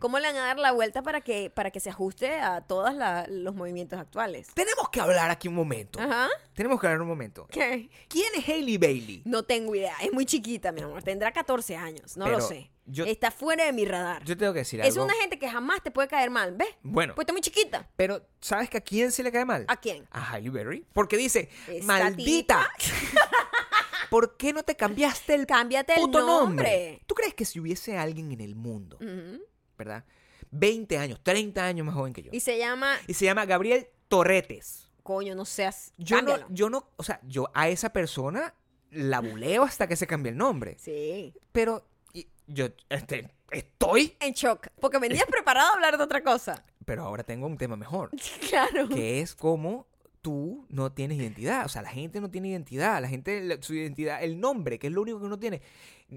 cómo 0.00 0.18
le 0.18 0.26
van 0.28 0.36
a 0.36 0.46
dar 0.46 0.58
la 0.58 0.72
vuelta 0.72 1.02
para 1.02 1.20
que, 1.20 1.50
para 1.50 1.70
que 1.70 1.80
se 1.80 1.90
ajuste 1.90 2.40
a 2.40 2.62
todos 2.62 2.94
la- 2.94 3.26
los 3.28 3.54
movimientos 3.54 3.98
actuales. 4.00 4.48
Tenemos 4.54 4.88
que 4.88 5.00
hablar 5.00 5.30
aquí 5.30 5.48
un 5.48 5.54
momento. 5.54 6.00
Ajá. 6.00 6.28
Tenemos 6.54 6.80
que 6.80 6.86
hablar 6.86 7.02
un 7.02 7.08
momento. 7.08 7.46
¿Qué? 7.50 7.90
¿Quién 8.08 8.28
es 8.36 8.48
Hailey 8.48 8.78
Bailey? 8.78 9.22
No 9.24 9.42
tengo 9.42 9.74
idea. 9.74 9.94
Es 10.02 10.12
muy 10.12 10.24
chiquita, 10.26 10.72
mi 10.72 10.80
amor. 10.82 11.02
Tendrá 11.02 11.32
14 11.32 11.76
años. 11.76 12.16
No 12.16 12.28
lo 12.28 12.40
sé. 12.40 12.70
yo- 12.86 13.04
Está 13.04 13.30
fuera 13.30 13.64
de 13.66 13.72
mi 13.72 13.84
radar. 13.84 14.24
Yo 14.24 14.36
tengo 14.36 14.52
que 14.52 14.60
decir 14.60 14.80
es 14.80 14.92
algo. 14.94 15.04
una 15.04 15.14
gente 15.14 15.38
que 15.38 15.48
jamás 15.48 15.82
te 15.82 15.90
puede 15.90 16.08
caer 16.08 16.30
mal. 16.30 16.54
¿Ves? 16.56 16.68
Bueno, 16.82 17.14
Pues 17.14 17.24
está 17.24 17.32
muy 17.32 17.42
chiquita. 17.42 17.90
pero 17.96 18.26
¿sabes 18.40 18.70
que 18.70 18.78
a 18.78 18.80
quién 18.80 19.12
se 19.12 19.22
le 19.22 19.30
cae 19.32 19.44
mal? 19.44 19.64
¿A 19.68 19.76
quién? 19.76 20.06
A 20.10 20.32
Hailey 20.32 20.48
Berry. 20.50 20.86
Porque 20.94 21.16
dice, 21.18 21.50
maldita. 21.82 22.70
¿Por 24.10 24.36
qué 24.38 24.52
no 24.54 24.62
te 24.62 24.74
cambiaste 24.74 25.34
el 25.34 25.46
Cámbiate 25.46 25.92
el 25.94 26.00
puto 26.00 26.20
nombre? 26.26 27.02
¿Tú 27.06 27.14
crees 27.14 27.34
que 27.34 27.44
si 27.44 27.60
hubiese 27.60 27.98
alguien 27.98 28.32
en 28.32 28.40
el 28.40 28.54
mundo, 28.54 28.96
Ujú. 29.02 29.42
¿verdad? 29.76 30.04
20 30.50 30.96
años, 30.96 31.20
30 31.22 31.62
años 31.62 31.84
más 31.84 31.94
joven 31.94 32.14
que 32.14 32.22
yo. 32.22 32.30
Y 32.32 32.40
se 32.40 32.56
llama. 32.56 32.96
Y 33.06 33.12
se 33.14 33.26
llama 33.26 33.44
Gabriel 33.44 33.86
Torretes. 34.08 34.87
Coño, 35.08 35.34
no 35.34 35.46
seas. 35.46 35.94
Yo 35.96 36.16
cámbialo. 36.18 36.48
no, 36.50 36.54
yo 36.54 36.68
no, 36.68 36.90
o 36.96 37.02
sea, 37.02 37.18
yo 37.22 37.48
a 37.54 37.70
esa 37.70 37.94
persona 37.94 38.54
la 38.90 39.20
buleo 39.20 39.62
hasta 39.62 39.86
que 39.86 39.96
se 39.96 40.06
cambie 40.06 40.32
el 40.32 40.36
nombre. 40.36 40.76
Sí. 40.78 41.32
Pero 41.50 41.88
y- 42.12 42.28
yo 42.46 42.66
este, 42.90 43.30
estoy, 43.50 44.14
En 44.20 44.34
shock. 44.34 44.66
Porque 44.78 44.98
venías 44.98 45.24
preparado 45.30 45.70
a 45.70 45.72
hablar 45.76 45.96
de 45.96 46.04
otra 46.04 46.22
cosa. 46.22 46.62
pero 46.84 47.04
ahora 47.04 47.22
tengo 47.24 47.46
un 47.46 47.56
tema 47.56 47.76
mejor, 47.76 48.10
Claro. 48.50 48.86
que 48.88 49.20
es 49.22 49.34
como 49.34 49.86
tú 50.20 50.66
no 50.68 50.92
tienes 50.92 51.16
identidad. 51.18 51.64
O 51.64 51.68
sea, 51.70 51.80
la 51.80 51.88
gente 51.90 52.20
no 52.20 52.30
tiene 52.30 52.48
identidad. 52.48 53.00
La 53.00 53.08
gente, 53.08 53.40
la- 53.42 53.62
su 53.62 53.72
identidad, 53.72 54.22
el 54.22 54.38
nombre, 54.38 54.78
que 54.78 54.88
es 54.88 54.92
lo 54.92 55.00
único 55.00 55.18
que 55.20 55.24
uno 55.24 55.38
tiene, 55.38 55.62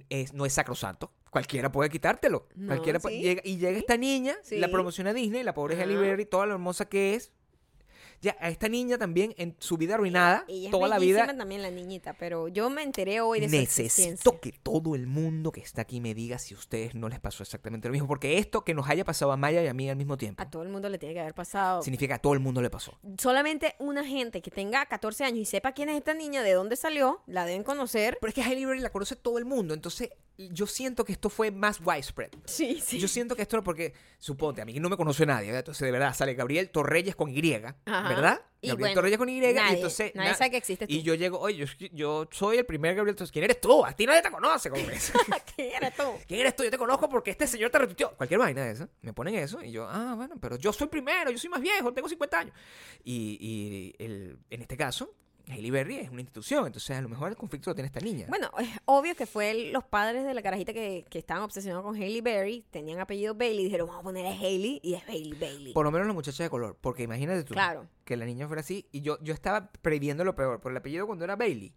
es, 0.09 0.33
no 0.33 0.45
es 0.45 0.51
sacrosanto. 0.51 1.13
Cualquiera 1.29 1.71
puede 1.71 1.89
quitártelo. 1.89 2.49
No, 2.55 2.67
Cualquiera 2.67 2.99
puede- 2.99 3.15
sí. 3.17 3.21
llega- 3.21 3.41
y 3.45 3.55
llega 3.57 3.77
esta 3.77 3.95
niña, 3.95 4.35
Sí. 4.43 4.57
la 4.57 4.67
promociona 4.69 5.13
Disney, 5.13 5.43
la 5.43 5.53
pobre 5.53 5.81
Halle. 5.81 5.95
Berry, 5.95 6.25
toda 6.25 6.45
lo 6.45 6.53
hermosa 6.55 6.89
que 6.89 7.15
es. 7.15 7.31
Ya, 8.21 8.37
a 8.39 8.49
esta 8.49 8.69
niña 8.69 8.99
también, 8.99 9.33
en 9.37 9.55
su 9.59 9.77
vida 9.77 9.95
arruinada, 9.95 10.45
Ella 10.47 10.69
toda 10.69 10.87
la 10.87 10.99
vida, 10.99 11.25
también 11.35 11.63
la 11.63 11.71
niñita, 11.71 12.13
pero 12.13 12.47
yo 12.47 12.69
me 12.69 12.83
enteré 12.83 13.19
hoy 13.19 13.39
de 13.39 13.49
su 13.49 13.55
necesito 13.55 14.39
que 14.39 14.51
todo 14.51 14.93
el 14.93 15.07
mundo 15.07 15.51
que 15.51 15.61
está 15.61 15.81
aquí 15.81 15.99
me 16.01 16.13
diga 16.13 16.37
si 16.37 16.53
a 16.53 16.57
ustedes 16.57 16.93
no 16.93 17.09
les 17.09 17.19
pasó 17.19 17.41
exactamente 17.41 17.87
lo 17.87 17.93
mismo. 17.93 18.07
Porque 18.07 18.37
esto 18.37 18.63
que 18.63 18.75
nos 18.75 18.87
haya 18.89 19.03
pasado 19.03 19.31
a 19.31 19.37
Maya 19.37 19.63
y 19.63 19.67
a 19.67 19.73
mí 19.73 19.89
al 19.89 19.95
mismo 19.95 20.17
tiempo, 20.17 20.41
A 20.43 20.49
todo 20.49 20.61
el 20.61 20.69
mundo 20.69 20.87
le 20.89 20.99
tiene 20.99 21.15
que 21.15 21.21
haber 21.21 21.33
pasado. 21.33 21.81
significa 21.81 22.13
que 22.13 22.17
a 22.17 22.21
todo 22.21 22.33
el 22.33 22.39
mundo 22.39 22.61
le 22.61 22.69
pasó. 22.69 22.97
Solamente 23.17 23.75
una 23.79 24.05
gente 24.05 24.41
que 24.41 24.51
tenga 24.51 24.85
14 24.85 25.23
años 25.23 25.39
y 25.39 25.45
sepa 25.45 25.71
quién 25.71 25.89
es 25.89 25.97
esta 25.97 26.13
niña, 26.13 26.43
de 26.43 26.53
dónde 26.53 26.75
salió, 26.75 27.21
la 27.25 27.45
deben 27.45 27.63
conocer. 27.63 28.17
Pero 28.21 28.29
es 28.29 28.35
que 28.35 28.43
Hailey 28.43 28.65
Berry 28.65 28.81
la 28.81 28.91
conoce 28.91 29.15
todo 29.15 29.39
el 29.39 29.45
mundo, 29.45 29.73
entonces 29.73 30.09
yo 30.49 30.65
siento 30.65 31.05
que 31.05 31.11
esto 31.11 31.29
fue 31.29 31.51
más 31.51 31.79
widespread. 31.83 32.31
Sí, 32.45 32.81
sí. 32.83 32.99
Yo 32.99 33.07
siento 33.07 33.35
que 33.35 33.41
esto 33.41 33.61
porque, 33.63 33.93
suponte, 34.17 34.61
a 34.61 34.65
mí 34.65 34.79
no 34.79 34.89
me 34.89 34.97
conoce 34.97 35.25
nadie, 35.25 35.47
¿verdad? 35.47 35.59
entonces 35.59 35.85
de 35.85 35.91
verdad 35.91 36.13
sale 36.15 36.33
Gabriel 36.33 36.69
Torreyes 36.69 37.15
con 37.15 37.29
Y, 37.29 37.41
¿verdad? 38.15 38.41
Y 38.63 38.67
Gabriel 38.67 38.95
bueno, 38.95 39.17
con 39.17 39.29
Y, 39.29 39.39
y 39.39 39.45
entonces... 39.45 40.11
nadie 40.13 40.29
na- 40.31 40.35
sabe 40.37 40.51
que 40.51 40.57
existes 40.57 40.87
tú. 40.87 40.93
Y 40.93 41.01
yo 41.01 41.15
llego, 41.15 41.39
oye, 41.39 41.65
yo, 41.65 41.87
yo 41.91 42.27
soy 42.31 42.57
el 42.59 42.65
primer 42.65 42.93
Gabriel 42.95 43.15
Torreyes, 43.15 43.31
¿quién 43.31 43.43
eres 43.45 43.59
tú? 43.59 43.83
A 43.83 43.91
ti 43.93 44.05
nadie 44.05 44.21
te 44.21 44.29
conoce, 44.29 44.69
¿cómo 44.69 44.85
ves? 44.85 45.11
¿Quién 45.55 45.71
eres 45.83 45.95
tú? 45.95 46.03
¿Quién 46.27 46.41
eres 46.41 46.55
tú? 46.55 46.63
Yo 46.63 46.69
te 46.69 46.77
conozco 46.77 47.09
porque 47.09 47.31
este 47.31 47.47
señor 47.47 47.71
te 47.71 47.79
retuiteó. 47.79 48.15
Cualquier 48.15 48.39
vaina 48.39 48.63
de 48.65 48.71
eso. 48.73 48.87
Me 49.01 49.13
ponen 49.13 49.33
eso 49.35 49.63
y 49.63 49.71
yo, 49.71 49.87
ah, 49.89 50.13
bueno, 50.15 50.35
pero 50.39 50.57
yo 50.57 50.71
soy 50.71 50.87
primero, 50.87 51.31
yo 51.31 51.37
soy 51.39 51.49
más 51.49 51.61
viejo, 51.61 51.91
tengo 51.91 52.07
50 52.07 52.37
años. 52.39 52.55
Y, 53.03 53.37
y 53.99 54.03
el- 54.03 54.37
en 54.51 54.61
este 54.61 54.77
caso, 54.77 55.11
Hailey 55.51 55.69
Berry 55.71 55.97
es 55.97 56.09
una 56.09 56.21
institución, 56.21 56.65
entonces 56.67 56.97
a 56.97 57.01
lo 57.01 57.09
mejor 57.09 57.29
el 57.29 57.35
conflicto 57.37 57.69
lo 57.69 57.75
tiene 57.75 57.87
esta 57.87 57.99
niña. 57.99 58.25
Bueno, 58.29 58.49
es 58.59 58.69
obvio 58.85 59.15
que 59.15 59.25
fue 59.25 59.51
el- 59.51 59.71
los 59.71 59.83
padres 59.83 60.25
de 60.25 60.33
la 60.33 60.41
carajita 60.41 60.73
que, 60.73 61.05
que 61.09 61.19
estaban 61.19 61.43
obsesionados 61.43 61.83
con 61.85 61.95
Hailey 61.95 62.21
Berry, 62.21 62.65
tenían 62.71 62.99
apellido 62.99 63.35
Bailey, 63.35 63.65
dijeron, 63.65 63.87
vamos 63.87 64.01
a 64.01 64.03
poner 64.03 64.25
a 64.25 64.31
Hailey 64.31 64.79
y 64.83 64.93
es 64.95 65.03
Hailey 65.07 65.33
Bailey. 65.39 65.73
Por 65.73 65.85
lo 65.85 65.91
menos 65.91 66.07
la 66.07 66.13
muchacha 66.13 66.43
de 66.43 66.49
color, 66.49 66.77
porque 66.79 67.03
imagínate 67.03 67.43
tú 67.43 67.53
Claro. 67.53 67.87
que 68.05 68.17
la 68.17 68.25
niña 68.25 68.47
fuera 68.47 68.61
así 68.61 68.87
y 68.91 69.01
yo, 69.01 69.17
yo 69.21 69.33
estaba 69.33 69.71
previendo 69.71 70.23
lo 70.23 70.35
peor. 70.35 70.59
Por 70.61 70.71
el 70.71 70.77
apellido 70.77 71.05
cuando 71.05 71.25
era 71.25 71.35
Bailey, 71.35 71.73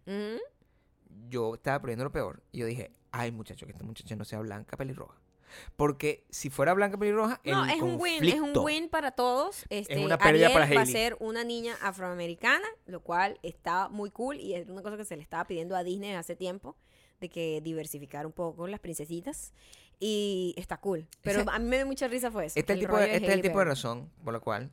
yo 1.29 1.55
estaba 1.55 1.79
previendo 1.81 2.03
lo 2.03 2.11
peor. 2.11 2.43
Y 2.51 2.59
yo 2.59 2.65
dije, 2.65 2.91
ay 3.11 3.31
muchacho, 3.31 3.65
que 3.65 3.71
esta 3.71 3.83
muchacha 3.83 4.15
no 4.15 4.25
sea 4.25 4.39
blanca, 4.39 4.77
pelirroja. 4.77 5.19
Porque 5.75 6.25
si 6.29 6.49
fuera 6.49 6.73
blanca, 6.73 6.97
pelirroja, 6.97 7.39
No, 7.45 7.63
el 7.65 7.71
es 7.71 7.81
un 7.81 7.99
win, 7.99 8.23
es 8.23 8.39
un 8.39 8.57
win 8.57 8.89
para 8.89 9.11
todos. 9.11 9.65
Este, 9.69 9.99
una 10.03 10.17
pérdida 10.17 10.47
Ariel 10.47 10.53
para 10.53 10.65
va 10.73 10.81
a 10.81 10.83
Hailey. 10.83 10.93
ser 10.93 11.17
una 11.19 11.43
niña 11.43 11.75
afroamericana, 11.81 12.67
lo 12.85 13.01
cual 13.01 13.39
está 13.43 13.89
muy 13.89 14.09
cool 14.11 14.39
y 14.39 14.53
es 14.55 14.67
una 14.69 14.81
cosa 14.81 14.97
que 14.97 15.05
se 15.05 15.15
le 15.15 15.21
estaba 15.23 15.45
pidiendo 15.45 15.75
a 15.75 15.83
Disney 15.83 16.13
hace 16.13 16.35
tiempo, 16.35 16.75
de 17.19 17.29
que 17.29 17.61
diversificar 17.61 18.25
un 18.25 18.31
poco 18.33 18.67
las 18.67 18.79
princesitas. 18.79 19.53
Y 19.99 20.53
está 20.57 20.77
cool. 20.77 21.07
Pero 21.21 21.41
Ese- 21.41 21.49
a 21.51 21.57
mí 21.59 21.65
me 21.69 21.77
dio 21.77 21.85
mucha 21.85 22.07
risa 22.09 22.29
fue 22.29 22.47
eso. 22.47 22.59
Este 22.59 22.73
es 22.73 22.79
el 22.79 22.85
tipo, 22.85 22.97
de, 22.97 23.01
rollo 23.03 23.11
de 23.11 23.15
este 23.15 23.27
es 23.27 23.33
el 23.33 23.39
Hailey 23.39 23.49
tipo 23.49 23.59
de 23.59 23.65
razón 23.65 24.11
por 24.25 24.33
la 24.33 24.39
cual 24.41 24.71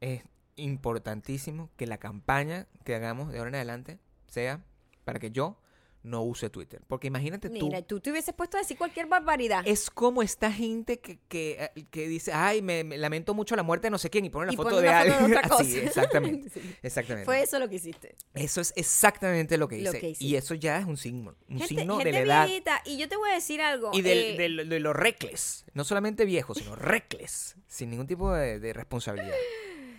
es 0.00 0.22
importantísimo 0.56 1.70
que 1.76 1.86
la 1.86 1.98
campaña 1.98 2.66
que 2.84 2.94
hagamos 2.94 3.30
de 3.32 3.38
ahora 3.38 3.50
en 3.50 3.54
adelante 3.56 3.98
sea 4.28 4.64
para 5.04 5.18
que 5.18 5.30
yo 5.30 5.58
no 6.02 6.22
use 6.22 6.50
Twitter. 6.50 6.82
Porque 6.88 7.06
imagínate 7.06 7.48
tú, 7.48 7.66
Mira, 7.68 7.82
tú 7.82 8.00
te 8.00 8.10
hubieses 8.10 8.34
puesto 8.34 8.56
a 8.56 8.60
decir 8.60 8.76
cualquier 8.76 9.06
barbaridad. 9.06 9.62
es 9.66 9.88
como 9.90 10.22
esta 10.22 10.50
gente 10.52 10.98
que, 11.00 11.18
que, 11.28 11.70
eh, 11.76 11.84
que 11.90 12.08
dice, 12.08 12.32
ay, 12.32 12.60
me, 12.62 12.82
me 12.84 12.98
lamento 12.98 13.34
mucho 13.34 13.54
la 13.56 13.62
muerte 13.62 13.86
de 13.86 13.90
no 13.92 13.98
sé 13.98 14.10
quién 14.10 14.24
y 14.24 14.30
pone 14.30 14.46
la 14.46 14.52
y 14.52 14.56
foto 14.56 14.70
pone 14.70 14.82
de 14.82 14.88
alguien. 14.88 15.14
foto 15.18 15.28
de 15.28 15.36
otra 15.36 15.48
cosa. 15.48 15.62
Así, 15.62 15.78
exactamente. 15.78 16.50
Sí. 16.52 16.74
Exactamente. 16.82 17.24
Fue 17.24 17.40
eso 17.42 17.58
lo 17.58 17.68
que 17.68 17.76
hiciste. 17.76 18.16
Eso 18.34 18.60
es 18.60 18.72
exactamente 18.76 19.56
lo 19.58 19.68
que 19.68 19.80
Lo 19.80 19.90
hice. 19.90 20.00
que 20.00 20.14
y 20.18 20.36
eso 20.36 20.54
ya 20.54 20.78
es 20.78 20.86
un 20.86 20.96
signo, 20.96 21.36
un 21.48 21.58
Gente, 21.58 21.66
signo 21.68 21.98
de 21.98 22.04
gente 22.04 22.26
la 22.26 22.34
edad 22.42 22.46
viejita. 22.46 22.82
Y 22.84 22.98
yo 22.98 23.08
te 23.08 23.16
voy 23.16 23.30
a 23.30 23.34
decir 23.34 23.60
algo. 23.60 23.90
y 23.92 24.00
eh, 24.06 24.36
de 24.36 24.80
lo 24.80 24.92
reckless. 24.92 25.64
No 25.74 25.84
solamente 25.84 26.24
viejo, 26.24 26.54
sino 26.54 26.74
reckless. 26.76 27.56
Sin 27.66 27.90
ningún 27.90 28.06
tipo 28.06 28.32
de, 28.32 28.58
de 28.58 28.72
responsabilidad. 28.72 29.36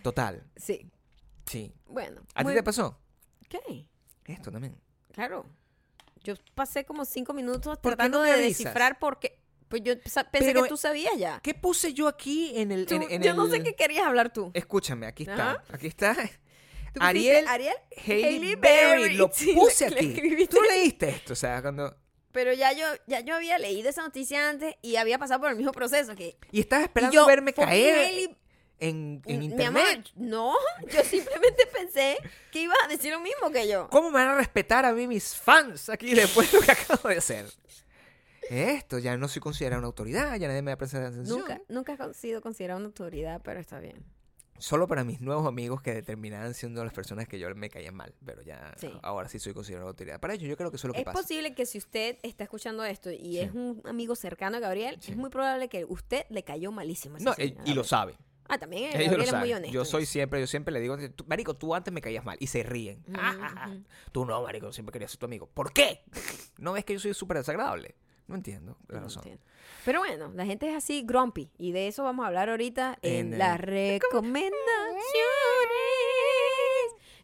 Total. 0.03 0.43
Sí. 0.57 0.85
Sí. 1.45 1.73
Bueno. 1.87 2.21
¿A 2.35 2.43
ti 2.43 2.53
te 2.53 2.63
pasó? 2.63 2.99
¿Qué? 3.47 3.85
Esto 4.25 4.51
también. 4.51 4.75
Claro. 5.11 5.45
Yo 6.23 6.35
pasé 6.55 6.85
como 6.85 7.05
cinco 7.05 7.33
minutos 7.33 7.77
¿Por 7.79 7.91
qué 7.93 7.95
tratando 7.97 8.19
no 8.19 8.23
de 8.23 8.31
avisas? 8.31 8.57
descifrar 8.57 8.99
porque 8.99 9.39
pues 9.67 9.81
yo 9.83 9.93
pensé 9.99 10.23
Pero, 10.31 10.63
que 10.63 10.69
tú 10.69 10.77
sabías 10.77 11.13
ya. 11.17 11.39
¿Qué 11.43 11.53
puse 11.53 11.93
yo 11.93 12.07
aquí 12.07 12.53
en 12.55 12.71
el... 12.71 12.85
Tú- 12.85 12.95
en- 12.95 13.03
en 13.11 13.21
yo 13.23 13.33
no 13.33 13.47
sé 13.47 13.63
qué 13.63 13.73
querías 13.75 14.05
hablar 14.05 14.31
tú. 14.31 14.51
Escúchame, 14.53 15.07
aquí 15.07 15.23
está. 15.23 15.51
Ajá. 15.53 15.63
Aquí 15.71 15.87
está. 15.87 16.13
¿Tú 16.13 16.99
pusiste 16.99 17.01
Ariel, 17.01 17.47
Ariel 17.47 17.73
Hailey 18.05 18.23
Hailey 18.23 18.55
Berry. 18.55 19.01
Berry. 19.03 19.15
Lo 19.15 19.29
puse 19.55 19.89
le- 19.89 19.97
aquí. 19.99 20.47
Tú 20.47 20.61
leíste 20.61 21.09
esto, 21.09 21.33
o 21.33 21.35
sea, 21.35 21.61
cuando... 21.61 21.95
Pero 22.31 22.51
ya 22.53 22.71
yo, 22.73 22.85
ya 23.07 23.19
yo 23.19 23.35
había 23.35 23.57
leído 23.59 23.89
esa 23.89 24.01
noticia 24.01 24.49
antes 24.49 24.75
y 24.81 24.95
había 24.95 25.19
pasado 25.19 25.39
por 25.41 25.49
el 25.51 25.55
mismo 25.55 25.71
proceso 25.71 26.15
que 26.15 26.37
Y 26.51 26.59
y 26.59 26.59
esperando 26.61 27.13
yo, 27.13 27.25
verme 27.27 27.53
caer 27.53 28.35
en, 28.79 29.21
en 29.25 29.39
Mi 29.39 29.45
internet. 29.45 29.83
amor, 30.15 30.27
no, 30.27 30.53
yo 30.91 31.03
simplemente 31.03 31.65
pensé 31.73 32.17
que 32.51 32.61
ibas 32.63 32.77
a 32.83 32.87
decir 32.87 33.11
lo 33.11 33.19
mismo 33.19 33.49
que 33.51 33.67
yo. 33.67 33.87
¿Cómo 33.89 34.09
me 34.09 34.15
van 34.19 34.29
a 34.29 34.35
respetar 34.35 34.85
a 34.85 34.93
mí 34.93 35.07
mis 35.07 35.35
fans 35.35 35.89
aquí 35.89 36.13
después 36.13 36.51
de 36.51 36.59
lo 36.59 36.65
que 36.65 36.71
acabo 36.73 37.09
de 37.09 37.17
hacer? 37.17 37.45
Esto, 38.49 38.99
ya 38.99 39.15
no 39.15 39.27
soy 39.29 39.41
considerada 39.41 39.79
una 39.79 39.87
autoridad, 39.87 40.35
ya 40.37 40.47
nadie 40.47 40.61
me 40.61 40.71
va 40.71 40.75
a 40.75 40.77
prestar 40.77 41.03
atención. 41.03 41.39
Nunca, 41.39 41.61
nunca 41.69 41.93
has 41.93 42.17
sido 42.17 42.41
considerado 42.41 42.77
una 42.79 42.87
autoridad, 42.87 43.41
pero 43.43 43.59
está 43.59 43.79
bien. 43.79 44.03
Solo 44.59 44.87
para 44.87 45.03
mis 45.03 45.19
nuevos 45.21 45.47
amigos 45.47 45.81
que 45.81 45.93
determinaban 45.93 46.53
siendo 46.53 46.83
las 46.83 46.93
personas 46.93 47.27
que 47.27 47.39
yo 47.39 47.53
me 47.55 47.69
caían 47.69 47.95
mal. 47.95 48.13
Pero 48.25 48.41
ya 48.43 48.73
Sí. 48.77 48.91
ahora 49.01 49.27
sí 49.27 49.39
soy 49.39 49.53
considerado 49.53 49.87
autoridad. 49.89 50.19
Para 50.19 50.35
ellos 50.35 50.47
yo 50.47 50.55
creo 50.55 50.69
que 50.71 50.77
eso 50.77 50.87
es 50.87 50.89
lo 50.89 50.93
que 50.93 50.99
Es 50.99 51.05
pasa. 51.05 51.19
posible 51.21 51.55
que 51.55 51.65
si 51.65 51.77
usted 51.79 52.17
está 52.21 52.43
escuchando 52.43 52.83
esto 52.85 53.09
y 53.11 53.17
Sí. 53.17 53.39
es 53.39 53.51
un 53.53 53.81
amigo 53.85 54.15
cercano 54.15 54.57
a 54.57 54.59
Gabriel, 54.59 54.97
Sí. 55.01 55.11
es 55.11 55.17
muy 55.17 55.29
probable 55.29 55.69
que 55.69 55.85
usted 55.85 56.25
le 56.29 56.43
cayó 56.43 56.71
malísimo. 56.71 57.15
a 57.17 57.19
No, 57.19 57.33
y 57.37 57.73
lo 57.73 57.83
Gabriel. 57.83 58.15
Ah, 58.49 58.57
también 58.57 58.83
eh, 58.85 58.87
Ellos 58.95 59.11
Gabriel 59.11 59.17
lo 59.31 59.37
es 59.37 59.41
muy 59.41 59.53
honesto. 59.53 59.73
Yo 59.73 59.85
soy 59.85 60.05
siempre, 60.05 60.39
yo 60.39 60.47
siempre 60.47 60.73
le 60.73 60.79
digo, 60.81 60.97
"Tú- 61.15 61.23
Marico, 61.27 61.55
tú 61.55 61.73
antes 61.75 61.93
me 61.93 62.01
caías 62.01 62.25
mal. 62.25 62.37
Y 62.39 62.47
se 62.47 62.61
ríen. 62.63 63.03
Ah, 63.15 63.35
ah, 63.41 63.53
ah. 63.57 63.75
Tú 64.11 64.25
no, 64.25 64.41
Marico, 64.43 64.71
siempre 64.73 64.91
quería 64.91 65.07
ser 65.07 65.17
tu 65.17 65.25
amigo. 65.25 65.47
¿Por 65.53 65.71
qué? 65.73 66.03
¿No 66.57 66.73
ves 66.73 66.83
que 66.85 66.93
yo 66.93 66.99
soy 66.99 67.13
súper 67.13 67.37
desagradable? 67.37 67.95
No 68.27 68.35
entiendo 68.35 68.77
la 68.87 68.99
No 68.99 69.03
razón. 69.05 69.21
entiendo. 69.23 69.43
Pero 69.85 69.99
bueno, 69.99 70.31
la 70.33 70.45
gente 70.45 70.69
es 70.69 70.75
así 70.75 71.03
grumpy 71.05 71.51
y 71.57 71.71
de 71.73 71.87
eso 71.87 72.03
vamos 72.03 72.23
a 72.23 72.27
hablar 72.27 72.49
ahorita 72.49 72.97
en, 73.01 73.33
En 73.33 73.39
las 73.39 73.59
recomendaciones. 73.59 74.53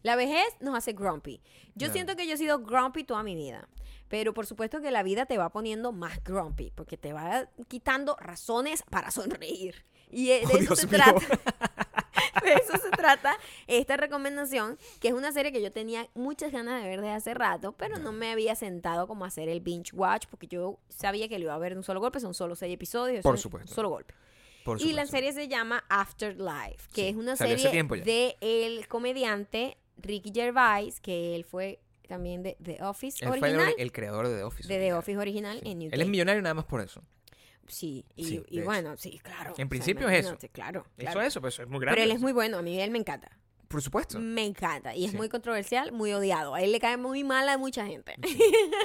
La 0.02 0.16
vejez 0.16 0.56
nos 0.60 0.74
hace 0.76 0.92
grumpy. 0.92 1.42
Yo 1.74 1.86
Claro. 1.86 1.92
siento 1.92 2.16
que 2.16 2.26
yo 2.26 2.34
he 2.34 2.38
sido 2.38 2.60
grumpy 2.60 3.04
toda 3.04 3.22
mi 3.22 3.34
vida. 3.34 3.68
Pero 4.10 4.34
por 4.34 4.44
supuesto 4.44 4.80
que 4.82 4.90
la 4.90 5.04
vida 5.04 5.24
te 5.24 5.38
va 5.38 5.50
poniendo 5.50 5.92
más 5.92 6.22
grumpy, 6.24 6.72
porque 6.74 6.98
te 6.98 7.12
va 7.12 7.48
quitando 7.68 8.16
razones 8.16 8.82
para 8.90 9.12
sonreír. 9.12 9.84
Y 10.10 10.26
de 10.26 10.42
Oh, 10.44 10.56
eso 10.58 10.76
se 10.76 10.88
trata. 10.88 11.20
De 12.44 12.52
eso 12.52 12.76
se 12.76 12.90
trata 12.90 13.36
esta 13.66 13.96
recomendación, 13.96 14.78
que 15.00 15.08
es 15.08 15.14
una 15.14 15.32
serie 15.32 15.52
que 15.52 15.62
yo 15.62 15.72
tenía 15.72 16.08
muchas 16.14 16.52
ganas 16.52 16.82
de 16.82 16.88
ver 16.88 17.00
desde 17.00 17.14
hace 17.14 17.34
rato, 17.34 17.72
pero 17.72 17.98
no 17.98 18.12
me 18.12 18.30
había 18.30 18.54
sentado 18.54 19.06
como 19.06 19.24
a 19.24 19.28
hacer 19.28 19.48
el 19.48 19.60
binge 19.60 19.94
watch, 19.94 20.26
porque 20.30 20.46
yo 20.46 20.78
sabía 20.88 21.28
que 21.28 21.38
lo 21.38 21.46
iba 21.46 21.54
a 21.54 21.58
ver 21.58 21.72
de 21.72 21.78
un 21.78 21.84
solo 21.84 22.00
golpe, 22.00 22.20
son 22.20 22.34
solo 22.34 22.54
seis 22.54 22.74
episodios. 22.74 23.22
Por 23.22 23.38
supuesto. 23.38 23.70
Un 23.70 23.74
solo 23.74 23.88
golpe. 23.90 24.14
Por 24.64 24.80
Y 24.80 24.92
la 24.92 25.06
serie 25.06 25.32
se 25.32 25.48
llama 25.48 25.84
Afterlife, 25.88 26.88
que 26.94 27.02
Sí, 27.02 27.08
es 27.08 27.16
una 27.16 27.36
serie 27.36 27.84
de 28.04 28.36
el 28.40 28.86
comediante 28.88 29.76
Ricky 29.96 30.32
Gervais, 30.32 31.00
que 31.00 31.34
él 31.34 31.44
fue 31.44 31.80
también 32.10 32.42
de 32.42 32.58
The 32.62 32.82
Office 32.82 33.24
Él 33.24 33.28
fue 33.30 33.38
el, 33.38 33.54
original. 33.54 33.74
el 33.78 33.92
creador 33.92 34.28
de 34.28 34.36
The 34.36 34.42
Office. 34.44 34.68
de 34.68 34.74
The 34.74 34.80
original. 34.92 34.98
Office 34.98 35.18
original 35.18 35.60
en 35.64 35.86
UK. 35.86 35.92
Él 35.94 36.00
es 36.02 36.08
millonario 36.08 36.42
nada 36.42 36.52
más 36.54 36.66
por 36.66 36.82
eso. 36.82 37.02
Sí, 37.66 38.04
y, 38.16 38.24
Sí, 38.24 38.34
y 38.48 38.56
de 38.56 38.62
hecho. 38.62 38.64
bueno, 38.64 38.96
sí, 38.96 39.18
claro. 39.22 39.46
En 39.46 39.52
O 39.52 39.56
sea, 39.56 39.68
principio 39.68 40.08
es 40.08 40.26
eso. 40.26 40.36
Claro, 40.52 40.84
claro. 40.98 41.20
eso, 41.22 41.40
pues 41.40 41.58
es 41.58 41.68
muy 41.68 41.80
grande. 41.80 42.00
Pero 42.00 42.10
él 42.10 42.16
es 42.16 42.20
muy 42.20 42.32
bueno, 42.32 42.58
a 42.58 42.62
mí 42.62 42.80
él 42.80 42.90
me 42.90 42.98
encanta. 42.98 43.30
Por 43.68 43.80
supuesto. 43.80 44.18
Me 44.18 44.44
encanta. 44.44 44.96
Y 44.96 45.04
es 45.04 45.12
Sí. 45.12 45.16
muy 45.16 45.28
controversial, 45.28 45.92
muy 45.92 46.12
odiado. 46.12 46.54
A 46.56 46.62
él 46.62 46.72
le 46.72 46.80
cae 46.80 46.96
muy 46.96 47.22
mal 47.22 47.48
a 47.48 47.56
mucha 47.56 47.86
gente. 47.86 48.16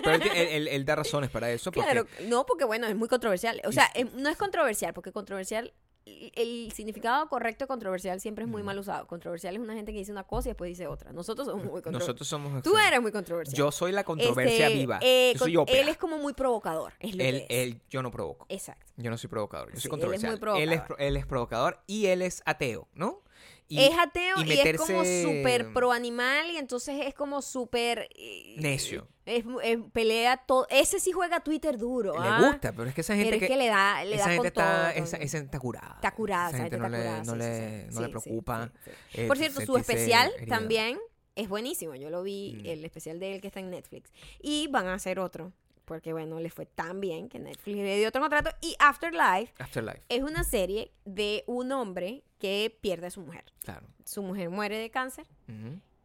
Pero 0.03 0.23
él, 0.23 0.32
él- 0.36 0.67
él- 0.67 0.86
da 0.86 0.95
razones 0.95 1.32
para 1.32 1.49
eso. 1.51 1.71
Porque 1.73 1.89
Claro, 1.89 2.05
no, 2.28 2.45
porque 2.45 2.65
bueno, 2.65 2.86
es 2.86 2.95
muy 2.95 3.07
controversial. 3.07 3.59
O 3.65 3.71
sea, 3.71 3.89
em, 3.95 4.07
no 4.15 4.30
es 4.30 4.38
controversial, 4.38 4.93
porque 4.93 5.11
controversial, 5.11 5.73
el 6.06 6.72
significado 6.72 7.28
correcto 7.30 7.64
de 7.64 7.68
controversial 7.68 8.20
siempre 8.22 8.43
es 8.45 8.49
muy 8.49 8.62
mal 8.62 8.78
usado. 8.78 9.08
Controversial 9.08 9.56
es 9.56 9.60
una 9.62 9.74
gente 9.74 9.91
que 9.91 9.97
dice 9.97 10.12
una 10.12 10.24
cosa 10.24 10.49
y 10.49 10.51
después 10.51 10.70
dice 10.70 10.86
otra. 10.88 11.12
Nosotros 11.14 11.47
somos 11.47 11.64
muy 11.64 11.82
controversiales. 11.82 12.08
nosotros 12.08 12.28
somos... 12.28 12.62
Tú 12.64 12.78
eres 12.78 13.01
muy 13.01 13.12
controversial. 13.12 13.58
Yo 13.58 13.72
soy 13.72 13.91
la 13.91 14.03
controversia 14.03 14.68
Este, 14.68 14.78
viva. 14.80 14.99
eh, 15.01 15.32
yo 15.34 15.39
soy 15.39 15.53
con- 15.56 15.64
ópera. 15.64 15.80
él 15.82 15.88
es 15.89 15.97
como 15.97 16.18
muy 16.20 16.34
provocador. 16.34 16.93
Es 16.99 17.16
lo 17.16 17.24
Él, 17.24 17.45
que 17.47 17.62
es. 17.64 17.68
él- 17.74 17.82
yo 17.89 18.03
no 18.03 18.12
provoco. 18.12 18.45
Exacto. 18.49 18.86
Yo 18.97 19.10
no 19.10 19.18
soy 19.18 19.30
provocador. 19.30 19.70
Yo 19.74 19.80
Sí, 19.80 19.88
soy 19.89 19.99
él 20.01 20.14
es 20.14 20.22
muy 20.24 20.30
controversial. 20.32 20.74
Él 20.74 20.74
es, 20.74 20.82
él 20.99 21.18
es 21.18 21.26
provocador 21.26 21.80
y 21.88 22.06
él 22.06 22.22
es 22.22 22.43
ateo, 22.45 22.88
¿no? 22.93 23.22
Y 23.67 23.79
es 23.81 23.97
ateo 23.97 24.43
y, 24.45 24.51
es 24.53 24.77
como 24.77 25.01
meterse- 25.01 25.23
súper 25.23 25.73
pro 25.73 25.91
animal 25.91 26.51
y 26.51 26.57
entonces 26.57 27.01
es 27.07 27.15
como 27.15 27.41
súper... 27.41 28.07
eh, 28.15 28.55
Necio. 28.57 29.07
Es, 29.25 29.43
es- 29.63 29.79
pelea 29.91 30.38
todo. 30.38 30.67
Ese 30.69 30.99
sí 30.99 31.11
juega 31.11 31.39
Twitter 31.39 31.77
duro. 31.79 32.13
Le 32.21 32.27
¿ah? 32.29 32.41
gusta, 32.47 32.73
pero 32.73 32.88
es 32.88 32.93
que 32.93 33.01
esa 33.01 33.15
gente 33.15 33.31
Pero 33.31 33.43
es 33.45 33.49
que 33.49 33.57
le 33.57 33.67
da, 33.67 34.03
le 34.05 34.15
esa 34.15 34.25
da 34.25 34.29
gente 34.33 34.51
con 34.51 34.63
está, 34.63 34.91
todo. 34.93 35.03
esa, 35.03 35.17
esa 35.17 35.38
está 35.39 35.59
curada. 35.59 35.93
Está 35.95 36.11
curada, 36.13 36.49
Esa 36.49 36.57
esa 36.57 36.63
gente 36.65 36.75
gente 36.77 36.89
no 36.89 36.95
está 36.95 36.97
le, 36.97 37.03
curada, 37.03 37.23
no 37.23 37.31
sí, 37.33 37.38
le, 37.39 37.81
sí, 37.81 37.86
no 37.88 37.91
sí, 37.97 38.01
le 38.03 38.09
preocupa. 38.09 38.71
eh, 39.13 39.27
Por 39.27 39.38
cierto, 39.38 39.61
su 39.61 39.77
especial 39.77 40.31
herida. 40.38 40.55
también 40.57 40.99
es 41.36 41.49
buenísimo. 41.49 41.95
Yo 41.95 42.11
lo 42.11 42.21
vi, 42.21 42.59
Mm. 42.61 42.65
el 42.67 42.86
especial 42.86 43.19
de 43.19 43.33
él 43.36 43.41
que 43.41 43.47
está 43.47 43.59
en 43.61 43.71
Netflix. 43.71 44.11
Y 44.43 44.67
van 44.67 44.86
a 44.88 44.93
hacer 44.93 45.17
otro. 45.19 45.51
Porque, 45.86 46.13
bueno, 46.13 46.39
le 46.39 46.49
fue 46.49 46.65
tan 46.65 46.99
bien 46.99 47.29
que 47.29 47.39
Netflix 47.39 47.77
le 47.77 47.97
dio 47.97 48.09
otro 48.09 48.21
contrato. 48.21 48.49
Y 48.61 48.75
Afterlife 48.79 49.53
Afterlife, 49.59 50.01
es 50.09 50.23
una 50.23 50.43
serie 50.43 50.91
de 51.05 51.43
un 51.47 51.71
hombre 51.71 52.23
que 52.39 52.75
pierde 52.81 53.07
a 53.07 53.11
su 53.11 53.21
mujer. 53.21 53.45
claro. 53.63 53.88
Su 54.03 54.21
mujer 54.21 54.49
muere 54.51 54.77
de 54.77 54.91
cáncer. 54.91 55.25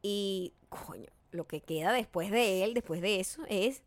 Y, 0.03 0.55
coño, 0.71 1.11
lo 1.33 1.47
que 1.47 1.61
queda 1.61 1.93
después 1.93 2.31
de 2.31 2.65
él, 2.65 2.75
después 2.75 3.01
de 3.03 3.21
eso, 3.21 3.43
es. 3.49 3.83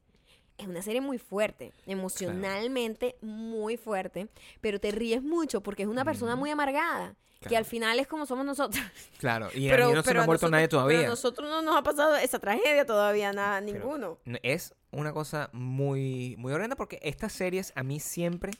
Es 0.59 0.67
una 0.67 0.83
serie 0.83 1.01
muy 1.01 1.17
fuerte, 1.17 1.73
emocionalmente 1.87 3.15
muy 3.21 3.75
fuerte, 3.75 4.27
pero 4.61 4.79
te 4.79 4.91
ríes 4.91 5.23
mucho 5.23 5.61
porque 5.61 5.81
es 5.81 5.89
una 5.89 6.05
persona 6.05 6.35
muy 6.35 6.51
amargada, 6.51 7.15
que 7.43 7.49
Claro. 7.49 7.63
al 7.63 7.65
final 7.69 7.99
es 7.99 8.07
como 8.07 8.25
somos 8.25 8.45
nosotros. 8.45 8.83
Claro, 9.19 9.49
y 9.53 9.69
pero, 9.69 9.85
a 9.85 9.87
mí 9.89 9.93
no 9.93 10.01
se 10.03 10.07
pero 10.09 10.19
me 10.19 10.23
ha 10.23 10.25
muerto 10.25 10.45
nosotros- 10.47 10.51
nadie 10.51 10.67
pero 10.67 10.79
todavía. 10.81 11.05
a 11.07 11.09
nosotros 11.09 11.49
no 11.49 11.61
nos 11.61 11.75
ha 11.77 11.83
pasado 11.83 12.15
esa 12.17 12.39
tragedia 12.39 12.85
todavía, 12.85 13.31
nada, 13.33 13.61
Pero- 13.65 13.73
ninguno. 13.79 14.19
No, 14.25 14.37
Es 14.43 14.73
una 14.91 15.13
cosa 15.13 15.49
muy, 15.53 16.35
muy 16.37 16.51
horrenda 16.53 16.75
porque 16.75 16.99
estas 17.01 17.33
series 17.33 17.71
a 17.75 17.83
mí 17.83 17.99
siempre... 17.99 18.51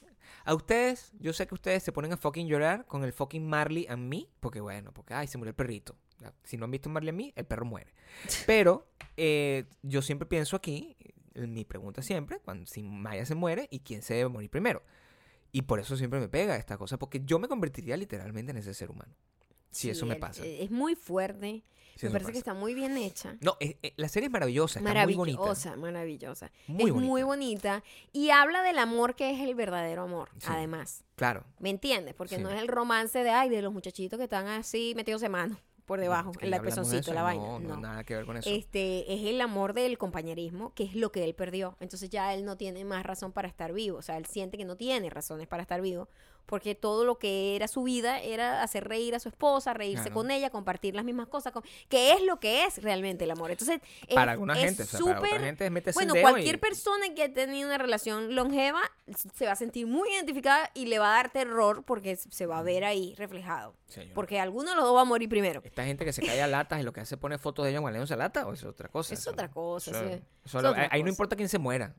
A 0.46 0.52
ustedes, 0.54 1.12
yo 1.18 1.32
sé 1.32 1.46
que 1.46 1.54
ustedes 1.54 1.82
se 1.82 1.90
ponen 1.90 2.12
a 2.12 2.16
fucking 2.18 2.46
llorar 2.46 2.84
con 2.86 3.02
el 3.02 3.14
fucking 3.14 3.46
Marley 3.48 3.86
a 3.88 3.96
mí, 3.96 4.28
porque 4.40 4.60
bueno, 4.60 4.92
porque 4.92 5.14
ay, 5.14 5.26
se 5.26 5.38
murió 5.38 5.50
el 5.50 5.54
perrito. 5.54 5.96
Si 6.42 6.58
no 6.58 6.64
han 6.66 6.70
visto 6.70 6.90
Marley 6.90 7.08
a 7.10 7.12
mí, 7.14 7.32
el 7.34 7.46
perro 7.46 7.64
muere. 7.64 7.94
Pero 8.46 8.86
eh, 9.16 9.64
yo 9.82 10.02
siempre 10.02 10.26
pienso 10.26 10.54
aquí, 10.56 10.96
mi 11.34 11.64
pregunta 11.64 12.02
siempre, 12.02 12.40
cuando 12.40 12.66
si 12.66 12.82
Maya 12.82 13.24
se 13.24 13.34
muere 13.34 13.68
y 13.70 13.80
quién 13.80 14.02
se 14.02 14.14
debe 14.14 14.28
morir 14.28 14.50
primero. 14.50 14.82
Y 15.54 15.62
por 15.62 15.78
eso 15.78 15.96
siempre 15.96 16.18
me 16.18 16.28
pega 16.28 16.56
esta 16.56 16.76
cosa, 16.76 16.98
porque 16.98 17.22
yo 17.24 17.38
me 17.38 17.46
convertiría 17.46 17.96
literalmente 17.96 18.50
en 18.50 18.56
ese 18.58 18.74
ser 18.74 18.90
humano. 18.90 19.14
Si 19.70 19.88
eso 19.88 20.04
me 20.04 20.16
pasa. 20.16 20.44
Es 20.44 20.68
muy 20.72 20.96
fuerte, 20.96 21.62
me 22.02 22.10
parece 22.10 22.32
que 22.32 22.38
está 22.38 22.54
muy 22.54 22.74
bien 22.74 22.96
hecha. 22.96 23.36
No, 23.40 23.56
es- 23.60 23.76
es- 23.82 23.92
la 23.96 24.08
serie 24.08 24.26
es 24.26 24.32
maravillosa, 24.32 24.80
está 24.80 25.04
muy 25.04 25.14
bonita. 25.14 25.38
Maravillosa, 25.40 25.76
maravillosa. 25.76 26.50
Muy 26.66 26.86
es 26.86 26.90
bonita. 26.92 27.08
muy 27.08 27.22
bonita 27.22 27.84
y 28.12 28.30
habla 28.30 28.62
del 28.64 28.78
amor 28.78 29.14
que 29.14 29.30
es 29.30 29.40
el 29.40 29.54
verdadero 29.54 30.02
amor, 30.02 30.30
Sí. 30.38 30.46
además. 30.50 31.04
Claro. 31.14 31.44
¿Me 31.60 31.70
entiendes? 31.70 32.14
Porque 32.14 32.38
no 32.38 32.50
es 32.50 32.60
el 32.60 32.66
romance 32.66 33.20
de 33.22 33.30
ay 33.30 33.48
de 33.48 33.62
los 33.62 33.72
muchachitos 33.72 34.16
que 34.18 34.24
están 34.24 34.48
así 34.48 34.92
metidos 34.96 35.20
de 35.20 35.28
mano 35.28 35.56
por 35.84 36.00
debajo, 36.00 36.32
en 36.40 36.50
de 36.50 36.60
pezoncito, 36.60 37.12
la 37.12 37.22
vaina. 37.22 37.58
No. 37.58 37.76
nada 37.76 38.04
que 38.04 38.16
ver 38.16 38.24
con 38.24 38.36
eso. 38.36 38.48
Este 38.48 39.12
es 39.12 39.26
el 39.26 39.40
amor 39.40 39.74
del 39.74 39.98
compañerismo, 39.98 40.72
que 40.74 40.84
es 40.84 40.94
lo 40.94 41.12
que 41.12 41.24
él 41.24 41.34
perdió. 41.34 41.76
Entonces 41.80 42.08
ya 42.10 42.32
él 42.34 42.44
no 42.44 42.56
tiene 42.56 42.84
más 42.84 43.04
razón 43.04 43.32
para 43.32 43.48
estar 43.48 43.72
vivo. 43.72 43.98
O 43.98 44.02
sea, 44.02 44.16
él 44.16 44.26
siente 44.26 44.56
que 44.56 44.64
no 44.64 44.76
tiene 44.76 45.10
razones 45.10 45.46
para 45.46 45.62
estar 45.62 45.80
vivo. 45.80 46.08
Porque 46.46 46.74
todo 46.74 47.04
lo 47.04 47.18
que 47.18 47.56
era 47.56 47.68
su 47.68 47.82
vida 47.84 48.20
era 48.20 48.62
hacer 48.62 48.86
reír 48.86 49.14
a 49.14 49.18
su 49.20 49.28
esposa, 49.28 49.72
reírse 49.74 50.04
Claro. 50.04 50.14
con 50.14 50.30
ella, 50.30 50.50
compartir 50.50 50.94
las 50.94 51.04
mismas 51.04 51.26
cosas, 51.28 51.52
con- 51.52 51.62
que 51.88 52.12
es 52.12 52.22
lo 52.22 52.38
que 52.40 52.64
es 52.64 52.82
realmente 52.82 53.24
el 53.24 53.30
amor. 53.30 53.50
Entonces, 53.50 53.80
es- 54.06 54.14
para 54.14 54.32
alguna 54.32 54.54
es 54.54 54.60
gente, 54.64 54.82
o 54.82 54.86
sea, 54.86 55.00
para 55.00 55.18
otra 55.20 55.38
gente 55.40 55.64
es 55.66 55.70
meterse 55.70 55.96
bueno, 55.98 56.12
el 56.14 56.20
dedo 56.20 56.30
cualquier 56.30 56.54
y- 56.56 56.58
persona 56.58 57.14
que 57.14 57.22
ha 57.24 57.32
tenido 57.32 57.66
una 57.68 57.78
relación 57.78 58.34
longeva 58.34 58.80
se 59.34 59.46
va 59.46 59.52
a 59.52 59.56
sentir 59.56 59.86
muy 59.86 60.08
identificada 60.10 60.70
y 60.74 60.86
le 60.86 60.98
va 60.98 61.12
a 61.12 61.16
dar 61.16 61.32
terror 61.32 61.82
porque 61.84 62.16
se 62.16 62.46
va 62.46 62.58
a 62.58 62.62
ver 62.62 62.84
ahí 62.84 63.14
reflejado. 63.16 63.74
Señor. 63.88 64.14
Porque 64.14 64.38
alguno 64.40 64.70
de 64.70 64.76
los 64.76 64.84
dos 64.84 64.96
va 64.96 65.02
a 65.02 65.04
morir 65.04 65.28
primero. 65.28 65.60
Esta 65.64 65.84
gente 65.84 66.04
que 66.04 66.12
se 66.12 66.22
cae 66.24 66.42
a 66.42 66.46
latas 66.46 66.80
y 66.80 66.82
lo 66.84 66.92
que 66.92 67.00
hace 67.00 67.14
es 67.14 67.20
poner 67.20 67.38
fotos 67.38 67.64
de 67.64 67.70
ella 67.70 67.80
gualeándose 67.80 68.14
a 68.14 68.16
lata 68.16 68.46
o 68.46 68.52
es 68.52 68.64
otra 68.64 68.88
cosa. 68.88 69.14
Es 69.14 69.20
Eso- 69.20 69.30
otra 69.30 69.50
cosa, 69.50 69.92
sí. 69.92 70.06
eso 70.44 70.58
Es 70.58 70.62
lo- 70.62 70.70
otra 70.70 70.88
ahí 70.90 71.02
no 71.02 71.08
importa 71.08 71.36
quién 71.36 71.48
se 71.48 71.58
muera. 71.58 71.94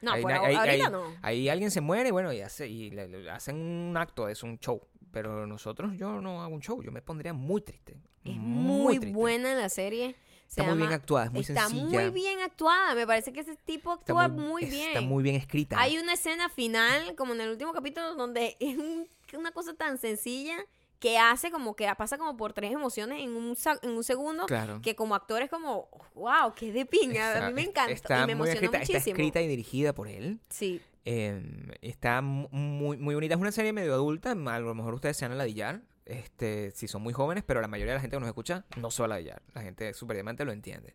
No, 0.00 0.12
ahí, 0.12 0.22
por 0.22 0.32
ahí- 0.32 0.38
ahora- 0.38 0.48
ahí- 0.72 0.80
ahorita 0.80 0.90
no. 0.90 1.02
ahí 1.22 1.48
alguien 1.48 1.70
se 1.70 1.80
muere, 1.80 2.10
bueno, 2.12 2.32
y, 2.32 2.40
hace, 2.40 2.68
y 2.68 2.90
le, 2.90 3.08
le 3.08 3.30
hacen 3.30 3.56
un 3.56 3.96
acto 3.96 4.28
eso, 4.28 4.46
un 4.46 4.58
show. 4.58 4.80
Pero 5.10 5.46
nosotros, 5.46 5.92
yo 5.96 6.20
no 6.20 6.42
hago 6.42 6.54
un 6.54 6.60
show, 6.60 6.82
yo 6.82 6.92
me 6.92 7.00
pondría 7.02 7.32
muy 7.32 7.60
triste. 7.62 7.96
Es 8.24 8.36
muy, 8.36 8.98
triste. 8.98 9.16
buena 9.18 9.54
la 9.54 9.68
serie. 9.68 10.14
Se 10.46 10.60
Está 10.62 10.72
muy 10.72 10.78
bien 10.80 10.92
actuada, 10.92 11.26
es 11.26 11.32
muy 11.32 11.40
está 11.40 11.66
sencilla. 11.68 12.00
muy 12.02 12.10
bien 12.10 12.40
actuada. 12.40 12.94
Me 12.94 13.06
parece 13.06 13.32
que 13.32 13.40
ese 13.40 13.56
tipo 13.56 13.92
Está 13.94 14.02
actúa 14.12 14.28
muy, 14.28 14.64
es- 14.64 14.70
bien. 14.70 14.88
Está 14.88 15.00
muy 15.02 15.22
bien 15.22 15.36
escrita. 15.36 15.78
Hay 15.80 15.98
una 15.98 16.14
escena 16.14 16.48
final, 16.48 17.14
como 17.16 17.34
en 17.34 17.40
el 17.42 17.50
último 17.50 17.72
capítulo, 17.72 18.14
donde 18.14 18.56
es 18.60 18.76
un- 18.78 19.08
una 19.34 19.52
cosa 19.52 19.74
tan 19.74 19.98
sencilla 19.98 20.56
que 20.98 21.16
hace 21.18 21.50
como 21.50 21.76
que 21.76 21.88
pasa 21.96 22.18
como 22.18 22.36
por 22.36 22.52
tres 22.52 22.72
emociones 22.72 23.22
en 23.22 23.30
un, 23.36 23.56
en 23.82 23.90
un 23.90 24.04
segundo. 24.04 24.46
Claro. 24.46 24.80
Que 24.82 24.96
como 24.96 25.14
actor 25.14 25.42
es 25.42 25.50
como, 25.50 25.88
wow, 26.14 26.52
qué 26.56 26.72
de 26.72 26.86
pinga. 26.86 27.46
a 27.46 27.48
mí 27.48 27.54
me 27.54 27.62
encanta. 27.62 27.92
Está 27.92 28.22
y 28.22 28.26
me 28.26 28.32
emocionó 28.32 28.54
escrita, 28.60 28.78
muchísimo. 28.78 28.98
Está 28.98 29.10
escrita 29.10 29.40
y 29.42 29.48
dirigida 29.48 29.92
por 29.94 30.08
él. 30.08 30.40
Sí. 30.48 30.80
Eh, 31.04 31.42
está 31.82 32.20
mu- 32.20 32.48
muy, 32.50 32.96
muy 32.96 33.14
bonita. 33.14 33.34
Es 33.34 33.40
una 33.40 33.52
serie 33.52 33.72
medio 33.72 33.94
adulta. 33.94 34.32
A 34.32 34.58
lo 34.60 34.74
mejor 34.74 34.94
ustedes 34.94 35.16
se 35.16 35.24
van 35.24 35.32
a 35.32 35.36
ladillar. 35.36 35.82
Este, 36.04 36.70
si 36.70 36.88
son 36.88 37.02
muy 37.02 37.12
jóvenes, 37.12 37.44
pero 37.46 37.60
la 37.60 37.68
mayoría 37.68 37.92
de 37.92 37.98
la 37.98 38.00
gente 38.00 38.16
que 38.16 38.20
nos 38.20 38.28
escucha 38.28 38.64
no 38.78 38.90
se 38.90 39.02
va 39.02 39.06
a 39.06 39.08
ladillar. 39.10 39.42
La 39.54 39.62
gente 39.62 39.92
súper 39.94 40.16
diamante 40.16 40.44
lo 40.44 40.52
entiende. 40.52 40.94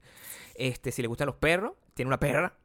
Este, 0.56 0.92
si 0.92 1.02
le 1.04 1.08
gustan 1.08 1.28
los 1.28 1.36
perros, 1.36 1.74
tiene 1.94 2.08
una 2.10 2.20
perra. 2.20 2.58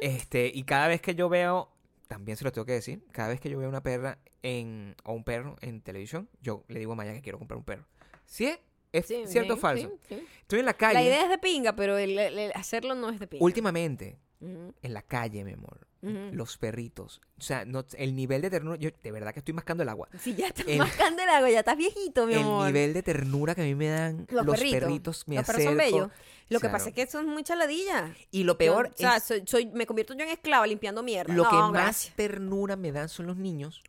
Este, 0.00 0.50
y 0.52 0.64
cada 0.64 0.88
vez 0.88 1.00
que 1.00 1.14
yo 1.14 1.28
veo, 1.28 1.71
también 2.12 2.36
se 2.36 2.44
lo 2.44 2.52
tengo 2.52 2.66
que 2.66 2.72
decir, 2.72 3.02
cada 3.10 3.28
vez 3.28 3.40
que 3.40 3.48
yo 3.48 3.58
veo 3.58 3.68
una 3.70 3.82
perra 3.82 4.18
en, 4.42 4.94
o 5.04 5.14
un 5.14 5.24
perro 5.24 5.56
en 5.62 5.80
televisión, 5.80 6.28
yo 6.42 6.62
le 6.68 6.78
digo 6.78 6.92
a 6.92 6.94
Maya 6.94 7.14
que 7.14 7.22
quiero 7.22 7.38
comprar 7.38 7.56
un 7.56 7.64
perro. 7.64 7.86
¿Sí 8.26 8.44
es? 8.46 8.58
¿Es 8.92 9.06
Sí, 9.06 9.22
cierto 9.26 9.54
o 9.54 9.56
falso? 9.56 9.88
sí, 10.06 10.16
sí. 10.16 10.26
Estoy 10.42 10.58
en 10.60 10.66
la 10.66 10.74
calle. 10.74 10.94
La 10.94 11.02
idea 11.02 11.22
es 11.24 11.30
de 11.30 11.38
pinga, 11.38 11.74
pero 11.74 11.96
el 11.96 12.52
hacerlo 12.54 12.94
no 12.94 13.08
es 13.08 13.18
de 13.18 13.26
pinga. 13.26 13.42
Últimamente, 13.42 14.18
En 14.44 14.92
la 14.94 15.02
calle, 15.02 15.44
mi 15.44 15.52
amor, 15.52 15.86
los 16.00 16.58
perritos. 16.58 17.20
O 17.38 17.42
sea, 17.42 17.64
no, 17.64 17.84
el 17.96 18.16
nivel 18.16 18.42
de 18.42 18.50
ternura, 18.50 18.76
yo 18.76 18.90
de 19.02 19.12
verdad 19.12 19.32
que 19.32 19.38
estoy 19.38 19.54
mascando 19.54 19.84
el 19.84 19.88
agua. 19.88 20.08
Si 20.18 20.34
ya 20.34 20.48
estás 20.48 20.66
el- 20.66 20.78
mascando 20.78 21.22
el 21.22 21.28
agua, 21.28 21.48
ya 21.50 21.60
estás 21.60 21.76
viejito, 21.76 22.26
mi 22.26 22.34
el 22.34 22.40
amor. 22.40 22.66
nivel 22.66 22.92
de 22.92 23.02
ternura 23.04 23.54
que 23.54 23.60
a 23.62 23.64
mí 23.64 23.74
me 23.76 23.88
dan 23.88 24.26
Los 24.30 24.44
los, 24.44 24.56
perritos. 24.56 24.80
perritos, 24.80 25.28
me 25.28 25.36
Los 25.36 25.46
perros 25.46 25.62
son 25.62 25.76
bellos. 25.76 26.10
Lo 26.48 26.58
que 26.60 26.68
pasa 26.68 26.88
es 26.88 26.94
que 26.94 27.06
son 27.06 27.26
muy 27.28 27.44
chaladillas. 27.44 28.10
Y 28.32 28.42
lo 28.44 28.58
peor 28.58 28.88
Yo- 28.88 28.94
o 28.94 28.96
sea, 28.96 29.20
soy, 29.20 29.44
soy- 29.46 29.66
me 29.66 29.86
convierto 29.86 30.12
yo 30.14 30.24
en 30.24 30.30
esclava 30.30 30.66
limpiando 30.66 31.02
mierda. 31.04 31.32
lo 31.32 31.44
No, 31.44 31.50
que 31.50 31.56
más 31.78 32.10
ternura 32.16 32.74
me 32.76 32.90
dan 32.90 33.08
son 33.08 33.26
los 33.28 33.36
niños 33.36 33.82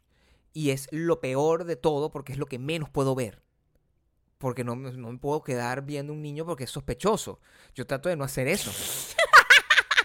y 0.54 0.70
es 0.70 0.88
lo 0.92 1.20
peor 1.20 1.64
de 1.64 1.76
todo 1.78 2.12
porque 2.12 2.32
es 2.32 2.38
lo 2.38 2.46
que 2.46 2.60
menos 2.60 2.90
puedo 2.92 3.16
ver. 3.16 3.42
Porque 4.38 4.64
no, 4.64 4.76
me- 4.76 4.92
no 4.92 5.12
me 5.12 5.18
puedo 5.18 5.42
quedar 5.42 5.84
viendo 5.84 6.14
un 6.14 6.22
niño 6.22 6.46
porque 6.46 6.66
es 6.66 6.70
sospechoso. 6.70 7.40
Yo 7.76 7.88
trato 7.88 8.08
de 8.10 8.16
no 8.18 8.24
hacer 8.24 8.48
eso. 8.48 8.72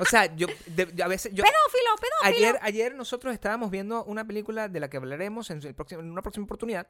O 0.00 0.04
sea, 0.04 0.34
yo, 0.36 0.46
de- 0.66 0.92
yo 0.94 1.04
a 1.04 1.08
veces... 1.08 1.32
Yo, 1.32 1.42
Pedófilo, 1.44 1.96
pedófilo. 2.00 2.46
Ayer, 2.48 2.58
ayer 2.62 2.94
nosotros 2.94 3.32
estábamos 3.34 3.70
viendo 3.70 4.04
una 4.04 4.26
película 4.26 4.68
de 4.68 4.80
la 4.80 4.88
que 4.90 4.96
hablaremos 4.96 5.50
en, 5.50 5.62
el 5.64 5.74
próximo- 5.74 6.00
en 6.00 6.10
una 6.10 6.22
próxima 6.22 6.44
oportunidad 6.44 6.86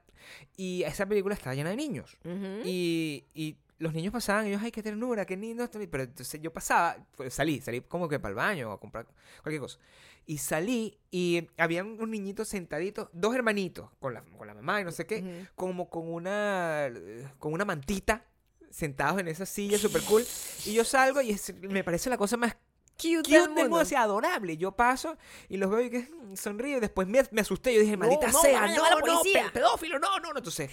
y 0.57 0.83
esa 0.83 1.07
película 1.07 1.35
está 1.35 1.55
llena 1.55 1.71
de 1.71 1.77
niños. 1.77 2.19
Ujú. 2.25 2.63
Y, 2.65 3.25
y 3.35 3.57
los 3.79 3.95
niños 3.95 4.13
pasaban, 4.13 4.47
ellos, 4.47 4.61
ay, 4.63 4.71
qué 4.73 4.83
ternura, 4.83 5.25
qué 5.25 5.37
lindo. 5.37 5.65
esto", 5.65 5.79
Pero 5.91 6.03
entonces 6.05 6.41
yo 6.43 6.53
pasaba, 6.53 6.97
pues, 7.17 7.33
salí, 7.35 7.61
salí 7.61 7.81
como 7.83 8.09
que 8.09 8.19
para 8.19 8.31
el 8.31 8.37
baño 8.37 8.71
o 8.71 8.73
a 8.73 8.81
comprar 8.81 9.07
cualquier 9.43 9.61
cosa. 9.61 9.79
Y 10.27 10.39
salí 10.39 10.99
y 11.11 11.49
había 11.57 11.83
un 11.83 12.11
niñito 12.11 12.45
sentadito, 12.45 13.09
dos 13.15 13.35
hermanitos, 13.35 13.89
con 13.99 14.13
la, 14.13 14.21
con 14.23 14.47
la 14.47 14.53
mamá 14.55 14.81
y 14.81 14.85
no 14.85 14.93
sé 14.93 15.07
qué, 15.07 15.21
Ujú. 15.23 15.49
como 15.55 15.89
con 15.89 16.13
una, 16.13 16.91
con 17.39 17.53
una 17.55 17.65
mantita, 17.65 18.25
sentados 18.71 19.19
en 19.21 19.29
esa 19.29 19.47
silla 19.47 19.79
súper 19.79 20.03
cool. 20.03 20.23
Y 20.67 20.75
yo 20.75 20.85
salgo 20.85 21.23
y 21.23 21.31
es- 21.31 21.55
me 21.63 21.83
parece 21.83 22.11
la 22.11 22.19
cosa 22.19 22.37
más 22.37 22.57
Cute, 23.01 23.17
cute 23.19 23.31
del 23.31 23.41
del 23.43 23.49
mundo, 23.69 23.77
mundo. 23.79 23.97
adorable. 23.99 24.57
Yo 24.57 24.73
paso 24.73 25.17
y 25.49 25.57
los 25.57 25.71
veo 25.71 25.81
y 25.83 25.91
que 25.91 26.01
mm, 26.01 26.35
sonrío 26.37 26.79
y 26.79 26.81
después 26.81 27.07
me, 27.07 27.23
me 27.31 27.41
asusté. 27.43 27.73
Yo 27.75 27.81
dije, 27.81 27.93
No, 27.97 27.99
maldita 28.07 28.27
no, 28.33 28.41
sea, 28.41 28.67
no, 28.67 28.83
la 28.83 28.91
no, 28.91 28.99
policía". 29.01 29.45
pe- 29.45 29.51
pedófilo, 29.61 29.99
no, 29.99 30.19
no, 30.19 30.33
no. 30.33 30.39
Entonces, 30.39 30.71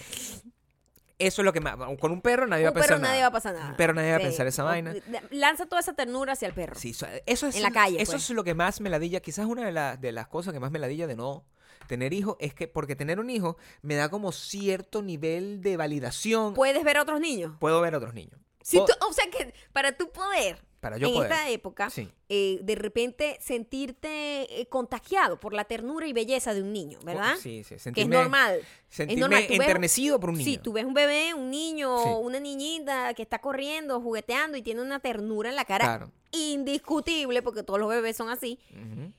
eso 1.18 1.40
es 1.42 1.44
lo 1.44 1.52
que 1.52 1.60
más. 1.60 1.76
Con 1.98 2.12
un 2.12 2.20
perro 2.20 2.46
nadie 2.46 2.64
va 2.64 2.70
a 2.70 2.72
pensar 2.74 2.88
perro 2.90 3.00
nada. 3.00 3.08
nadie 3.12 3.22
va 3.22 3.28
a 3.28 3.32
pasar 3.32 3.54
nada. 3.54 3.70
Un 3.70 3.76
perro 3.76 3.94
nadie 3.94 4.10
va 4.10 4.16
a 4.16 4.20
pensar 4.20 4.46
esa 4.46 4.64
O- 4.64 4.66
vaina. 4.66 4.94
Lanza 5.30 5.66
toda 5.66 5.80
esa 5.80 5.94
ternura 5.94 6.32
hacia 6.34 6.48
el 6.48 6.54
perro. 6.54 6.74
Sí, 6.78 6.90
eso 7.26 7.46
es, 7.46 7.56
En 7.56 7.62
la 7.62 7.70
calle, 7.70 8.02
Eso 8.02 8.12
pues. 8.12 8.24
es 8.24 8.30
lo 8.30 8.44
que 8.44 8.54
más 8.54 8.80
me 8.80 8.90
ladilla. 8.90 9.20
Quizás 9.20 9.46
una 9.46 9.64
de, 9.64 9.72
las 9.72 10.00
de 10.00 10.12
las 10.12 10.26
cosas 10.28 10.52
que 10.52 10.60
más 10.60 10.70
me 10.70 10.78
ladilla 10.78 11.06
de 11.06 11.16
no 11.16 11.44
tener 11.86 12.12
hijos 12.12 12.36
es 12.40 12.52
que, 12.52 12.66
porque 12.66 12.96
tener 12.96 13.20
un 13.20 13.30
hijo 13.30 13.56
me 13.80 13.94
da 13.94 14.08
como 14.08 14.32
cierto 14.32 15.00
nivel 15.02 15.62
de 15.62 15.76
validación. 15.76 16.52
¿Puedes 16.54 16.82
ver 16.84 16.96
a 16.98 17.02
otros 17.02 17.20
niños? 17.20 17.52
Puedo 17.60 17.80
ver 17.80 17.94
a 17.94 17.98
otros 17.98 18.12
niños. 18.12 18.40
Si 18.66 18.78
tú- 18.78 18.92
o 19.08 19.12
sea 19.12 19.26
que 19.30 19.54
para 19.72 19.92
tu 19.96 20.10
poder, 20.10 20.58
para 20.80 20.98
yo 20.98 21.06
en 21.06 21.14
poder. 21.14 21.30
esta 21.30 21.48
época, 21.50 21.88
Sí. 21.90 22.08
eh, 22.28 22.58
de 22.62 22.74
repente 22.74 23.38
sentirte 23.40 24.60
eh, 24.60 24.66
contagiado 24.68 25.38
por 25.38 25.52
la 25.54 25.64
ternura 25.64 26.06
y 26.06 26.12
belleza 26.12 26.52
de 26.52 26.62
un 26.62 26.72
niño, 26.72 26.98
¿verdad? 27.04 27.36
Sí, 27.40 27.62
sí. 27.62 27.68
Que 27.70 27.74
es 27.76 27.82
sentirme- 27.86 28.08
normal. 28.16 28.60
Sentirme 28.88 29.20
normal, 29.20 29.42
tú 29.46 29.52
ves- 29.52 29.60
enternecido 29.60 30.18
por 30.20 30.30
un 30.30 30.38
niño. 30.38 30.50
Sí, 30.50 30.58
tú 30.58 30.72
ves 30.72 30.84
un 30.84 30.94
bebé, 30.94 31.32
un 31.34 31.50
niño, 31.50 31.96
Sí. 32.02 32.08
una 32.22 32.40
niñita 32.40 33.14
que 33.14 33.22
está 33.22 33.38
corriendo, 33.40 34.00
jugueteando 34.00 34.56
y 34.56 34.62
tiene 34.62 34.82
una 34.82 34.98
ternura 35.00 35.48
en 35.50 35.56
la 35.56 35.64
cara 35.64 35.84
Claro. 35.84 36.12
Indiscutible, 36.36 37.42
porque 37.42 37.62
todos 37.62 37.78
los 37.80 37.88
bebés 37.88 38.16
son 38.16 38.28
así. 38.28 38.58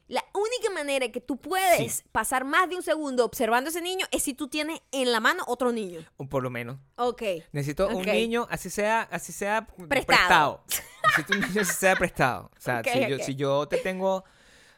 La 0.08 0.24
única 0.34 0.74
manera 0.74 1.10
que 1.12 1.22
tú 1.22 1.38
puedes 1.38 1.94
Sí. 1.96 2.04
pasar 2.12 2.46
más 2.46 2.70
de 2.70 2.76
un 2.76 2.84
segundo 2.84 3.26
observando 3.26 3.68
a 3.68 3.72
ese 3.72 3.82
niño 3.82 4.06
es 4.12 4.24
si 4.24 4.34
tú 4.34 4.48
tienes 4.48 4.82
en 4.92 5.12
la 5.12 5.20
mano 5.20 5.44
otro 5.48 5.72
niño. 5.72 6.06
O 6.18 6.26
por 6.28 6.44
lo 6.44 6.50
menos. 6.50 6.78
Ok. 6.96 7.22
Necesito 7.52 7.88
un 7.90 8.04
niño, 8.06 8.48
así 8.50 8.70
sea, 8.70 9.02
así 9.12 9.32
sea 9.34 9.68
Prestado. 9.90 10.64
prestado. 10.64 10.64
Necesito 11.04 11.34
un 11.34 11.40
niño 11.42 11.62
así 11.62 11.74
sea 11.74 11.96
prestado. 11.96 12.52
O 12.58 12.60
sea, 12.62 12.82
si, 12.84 13.08
yo, 13.10 13.20
si 13.20 13.36
yo 13.36 13.68
te 13.68 13.78
tengo, 13.78 14.24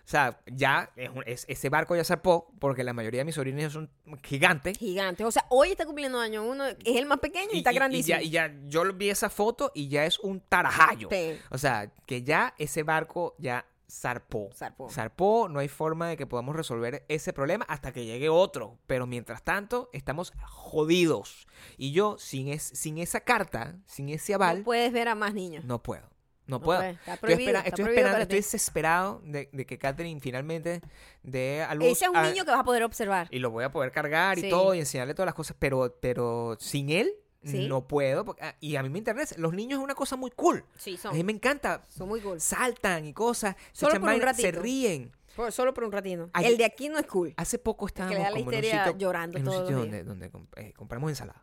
o 0.10 0.12
sea, 0.12 0.40
ya 0.48 0.90
es 0.96 1.08
un- 1.10 1.22
es- 1.28 1.46
ese 1.48 1.70
barco 1.70 1.96
ya 1.96 2.04
zarpó, 2.04 2.52
porque 2.58 2.84
la 2.84 2.94
mayoría 2.94 3.20
de 3.22 3.26
mis 3.26 3.36
sobrinos 3.36 3.72
son 3.72 3.92
gigantes. 4.24 4.76
Gigante. 4.80 5.24
O 5.24 5.30
sea, 5.30 5.46
hoy 5.50 5.70
está 5.70 5.86
cumpliendo 5.86 6.20
año 6.20 6.44
uno, 6.44 6.66
es 6.66 6.78
el 6.84 7.06
más 7.06 7.20
pequeño 7.20 7.50
y, 7.54 7.60
está 7.60 7.72
grandísimo. 7.72 8.18
ya, 8.18 8.24
y 8.24 8.30
ya 8.32 8.52
yo 8.66 8.84
lo 8.86 8.94
vi 8.96 9.12
esa 9.12 9.30
foto 9.30 9.72
y 9.76 9.88
ya 9.88 10.06
es 10.06 10.18
un 10.18 10.42
tarajayo. 10.42 11.10
Sí. 11.12 11.38
O 11.52 11.60
sea, 11.60 11.92
que 12.08 12.24
ya 12.24 12.56
ese 12.58 12.82
barco 12.82 13.36
ya 13.38 13.68
zarpó. 13.88 14.50
Zarpó. 14.56 14.90
Zarpó, 14.90 15.48
no 15.48 15.60
hay 15.60 15.68
forma 15.68 16.10
de 16.10 16.18
que 16.18 16.26
podamos 16.26 16.56
resolver 16.56 17.06
ese 17.08 17.32
problema 17.32 17.66
hasta 17.70 17.92
que 17.92 18.06
llegue 18.06 18.30
otro. 18.30 18.80
Pero 18.88 19.06
mientras 19.06 19.44
tanto, 19.44 19.92
estamos 19.94 20.34
jodidos. 20.44 21.48
Y 21.78 21.92
yo, 21.92 22.18
sin, 22.18 22.48
es, 22.48 22.64
sin 22.64 22.98
esa 22.98 23.20
carta, 23.22 23.76
sin 23.86 24.10
ese 24.10 24.34
aval, 24.34 24.60
No 24.60 24.64
puedes 24.64 24.92
ver 24.92 25.08
a 25.08 25.14
más 25.16 25.36
niños. 25.36 25.66
no 25.66 25.84
puedo. 25.84 26.10
No 26.50 26.60
puedo. 26.62 26.82
está 26.82 27.14
Estoy, 27.14 27.34
espera- 27.34 27.60
está 27.60 27.70
estoy 27.70 27.86
esperando, 27.86 28.18
estoy 28.20 28.38
desesperado 28.38 29.22
de, 29.24 29.50
de 29.52 29.66
que 29.66 29.78
Catherine 29.78 30.20
finalmente 30.20 30.82
dé 31.24 31.62
a 31.64 31.74
luz. 31.76 31.88
Ese 31.88 32.06
es 32.06 32.10
un 32.12 32.18
a- 32.18 32.30
niño 32.30 32.44
que 32.46 32.52
vas 32.52 32.60
a 32.60 32.64
poder 32.64 32.84
observar. 32.84 33.28
Y 33.32 33.40
lo 33.40 33.52
voy 33.52 33.64
a 33.64 33.72
poder 33.72 33.92
cargar 33.92 34.38
y 34.40 34.50
todo 34.50 34.74
y 34.76 34.80
enseñarle 34.80 35.14
todas 35.14 35.28
las 35.28 35.36
cosas, 35.36 35.56
pero, 35.60 35.96
pero 36.02 36.58
sin 36.60 36.90
él 36.90 37.14
Sí. 37.44 37.68
no 37.70 37.88
puedo. 37.88 38.26
porque- 38.26 38.44
ah, 38.44 38.56
y 38.60 38.76
a 38.76 38.84
mí 38.84 38.90
me 38.90 38.98
interesa. 38.98 39.34
Los 39.38 39.54
niños 39.54 39.80
es 39.80 39.84
una 39.84 39.96
cosa 39.96 40.18
muy 40.18 40.30
cool. 40.32 40.66
Sí, 40.76 41.00
A 41.06 41.12
mí 41.14 41.24
me 41.24 41.32
encanta. 41.32 41.86
Son 41.88 42.08
muy 42.10 42.20
cool. 42.20 42.42
Saltan 42.42 43.06
y 43.06 43.14
cosas. 43.14 43.56
se 43.72 43.80
Solo 43.80 43.92
echan 43.94 44.02
por 44.02 44.10
un 44.10 44.16
vainas, 44.20 44.36
se 44.36 44.44
ratito. 44.44 44.62
ríen. 44.62 45.12
Por- 45.38 45.52
solo 45.54 45.74
por 45.74 45.86
un 45.86 45.92
ratito. 45.94 46.30
Ayer- 46.34 46.52
El 46.52 46.58
de 46.58 46.66
aquí 46.66 46.90
no 46.90 46.98
es 47.00 47.06
cool. 47.06 47.34
Hace 47.38 47.58
poco 47.60 47.88
estábamos 47.88 48.18
la 48.20 48.32
como 48.32 48.52
en 48.52 48.58
un 48.58 48.64
sitio, 48.64 48.98
llorando 48.98 49.38
en 49.38 49.44
un 49.48 49.50
todos 49.54 49.68
sitio 49.70 49.86
los 49.86 50.06
donde, 50.06 50.32
eh, 50.58 50.74
compramos 50.74 51.10
ensalada. 51.12 51.42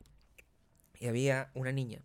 Y 0.98 1.06
había 1.06 1.50
una 1.54 1.72
niña 1.72 2.02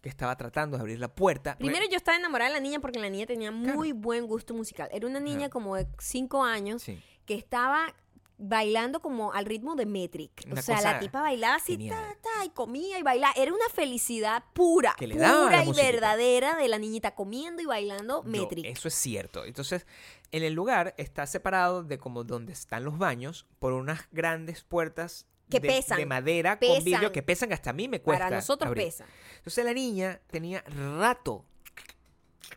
que 0.00 0.08
estaba 0.08 0.36
tratando 0.36 0.76
de 0.76 0.80
abrir 0.82 0.98
la 0.98 1.08
puerta. 1.14 1.56
Primero 1.58 1.84
yo 1.90 1.96
estaba 1.96 2.16
enamorada 2.16 2.50
de 2.50 2.56
la 2.56 2.60
niña 2.60 2.80
porque 2.80 2.98
la 2.98 3.10
niña 3.10 3.26
tenía 3.26 3.50
Claro. 3.50 3.74
muy 3.74 3.92
buen 3.92 4.26
gusto 4.26 4.54
musical. 4.54 4.88
Era 4.92 5.06
una 5.06 5.20
niña 5.20 5.38
Claro. 5.38 5.50
como 5.52 5.76
de 5.76 5.86
5 5.98 6.42
años 6.44 6.82
Sí. 6.82 6.98
que 7.26 7.34
estaba 7.34 7.94
bailando 8.42 9.00
como 9.00 9.34
al 9.34 9.44
ritmo 9.44 9.74
de 9.76 9.84
Metric. 9.84 10.32
Una 10.46 10.60
o 10.60 10.62
sea, 10.62 10.80
la 10.80 10.98
tipa 10.98 11.20
bailaba 11.20 11.56
así, 11.56 11.76
ta, 11.90 12.16
ta, 12.22 12.44
y 12.46 12.48
comía 12.48 12.98
y 12.98 13.02
bailaba. 13.02 13.34
Era 13.36 13.52
una 13.52 13.68
felicidad 13.70 14.42
pura, 14.54 14.94
Que 14.96 15.06
le 15.06 15.16
daba 15.16 15.44
pura 15.44 15.62
y 15.64 15.72
verdadera 15.74 16.56
de 16.56 16.66
la 16.68 16.78
niñita 16.78 17.14
comiendo 17.14 17.60
y 17.60 17.66
bailando 17.66 18.24
Yo- 18.24 18.30
Metric. 18.30 18.64
eso 18.64 18.88
es 18.88 18.94
cierto. 18.94 19.44
Entonces, 19.44 19.86
en 20.32 20.42
el 20.42 20.54
lugar 20.54 20.94
está 20.96 21.26
separado 21.26 21.82
de 21.84 21.98
como 21.98 22.24
donde 22.24 22.54
están 22.54 22.82
los 22.84 22.96
baños 22.96 23.46
por 23.58 23.74
unas 23.74 24.08
grandes 24.10 24.64
puertas 24.64 25.26
Que 25.50 25.60
de, 25.60 25.68
pesan, 25.68 25.98
de 25.98 26.06
madera 26.06 26.58
pesan. 26.58 26.76
con 26.76 26.84
vidrio 26.84 27.12
que 27.12 27.22
pesan 27.22 27.52
hasta 27.52 27.70
a 27.70 27.72
mí 27.72 27.88
me 27.88 28.00
cuesta. 28.00 28.24
Para 28.24 28.36
nosotros 28.36 28.68
abrir. 28.68 28.86
pesa. 28.86 29.04
Entonces 29.36 29.64
la 29.64 29.72
niña 29.74 30.20
tenía 30.30 30.62
rato 30.98 31.44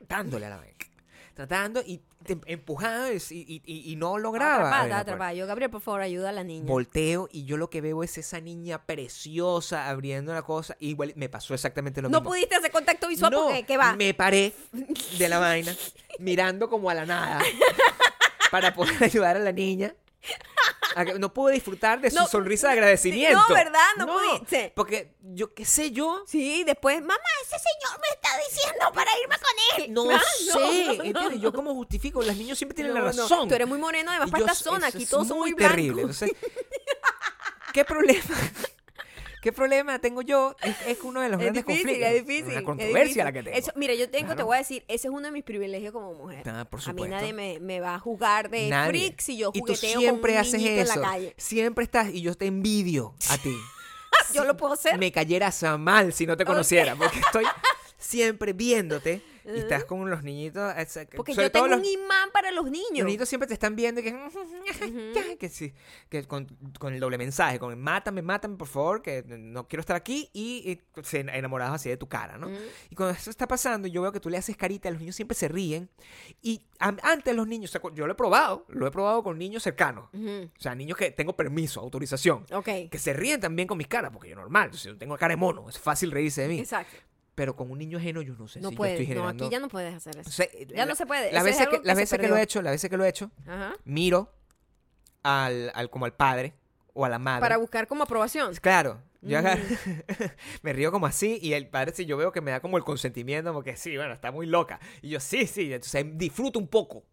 dándole 0.07 0.45
a 0.45 0.49
la 0.49 0.57
vaina. 0.57 0.73
Tratando 1.33 1.81
y 1.83 1.99
te- 2.23 2.37
empujando 2.45 3.11
y, 3.11 3.17
y- 3.31 3.61
y- 3.65 3.91
y 3.91 3.95
no 3.95 4.19
lograba. 4.19 4.67
Atrapada, 4.67 4.99
atrapada. 4.99 5.33
Yo, 5.33 5.47
Gabriel, 5.47 5.71
por 5.71 5.81
favor, 5.81 6.01
ayuda 6.01 6.29
a 6.29 6.31
la 6.31 6.43
niña. 6.43 6.67
Volteo 6.67 7.27
y 7.31 7.45
yo 7.45 7.57
lo 7.57 7.71
que 7.71 7.81
veo 7.81 8.03
es 8.03 8.19
esa 8.19 8.39
niña 8.39 8.85
preciosa 8.85 9.89
abriendo 9.89 10.31
la 10.31 10.43
cosa. 10.43 10.77
Y 10.79 10.89
igual 10.89 11.11
me 11.15 11.29
pasó 11.29 11.55
exactamente 11.55 12.03
lo 12.03 12.09
no 12.09 12.19
mismo. 12.19 12.29
pudiste 12.29 12.53
hacer 12.55 12.69
contacto 12.71 13.07
visual 13.07 13.31
No, 13.31 13.45
porque, 13.45 13.63
¿qué 13.63 13.77
va? 13.77 13.95
Me 13.95 14.13
paré 14.13 14.53
de 15.17 15.27
la 15.27 15.39
vaina, 15.39 15.75
mirando 16.19 16.69
como 16.69 16.91
a 16.91 16.93
la 16.93 17.07
nada, 17.07 17.41
para 18.51 18.71
poder 18.75 19.03
ayudar 19.03 19.35
a 19.35 19.39
la 19.39 19.51
niña. 19.51 19.95
No 21.19 21.33
pude 21.33 21.53
disfrutar 21.53 21.99
de 22.01 22.09
su 22.11 22.15
No, 22.17 22.27
sonrisa 22.27 22.67
de 22.67 22.73
agradecimiento. 22.73 23.39
no, 23.47 23.53
¿verdad? 23.55 23.79
No 23.97 24.07
pudiste. 24.07 24.71
Porque 24.75 25.15
yo 25.21 25.53
qué 25.53 25.65
sé 25.65 25.91
yo. 25.91 26.23
Sí, 26.27 26.63
después, 26.63 26.99
mamá, 27.01 27.15
ese 27.43 27.55
señor 27.57 27.99
me 27.99 28.07
está 28.13 28.29
diciendo 28.49 28.91
para 28.93 29.11
irme 29.21 29.35
con 29.37 29.83
él. 29.83 29.93
No 29.93 30.09
Ah, 30.15 30.21
sé, 30.51 30.97
no, 30.97 31.03
¿entiendes? 31.03 31.41
Yo 31.41 31.51
como 31.53 31.73
justifico, 31.73 32.21
los 32.21 32.35
niños 32.35 32.57
siempre 32.57 32.75
tienen 32.75 32.93
No, 32.93 32.99
la 33.01 33.11
no. 33.11 33.21
razón. 33.23 33.47
Tú 33.47 33.55
eres 33.55 33.67
muy 33.67 33.77
moreno, 33.79 34.11
además, 34.11 34.29
para 34.31 34.45
esta 34.45 34.55
zona. 34.55 34.87
Aquí 34.87 35.05
todos 35.05 35.27
son 35.27 35.37
muy 35.39 35.53
blancos. 35.53 35.75
terrible. 35.75 36.01
Entonces, 36.01 36.31
¿qué 37.73 37.85
problema? 37.85 38.23
¿Qué 39.43 39.51
problema 39.51 39.99
tengo 39.99 40.21
yo? 40.21 40.55
Es, 40.63 40.73
es 40.87 41.01
uno 41.03 41.19
de 41.19 41.27
los 41.27 41.37
Es 41.37 41.43
grandes 41.43 41.65
difícil, 41.65 41.85
conflictos. 41.89 42.13
es 42.15 42.25
difícil. 42.25 42.45
Una 42.51 42.59
es 42.59 42.63
controversia 42.63 43.01
difícil. 43.03 43.23
la 43.25 43.31
que 43.33 43.43
tengo. 43.43 43.57
Eso, 43.57 43.71
mira, 43.75 43.93
yo 43.93 44.09
tengo, 44.09 44.35
te 44.37 44.43
voy 44.43 44.55
a 44.55 44.59
decir, 44.59 44.85
ese 44.87 45.07
es 45.09 45.13
uno 45.13 45.19
de 45.27 45.31
mis 45.33 45.43
privilegios 45.43 45.91
como 45.91 46.13
mujer. 46.13 46.47
Ah, 46.49 46.63
por 46.63 46.79
a 46.87 46.93
mí 46.93 47.03
nadie 47.09 47.33
me, 47.33 47.59
me 47.59 47.81
va 47.81 47.95
a 47.95 47.99
juzgar 47.99 48.49
de 48.49 48.69
Nadie. 48.69 48.89
freak 48.89 49.19
si 49.19 49.35
yo 49.35 49.49
y 49.53 49.59
tú 49.59 49.65
jugueteo 49.67 49.99
siempre 49.99 50.31
con 50.31 50.41
un 50.41 50.47
haces 50.47 50.61
eso. 50.63 50.93
en 50.93 51.01
la 51.01 51.07
calle. 51.07 51.33
Siempre 51.37 51.83
estás 51.83 52.09
y 52.13 52.21
yo 52.21 52.33
te 52.35 52.45
envidio 52.45 53.15
a 53.29 53.37
ti. 53.37 53.53
Yo 54.33 54.45
lo 54.45 54.55
puedo 54.55 54.73
hacer. 54.73 54.97
Me 54.97 55.11
cayeras 55.11 55.61
mal 55.77 56.13
si 56.13 56.25
no 56.25 56.37
te 56.37 56.45
conociera, 56.45 56.95
porque 56.95 57.19
estoy 57.19 57.43
siempre 58.03 58.53
viéndote 58.53 59.21
y 59.45 59.57
estás 59.59 59.83
con 59.85 60.09
los 60.09 60.23
niñitos. 60.23 60.73
Porque 61.15 61.33
yo 61.33 61.51
tengo 61.51 61.67
los, 61.67 61.79
un 61.79 61.85
imán 61.85 62.31
para 62.31 62.49
los 62.51 62.63
los 62.63 62.71
niños. 62.71 63.05
niños 63.05 63.27
siempre 63.27 63.47
te 63.47 63.53
están 63.53 63.75
viendo 63.75 63.99
y 63.99 64.03
que, 64.03 65.35
que 65.39 65.49
sí, 65.49 65.73
que 66.09 66.23
con, 66.25 66.47
con 66.79 66.93
el 66.93 66.99
doble 66.99 67.17
mensaje, 67.17 67.59
con 67.59 67.77
mátame, 67.79 68.21
mátame, 68.21 68.55
por 68.57 68.67
favor, 68.67 69.01
que 69.01 69.23
no 69.27 69.67
quiero 69.67 69.81
estar 69.81 69.95
aquí 69.95 70.29
y, 70.33 70.71
y 70.71 71.01
se 71.03 71.19
enamorados 71.21 71.75
así 71.75 71.89
de 71.89 71.97
tu 71.97 72.07
cara, 72.07 72.37
¿no? 72.37 72.47
Ujú. 72.47 72.55
Y 72.89 72.95
cuando 72.95 73.15
eso 73.17 73.29
está 73.29 73.47
pasando, 73.47 73.87
yo 73.87 74.01
veo 74.01 74.11
que 74.11 74.19
tú 74.19 74.29
le 74.29 74.37
haces 74.37 74.55
carita, 74.55 74.89
los 74.91 74.99
niños 74.99 75.15
siempre 75.15 75.35
se 75.35 75.47
ríen. 75.47 75.89
Y 76.41 76.61
a- 76.79 76.95
antes 77.03 77.35
los 77.35 77.47
niños, 77.47 77.75
o 77.75 77.79
sea, 77.79 77.91
yo 77.93 78.05
lo 78.07 78.13
he 78.13 78.15
probado, 78.15 78.65
lo 78.69 78.87
he 78.87 78.91
probado 78.91 79.23
con 79.23 79.37
niños 79.37 79.63
cercanos. 79.63 80.09
Ujú. 80.13 80.49
O 80.57 80.61
sea, 80.61 80.73
niños 80.75 80.97
que 80.97 81.11
tengo 81.11 81.35
permiso, 81.35 81.81
autorización. 81.81 82.45
Ok. 82.53 82.69
Que 82.89 82.97
se 82.97 83.11
ríen 83.13 83.41
también 83.41 83.67
con 83.67 83.77
mis 83.77 83.87
caras, 83.87 84.11
porque 84.13 84.29
yo 84.29 84.35
normal, 84.35 84.71
yo 84.71 84.97
tengo 84.97 85.17
cara 85.17 85.33
de 85.33 85.37
mono, 85.37 85.67
es 85.69 85.77
fácil 85.79 86.11
reírse 86.11 86.43
de 86.43 86.47
mí. 86.47 86.59
Exacto. 86.59 86.95
Pero 87.35 87.55
con 87.55 87.71
un 87.71 87.79
niño 87.79 87.97
ajeno 87.97 88.21
yo 88.21 88.35
no 88.35 88.47
sé 88.47 88.59
No 88.61 88.69
si 88.69 88.75
yo 88.75 88.85
estoy 88.85 89.05
No, 89.05 89.07
generando... 89.07 89.45
aquí 89.45 89.51
ya 89.51 89.59
no 89.59 89.67
puedes 89.69 89.93
hacer 89.95 90.17
eso. 90.17 90.29
O 90.29 90.31
sea, 90.31 90.47
Ya 90.75 90.85
no 90.85 90.93
se 90.95 91.05
puede, 91.05 91.31
Las 91.31 91.43
veces, 91.43 91.67
que, 91.67 91.81
que 91.81 91.87
las 91.87 91.97
veces 91.97 92.19
que 92.19 92.27
lo 92.27 92.37
he 92.37 92.41
hecho, 92.43 92.61
las 92.61 92.73
veces 92.73 92.89
que 92.89 92.97
lo 92.97 93.05
he 93.05 93.09
hecho, 93.09 93.31
Ajá. 93.47 93.73
miro 93.85 94.31
al, 95.23 95.71
al 95.73 95.89
como 95.89 96.05
al 96.05 96.13
padre 96.13 96.53
o 96.93 97.05
a 97.05 97.09
la 97.09 97.19
madre. 97.19 97.41
Para 97.41 97.57
buscar 97.57 97.87
como 97.87 98.03
aprobación. 98.03 98.53
Claro, 98.55 99.01
yo 99.21 99.41
Mm. 99.41 99.45
me 100.63 100.73
río 100.73 100.91
como 100.91 101.05
así 101.05 101.39
y 101.41 101.53
el 101.53 101.67
padre 101.69 101.93
si 101.95 102.05
yo 102.05 102.17
veo 102.17 102.31
que 102.31 102.41
me 102.41 102.51
da 102.51 102.59
como 102.59 102.77
el 102.77 102.83
consentimiento, 102.83 103.53
porque 103.53 103.75
sí, 103.77 103.95
bueno, 103.97 104.13
está 104.13 104.31
muy 104.31 104.45
loca. 104.45 104.79
Y 105.01 105.09
yo 105.09 105.19
sí, 105.19 105.47
sí, 105.47 105.73
entonces 105.73 106.05
disfruto 106.17 106.59
un 106.59 106.67
poco 106.67 107.03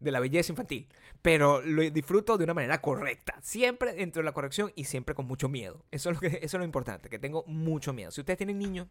de 0.00 0.10
la 0.10 0.18
belleza 0.20 0.52
infantil, 0.52 0.88
pero 1.22 1.60
lo 1.62 1.82
disfruto 1.90 2.36
de 2.38 2.44
una 2.44 2.54
manera 2.54 2.80
correcta, 2.80 3.36
siempre 3.42 3.92
dentro 3.94 4.20
de 4.20 4.24
la 4.24 4.32
corrección 4.32 4.72
y 4.74 4.84
siempre 4.84 5.14
con 5.14 5.26
mucho 5.26 5.48
miedo. 5.48 5.84
Eso 5.90 6.10
es 6.10 6.16
lo 6.16 6.20
que 6.20 6.26
eso 6.42 6.56
es 6.56 6.58
lo 6.58 6.64
importante, 6.64 7.08
que 7.08 7.18
tengo 7.18 7.44
mucho 7.46 7.92
miedo. 7.92 8.10
Si 8.10 8.20
ustedes 8.20 8.38
tienen 8.38 8.58
niños, 8.58 8.88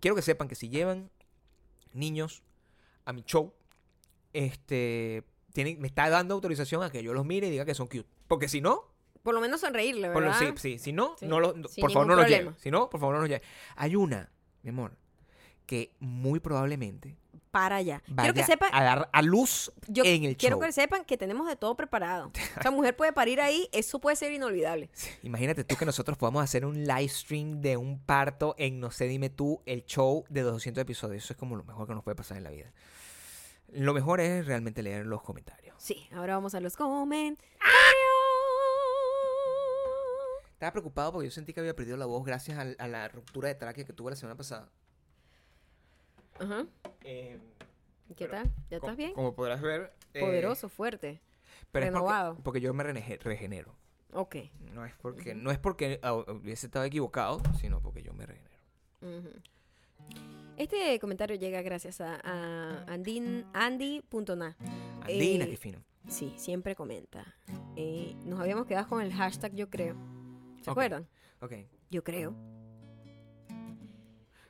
quiero 0.00 0.14
que 0.14 0.22
sepan 0.22 0.48
que 0.48 0.54
si 0.54 0.68
llevan 0.68 1.10
niños 1.92 2.42
a 3.04 3.12
mi 3.12 3.22
show, 3.22 3.52
este, 4.32 5.24
tiene, 5.52 5.76
me 5.76 5.86
está 5.88 6.08
dando 6.10 6.34
autorización 6.34 6.82
a 6.82 6.90
que 6.90 7.02
yo 7.02 7.14
los 7.14 7.24
mire 7.24 7.48
y 7.48 7.50
diga 7.50 7.64
que 7.64 7.74
son 7.74 7.86
cute. 7.86 8.06
Porque 8.26 8.48
si 8.48 8.60
no, 8.60 8.84
Por 9.22 9.34
lo 9.34 9.40
menos 9.40 9.60
sonreírle, 9.60 10.10
por 10.10 10.22
lo- 10.22 10.30
¿verdad? 10.30 10.54
sí, 10.56 10.76
sí, 10.76 10.78
si 10.78 10.92
no, 10.92 11.16
Sí, 11.18 11.26
no 11.26 11.40
lo- 11.40 11.52
no- 11.54 11.68
por 11.80 11.92
favor 11.92 12.06
no 12.06 12.14
los 12.16 12.26
lleve. 12.26 12.36
problema. 12.44 12.62
Si 12.62 12.70
no, 12.70 12.88
por 12.88 13.00
favor 13.00 13.14
no 13.16 13.20
los 13.22 13.28
lleve. 13.28 13.42
Hay 13.76 13.96
una, 13.96 14.30
mi 14.62 14.70
amor, 14.70 14.96
que 15.66 15.92
muy 15.98 16.40
probablemente 16.40 17.16
Para 17.50 17.76
allá. 17.76 18.02
vaya 18.08 18.32
Quiero 18.32 18.34
que 18.34 18.44
sepan, 18.44 18.70
a 18.72 18.84
dar 18.84 19.10
a 19.12 19.22
luz 19.22 19.72
yo 19.86 20.04
en 20.04 20.24
el 20.24 20.36
quiero 20.36 20.56
show. 20.56 20.66
que 20.66 20.72
sepan 20.72 21.04
que 21.04 21.16
tenemos 21.16 21.46
de 21.46 21.56
todo 21.56 21.76
preparado. 21.76 22.30
Esa 22.60 22.70
mujer 22.70 22.96
puede 22.96 23.12
parir 23.12 23.40
ahí, 23.40 23.68
eso 23.72 23.98
puede 24.00 24.16
ser 24.16 24.32
inolvidable. 24.32 24.90
Imagínate 25.22 25.64
tú 25.64 25.76
que 25.76 25.84
nosotros 25.84 26.18
podamos 26.18 26.42
hacer 26.42 26.64
un 26.64 26.84
live 26.84 27.08
stream 27.08 27.60
de 27.60 27.76
un 27.76 27.98
parto 27.98 28.54
en 28.58 28.80
No 28.80 28.90
sé, 28.90 29.06
dime 29.06 29.30
tú, 29.30 29.62
el 29.66 29.84
show 29.84 30.24
de 30.28 30.42
200 30.42 30.82
episodios. 30.82 31.24
Eso 31.24 31.32
es 31.32 31.38
como 31.38 31.56
lo 31.56 31.64
mejor 31.64 31.86
que 31.86 31.94
nos 31.94 32.04
puede 32.04 32.14
pasar 32.14 32.36
en 32.36 32.44
la 32.44 32.50
vida. 32.50 32.72
Lo 33.72 33.92
mejor 33.92 34.20
es 34.20 34.46
realmente 34.46 34.82
leer 34.82 35.04
los 35.06 35.22
comentarios. 35.22 35.74
Sí, 35.78 36.08
ahora 36.12 36.34
vamos 36.34 36.54
a 36.54 36.60
los 36.60 36.76
comentarios. 36.76 37.48
Estaba 40.52 40.72
preocupado 40.72 41.12
porque 41.12 41.28
yo 41.28 41.30
sentí 41.30 41.52
que 41.52 41.60
había 41.60 41.76
perdido 41.76 41.96
la 41.96 42.06
voz 42.06 42.24
gracias 42.24 42.58
a, 42.58 42.88
la 42.88 43.08
ruptura 43.08 43.48
de 43.48 43.54
tráquea 43.54 43.84
que 43.84 43.92
tuve 43.92 44.10
la 44.10 44.16
semana 44.16 44.36
pasada. 44.36 44.68
Ajá. 46.38 46.66
Eh, 47.04 47.38
¿Qué 48.16 48.26
Pero, 48.26 48.30
tal? 48.32 48.52
¿Ya 48.70 48.76
estás 48.78 48.96
bien? 48.96 49.12
Como 49.12 49.34
podrás 49.34 49.60
ver. 49.60 49.92
eh, 50.14 50.20
Poderoso, 50.20 50.68
fuerte. 50.68 51.20
pero 51.72 51.86
es 51.86 51.90
porque- 51.92 51.98
renovado. 52.06 52.36
porque, 52.42 52.60
yo 52.60 52.72
me 52.74 52.82
regenero. 52.84 53.74
Ok. 54.12 54.36
No 54.72 54.84
es 54.86 54.94
porque, 54.96 55.34
no 55.34 55.50
es 55.50 55.58
porque 55.58 56.00
hubiese 56.28 56.66
estado 56.66 56.84
equivocado, 56.86 57.42
sino 57.60 57.80
porque 57.82 58.02
yo 58.02 58.12
me 58.14 58.24
regenero. 58.26 58.56
Este 60.56 60.98
comentario 60.98 61.36
llega 61.36 61.62
gracias 61.62 62.00
a, 62.00 62.16
a 62.16 62.86
Andin- 62.86 63.44
Andy.na. 63.52 64.56
Andina, 65.02 65.44
Eh, 65.44 65.50
qué 65.50 65.56
fino. 65.56 65.84
Sí, 66.08 66.32
siempre 66.36 66.74
comenta. 66.74 67.36
Eh, 67.76 68.16
nos 68.24 68.40
habíamos 68.40 68.66
quedado 68.66 68.88
con 68.88 69.02
el 69.02 69.12
hashtag 69.12 69.54
yo 69.54 69.68
creo. 69.70 69.94
¿Se 70.62 70.70
acuerdan? 70.70 71.06
Ok. 71.40 71.52
Yo 71.90 72.02
creo. 72.02 72.34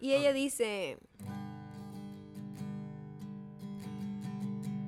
Y 0.01 0.13
ella 0.15 0.33
dice, 0.33 0.99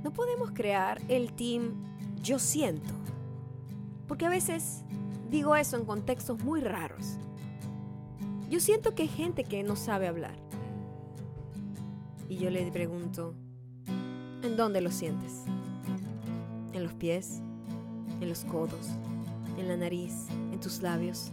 no 0.03 0.13
podemos 0.13 0.51
crear 0.53 1.01
el 1.09 1.33
team 1.33 1.75
yo 2.23 2.39
siento. 2.39 2.95
Porque 4.07 4.27
a 4.27 4.31
veces 4.31 4.83
digo 5.31 5.57
eso 5.57 5.77
en 5.77 5.85
contextos 5.85 6.43
muy 6.43 6.61
raros. 6.61 7.17
Yo 8.49 8.61
siento 8.61 8.95
que 8.95 9.03
hay 9.03 9.09
gente 9.09 9.45
que 9.45 9.63
no 9.63 9.77
sabe 9.77 10.09
hablar. 10.09 10.35
Y 12.29 12.37
yo 12.37 12.51
le 12.51 12.71
pregunto, 12.71 13.35
¿en 14.43 14.57
dónde 14.57 14.81
lo 14.81 14.91
sientes? 14.91 15.45
¿En 16.73 16.85
los 16.85 16.95
pies? 16.95 17.41
¿En 18.21 18.29
los 18.29 18.45
codos? 18.45 18.89
¿En 19.59 19.69
la 19.69 19.77
nariz? 19.77 20.29
¿En 20.53 20.61
tus 20.61 20.83
labios? 20.83 21.31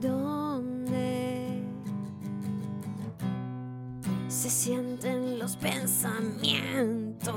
¿Dónde 0.00 1.23
se 4.44 4.50
sienten 4.50 5.38
los 5.38 5.56
pensamientos? 5.56 7.34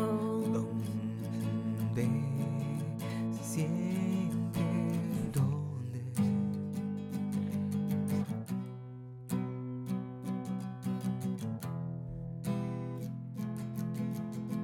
¿Dónde 1.95 2.10
se 3.32 3.43
siente? 3.45 4.60
¿Dónde? 5.34 6.01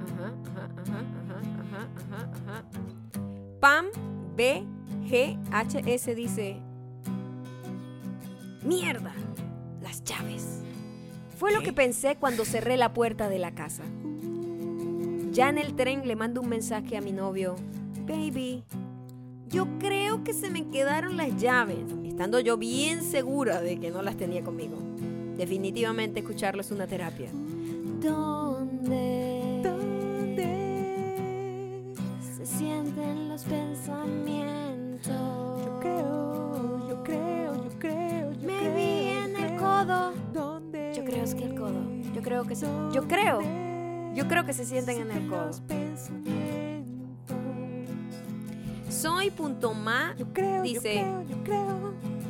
Ajá, 0.03 0.27
ajá, 0.43 0.65
ajá, 0.81 0.99
ajá, 1.23 1.39
ajá, 1.61 1.81
ajá, 1.95 2.21
ajá. 2.33 2.57
Pam 3.61 3.85
B 4.35 4.65
G 5.05 5.39
H 5.49 5.81
S 5.85 6.13
dice 6.13 6.59
Mierda, 8.65 9.13
las 9.81 10.03
llaves. 10.03 10.62
Fue 11.43 11.51
lo 11.51 11.59
que 11.59 11.73
pensé 11.73 12.15
cuando 12.15 12.45
cerré 12.45 12.77
la 12.77 12.93
puerta 12.93 13.27
de 13.27 13.37
la 13.37 13.51
casa. 13.53 13.83
Ya 15.33 15.49
en 15.49 15.57
el 15.57 15.75
tren 15.75 16.07
le 16.07 16.15
mando 16.15 16.39
un 16.39 16.47
mensaje 16.47 16.95
a 16.95 17.01
mi 17.01 17.11
novio. 17.11 17.57
Baby, 18.07 18.63
yo 19.49 19.67
creo 19.77 20.23
que 20.23 20.33
se 20.33 20.49
me 20.49 20.69
quedaron 20.69 21.17
las 21.17 21.35
llaves, 21.35 21.79
estando 22.05 22.39
yo 22.39 22.55
bien 22.55 23.03
segura 23.03 23.59
de 23.59 23.77
que 23.77 23.91
no 23.91 24.01
las 24.01 24.15
tenía 24.15 24.41
conmigo. 24.41 24.77
Definitivamente 25.35 26.21
escucharlo 26.21 26.61
es 26.61 26.71
una 26.71 26.87
terapia. 26.87 27.29
¿Dónde? 27.99 29.32
Creo 42.33 42.45
que 42.47 42.55
se, 42.55 42.65
yo 42.91 43.07
creo. 43.07 43.41
Yo 44.15 44.27
creo 44.27 44.43
que 44.43 44.53
se 44.53 44.65
sienten 44.65 45.01
en 45.01 45.11
el 45.11 45.27
codo. 45.27 45.51
Soy 48.89 49.29
punto 49.29 49.73
creo, 50.33 50.63
Dice-. 50.63 51.05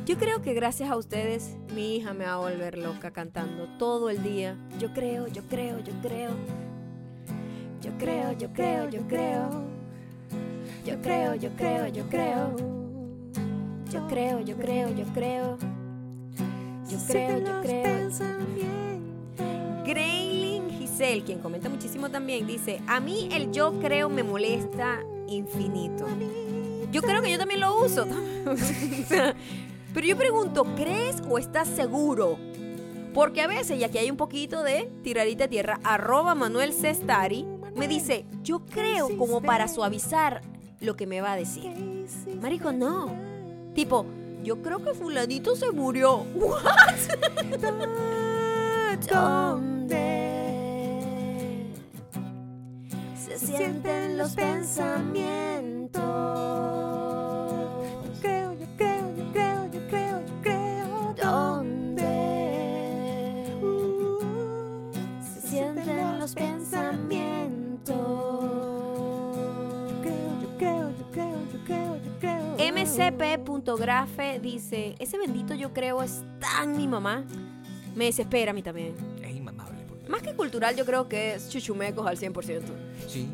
Yo 0.04 0.18
creo 0.18 0.42
que 0.42 0.52
gracias 0.52 0.90
a 0.90 0.96
ustedes 0.96 1.56
mi 1.74 1.96
hija 1.96 2.12
me 2.12 2.26
va 2.26 2.34
a 2.34 2.36
volver 2.36 2.76
loca 2.76 3.12
cantando 3.12 3.66
todo 3.78 4.10
el 4.10 4.22
día. 4.22 4.58
Yo 4.78 4.92
creo, 4.92 5.26
yo 5.28 5.42
creo, 5.44 5.78
yo 5.78 5.94
creo. 6.02 6.30
Yo 7.80 7.90
creo, 7.98 8.32
yo 8.32 8.52
creo, 8.52 8.90
yo 8.90 9.00
creo. 9.08 9.48
Yo 10.84 11.00
creo, 11.00 11.34
yo 11.34 11.50
creo, 11.56 11.88
yo 11.88 12.04
creo. 12.10 12.56
Yo 13.90 14.06
creo, 14.06 14.40
yo 14.40 14.56
creo, 14.56 14.94
yo 14.94 15.04
creo. 15.14 15.56
Yo 16.90 16.98
creo, 17.06 17.38
yo 17.38 17.60
creo. 17.62 18.83
Giselle, 20.94 21.24
quien 21.24 21.40
comenta 21.40 21.68
muchísimo 21.68 22.08
también, 22.08 22.46
dice, 22.46 22.80
a 22.86 23.00
mí 23.00 23.28
el 23.32 23.50
yo 23.50 23.80
creo 23.80 24.08
me 24.08 24.22
molesta 24.22 25.00
infinito. 25.26 26.06
Yo 26.92 27.02
creo 27.02 27.20
que 27.20 27.32
yo 27.32 27.38
también 27.38 27.58
lo 27.58 27.82
uso. 27.82 28.06
Pero 29.94 30.06
yo 30.06 30.16
pregunto, 30.16 30.64
¿crees 30.76 31.16
o 31.28 31.38
estás 31.38 31.66
seguro? 31.66 32.38
Porque 33.12 33.42
a 33.42 33.48
veces, 33.48 33.80
y 33.80 33.82
aquí 33.82 33.98
hay 33.98 34.08
un 34.08 34.16
poquito 34.16 34.62
de 34.62 34.88
tiradita 35.02 35.46
a 35.46 35.48
tierra, 35.48 35.80
arroba 35.82 36.36
Manuel 36.36 36.72
Cestari, 36.72 37.44
me 37.74 37.88
dice, 37.88 38.24
yo 38.44 38.64
creo 38.64 39.18
como 39.18 39.42
para 39.42 39.66
suavizar 39.66 40.42
lo 40.78 40.94
que 40.94 41.08
me 41.08 41.20
va 41.20 41.32
a 41.32 41.36
decir. 41.36 41.72
Marico, 42.40 42.70
no. 42.70 43.12
Tipo, 43.74 44.06
yo 44.44 44.62
creo 44.62 44.78
que 44.78 44.94
fulanito 44.94 45.56
se 45.56 45.72
murió. 45.72 46.18
What? 46.36 46.94
¿Dónde 49.10 50.33
sienten 53.44 54.18
los 54.18 54.32
pensamientos? 54.32 56.02
Yo 58.04 58.20
creo, 58.20 58.52
yo 58.54 58.66
creo, 58.76 59.16
yo 59.16 59.32
creo, 59.32 59.70
yo 59.70 59.88
creo, 59.88 60.20
yo 60.26 60.42
creo. 60.42 61.14
¿Dónde 61.22 62.04
se 65.22 65.48
sienten 65.48 66.18
los 66.18 66.34
pensamientos? 66.34 67.96
Yo 69.90 70.00
creo, 70.02 70.40
yo 70.40 70.48
creo, 70.58 70.90
yo 70.90 71.10
creo, 71.12 71.38
yo 71.52 71.64
creo, 71.64 71.96
yo 71.96 72.10
creo. 72.20 72.56
mcp.grafe 72.72 74.40
dice, 74.40 74.94
ese 74.98 75.18
bendito 75.18 75.54
yo 75.54 75.72
creo 75.72 76.02
es 76.02 76.22
tan 76.40 76.76
mi 76.76 76.88
mamá. 76.88 77.24
Me 77.94 78.06
desespera 78.06 78.50
a 78.50 78.54
mí 78.54 78.62
también. 78.62 78.94
Es 79.22 79.36
inmamable. 79.36 79.78
Más 80.08 80.20
que 80.20 80.34
cultural, 80.34 80.74
yo 80.76 80.84
creo 80.84 81.08
que 81.08 81.34
es 81.34 81.48
chuchumecos 81.48 82.06
al 82.06 82.18
100%. 82.18 82.62
Sí. 83.06 83.28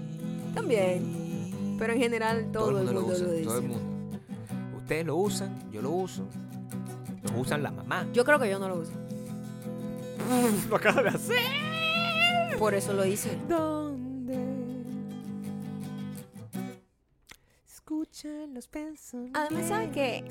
También. 0.55 1.77
Pero 1.79 1.93
en 1.93 1.99
general 1.99 2.51
todo, 2.53 2.71
el 2.71 2.85
mundo, 2.85 2.93
lo, 2.93 3.07
usa, 3.07 3.27
dice. 3.27 3.45
Todo 3.45 3.59
el 3.59 3.69
mundo. 3.69 3.83
Ustedes 4.77 5.07
lo 5.07 5.17
usan, 5.17 5.71
yo 5.73 5.83
lo 5.83 5.91
uso. 5.91 6.27
Lo 7.33 7.41
usan 7.41 7.63
las 7.63 7.73
mamás. 7.73 8.07
Yo 8.13 8.25
creo 8.25 8.39
que 8.39 8.51
yo 8.51 8.59
no 8.59 8.69
lo 8.69 8.81
uso. 8.81 8.93
Lo 10.69 10.77
acabas 10.77 11.05
de 11.05 11.11
hacer. 11.11 12.59
Por 12.59 12.75
eso 12.75 12.93
lo 12.93 13.05
hice. 13.07 13.37
¿Dónde? 13.49 14.39
Escuchan 17.67 18.53
los 18.55 18.69
pensamientos. 18.69 19.41
Además, 19.41 19.69
¿saben 19.69 19.93
qué? 19.93 20.25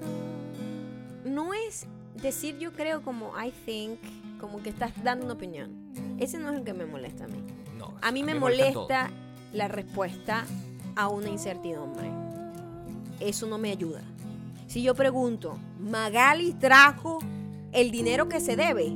No 1.25 1.53
es 1.53 1.87
decir 2.21 2.57
yo 2.59 2.71
creo 2.71 3.01
como 3.01 3.33
I 3.39 3.51
think, 3.65 3.99
como 4.39 4.61
que 4.61 4.69
estás 4.69 4.91
dando 5.03 5.25
una 5.25 5.33
opinión. 5.33 5.91
Ese 6.19 6.37
no 6.37 6.51
es 6.51 6.57
el 6.57 6.63
que 6.63 6.73
me 6.73 6.85
molesta 6.85 7.25
a 7.25 7.27
mí. 7.27 7.43
No, 7.77 7.95
A 8.01 8.11
mí 8.11 8.23
me 8.23 8.35
molestan 8.35 8.73
todo. 8.73 8.87
La 9.53 9.67
respuesta 9.67 10.45
a 10.95 11.07
una 11.07 11.29
incertidumbre. 11.29 12.09
Eso 13.19 13.47
no 13.47 13.57
me 13.57 13.71
ayuda. 13.71 14.01
Si 14.67 14.81
yo 14.81 14.93
pregunto, 14.95 15.57
¿Magali 15.79 16.53
trajo 16.53 17.19
el 17.71 17.91
dinero 17.91 18.29
que 18.29 18.39
se 18.39 18.55
debe? 18.55 18.93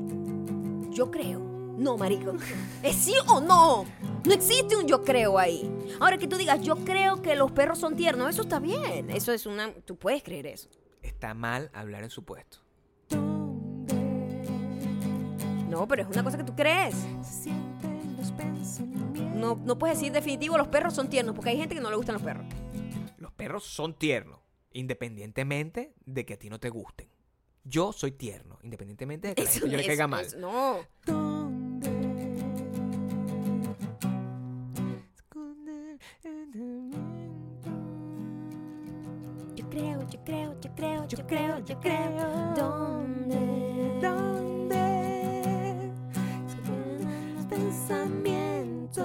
Yo 0.91 1.09
creo. 1.09 1.39
No, 1.77 1.97
marico. 1.97 2.35
¿Es 2.83 2.95
sí 2.95 3.13
o 3.27 3.41
no? 3.41 3.85
No 4.25 4.33
existe 4.33 4.75
un 4.75 4.87
yo 4.87 5.03
creo 5.03 5.37
ahí. 5.37 5.69
Ahora 5.99 6.17
que 6.17 6.27
tú 6.27 6.37
digas, 6.37 6.61
yo 6.61 6.75
creo 6.77 7.21
que 7.21 7.35
los 7.35 7.51
perros 7.51 7.79
son 7.79 7.95
tiernos, 7.95 8.29
eso 8.29 8.43
está 8.43 8.59
bien. 8.59 9.09
Eso 9.09 9.33
es 9.33 9.45
una. 9.45 9.73
Tú 9.73 9.95
puedes 9.97 10.23
creer 10.23 10.47
eso. 10.47 10.69
Está 11.01 11.33
mal 11.33 11.69
hablar 11.73 12.03
en 12.03 12.09
supuesto. 12.09 12.59
No, 15.69 15.87
pero 15.87 16.03
es 16.03 16.07
una 16.07 16.23
cosa 16.23 16.37
que 16.37 16.43
tú 16.43 16.55
crees. 16.55 16.95
No, 19.35 19.55
no 19.55 19.77
puedes 19.77 19.97
decir 19.97 20.11
definitivo 20.13 20.57
los 20.57 20.67
perros 20.67 20.93
son 20.93 21.09
tiernos, 21.09 21.35
porque 21.35 21.49
hay 21.51 21.57
gente 21.57 21.75
que 21.75 21.81
no 21.81 21.89
le 21.89 21.95
gustan 21.95 22.13
los 22.13 22.21
perros. 22.23 22.45
Los 23.17 23.31
perros 23.33 23.63
son 23.63 23.93
tiernos, 23.97 24.39
independientemente 24.71 25.93
de 26.05 26.25
que 26.25 26.33
a 26.35 26.39
ti 26.39 26.49
no 26.49 26.59
te 26.59 26.69
gusten. 26.69 27.07
Yo 27.63 27.93
soy 27.93 28.11
tierno, 28.11 28.59
independientemente 28.63 29.29
de 29.29 29.35
que 29.35 29.41
a 29.41 29.45
la 29.45 29.51
gente 29.51 29.69
yo 29.69 29.77
le 29.77 29.85
caiga 29.85 30.07
mal. 30.07 30.25
eso- 30.25 30.37
no. 30.37 30.79
Yo 39.55 39.69
creo, 39.69 40.07
yo 40.09 40.19
creo, 40.25 40.55
yo 40.59 40.69
creo, 40.75 41.07
yo 41.07 41.27
creo, 41.27 41.59
yo 41.65 41.79
creo. 41.79 42.53
¿Dónde? 42.55 43.99
¿Dónde? 44.01 45.91
Los 47.51 47.91
Yo 48.95 49.01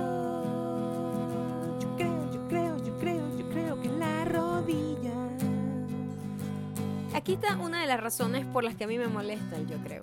creo, 1.97 2.31
yo 2.31 2.48
creo, 2.48 2.77
yo 2.85 2.98
creo, 2.98 3.36
yo 3.39 3.48
creo 3.48 3.81
que 3.81 3.89
en 3.89 3.98
la 3.98 4.24
rodilla. 4.27 5.15
Aquí 7.15 7.35
está 7.35 7.56
una 7.56 7.81
de 7.81 7.86
las 7.86 7.98
razones 7.98 8.44
por 8.47 8.65
las 8.65 8.74
que 8.77 8.85
a 8.85 8.86
mí 8.86 8.98
me 8.98 9.09
molesta 9.09 9.56
el 9.56 9.66
yo 9.66 9.78
creo. 9.78 10.02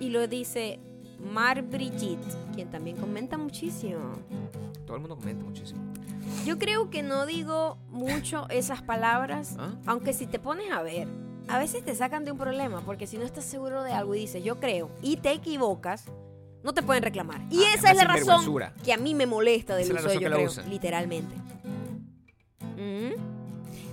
Y 0.00 0.08
lo 0.08 0.26
dice 0.28 0.80
Mar 1.18 1.62
Brigitte, 1.62 2.24
quien 2.54 2.70
también 2.70 2.96
comenta 2.96 3.36
muchísimo. 3.36 4.12
Todo 4.86 4.96
el 4.96 5.02
mundo 5.02 5.16
comenta 5.16 5.44
muchísimo. 5.44 5.82
Yo 6.46 6.58
creo 6.58 6.88
que 6.88 7.02
no 7.02 7.26
digo 7.26 7.76
mucho 7.90 8.48
esas 8.48 8.80
palabras, 8.80 9.56
¿Ah? 9.58 9.74
aunque 9.86 10.14
si 10.14 10.26
te 10.26 10.38
pones 10.38 10.72
a 10.72 10.82
ver, 10.82 11.06
a 11.48 11.58
veces 11.58 11.84
te 11.84 11.94
sacan 11.94 12.24
de 12.24 12.32
un 12.32 12.38
problema, 12.38 12.80
porque 12.80 13.06
si 13.06 13.18
no 13.18 13.24
estás 13.24 13.44
seguro 13.44 13.82
de 13.82 13.92
algo 13.92 14.14
y 14.14 14.20
dices 14.20 14.42
yo 14.42 14.58
creo 14.58 14.90
y 15.02 15.16
te 15.18 15.32
equivocas, 15.32 16.06
no 16.62 16.74
te 16.74 16.82
pueden 16.82 17.02
reclamar. 17.02 17.40
Y 17.50 17.62
Ah, 17.64 17.74
esa 17.74 17.90
es 17.90 17.96
la 17.96 18.04
razón 18.04 18.44
que 18.84 18.92
a 18.92 18.96
mí 18.96 19.14
me 19.14 19.26
molesta 19.26 19.76
del 19.76 19.92
uso 19.92 20.08
de 20.08 20.14
yo 20.18 20.30
creo, 20.30 20.50
literalmente. 20.68 21.34
Ujú. 22.74 23.16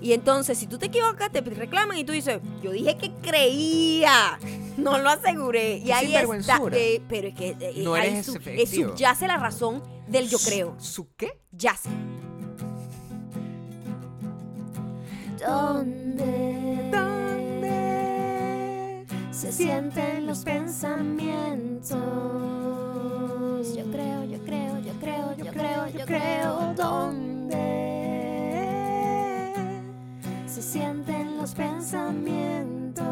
Y 0.02 0.14
entonces, 0.14 0.58
si 0.58 0.68
tú 0.68 0.78
te 0.78 0.88
equivocas, 0.88 1.32
te 1.32 1.42
reclaman 1.42 1.98
y 1.98 2.04
tú 2.04 2.12
dices, 2.14 2.40
yo 2.62 2.72
dije 2.72 2.96
que 2.98 3.12
creía, 3.24 4.38
no 4.78 4.98
lo 5.00 5.10
aseguré. 5.10 5.78
Y 5.78 5.92
ahí 5.92 6.16
está, 6.16 6.60
eh, 6.74 7.02
pero 7.10 7.28
es 7.30 7.34
que 7.36 7.56
eh, 7.60 7.74
No 7.84 7.94
ahí 7.96 8.24
su- 8.24 8.36
efectivo. 8.36 8.90
eh, 8.90 8.92
subyace 8.92 9.28
la 9.28 9.38
razón 9.38 9.82
del 10.08 10.30
yo 10.30 10.38
creo. 10.38 10.76
¿Su 10.80 11.08
qué? 11.16 11.40
Yace. 11.52 11.90
¿Dónde? 15.40 16.65
Se 19.36 19.52
sienten 19.52 20.26
los 20.28 20.46
pensamientos. 20.46 22.00
Yo 23.76 23.84
creo, 23.92 24.24
yo 24.24 24.40
creo, 24.46 24.80
yo 24.80 24.94
creo, 25.02 25.36
yo 25.36 25.52
creo, 25.52 25.88
yo 25.90 26.06
creo. 26.06 26.74
¿Dónde? 26.74 27.58
Se 30.48 30.62
sienten 30.62 31.36
los 31.38 31.54
pensamientos. 31.54 33.04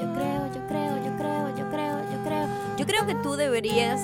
Yo 0.00 0.14
creo, 0.14 0.46
yo 0.54 0.66
creo, 0.66 0.96
yo 1.04 1.14
creo, 1.18 1.54
yo 1.54 1.70
creo, 1.70 1.98
yo 2.10 2.24
creo. 2.24 2.48
Yo 2.78 2.86
creo 2.86 3.06
que 3.06 3.16
tú 3.16 3.34
deberías 3.36 4.00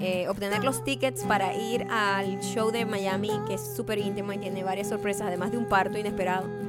eh, 0.00 0.28
obtener 0.28 0.64
los 0.64 0.82
tickets 0.82 1.24
para 1.24 1.54
ir 1.54 1.86
al 1.90 2.40
show 2.40 2.70
de 2.70 2.84
Miami, 2.86 3.30
que 3.46 3.54
es 3.54 3.74
súper 3.76 3.98
íntimo 3.98 4.32
y 4.32 4.38
tiene 4.38 4.64
varias 4.64 4.88
sorpresas, 4.88 5.26
además 5.26 5.52
de 5.52 5.58
un 5.58 5.66
parto 5.66 5.98
inesperado. 5.98 6.48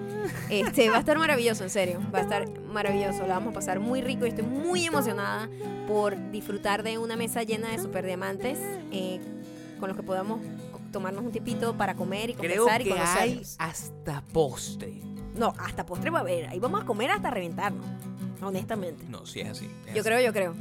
Este, 0.49 0.88
va 0.90 0.98
a 0.98 0.99
estar 0.99 1.18
maravilloso, 1.18 1.64
en 1.64 1.72
serio. 1.72 1.99
Va 2.14 2.20
a 2.20 2.22
estar 2.22 2.48
maravilloso. 2.62 3.26
La 3.26 3.36
vamos 3.36 3.52
a 3.52 3.53
pasar 3.56 3.80
muy 3.80 4.02
rico 4.02 4.26
y 4.26 4.30
estoy 4.30 4.45
muy 4.45 4.86
emocionada 4.86 5.49
por 5.88 6.16
disfrutar 6.32 6.84
de 6.84 6.99
una 6.99 7.16
mesa 7.16 7.41
llena 7.41 7.70
de 7.72 7.80
super 7.80 8.06
diamantes 8.06 8.60
eh, 8.91 9.20
con 9.80 9.88
los 9.90 9.98
que 9.98 10.03
podamos 10.03 10.40
tomarnos 10.91 11.24
un 11.24 11.32
tipito 11.32 11.76
para 11.76 11.95
comer 11.95 12.30
y 12.30 12.34
Creo 12.36 12.66
conversar 12.66 12.82
y 12.86 12.91
hay 12.91 13.41
hasta 13.58 14.22
postre. 14.32 15.02
No, 15.34 15.53
hasta 15.58 15.86
postre 15.86 16.12
va 16.12 16.20
a 16.20 16.22
haber. 16.22 16.48
Ahí 16.49 16.60
vamos 16.60 16.82
a 16.84 16.86
comer 16.86 17.10
hasta 17.10 17.32
reventarnos. 17.32 17.86
Honestamente. 18.41 19.06
No, 19.08 19.26
sí 19.26 19.40
es 19.41 19.49
así. 19.49 19.66
es 19.88 19.94
Yo 19.95 20.02
así. 20.02 20.10
creo, 20.10 20.22
yo 20.22 20.34
creo. 20.34 20.53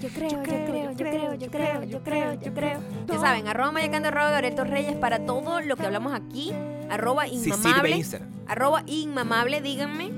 Yo 0.00 0.08
creo, 0.10 0.30
yo 0.30 0.42
creo, 0.42 0.90
yo 0.92 0.96
creo, 0.96 1.34
yo 1.34 1.50
creo, 1.50 1.82
yo 1.84 2.02
creo, 2.02 2.34
yo 2.40 2.54
creo. 2.54 2.80
Ya 3.08 3.18
saben, 3.18 3.48
arroba 3.48 3.72
mayacando, 3.72 4.08
arroba 4.08 4.30
Gabriel 4.30 4.54
Torreyes 4.54 4.96
para 4.96 5.26
todo 5.26 5.60
lo 5.60 5.76
que 5.76 5.86
hablamos 5.86 6.12
aquí. 6.14 6.52
Arroba 6.88 7.26
inmamable. 7.26 8.04
Arroba 8.46 8.82
inmamable, 8.86 9.60
díganme. 9.60 10.10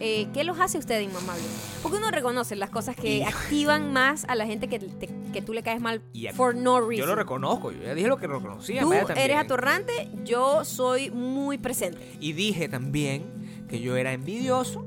eh, 0.00 0.26
¿Qué 0.34 0.44
los 0.44 0.58
hace 0.60 0.76
usted 0.76 1.00
inmamables? 1.00 1.46
Porque 1.82 1.96
uno 1.96 2.10
reconoce 2.10 2.56
las 2.56 2.68
cosas 2.68 2.94
que 2.94 3.18
Y- 3.18 3.22
activan 3.22 3.92
más 3.92 4.26
a 4.28 4.34
la 4.34 4.44
gente 4.44 4.68
que, 4.68 4.78
te- 4.78 5.08
que 5.32 5.40
tú 5.40 5.54
le 5.54 5.62
caes 5.62 5.80
mal 5.80 6.02
Y 6.12 6.26
a- 6.26 6.34
for 6.34 6.54
no 6.54 6.78
reason. 6.80 6.96
Yo 6.98 7.06
lo 7.06 7.14
reconozco, 7.14 7.72
yo 7.72 7.82
ya 7.84 7.94
dije 7.94 8.08
lo 8.08 8.18
que 8.18 8.26
reconocía. 8.26 8.82
Tú 8.82 8.92
eres 8.92 9.36
atorrante, 9.38 10.10
yo 10.24 10.64
soy 10.66 11.10
muy 11.10 11.56
presente. 11.56 12.00
Y 12.20 12.34
dije 12.34 12.68
también 12.68 13.24
que 13.68 13.80
yo 13.80 13.96
era 13.96 14.12
envidioso 14.12 14.84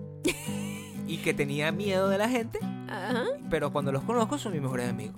y 1.07 1.17
que 1.17 1.33
tenía 1.33 1.71
miedo 1.71 2.09
de 2.09 2.17
la 2.17 2.29
gente, 2.29 2.59
Ajá, 2.89 3.23
pero 3.49 3.71
cuando 3.71 3.91
los 3.91 4.03
conozco 4.03 4.37
son 4.37 4.53
mis 4.53 4.61
mejores 4.61 4.89
amigos. 4.89 5.15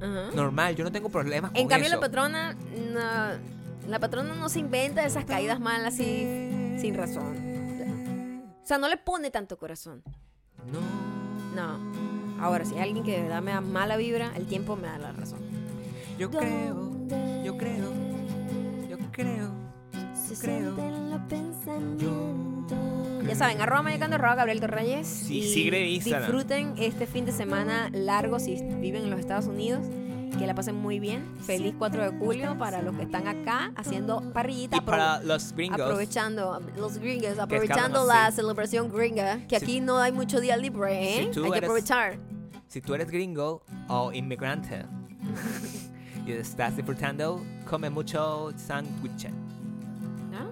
ajá. 0.00 0.30
Normal, 0.34 0.76
yo 0.76 0.84
no 0.84 0.92
tengo 0.92 1.08
problemas 1.08 1.50
con 1.52 1.60
En 1.60 1.68
cambio, 1.68 1.86
eso. 1.88 1.96
la 1.96 2.00
patrona, 2.00 2.54
no, 2.54 3.88
la 3.88 3.98
patrona 3.98 4.34
no 4.34 4.48
se 4.48 4.58
inventa 4.60 5.04
esas 5.04 5.24
caídas 5.24 5.58
mal 5.60 5.84
así 5.86 6.76
sin 6.78 6.94
razón. 6.94 8.42
O 8.62 8.66
sea, 8.66 8.78
no 8.78 8.88
le 8.88 8.96
pone 8.96 9.30
tanto 9.30 9.58
corazón. 9.58 10.02
No. 10.70 10.80
No. 11.54 12.42
Ahora, 12.42 12.64
si 12.64 12.74
hay 12.74 12.80
alguien 12.88 13.04
que 13.04 13.12
de 13.16 13.22
verdad 13.22 13.42
me 13.42 13.52
da 13.52 13.60
mala 13.60 13.96
vibra, 13.96 14.32
el 14.36 14.46
tiempo 14.46 14.76
me 14.76 14.88
da 14.88 14.98
la 14.98 15.12
razón. 15.12 15.40
Yo 16.18 16.30
creo, 16.30 16.90
yo 17.44 17.56
creo, 17.58 17.92
yo 18.88 18.98
creo. 19.12 19.50
Se 20.14 20.34
creo. 20.36 20.74
pensamientos. 21.28 22.78
Ya 23.32 23.38
saben, 23.38 23.60
arroba 23.62 23.82
mayacando, 23.82 24.16
arroba 24.16 24.34
Gabriel 24.34 24.60
Torreyes. 24.60 25.06
Sí, 25.06 25.38
y 25.38 25.54
sigue 25.54 25.88
Instagram. 25.88 26.22
Disfruten 26.30 26.74
este 26.76 27.06
fin 27.06 27.24
de 27.24 27.32
semana 27.32 27.88
largo 27.92 28.38
si 28.38 28.56
viven 28.62 29.04
en 29.04 29.10
los 29.10 29.20
Estados 29.20 29.46
Unidos. 29.46 29.86
Que 30.38 30.46
la 30.46 30.54
pasen 30.54 30.74
muy 30.74 30.98
bien. 30.98 31.24
Feliz 31.46 31.74
4 31.78 32.10
de 32.10 32.18
julio 32.18 32.56
para 32.58 32.82
los 32.82 32.94
que 32.96 33.02
están 33.04 33.26
acá 33.28 33.72
haciendo 33.76 34.32
parrillita. 34.32 34.76
Y 34.78 34.80
para 34.80 35.22
los 35.22 35.52
gringos, 35.54 35.80
Aprovechando, 35.80 36.60
los 36.76 36.98
gringos, 36.98 37.38
aprovechando 37.38 38.00
así. 38.00 38.08
la 38.08 38.30
celebración 38.32 38.90
gringa, 38.90 39.38
que 39.46 39.58
Si- 39.58 39.64
aquí 39.64 39.80
no 39.80 39.98
hay 39.98 40.12
mucho 40.12 40.40
día 40.40 40.56
libre, 40.56 40.92
¿eh? 41.20 41.30
Si 41.32 41.38
hay 41.40 41.50
que 41.50 41.56
eres- 41.58 41.62
aprovechar. 41.64 42.18
si 42.66 42.80
tú 42.82 42.94
eres 42.94 43.10
gringo 43.10 43.62
o 43.88 44.10
inmigrante 44.12 44.84
y 46.26 46.32
estás 46.32 46.76
disfrutando, 46.76 47.42
come 47.68 47.88
mucho 47.90 48.50
sándwich. 48.56 49.28
¿No? 50.30 50.50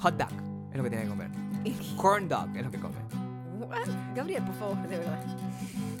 Hot 0.00 0.16
dog 0.16 0.28
es 0.70 0.76
lo 0.76 0.82
que 0.84 0.90
tienes 0.90 1.04
que 1.06 1.10
comer. 1.10 1.30
Corn 1.96 2.28
dog 2.28 2.56
es 2.56 2.64
lo 2.64 2.70
que 2.70 2.78
come. 2.78 2.94
What? 3.58 3.88
Gabriel, 4.14 4.42
por 4.44 4.54
favor, 4.54 4.88
de 4.88 4.98
verdad. 4.98 5.22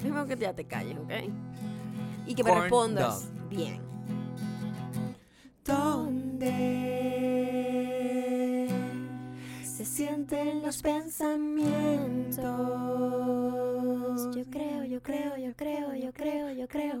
Déjame 0.02 0.26
que 0.34 0.40
ya 0.40 0.52
te 0.52 0.64
calles, 0.64 0.96
¿ok? 0.98 1.12
Y 2.26 2.34
que 2.34 2.42
me 2.44 2.54
respondas 2.54 3.32
dog. 3.32 3.48
bien. 3.48 3.80
¿Dónde 5.64 6.50
se 9.62 9.84
sienten 9.84 10.62
los 10.62 10.80
pensamientos? 10.82 12.44
Yo 14.34 14.44
creo, 14.50 14.84
yo 14.84 15.02
creo, 15.02 15.36
yo 15.36 15.54
creo, 15.54 15.94
yo 15.94 16.12
creo, 16.12 16.50
yo 16.50 16.66
creo. 16.66 17.00